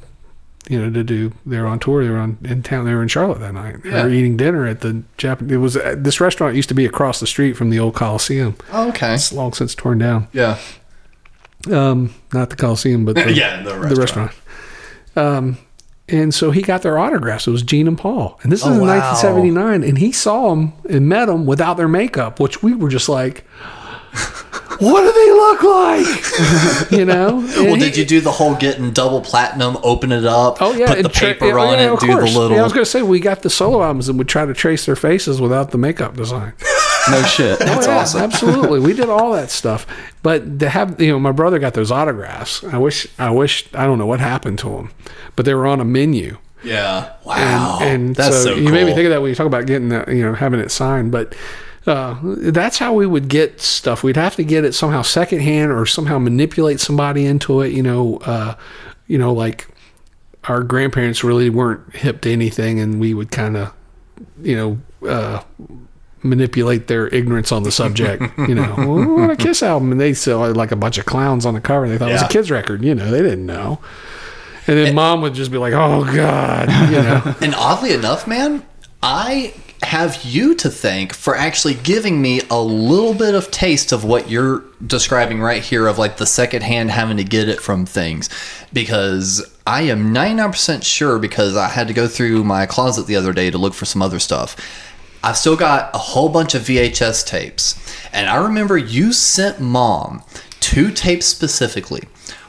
you 0.70 0.82
know, 0.82 0.91
to 0.91 1.03
do. 1.03 1.34
They 1.45 1.60
were 1.60 1.68
on 1.68 1.80
tour. 1.80 2.03
They 2.03 2.10
were 2.10 2.18
on 2.18 2.38
in 2.43 2.64
town. 2.64 2.86
They 2.86 2.93
were 2.93 3.01
in 3.01 3.08
Charlotte 3.08 3.39
that 3.39 3.53
night. 3.53 3.84
They 3.84 3.91
were 3.91 4.10
eating 4.10 4.36
dinner 4.38 4.66
at 4.66 4.82
the 4.82 5.03
Japan. 5.18 5.49
It 5.49 5.58
was 5.58 5.78
uh, 5.78 5.95
this 5.97 6.20
restaurant 6.20 6.55
used 6.55 6.70
to 6.70 6.76
be 6.76 6.86
across 6.86 7.20
the 7.20 7.28
street 7.28 7.53
from 7.53 7.70
the 7.70 7.80
old 7.80 7.95
Coliseum. 7.95 8.55
Oh, 8.72 8.89
okay. 8.89 9.14
It's 9.16 9.32
long 9.32 9.53
since 9.53 9.76
torn 9.76 9.97
down. 9.97 10.28
Yeah. 10.34 10.58
Um, 11.72 12.14
not 12.34 12.49
the 12.49 12.55
Coliseum, 12.55 13.05
but 13.05 13.16
the, 13.16 13.34
Yeah, 13.34 13.62
the 13.64 13.74
the 13.74 13.95
restaurant. 13.95 14.32
Um, 15.16 15.58
and 16.10 16.34
so 16.34 16.51
he 16.51 16.62
got 16.62 16.82
their 16.82 16.97
autographs. 16.97 17.47
It 17.47 17.51
was 17.51 17.64
Gene 17.64 17.88
and 17.88 17.97
Paul, 17.97 18.39
and 18.43 18.51
this 18.51 18.62
is 18.62 18.68
Oh, 18.68 18.74
in 18.74 18.80
wow. 18.82 18.88
1979. 18.99 19.84
And 19.84 19.97
he 19.97 20.12
saw 20.12 20.49
them 20.49 20.74
and 20.89 21.08
met 21.10 21.26
them 21.26 21.45
without 21.45 21.76
their 21.78 21.88
makeup, 21.88 22.39
which 22.39 22.64
we 22.64 22.74
were 22.74 22.89
just 22.89 23.10
like, 23.10 23.41
"What 24.80 25.01
do 25.01 25.12
they 25.12 25.32
look 25.32 25.64
like?" 25.64 26.91
you 26.91 27.05
know. 27.05 27.38
Well, 27.38 27.74
And 27.74 27.80
did 27.82 27.97
you 27.97 28.05
do 28.05 28.22
the 28.22 28.32
whole 28.32 28.55
getting 28.55 28.91
double 28.91 29.22
platinum, 29.22 29.78
open 29.84 30.12
it 30.12 30.26
up, 30.26 30.58
Oh 30.62 30.74
yeah, 30.74 30.88
put 30.93 31.03
the 31.03 31.10
tra- 31.10 31.34
paper 31.34 31.47
yeah, 31.47 31.53
on 31.55 31.74
yeah, 31.80 31.93
it, 31.93 31.99
do 31.99 32.08
the 32.08 32.16
little? 32.16 32.51
Yeah, 32.51 32.62
I 32.62 32.64
was 32.64 32.74
gonna 32.74 32.86
say 32.86 33.01
we 33.01 33.20
got 33.20 33.41
the 33.43 33.49
solo 33.49 33.82
albums 33.84 34.08
and 34.10 34.18
we 34.20 34.26
try 34.26 34.45
to 34.45 34.53
trace 34.53 34.86
their 34.86 34.95
faces 34.95 35.41
without 35.41 35.72
the 35.72 35.78
makeup 35.78 36.16
design. 36.16 36.53
No 37.12 37.22
shit. 37.24 37.60
That's 37.60 37.88
Oh, 37.88 37.91
yeah, 37.91 37.97
awesome. 37.99 38.22
Absolutely, 38.22 38.80
we 38.80 38.93
did 38.93 39.10
all 39.10 39.32
that 39.34 39.49
stuff. 39.49 39.86
But 40.24 40.60
to 40.60 40.70
have 40.70 40.99
you 40.99 41.12
know, 41.12 41.20
my 41.20 41.32
brother 41.32 41.58
got 41.60 41.74
those 41.74 41.91
autographs. 41.91 42.64
I 42.64 42.78
wish, 42.78 43.08
I 43.18 43.30
wish, 43.30 43.68
I 43.74 43.86
don't 43.86 43.97
know 43.97 44.05
what 44.05 44.20
happened 44.20 44.60
to 44.60 44.70
them, 44.70 44.91
but 45.36 45.45
they 45.45 45.53
were 45.53 45.68
on 45.68 45.80
a 45.80 45.86
menu. 45.86 46.38
yeah. 46.64 47.14
Wow. 47.24 47.80
and 47.82 48.16
That's 48.16 48.36
so, 48.36 48.43
so, 48.43 48.55
you 48.55 48.70
made 48.72 48.86
me 48.86 48.93
think 48.93 49.05
of 49.05 49.12
that 49.12 49.22
when 49.22 49.30
you 49.30 49.36
talk 49.36 49.47
about 49.47 49.66
getting 49.68 49.89
that, 49.89 50.08
you 50.10 50.24
know, 50.24 50.34
having 50.34 50.60
it 50.60 50.70
signed. 50.72 51.12
But 51.12 51.36
uh, 51.86 52.18
that's 52.24 52.78
how 52.78 52.93
we 52.93 53.05
would 53.05 53.30
get 53.30 53.62
stuff. 53.62 54.03
We'd 54.03 54.18
have 54.18 54.36
to 54.36 54.43
get 54.43 54.66
it 54.66 54.74
somehow 54.74 55.01
secondhand 55.01 55.72
or 55.72 55.86
somehow 55.86 56.18
manipulate 56.20 56.80
somebody 56.82 57.26
into 57.26 57.62
it. 57.62 57.72
You 57.72 57.84
know, 57.84 58.18
uh, 58.26 58.55
you 59.08 59.18
know, 59.18 59.32
like 59.32 59.68
our 60.45 60.64
grandparents 60.64 61.24
really 61.24 61.49
weren't 61.49 61.95
hip 61.95 62.22
to 62.22 62.32
anything, 62.32 62.80
and 62.80 62.99
we 62.99 63.14
would 63.14 63.32
kind 63.32 63.55
of, 63.55 63.74
you 64.41 64.55
know. 64.58 65.08
Uh, 65.08 65.41
manipulate 66.24 66.88
their 66.88 67.07
ignorance 67.09 67.51
on 67.51 67.63
the 67.63 67.72
subject 67.72 68.24
you 68.39 68.55
know 68.55 68.74
well, 68.78 69.30
a 69.30 69.36
kiss 69.36 69.61
album 69.61 69.91
and 69.91 70.01
they 70.01 70.13
saw 70.13 70.45
uh, 70.45 70.53
like 70.53 70.72
a 70.72 70.76
bunch 70.76 70.97
of 70.97 71.05
clowns 71.05 71.45
on 71.45 71.53
the 71.53 71.61
cover 71.61 71.88
they 71.88 71.97
thought 71.97 72.09
it 72.09 72.13
was 72.13 72.22
a 72.24 72.28
kid's 72.28 72.49
record 72.49 72.84
you 72.84 72.95
know 72.95 73.11
they 73.11 73.22
didn't 73.22 73.45
know 73.45 73.80
and 74.65 74.78
then 74.78 74.95
mom 74.95 75.22
would 75.22 75.34
just 75.34 75.51
be 75.51 75.57
like 75.57 75.74
oh 75.74 76.03
god 76.13 76.70
you 76.91 77.01
know 77.01 77.36
And 77.41 77.55
oddly 77.55 77.93
enough, 77.93 78.28
man, 78.28 78.65
I 79.01 79.53
have 79.84 80.24
you 80.24 80.55
to 80.55 80.70
thank 80.70 81.13
for 81.13 81.36
actually 81.36 81.76
giving 81.76 82.22
me 82.22 82.41
a 82.49 82.59
little 82.59 83.13
bit 83.13 83.36
of 83.36 83.51
taste 83.51 83.91
of 83.91 84.03
what 84.03 84.30
you're 84.30 84.63
describing 84.86 85.39
right 85.39 85.63
here 85.63 85.88
of 85.88 85.97
like 85.97 86.18
the 86.18 86.26
secondhand 86.26 86.91
having 86.91 87.18
to 87.18 87.24
get 87.24 87.47
it 87.47 87.61
from 87.61 87.86
things. 87.86 88.30
Because 88.74 89.49
I 89.65 89.84
am 89.84 90.13
99% 90.13 90.84
sure 90.84 91.20
because 91.20 91.55
I 91.55 91.70
had 91.70 91.88
to 91.88 91.93
go 91.93 92.07
through 92.07 92.43
my 92.43 92.65
closet 92.65 93.07
the 93.07 93.15
other 93.15 93.34
day 93.34 93.49
to 93.51 93.57
look 93.57 93.74
for 93.74 93.86
some 93.86 94.01
other 94.01 94.20
stuff. 94.20 94.55
I've 95.28 95.38
still 95.38 95.57
got 95.57 95.93
a 95.93 95.97
whole 95.97 96.30
bunch 96.30 96.55
of 96.55 96.61
VHS 96.61 97.25
tapes. 97.28 97.75
And 98.13 98.30
I 98.30 98.38
remember 98.38 98.78
you 98.78 99.11
sent 99.11 99.59
mom 99.59 100.23
two 100.61 100.89
tapes 100.91 101.25
specifically. 101.25 102.03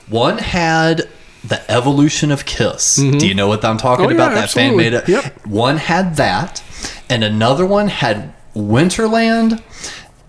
One 0.09 0.39
had 0.39 1.09
the 1.43 1.69
evolution 1.71 2.31
of 2.31 2.45
Kiss. 2.47 2.95
Do 2.97 3.05
you 3.07 3.13
mm-hmm. 3.13 3.37
know 3.37 3.49
what 3.49 3.65
I'm 3.65 3.79
talking 3.79 4.07
Oh, 4.07 4.09
yeah, 4.11 4.15
about? 4.15 4.35
That 4.35 4.51
fan 4.51 4.75
absolutely. 4.75 4.85
made 4.85 4.93
it. 4.95 5.09
Yep. 5.09 5.47
One 5.47 5.77
had 5.77 6.17
that, 6.17 6.63
and 7.11 7.25
another 7.25 7.67
one 7.67 7.89
had 7.89 8.33
Winterland. 8.55 9.61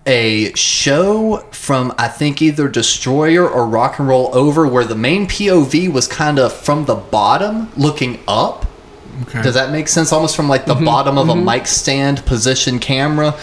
a 0.06 0.52
show 0.54 1.46
from 1.52 1.92
I 1.98 2.08
think 2.08 2.40
either 2.42 2.68
Destroyer 2.68 3.48
or 3.48 3.66
Rock 3.66 3.98
and 3.98 4.08
Roll 4.08 4.30
Over 4.34 4.66
where 4.66 4.84
the 4.84 4.94
main 4.96 5.26
POV 5.26 5.92
was 5.92 6.08
kind 6.08 6.38
of 6.38 6.52
from 6.52 6.86
the 6.86 6.94
bottom 6.96 7.70
looking 7.76 8.18
up. 8.26 8.66
Okay. 9.22 9.42
Does 9.42 9.54
that 9.54 9.70
make 9.70 9.88
sense? 9.88 10.12
Almost 10.12 10.36
from 10.36 10.48
like 10.48 10.66
the 10.66 10.74
mm-hmm. 10.74 10.84
bottom 10.84 11.18
of 11.18 11.28
a 11.28 11.32
mm-hmm. 11.32 11.44
mic 11.44 11.66
stand 11.66 12.24
position 12.26 12.78
camera. 12.78 13.38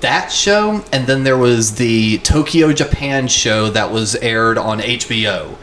That 0.00 0.32
show, 0.32 0.82
and 0.92 1.06
then 1.06 1.24
there 1.24 1.36
was 1.36 1.74
the 1.74 2.18
Tokyo 2.18 2.72
Japan 2.72 3.28
show 3.28 3.68
that 3.70 3.92
was 3.92 4.14
aired 4.16 4.56
on 4.56 4.80
HBO. 4.80 5.56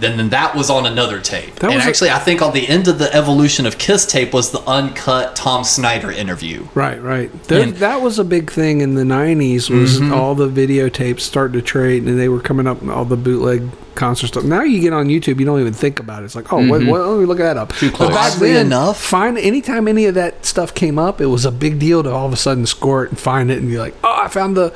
Then, 0.00 0.16
then 0.16 0.28
that 0.30 0.54
was 0.54 0.70
on 0.70 0.86
another 0.86 1.20
tape. 1.20 1.54
That 1.56 1.64
and 1.70 1.74
was 1.76 1.86
actually, 1.86 2.10
I 2.10 2.18
think 2.18 2.40
on 2.42 2.52
the 2.52 2.68
end 2.68 2.88
of 2.88 2.98
the 2.98 3.12
evolution 3.14 3.66
of 3.66 3.78
Kiss 3.78 4.06
tape 4.06 4.32
was 4.32 4.50
the 4.50 4.60
uncut 4.60 5.34
Tom 5.36 5.64
Snyder 5.64 6.10
interview. 6.10 6.66
Right, 6.74 7.02
right. 7.02 7.30
There, 7.44 7.62
And- 7.62 7.76
that 7.76 8.00
was 8.00 8.18
a 8.18 8.24
big 8.24 8.50
thing 8.50 8.80
in 8.80 8.94
the 8.94 9.02
'90s. 9.04 9.70
Was 9.70 10.00
all 10.12 10.34
the 10.34 10.48
videotapes 10.48 11.20
starting 11.20 11.54
to 11.60 11.62
trade, 11.62 12.04
and 12.04 12.18
they 12.18 12.28
were 12.28 12.40
coming 12.40 12.66
up 12.66 12.82
all 12.88 13.04
the 13.04 13.16
bootleg 13.16 13.68
concert 13.94 14.28
stuff. 14.28 14.44
Now 14.44 14.62
you 14.62 14.80
get 14.80 14.92
on 14.92 15.08
YouTube, 15.08 15.40
you 15.40 15.44
don't 15.44 15.58
even 15.60 15.72
think 15.72 15.98
about 15.98 16.22
it. 16.22 16.26
It's 16.26 16.36
like, 16.36 16.52
oh, 16.52 16.64
what, 16.68 16.84
what, 16.86 17.00
let 17.00 17.18
me 17.18 17.24
look 17.26 17.38
that 17.38 17.56
up. 17.56 17.72
Too 17.74 17.90
close. 17.90 18.14
Oddly 18.14 18.52
enough- 18.56 19.00
find 19.00 19.36
anytime 19.36 19.88
any 19.88 20.06
of 20.06 20.14
that 20.14 20.46
stuff 20.46 20.72
came 20.74 20.98
up, 21.00 21.20
it 21.20 21.26
was 21.26 21.44
a 21.44 21.50
big 21.50 21.80
deal 21.80 22.02
to 22.04 22.10
all 22.10 22.26
of 22.26 22.32
a 22.32 22.36
sudden 22.36 22.64
score 22.66 23.04
it 23.04 23.10
and 23.10 23.18
find 23.18 23.50
it, 23.50 23.58
and 23.58 23.68
be 23.68 23.78
like, 23.78 23.94
oh, 24.04 24.22
I 24.24 24.28
found 24.28 24.56
the, 24.56 24.72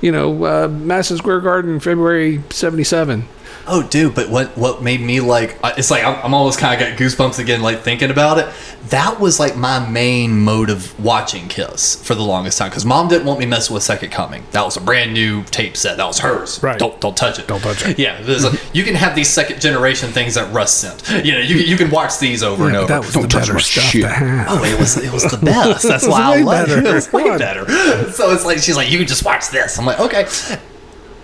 you 0.00 0.10
know, 0.10 0.44
uh, 0.44 0.68
Madison 0.68 1.18
Square 1.18 1.40
Garden, 1.40 1.80
February 1.80 2.42
'77. 2.50 3.26
Oh, 3.66 3.82
dude! 3.82 4.14
But 4.14 4.28
what 4.28 4.56
what 4.58 4.82
made 4.82 5.00
me 5.00 5.20
like 5.20 5.56
it's 5.64 5.90
like 5.90 6.02
I'm, 6.04 6.16
I'm 6.24 6.34
almost 6.34 6.58
kind 6.58 6.74
of 6.80 6.88
got 6.88 6.98
goosebumps 6.98 7.38
again, 7.38 7.62
like 7.62 7.80
thinking 7.82 8.10
about 8.10 8.38
it. 8.38 8.48
That 8.88 9.20
was 9.20 9.38
like 9.38 9.56
my 9.56 9.78
main 9.88 10.40
mode 10.40 10.68
of 10.68 10.98
watching 11.02 11.46
Kiss 11.48 11.94
for 12.04 12.16
the 12.16 12.22
longest 12.22 12.58
time 12.58 12.70
because 12.70 12.84
Mom 12.84 13.06
didn't 13.08 13.24
want 13.26 13.38
me 13.38 13.46
messing 13.46 13.72
with 13.72 13.84
Second 13.84 14.10
Coming. 14.10 14.42
That 14.50 14.64
was 14.64 14.76
a 14.76 14.80
brand 14.80 15.12
new 15.14 15.44
tape 15.44 15.76
set. 15.76 15.96
That 15.98 16.06
was 16.06 16.18
hers. 16.18 16.60
Right. 16.62 16.78
Don't 16.78 17.00
don't 17.00 17.16
touch 17.16 17.38
it. 17.38 17.46
Don't 17.46 17.60
touch 17.60 17.86
it. 17.86 17.98
Yeah. 18.00 18.20
there's 18.22 18.44
a- 18.44 18.52
you 18.72 18.82
can 18.82 18.96
have 18.96 19.14
these 19.14 19.30
second 19.30 19.60
generation 19.60 20.10
things 20.10 20.34
that 20.34 20.52
Russ 20.52 20.72
sent. 20.74 21.24
You 21.24 21.32
know, 21.32 21.38
you, 21.38 21.56
you 21.56 21.76
can 21.76 21.90
watch 21.90 22.18
these 22.18 22.42
over 22.42 22.64
and 22.64 22.74
Yeah, 22.74 22.80
but 22.80 22.84
over. 22.84 22.92
that 22.94 23.00
was 23.00 23.14
the 23.14 23.38
better 23.38 23.58
stuff 23.60 23.92
to 23.92 24.08
have. 24.08 24.46
Oh, 24.50 24.64
it 24.64 24.78
was 24.80 24.96
it 24.96 25.12
was 25.12 25.22
the 25.30 25.36
best. 25.44 25.84
That's 25.84 26.02
It 26.02 26.08
was 26.08 26.12
why 26.18 26.38
I 26.38 26.42
love 26.42 26.64
it. 26.68 26.74
better. 26.74 26.88
It 26.88 26.94
was 26.94 27.12
way 27.12 27.38
better. 27.38 27.64
So 28.12 28.32
it's 28.32 28.44
like 28.44 28.58
she's 28.58 28.76
like, 28.76 28.90
you 28.90 28.98
can 28.98 29.06
just 29.06 29.24
watch 29.24 29.48
this. 29.50 29.78
I'm 29.78 29.86
like, 29.86 30.00
okay. 30.00 30.26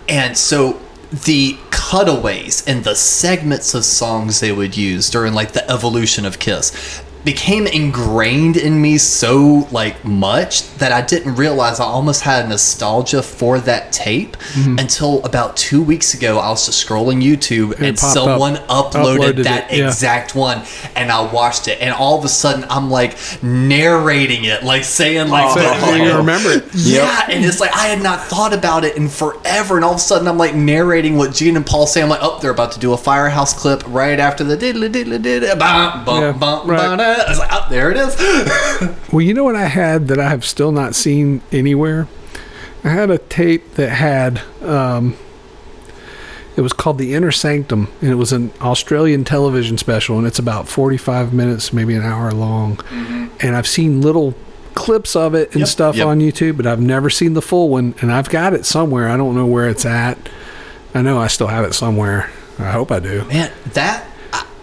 And 0.09 0.37
so 0.39 0.81
the 1.11 1.57
cutaways 1.71 2.67
and 2.67 2.85
the 2.85 2.95
segments 2.95 3.75
of 3.75 3.85
songs 3.85 4.41
they 4.41 4.53
would 4.53 4.77
use 4.77 5.09
during 5.09 5.33
like 5.33 5.53
the 5.53 5.71
evolution 5.71 6.27
of 6.27 6.39
Kiss 6.39 7.03
became 7.33 7.67
ingrained 7.67 8.57
in 8.57 8.81
me 8.81 8.97
so 8.97 9.69
like 9.71 10.03
much 10.05 10.73
that 10.79 10.93
I 10.93 11.03
didn't 11.03 11.35
realize 11.35 11.79
I 11.79 11.85
almost 11.85 12.23
had 12.23 12.47
a 12.47 12.49
nostalgia 12.49 13.23
for 13.23 13.59
that 13.61 13.93
tape 13.93 14.37
Mm-hmm. 14.39 14.79
until 14.79 15.23
about 15.27 15.57
two 15.57 15.83
weeks 15.83 16.15
ago. 16.15 16.39
I 16.39 16.49
was 16.49 16.65
just 16.67 16.87
scrolling 16.87 17.23
YouTube 17.23 17.75
and, 17.77 17.85
it 17.87 17.97
popped 17.99 18.17
up. 18.17 18.25
someone 18.25 18.55
uploaded, 18.69 19.19
Uploaded 19.35 19.45
that 19.45 19.71
yeah. 19.71 19.87
exact 19.89 20.35
one, 20.35 20.63
and 20.97 21.11
I 21.13 21.21
watched 21.31 21.69
it, 21.69 21.81
and 21.83 21.93
all 21.93 22.19
of 22.19 22.25
a 22.25 22.29
sudden 22.29 22.65
I'm 22.71 22.91
like 22.91 23.17
narrating 23.43 24.45
it, 24.45 24.63
like 24.65 24.85
saying 24.85 25.29
like, 25.29 25.51
So 25.53 25.61
the- 25.61 26.05
you 26.05 26.17
remember 26.17 26.51
it. 26.51 26.65
yeah, 26.75 27.27
and 27.31 27.45
it's 27.45 27.61
like 27.61 27.75
I 27.75 27.89
had 27.89 28.03
not 28.03 28.21
thought 28.23 28.55
about 28.55 28.85
it 28.85 28.97
in 28.97 29.09
forever, 29.09 29.77
and 29.77 29.85
all 29.85 29.93
of 29.93 29.99
a 29.99 30.01
sudden 30.01 30.27
I'm 30.29 30.39
like 30.39 30.55
narrating 30.55 31.17
what 31.19 31.35
Gene 31.35 31.57
and 31.57 31.67
Paul 31.67 31.87
say. 31.87 32.03
I'm 32.03 32.09
like, 32.09 32.21
oh, 32.23 32.39
they're 32.41 32.51
about 32.53 32.73
to 32.73 32.81
do 32.81 32.93
a 32.95 32.97
Firehouse 32.97 33.53
clip 33.53 33.83
right 33.87 34.19
after 34.19 34.45
the 34.45 34.57
diddly 34.57 34.89
diddly 34.91 35.19
diddly 35.23 35.59
bum 35.59 36.05
bum 36.07 36.23
Yeah, 36.23 36.33
bum 36.33 36.67
I 37.27 37.31
was 37.31 37.39
like, 37.39 37.51
oh, 37.53 37.67
there 37.71 37.91
it 37.91 37.97
is. 37.97 38.95
Well, 39.13 39.23
you 39.23 39.33
know 39.33 39.45
what 39.45 39.57
I 39.57 39.65
had 39.67 40.09
that 40.09 40.19
I 40.21 40.29
have 40.29 40.45
still 40.45 40.71
not 40.71 40.95
seen 40.95 41.41
anywhere? 41.51 42.07
I 42.85 42.91
had 42.91 43.11
a 43.11 43.17
tape 43.19 43.75
that 43.75 43.89
had 43.89 44.43
um, 44.63 45.17
it 46.57 46.61
was 46.61 46.73
called 46.73 46.99
The 46.99 47.15
Inner 47.15 47.31
Sanctum 47.33 47.89
and 48.03 48.11
it 48.11 48.17
was 48.17 48.33
an 48.33 48.53
Australian 48.61 49.25
television 49.25 49.79
special 49.79 50.19
and 50.19 50.27
it's 50.27 50.39
about 50.39 50.69
45 50.69 51.33
minutes, 51.33 51.73
maybe 51.73 51.95
an 51.95 52.03
hour 52.03 52.31
long. 52.33 52.81
And 53.41 53.57
I've 53.57 53.67
seen 53.67 54.01
little 54.03 54.35
clips 54.75 55.17
of 55.17 55.35
it 55.35 55.49
and 55.49 55.51
Mm-hmm. 55.53 55.59
Yep, 55.61 55.69
stuff 55.69 55.97
yep. 55.97 56.07
on 56.07 56.21
YouTube, 56.21 56.57
but 56.57 56.67
I've 56.67 56.81
never 56.81 57.09
seen 57.11 57.33
the 57.35 57.43
full 57.43 57.69
one 57.71 57.95
and 58.01 58.13
I've 58.13 58.29
got 58.29 58.53
it 58.53 58.67
somewhere. 58.67 59.09
I 59.09 59.17
don't 59.17 59.35
know 59.35 59.47
where 59.47 59.69
it's 59.69 59.87
at. 59.87 60.19
I 60.95 61.03
know 61.03 61.19
I 61.19 61.29
still 61.29 61.47
have 61.49 61.65
it 61.65 61.75
somewhere. 61.75 62.31
I 62.59 62.73
hope 62.73 62.91
I 62.93 62.99
do. 63.01 63.25
Man, 63.25 63.53
that 63.73 64.05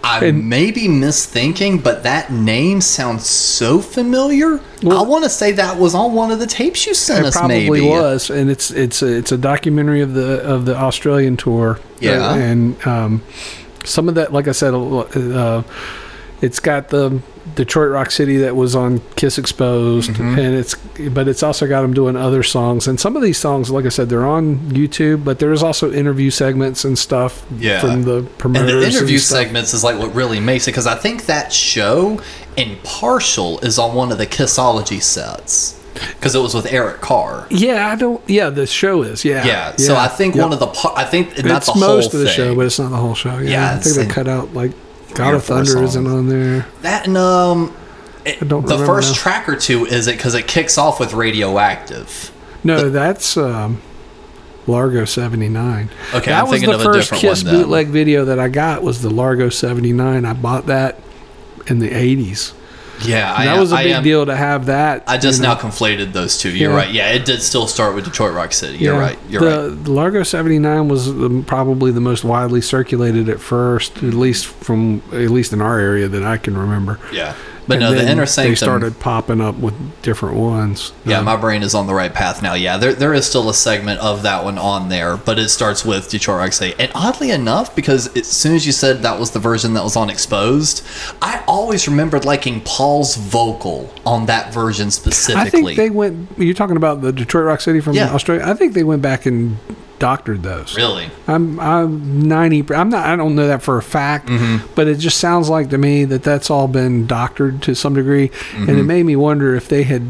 I, 0.06 0.24
And- 0.26 0.48
may 0.48 0.70
be 0.70 0.86
misthinking, 0.88 1.82
but 1.82 2.04
that 2.04 2.30
name 2.30 2.80
sounds 2.80 3.26
so 3.26 3.80
familiar. 3.80 4.60
I 4.82 5.02
want 5.02 5.24
to 5.24 5.30
say 5.30 5.52
that 5.52 5.78
was 5.78 5.94
on 5.94 6.12
one 6.14 6.30
of 6.30 6.38
the 6.38 6.46
tapes 6.46 6.86
you 6.86 6.94
sent 6.94 7.24
It 7.24 7.28
us. 7.28 7.36
probably 7.36 7.68
maybe 7.70 7.88
was, 7.88 8.30
and 8.30 8.48
it's 8.48 8.70
it's 8.70 9.02
a, 9.02 9.16
it's 9.16 9.32
a 9.32 9.38
documentary 9.38 10.00
of 10.02 10.14
the 10.14 10.40
of 10.42 10.64
the 10.64 10.76
Australian 10.76 11.36
tour. 11.36 11.80
Yeah. 12.00 12.34
And 12.34 12.76
um, 12.86 13.22
some 13.84 14.08
of 14.08 14.14
that, 14.14 14.32
like 14.32 14.46
I 14.48 14.52
said, 14.52 14.74
uh, 14.74 15.62
it's 16.40 16.60
got 16.60 16.88
the 16.90 17.20
Detroit 17.56 17.90
Rock 17.90 18.10
City 18.12 18.36
that 18.38 18.54
was 18.54 18.76
on 18.76 19.00
Kiss 19.16 19.38
Exposed, 19.38 20.10
Mm-hmm. 20.12 20.38
and 20.38 20.54
it's 20.54 20.74
but 21.10 21.26
it's 21.26 21.42
also 21.42 21.66
got 21.66 21.82
them 21.82 21.92
doing 21.92 22.14
other 22.16 22.42
songs. 22.42 22.86
And 22.86 23.00
some 23.00 23.16
of 23.16 23.22
these 23.22 23.38
songs, 23.38 23.70
like 23.70 23.84
I 23.84 23.88
said, 23.88 24.08
they're 24.08 24.24
on 24.26 24.58
YouTube, 24.70 25.24
but 25.24 25.38
there's 25.40 25.62
also 25.62 25.92
interview 25.92 26.30
segments 26.30 26.84
and 26.84 26.96
stuff 26.98 27.44
Yeah. 27.58 27.80
from 27.80 28.02
the 28.04 28.22
promoters. 28.38 28.72
And 28.72 28.82
the 28.82 28.86
interview 28.86 29.18
stuff. 29.18 29.38
segments 29.40 29.74
is 29.74 29.82
like 29.82 29.98
what 29.98 30.14
really 30.14 30.38
makes 30.38 30.68
it 30.68 30.70
because 30.72 30.86
I 30.86 30.94
think 30.94 31.26
that 31.26 31.52
show 31.52 32.20
in 32.56 32.76
partial 32.84 33.58
is 33.60 33.78
on 33.78 33.94
one 33.94 34.12
of 34.12 34.18
the 34.18 34.26
Kissology 34.26 35.02
sets 35.02 35.72
because 35.94 36.34
it 36.34 36.40
was 36.40 36.54
with 36.54 36.70
Eric 36.72 37.00
Carr. 37.00 37.46
Yeah, 37.50 37.88
I 37.90 37.96
don't. 37.96 38.22
Yeah, 38.28 38.50
the 38.50 38.66
show 38.66 39.02
is. 39.02 39.24
Yeah, 39.24 39.46
Yeah, 39.46 39.76
so 39.76 39.96
I 39.96 40.08
think 40.08 40.34
one 40.34 40.52
of 40.52 40.58
the 40.60 40.68
I 40.94 41.04
think 41.04 41.42
not 41.44 41.58
it's 41.58 41.72
the 41.72 41.78
most 41.80 41.80
whole 41.80 41.98
of 42.06 42.12
the 42.12 42.24
thing. 42.26 42.34
show, 42.36 42.54
but 42.54 42.66
it's 42.66 42.78
not 42.78 42.90
the 42.90 42.96
whole 42.96 43.14
show. 43.14 43.38
Yeah, 43.38 43.50
Yeah, 43.50 43.72
I 43.72 43.76
think 43.78 43.96
they 43.96 44.06
cut 44.06 44.28
out 44.28 44.52
like 44.52 44.72
God 45.18 45.34
of 45.34 45.44
four 45.44 45.56
Thunder 45.64 45.82
isn't 45.82 46.06
on 46.06 46.28
there. 46.28 46.66
that 46.82 47.06
and 47.06 47.16
um, 47.16 47.74
it- 48.24 48.42
I 48.42 48.46
don't 48.46 48.66
the 48.66 48.78
first 48.78 49.10
now. 49.10 49.14
track 49.22 49.48
or 49.48 49.56
two 49.56 49.84
is 49.86 50.06
it 50.06 50.16
because 50.16 50.34
it 50.34 50.46
kicks 50.46 50.78
off 50.78 50.98
with 51.00 51.12
Radioactive. 51.14 52.32
No, 52.64 52.90
that's 52.90 53.36
um, 53.36 53.80
Largo 54.66 55.04
seventy 55.04 55.48
nine. 55.48 55.88
Okay, 56.14 56.30
that 56.32 56.40
I'm 56.42 56.48
was 56.50 56.52
thinking 56.60 56.70
the 56.70 56.74
of 56.76 56.80
a 56.80 56.84
first 56.84 57.10
different 57.10 57.20
Kiss 57.22 57.44
one 57.44 57.52
then. 57.52 57.62
bootleg 57.62 57.86
video 57.88 58.24
that 58.24 58.38
I 58.40 58.48
got 58.48 58.82
was 58.82 59.02
the 59.02 59.10
Largo 59.10 59.48
seventy 59.48 59.92
nine. 59.92 60.24
I 60.24 60.32
bought 60.32 60.66
that 60.66 60.98
in 61.68 61.78
the 61.78 61.90
eighties. 61.90 62.52
Yeah, 63.04 63.34
I, 63.36 63.44
That 63.46 63.58
was 63.58 63.72
a 63.72 63.76
I 63.76 63.82
big 63.84 63.92
am- 63.92 64.02
deal 64.04 64.24
to 64.26 64.34
have 64.36 64.66
that. 64.66 65.04
I 65.06 65.18
just 65.18 65.38
you 65.38 65.42
know. 65.46 65.54
now 65.54 65.60
conflated 65.60 66.12
those 66.12 66.38
two. 66.38 66.50
You're 66.50 66.70
Yeah. 66.70 66.76
right. 66.76 66.90
Yeah, 66.92 67.10
it 67.10 67.24
did 67.24 67.42
still 67.42 67.66
start 67.66 67.94
with 67.94 68.04
Detroit 68.04 68.34
Rock 68.34 68.52
City. 68.52 68.78
You're 68.78 68.94
Yeah. 68.94 69.00
right. 69.00 69.18
You're 69.28 69.40
the, 69.42 69.68
right. 69.70 69.84
the 69.84 69.92
Largo 69.92 70.22
79 70.22 70.88
was 70.88 71.14
the, 71.14 71.44
probably 71.46 71.90
the 71.92 72.00
most 72.00 72.24
widely 72.24 72.60
circulated 72.60 73.28
at 73.28 73.40
first, 73.40 73.96
at 73.98 74.14
least 74.14 74.46
from 74.46 75.02
at 75.12 75.30
least 75.30 75.52
in 75.52 75.60
our 75.60 75.78
area 75.78 76.08
that 76.08 76.22
I 76.24 76.38
can 76.38 76.56
remember. 76.56 76.98
Yeah, 77.12 77.34
but 77.68 77.74
And 77.74 77.80
no, 77.82 77.92
the 77.94 78.08
Inner 78.10 78.26
Sanctum. 78.26 78.50
They 78.52 78.54
started 78.56 79.00
popping 79.00 79.40
up 79.40 79.56
with 79.56 79.74
different 80.02 80.36
ones. 80.36 80.92
Yeah, 81.04 81.18
Um, 81.18 81.24
my 81.24 81.36
brain 81.36 81.62
is 81.62 81.74
on 81.74 81.86
the 81.86 81.94
right 81.94 82.12
path 82.12 82.42
now. 82.42 82.54
Yeah, 82.54 82.76
there, 82.76 82.92
there 82.92 83.12
is 83.14 83.26
still 83.26 83.48
a 83.48 83.54
segment 83.54 84.00
of 84.00 84.22
that 84.22 84.44
one 84.44 84.58
on 84.58 84.88
there, 84.88 85.16
but 85.16 85.38
it 85.38 85.48
starts 85.48 85.84
with 85.84 86.08
Detroit 86.10 86.38
Rock 86.38 86.52
City. 86.52 86.74
And 86.78 86.92
oddly 86.94 87.30
enough, 87.30 87.74
because 87.74 88.14
as 88.16 88.26
soon 88.26 88.54
as 88.54 88.66
you 88.66 88.72
said 88.72 89.02
that 89.02 89.18
was 89.18 89.32
the 89.32 89.38
version 89.40 89.74
that 89.74 89.82
was 89.84 89.96
on 89.96 90.10
Exposed, 90.10 90.86
I 91.20 91.42
always 91.46 91.88
remembered 91.88 92.24
liking 92.24 92.60
Paul's 92.62 93.16
vocal 93.16 93.92
on 94.04 94.26
that 94.26 94.52
version 94.52 94.90
specifically. 94.90 95.42
I 95.46 95.50
think 95.50 95.76
they 95.76 95.90
went. 95.90 96.28
You're 96.38 96.54
talking 96.54 96.76
about 96.76 97.00
the 97.02 97.12
Detroit 97.12 97.44
Rock 97.46 97.60
City 97.60 97.80
from 97.80 97.94
Yeah. 97.94 98.12
Australia. 98.12 98.44
I 98.46 98.54
think 98.54 98.74
they 98.74 98.84
went 98.84 99.02
back 99.02 99.26
and 99.26 99.58
doctored 99.98 100.42
those. 100.42 100.76
really. 100.76 101.08
I'm 101.26 101.58
I'm 101.60 102.28
ninety. 102.28 102.64
I'm 102.74 102.90
not. 102.90 103.06
I 103.06 103.16
don't 103.16 103.34
know 103.34 103.46
that 103.48 103.62
for 103.62 103.78
a 103.78 103.82
fact, 103.82 104.28
Mm-hmm. 104.28 104.72
but 104.74 104.86
it 104.88 104.96
just 104.98 105.18
sounds 105.18 105.48
like 105.48 105.70
to 105.70 105.78
me 105.78 106.04
that 106.04 106.22
that's 106.22 106.50
all 106.50 106.68
been 106.68 107.06
doctored 107.06 107.62
to 107.62 107.74
some 107.74 107.94
degree, 107.94 108.30
and 108.54 108.68
it 108.68 108.72
Mm-hmm. 108.74 108.86
made 108.86 109.02
me 109.04 109.16
wonder 109.16 109.54
if 109.54 109.68
they 109.68 109.84
had 109.84 110.02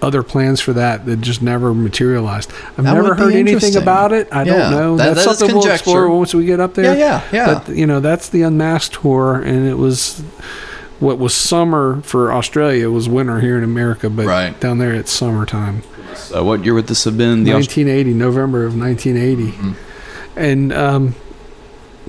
other 0.00 0.22
plans 0.22 0.60
for 0.60 0.72
that 0.74 1.06
that 1.06 1.20
just 1.20 1.42
never 1.42 1.74
materialized. 1.74 2.52
I've 2.78 2.84
That 2.84 2.94
never 2.94 3.14
heard 3.16 3.34
anything 3.34 3.74
about 3.76 4.12
it. 4.12 4.28
I 4.30 4.44
Yeah, 4.44 4.52
don't 4.54 4.70
know. 4.70 4.96
that- 4.96 5.14
that's 5.16 5.26
that 5.26 5.36
something 5.38 5.56
we'll 5.56 5.62
conjecture. 5.64 5.82
explore 5.90 6.08
once 6.16 6.32
we 6.34 6.44
get 6.46 6.60
up 6.60 6.74
there. 6.74 6.96
Yeah, 6.96 7.22
yeah, 7.32 7.46
yeah. 7.48 7.54
But 7.66 7.74
you 7.76 7.84
know, 7.86 7.98
that's 7.98 8.28
the 8.28 8.42
Unmasked 8.42 8.94
tour, 9.02 9.34
and 9.34 9.66
it 9.66 9.76
was 9.76 10.22
what 11.00 11.18
was 11.18 11.34
summer 11.34 12.00
for 12.02 12.32
Australia 12.32 12.90
was 12.90 13.08
winter 13.08 13.40
here 13.40 13.58
in 13.58 13.64
America, 13.64 14.08
but 14.08 14.26
Right. 14.26 14.58
down 14.60 14.78
there 14.78 14.94
it's 14.94 15.12
summertime. 15.12 15.82
So 16.16 16.44
what 16.44 16.64
year 16.64 16.74
would 16.74 16.86
this 16.86 17.04
have 17.04 17.16
been? 17.16 17.44
The 17.44 17.52
Aust- 17.52 17.76
1980, 17.76 18.14
November 18.14 18.64
of 18.64 18.78
1980. 18.78 19.52
Mm-hmm. 19.52 20.38
And 20.38 20.72
um, 20.72 21.14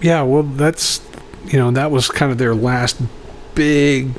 yeah, 0.01 0.21
well, 0.21 0.43
that's 0.43 1.01
you 1.45 1.57
know 1.57 1.71
that 1.71 1.91
was 1.91 2.09
kind 2.09 2.31
of 2.31 2.37
their 2.37 2.55
last 2.55 3.01
big, 3.55 4.11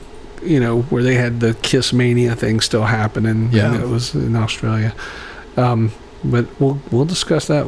you 0.42 0.60
know, 0.60 0.82
where 0.82 1.02
they 1.02 1.14
had 1.14 1.40
the 1.40 1.54
Kiss 1.62 1.92
Mania 1.92 2.34
thing 2.34 2.60
still 2.60 2.84
happening. 2.84 3.50
Yeah. 3.52 3.72
and 3.72 3.82
it 3.82 3.88
was 3.88 4.14
in 4.14 4.36
Australia. 4.36 4.94
Um, 5.56 5.92
but 6.24 6.46
we'll 6.60 6.80
we'll 6.90 7.04
discuss 7.04 7.46
that 7.46 7.66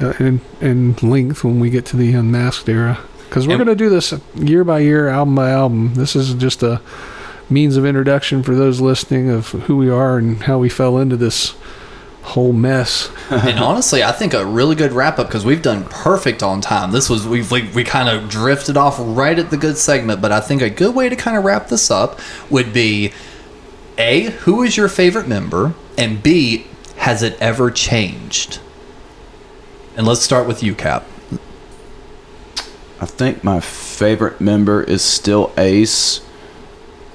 uh, 0.00 0.14
in 0.18 0.40
in 0.60 0.94
length 1.02 1.44
when 1.44 1.60
we 1.60 1.70
get 1.70 1.86
to 1.86 1.96
the 1.96 2.12
Unmasked 2.14 2.68
era 2.68 3.00
because 3.28 3.46
we're 3.46 3.56
going 3.56 3.68
to 3.68 3.76
do 3.76 3.88
this 3.88 4.12
year 4.34 4.64
by 4.64 4.80
year, 4.80 5.08
album 5.08 5.36
by 5.36 5.50
album. 5.50 5.94
This 5.94 6.16
is 6.16 6.34
just 6.34 6.62
a 6.62 6.80
means 7.50 7.76
of 7.76 7.84
introduction 7.84 8.42
for 8.42 8.54
those 8.54 8.80
listening 8.80 9.30
of 9.30 9.48
who 9.48 9.76
we 9.76 9.90
are 9.90 10.18
and 10.18 10.42
how 10.44 10.58
we 10.58 10.68
fell 10.68 10.98
into 10.98 11.16
this 11.16 11.54
whole 12.22 12.52
mess. 12.52 13.10
and 13.30 13.58
honestly, 13.58 14.02
I 14.02 14.12
think 14.12 14.34
a 14.34 14.44
really 14.44 14.76
good 14.76 14.92
wrap 14.92 15.18
up 15.18 15.26
because 15.26 15.44
we've 15.44 15.62
done 15.62 15.84
perfect 15.84 16.42
on 16.42 16.60
time. 16.60 16.92
This 16.92 17.08
was 17.10 17.26
we 17.26 17.42
we, 17.42 17.68
we 17.70 17.84
kind 17.84 18.08
of 18.08 18.28
drifted 18.28 18.76
off 18.76 18.96
right 18.98 19.38
at 19.38 19.50
the 19.50 19.56
good 19.56 19.76
segment, 19.76 20.20
but 20.20 20.32
I 20.32 20.40
think 20.40 20.62
a 20.62 20.70
good 20.70 20.94
way 20.94 21.08
to 21.08 21.16
kind 21.16 21.36
of 21.36 21.44
wrap 21.44 21.68
this 21.68 21.90
up 21.90 22.20
would 22.50 22.72
be 22.72 23.12
a 23.98 24.30
who 24.30 24.62
is 24.62 24.76
your 24.76 24.88
favorite 24.88 25.28
member, 25.28 25.74
and 25.98 26.22
b 26.22 26.66
has 26.96 27.22
it 27.22 27.36
ever 27.40 27.70
changed? 27.70 28.60
And 29.96 30.06
let's 30.06 30.20
start 30.20 30.46
with 30.46 30.62
you, 30.62 30.74
Cap. 30.74 31.04
I 33.00 33.06
think 33.06 33.42
my 33.42 33.60
favorite 33.60 34.40
member 34.40 34.82
is 34.82 35.02
still 35.02 35.52
Ace, 35.56 36.20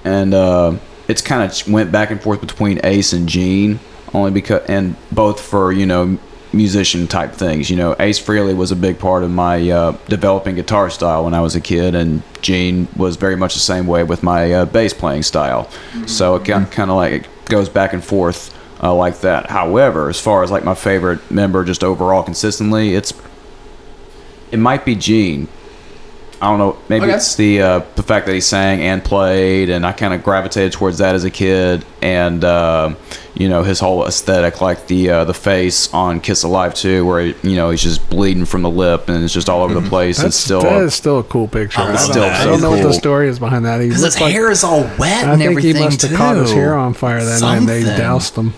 and 0.05 0.33
uh, 0.33 0.77
it's 1.09 1.21
kind 1.21 1.43
of 1.43 1.67
went 1.71 1.91
back 1.91 2.11
and 2.11 2.21
forth 2.21 2.39
between 2.39 2.79
Ace 2.83 3.11
and 3.11 3.27
Gene, 3.27 3.79
only 4.13 4.31
because 4.31 4.61
and 4.67 4.95
both 5.11 5.41
for 5.41 5.73
you 5.73 5.85
know 5.85 6.17
musician 6.53 7.07
type 7.07 7.33
things. 7.33 7.69
You 7.69 7.75
know, 7.75 7.95
Ace 7.99 8.19
Frehley 8.19 8.55
was 8.55 8.71
a 8.71 8.75
big 8.75 8.97
part 8.97 9.23
of 9.23 9.31
my 9.31 9.69
uh, 9.69 9.97
developing 10.07 10.55
guitar 10.55 10.89
style 10.89 11.25
when 11.25 11.33
I 11.33 11.41
was 11.41 11.55
a 11.55 11.61
kid, 11.61 11.95
and 11.95 12.23
Gene 12.41 12.87
was 12.95 13.17
very 13.17 13.35
much 13.35 13.53
the 13.53 13.59
same 13.59 13.87
way 13.87 14.03
with 14.03 14.23
my 14.23 14.53
uh, 14.53 14.65
bass 14.65 14.93
playing 14.93 15.23
style. 15.23 15.69
So 16.05 16.35
it 16.35 16.45
kind 16.45 16.65
of 16.79 16.95
like 16.95 17.13
it 17.13 17.27
goes 17.45 17.67
back 17.67 17.93
and 17.93 18.03
forth 18.03 18.55
uh, 18.81 18.93
like 18.93 19.19
that. 19.21 19.49
However, 19.49 20.09
as 20.09 20.19
far 20.19 20.43
as 20.43 20.51
like 20.51 20.63
my 20.63 20.75
favorite 20.75 21.29
member, 21.29 21.63
just 21.65 21.83
overall 21.83 22.23
consistently, 22.23 22.95
it's 22.95 23.13
it 24.51 24.59
might 24.59 24.85
be 24.85 24.95
Gene. 24.95 25.47
I 26.41 26.47
don't 26.49 26.59
know. 26.59 26.77
Maybe 26.89 27.05
Okay. 27.05 27.15
it's 27.15 27.35
the 27.35 27.61
uh, 27.61 27.81
the 27.95 28.03
fact 28.03 28.25
that 28.25 28.33
he 28.33 28.41
sang 28.41 28.81
and 28.81 29.03
played, 29.03 29.69
and 29.69 29.85
I 29.85 29.93
kind 29.93 30.13
of 30.13 30.21
gravitated 30.23 30.73
towards 30.73 30.97
that 30.97 31.15
as 31.15 31.23
a 31.23 31.29
kid. 31.31 31.85
And 32.01 32.43
uh, 32.43 32.95
you 33.35 33.47
know 33.49 33.63
his 33.63 33.79
whole 33.79 34.05
aesthetic, 34.05 34.59
like 34.61 34.87
the 34.87 35.09
uh, 35.09 35.23
the 35.23 35.33
face 35.33 35.91
on 35.93 36.19
Kiss 36.19 36.43
Alive 36.43 36.73
II, 36.83 37.01
where 37.01 37.21
you 37.21 37.55
know 37.55 37.69
he's 37.69 37.81
just 37.81 38.09
bleeding 38.09 38.45
from 38.45 38.63
the 38.63 38.69
lip 38.69 39.07
and 39.09 39.23
it's 39.23 39.33
just 39.33 39.47
all 39.49 39.61
over 39.63 39.73
the 39.73 39.87
place. 39.87 40.17
That's 40.17 40.27
it's 40.27 40.35
still 40.37 40.61
that 40.61 40.83
is 40.83 40.93
still 40.93 41.19
a 41.19 41.23
cool 41.23 41.47
picture. 41.47 41.79
I 41.81 41.93
it's 41.93 42.03
don't, 42.03 42.11
still 42.11 42.23
I 42.25 42.39
so 42.43 42.49
don't 42.51 42.61
know 42.61 42.71
what 42.71 42.83
the 42.83 42.93
story 42.93 43.27
is 43.29 43.39
behind 43.39 43.65
that. 43.65 43.79
He 43.81 43.87
Because 43.87 44.03
his 44.03 44.19
like- 44.19 44.33
hair 44.33 44.51
is 44.51 44.63
all 44.63 44.81
wet 44.99 45.25
I 45.25 45.31
and 45.31 45.39
think 45.41 45.51
everything 45.51 45.75
he 45.77 45.83
must 45.83 46.01
have 46.01 46.13
caught 46.17 46.35
his 46.35 46.51
hair 46.51 46.75
on 46.75 46.93
fire 46.93 47.23
that 47.23 47.41
night 47.41 47.57
and 47.57 47.67
they 47.69 47.83
doused 47.83 48.35
him. 48.35 48.53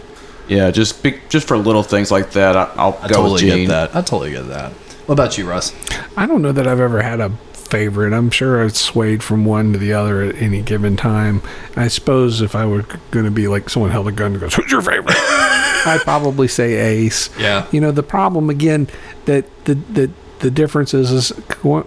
yeah, 0.48 0.72
just 0.72 1.04
be, 1.04 1.20
just 1.30 1.48
for 1.48 1.58
little 1.58 1.84
things 1.84 2.10
like 2.12 2.32
that. 2.32 2.56
I, 2.58 2.64
I'll 2.76 2.98
I 3.04 3.08
go 3.08 3.16
totally 3.16 3.46
with 3.46 3.56
get 3.56 3.68
that. 3.70 3.96
I 3.96 4.02
totally 4.02 4.32
get 4.32 4.48
that. 4.48 4.72
What 5.06 5.14
about 5.14 5.38
you, 5.38 5.48
Russ? 5.48 5.74
I 6.18 6.26
don't 6.26 6.42
know 6.42 6.52
that 6.52 6.68
I've 6.68 6.82
ever 6.82 7.02
had 7.02 7.22
a 7.22 7.30
favorite. 7.70 8.14
I'm 8.14 8.30
sure 8.32 8.64
it's 8.64 8.80
swayed 8.82 9.24
from 9.24 9.46
one 9.46 9.74
to 9.74 9.80
the 9.80 9.94
other 9.94 10.22
at 10.24 10.36
any 10.36 10.62
given 10.62 10.96
time. 10.98 11.42
I 11.76 11.88
suppose 11.88 12.42
if 12.42 12.56
I 12.56 12.66
were 12.66 12.84
going 13.12 13.26
to 13.26 13.32
be 13.32 13.48
like 13.48 13.70
someone 13.70 13.92
held 13.92 14.08
a 14.08 14.12
gun 14.12 14.32
and 14.34 14.40
goes, 14.42 14.56
"Who's 14.56 14.72
your 14.72 14.82
favorite?" 14.82 15.16
I'd 15.20 16.02
probably 16.04 16.48
say 16.48 16.74
Ace. 16.74 17.30
Yeah. 17.40 17.68
You 17.72 17.82
know 17.82 17.92
the 17.92 18.04
problem 18.04 18.50
again 18.50 18.88
that 19.26 19.46
the 19.66 19.76
the 19.76 20.12
the 20.40 20.52
difference 20.52 20.94
is 20.94 21.12
is 21.12 21.32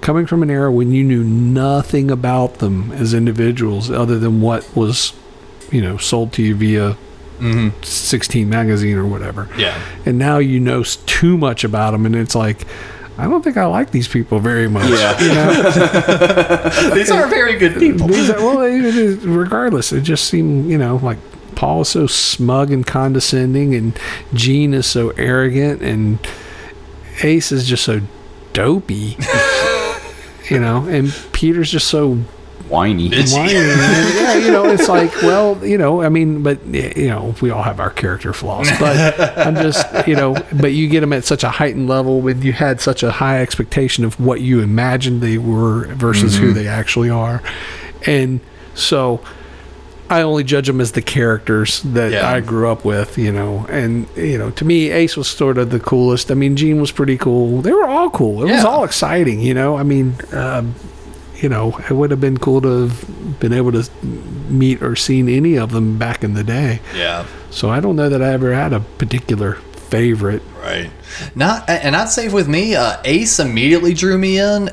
coming 0.00 0.26
from 0.26 0.42
an 0.42 0.50
era 0.50 0.72
when 0.72 0.90
you 0.92 1.04
knew 1.04 1.22
nothing 1.22 2.10
about 2.10 2.54
them 2.58 2.90
as 2.92 3.14
individuals 3.14 3.90
other 3.90 4.18
than 4.18 4.40
what 4.40 4.68
was 4.76 5.12
you 5.70 5.80
know 5.80 5.96
sold 5.96 6.32
to 6.32 6.42
you 6.42 6.56
via 6.56 6.96
mm-hmm. 7.38 7.68
16 7.82 8.48
magazine 8.50 8.96
or 8.96 9.06
whatever 9.06 9.48
Yeah. 9.56 9.80
and 10.04 10.18
now 10.18 10.38
you 10.38 10.58
know 10.58 10.82
too 10.82 11.38
much 11.38 11.62
about 11.62 11.92
them 11.92 12.04
and 12.06 12.16
it's 12.16 12.34
like 12.34 12.66
i 13.18 13.24
don't 13.24 13.42
think 13.42 13.56
i 13.56 13.64
like 13.66 13.90
these 13.90 14.08
people 14.08 14.38
very 14.40 14.68
much 14.68 14.88
Yeah. 14.88 15.20
you 15.22 15.28
know 15.34 16.94
These 16.94 17.10
are 17.10 17.26
very 17.28 17.56
good 17.58 17.78
people. 17.78 18.06
These 18.08 18.30
are- 18.30 18.38
well 18.38 18.60
it 18.62 19.20
regardless 19.24 19.92
it 19.92 20.02
just 20.02 20.24
seemed 20.24 20.70
you 20.70 20.78
know 20.78 20.96
like 20.96 21.18
paul 21.56 21.82
is 21.82 21.88
so 21.88 22.06
smug 22.06 22.70
and 22.70 22.86
condescending 22.86 23.74
and 23.74 23.98
gene 24.32 24.72
is 24.72 24.86
so 24.86 25.10
arrogant 25.10 25.82
and 25.82 26.18
ace 27.22 27.52
is 27.52 27.66
just 27.68 27.84
so 27.84 28.00
dopey 28.54 29.16
you 30.50 30.58
know 30.58 30.86
and 30.88 31.12
peter's 31.32 31.70
just 31.70 31.88
so 31.88 32.18
Whiny. 32.70 33.08
whiny. 33.10 33.52
Yeah, 33.52 34.34
you 34.36 34.50
know, 34.52 34.66
it's 34.66 34.88
like, 34.88 35.14
well, 35.22 35.58
you 35.66 35.76
know, 35.76 36.02
I 36.02 36.08
mean, 36.08 36.42
but 36.42 36.64
you 36.66 37.08
know, 37.08 37.34
we 37.40 37.50
all 37.50 37.62
have 37.62 37.80
our 37.80 37.90
character 37.90 38.32
flaws. 38.32 38.68
But 38.78 39.38
I'm 39.38 39.54
just, 39.56 39.86
you 40.06 40.14
know, 40.16 40.36
but 40.60 40.72
you 40.72 40.88
get 40.88 41.00
them 41.00 41.12
at 41.12 41.24
such 41.24 41.42
a 41.44 41.50
heightened 41.50 41.88
level 41.88 42.20
when 42.20 42.42
you 42.42 42.52
had 42.52 42.80
such 42.80 43.02
a 43.02 43.10
high 43.10 43.40
expectation 43.42 44.04
of 44.04 44.18
what 44.20 44.40
you 44.40 44.60
imagined 44.60 45.20
they 45.20 45.38
were 45.38 45.86
versus 45.94 46.36
who 46.36 46.52
they 46.52 46.68
actually 46.68 47.10
are, 47.10 47.42
and 48.06 48.40
so 48.74 49.20
I 50.08 50.22
only 50.22 50.42
judge 50.42 50.66
them 50.66 50.80
as 50.80 50.92
the 50.92 51.02
characters 51.02 51.82
that 51.82 52.10
Yeah. 52.12 52.28
I 52.28 52.40
grew 52.40 52.68
up 52.68 52.84
with, 52.84 53.16
you 53.18 53.30
know. 53.32 53.66
And 53.68 54.06
you 54.16 54.38
know, 54.38 54.50
to 54.52 54.64
me, 54.64 54.90
Ace 54.90 55.16
was 55.16 55.28
sort 55.28 55.56
of 55.58 55.70
the 55.70 55.78
coolest. 55.80 56.30
I 56.30 56.34
mean, 56.34 56.56
Gene 56.56 56.80
was 56.80 56.90
pretty 56.90 57.16
cool. 57.16 57.62
They 57.62 57.72
were 57.72 57.86
all 57.86 58.10
cool. 58.10 58.42
It 58.42 58.50
was 58.50 58.64
all 58.64 58.82
exciting, 58.84 59.40
you 59.40 59.54
know. 59.54 59.76
I 59.76 59.82
mean, 59.84 60.14
um, 60.32 60.74
you 61.40 61.48
know, 61.48 61.76
it 61.78 61.92
would 61.92 62.10
have 62.10 62.20
been 62.20 62.38
cool 62.38 62.60
to 62.60 62.86
have 62.86 63.40
been 63.40 63.52
able 63.52 63.72
to 63.72 63.88
meet 64.48 64.82
or 64.82 64.96
seen 64.96 65.28
any 65.28 65.56
of 65.56 65.72
them 65.72 65.98
back 65.98 66.22
in 66.22 66.34
the 66.34 66.44
day. 66.44 66.80
Yeah. 66.94 67.26
So 67.50 67.70
I 67.70 67.80
don't 67.80 67.96
know 67.96 68.08
that 68.08 68.22
I 68.22 68.32
ever 68.32 68.52
had 68.52 68.72
a 68.72 68.80
particular 68.80 69.54
favorite. 69.54 70.42
Right. 70.58 70.90
Not, 71.34 71.68
and 71.68 71.96
I'd 71.96 72.08
say 72.08 72.28
with 72.28 72.48
me, 72.48 72.74
uh, 72.74 73.00
Ace 73.04 73.38
immediately 73.38 73.94
drew 73.94 74.18
me 74.18 74.38
in. 74.38 74.70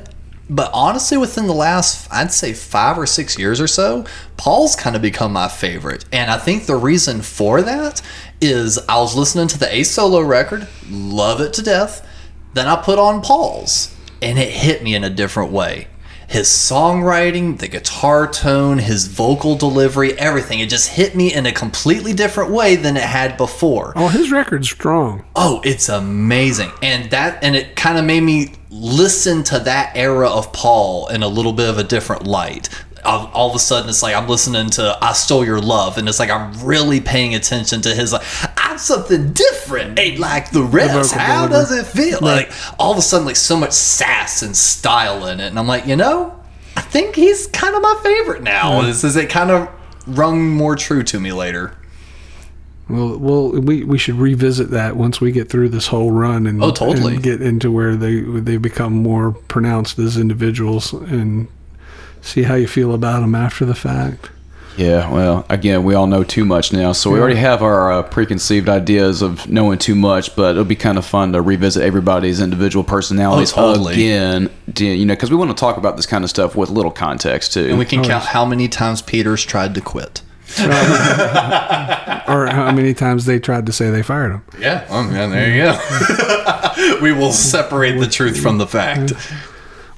But 0.49 0.72
honestly, 0.74 1.18
within 1.18 1.47
the 1.47 1.53
last, 1.53 2.07
I'd 2.09 2.32
say 2.32 2.53
five 2.53 2.97
or 2.97 3.05
six 3.05 3.38
years 3.38 3.59
or 3.59 3.68
so, 3.68 4.05
Paul's 4.38 4.78
kind 4.78 4.95
of 4.95 5.01
become 5.01 5.34
my 5.34 5.49
favorite. 5.49 6.05
And 6.13 6.32
I 6.32 6.38
think 6.38 6.65
the 6.65 6.78
reason 6.78 7.22
for 7.22 7.61
that 7.63 8.01
is 8.39 8.78
I 8.88 8.97
was 8.99 9.13
listening 9.13 9.49
to 9.49 9.59
the 9.59 9.74
Ace 9.74 9.91
solo 9.91 10.22
record, 10.22 10.68
love 10.89 11.41
it 11.41 11.51
to 11.53 11.61
death. 11.61 12.07
Then 12.53 12.68
I 12.68 12.78
put 12.82 12.97
on 12.97 13.22
Paul's, 13.22 13.93
and 14.22 14.39
it 14.39 14.49
hit 14.49 14.84
me 14.84 14.95
in 14.95 15.03
a 15.03 15.09
different 15.09 15.51
way. 15.51 15.88
His 16.28 16.48
songwriting, 16.48 17.58
the 17.58 17.70
guitar 17.70 18.28
tone, 18.28 18.80
his 18.80 19.08
vocal 19.08 19.56
delivery, 19.56 20.12
everything, 20.20 20.60
it 20.60 20.70
just 20.70 20.90
hit 20.90 21.16
me 21.16 21.34
in 21.34 21.46
a 21.46 21.54
completely 21.54 22.14
different 22.14 22.52
way 22.52 22.76
than 22.76 22.98
it 22.98 23.04
had 23.04 23.38
before. 23.38 23.94
Oh, 23.96 24.10
his 24.10 24.30
record's 24.30 24.70
strong. 24.70 25.24
Oh, 25.38 25.62
it's 25.64 25.88
amazing. 25.88 26.72
And 26.82 27.10
that 27.12 27.42
and 27.42 27.56
it 27.56 27.78
kind 27.78 27.98
of 27.98 28.04
made 28.04 28.24
me 28.24 28.54
listen 28.70 29.44
to 29.44 29.60
that 29.60 29.96
era 29.96 30.30
of 30.30 30.52
Paul 30.52 31.08
in 31.08 31.24
a 31.24 31.28
little 31.30 31.54
bit 31.54 31.70
of 31.70 31.78
a 31.78 31.84
different 31.84 32.28
light. 32.28 32.68
All 33.06 33.30
all 33.34 33.50
of 33.50 33.56
a 33.56 33.60
sudden, 33.60 33.89
it's 33.89 34.04
like 34.04 34.16
I'm 34.16 34.28
listening 34.28 34.70
to 34.72 34.98
"I 35.02 35.14
Stole 35.14 35.45
Your 35.45 35.60
Love," 35.62 35.98
and 35.98 36.08
it's 36.10 36.20
like 36.20 36.30
I'm 36.30 36.54
really 36.64 37.00
paying 37.02 37.36
attention 37.36 37.82
to 37.82 37.93
his 37.95 38.14
like 38.14 38.24
I'm 38.58 38.78
something 38.78 39.34
different, 39.34 39.98
ain't 40.00 40.20
like 40.20 40.52
the 40.52 40.64
rest. 40.64 41.12
vocal 41.14 41.20
How 41.26 41.48
does 41.48 41.72
it 41.72 41.86
feel? 41.86 42.20
Like 42.22 42.52
all 42.80 42.91
of 42.91 42.98
a 42.98 43.02
sudden, 43.02 43.26
like 43.26 43.36
so 43.36 43.58
much 43.58 43.72
sass 43.74 44.41
and 44.41 44.56
style 44.56 45.28
in 45.28 45.39
it, 45.39 45.48
and 45.48 45.58
I'm 45.60 45.68
like, 45.68 45.86
you 45.86 45.95
know, 45.95 46.39
I 46.76 46.82
think 46.82 47.16
he's 47.16 47.48
kind 47.48 47.76
of 47.76 47.82
my 47.82 48.00
favorite 48.04 48.43
now. 48.43 48.82
Hmm. 48.82 48.88
This 48.88 49.04
is 49.04 49.16
it 49.16 49.30
kind 49.30 49.52
of 49.52 49.70
rung 50.08 50.48
more 50.50 50.76
true 50.76 51.04
to 51.04 51.20
me 51.20 51.32
later. 51.32 51.74
Well, 52.89 53.18
well, 53.18 53.52
we, 53.52 53.84
we 53.84 53.98
should 53.98 54.16
revisit 54.16 54.70
that 54.72 54.95
once 54.95 55.20
we 55.20 55.34
get 55.34 55.50
through 55.50 55.70
this 55.70 55.88
whole 55.88 56.12
run 56.12 56.48
and, 56.48 56.64
Oh, 56.64 56.72
totally. 56.72 57.16
and 57.16 57.24
get 57.24 57.41
into 57.41 57.70
where 57.70 57.98
they 57.98 58.22
they 58.22 58.56
become 58.56 58.93
more 58.93 59.34
pronounced 59.34 60.00
as 60.00 60.18
individuals 60.18 60.93
and 60.93 61.50
see 62.28 62.44
how 62.44 62.56
you 62.56 62.68
feel 62.68 62.94
about 62.94 63.22
them 63.22 63.34
after 63.36 63.66
the 63.66 63.76
fact. 63.76 64.30
Yeah, 64.78 65.10
well, 65.12 65.44
again, 65.50 65.84
we 65.84 65.96
all 65.96 66.06
know 66.06 66.24
too 66.24 66.46
much 66.46 66.72
now, 66.72 66.92
so 66.92 67.10
we 67.10 67.20
already 67.20 67.38
have 67.40 67.64
our 67.64 67.92
uh, 67.92 68.04
preconceived 68.04 68.70
ideas 68.70 69.24
of 69.24 69.50
knowing 69.50 69.80
too 69.80 69.96
much. 69.96 70.36
But 70.36 70.52
it'll 70.52 70.66
be 70.66 70.76
kind 70.76 71.00
of 71.00 71.06
fun 71.06 71.34
to 71.34 71.42
revisit 71.42 71.82
everybody's 71.82 72.40
individual 72.40 72.84
personalities 72.84 73.54
Oh, 73.54 73.74
totally. 73.74 73.94
again. 73.96 74.52
You 74.78 75.04
know, 75.08 75.16
because 75.16 75.32
we 75.32 75.36
want 75.36 75.50
to 75.50 75.56
talk 75.60 75.78
about 75.78 75.96
this 75.96 76.06
kind 76.06 76.24
of 76.24 76.30
stuff 76.30 76.56
with 76.56 76.70
little 76.70 76.92
context 76.92 77.54
too. 77.54 77.66
And 77.70 77.80
we 77.80 77.86
can 77.86 78.04
count 78.04 78.26
how 78.26 78.46
many 78.46 78.68
times 78.68 79.02
Peters 79.02 79.44
tried 79.44 79.74
to 79.74 79.82
quit. 79.82 80.22
Or 82.28 82.46
how 82.48 82.72
many 82.74 82.94
times 82.94 83.24
they 83.26 83.40
tried 83.40 83.66
to 83.68 83.72
say 83.72 83.90
they 83.90 84.04
fired 84.04 84.32
him. 84.34 84.44
Yeah, 84.60 84.86
oh 84.90 85.02
man, 85.04 85.32
there 85.32 85.50
you 85.50 85.64
go. 85.64 87.00
we 87.02 87.14
will 87.14 87.32
separate 87.32 87.98
the 88.00 88.08
truth 88.08 88.38
from 88.42 88.58
the 88.58 88.68
fact, 88.68 89.14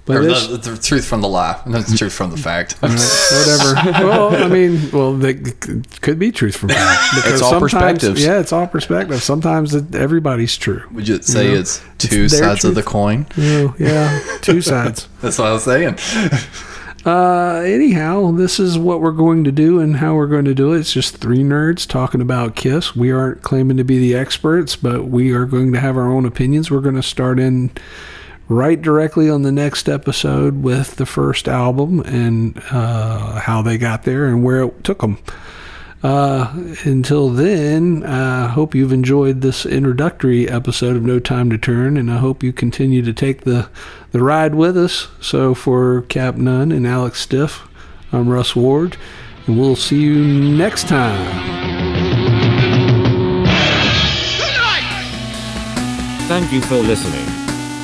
But 0.10 0.24
the, 0.24 0.72
the 0.72 0.78
truth 0.78 1.06
from 1.06 1.22
the 1.22 1.28
lie, 1.28 1.62
not 1.68 1.86
the 1.86 1.96
truth 1.96 2.14
from 2.14 2.32
the 2.32 2.38
fact. 2.38 2.74
whatever. 2.82 3.76
well, 4.08 4.44
I 4.44 4.48
mean, 4.48 4.90
well, 4.92 5.14
they 5.14 5.36
c- 5.36 5.84
could 6.02 6.18
be 6.18 6.32
truth 6.32 6.58
from 6.58 6.70
fact. 6.70 7.14
because 7.14 7.44
all 7.44 7.60
perspectives. 7.60 8.26
Yeah, 8.26 8.40
it's 8.40 8.52
all 8.52 8.66
perspective. 8.66 9.22
Sometimes 9.22 9.76
it, 9.76 9.94
everybody's 9.94 10.58
true. 10.58 10.82
Would 10.94 11.08
you 11.08 11.22
say 11.22 11.46
You 11.46 11.54
know, 11.54 11.60
it's 11.60 11.84
two 12.00 12.28
their 12.28 12.40
sides 12.40 12.66
of 12.66 12.74
the 12.74 12.82
coin? 12.82 13.28
Oh, 13.38 13.76
yeah, 13.78 14.20
two 14.42 14.62
sides. 14.62 15.08
That's 15.22 15.38
what 15.38 15.48
I 15.48 15.54
was 15.54 15.64
saying. 15.64 16.00
Uh, 17.06 17.62
anyhow, 17.66 18.32
this 18.32 18.60
is 18.60 18.78
what 18.78 19.00
we're 19.00 19.12
going 19.12 19.46
to 19.46 19.54
do 19.54 19.80
and 19.80 19.96
how 19.96 20.16
we're 20.16 20.28
going 20.28 20.44
to 20.44 20.54
do 20.54 20.74
it. 20.74 20.80
It's 20.80 20.92
just 20.92 21.18
three 21.18 21.40
nerds 21.40 21.88
talking 21.88 22.20
about 22.20 22.58
Kiss. 22.58 22.94
We 22.94 23.10
aren't 23.10 23.42
claiming 23.42 23.78
to 23.78 23.86
be 23.86 24.00
the 24.00 24.16
experts, 24.16 24.76
but 24.76 25.06
we 25.06 25.32
are 25.32 25.46
going 25.46 25.72
to 25.72 25.80
have 25.80 25.96
our 25.96 26.12
own 26.12 26.26
opinions. 26.26 26.70
We're 26.70 26.82
going 26.82 26.96
to 26.96 27.02
start 27.02 27.40
in 27.40 27.72
right 28.50 28.82
directly 28.82 29.30
on 29.30 29.44
the 29.44 29.52
next 29.52 29.88
episode 29.88 30.64
with 30.64 30.96
the 30.96 31.06
first 31.06 31.48
album 31.48 32.00
and 32.02 32.62
uh, 32.72 33.40
how 33.40 33.62
they 33.62 33.78
got 33.78 34.04
there 34.04 34.26
and 34.26 34.44
where 34.44 34.64
it 34.64 34.84
took 34.84 35.00
them. 35.00 35.20
Uh, 36.02 36.52
until 36.86 37.30
then, 37.30 38.04
I 38.04 38.48
hope 38.48 38.74
you've 38.74 38.94
enjoyed 38.94 39.42
this 39.42 39.66
introductory 39.66 40.50
episode 40.50 40.96
of 40.96 41.04
No 41.04 41.20
Time 41.20 41.50
to 41.50 41.58
Turn, 41.58 41.98
and 41.98 42.10
I 42.10 42.18
hope 42.18 42.42
you 42.42 42.54
continue 42.54 43.02
to 43.02 43.14
take 43.14 43.42
the, 43.42 43.70
the 44.12 44.24
ride 44.24 44.56
with 44.56 44.78
us. 44.78 45.10
So, 45.20 45.54
for 45.54 46.04
Cap 46.04 46.36
Nunn 46.36 46.72
and 46.72 46.88
Alex 46.88 47.20
Stiff, 47.20 47.68
I'm 48.14 48.30
Russ 48.30 48.56
Ward, 48.56 48.96
and 49.46 49.60
we'll 49.60 49.76
see 49.76 50.02
you 50.02 50.24
next 50.24 50.88
time. 50.88 51.60
Thank 56.30 56.54
you 56.54 56.62
for 56.62 56.76
listening. 56.76 57.39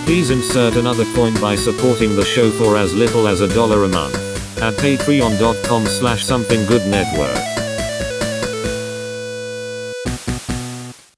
Please 0.06 0.30
insert 0.30 0.76
another 0.76 1.04
coin 1.16 1.34
by 1.42 1.56
supporting 1.56 2.16
the 2.16 2.24
show 2.24 2.52
for 2.52 2.78
as 2.78 2.94
little 2.94 3.28
as 3.28 3.42
a 3.42 3.48
dollar 3.48 3.86
a 3.86 3.88
month 3.88 4.16
at 4.62 4.76
patreon.com 4.76 5.88
slash 5.88 6.24
something 6.24 6.64
good 6.68 6.86
network. 6.86 7.65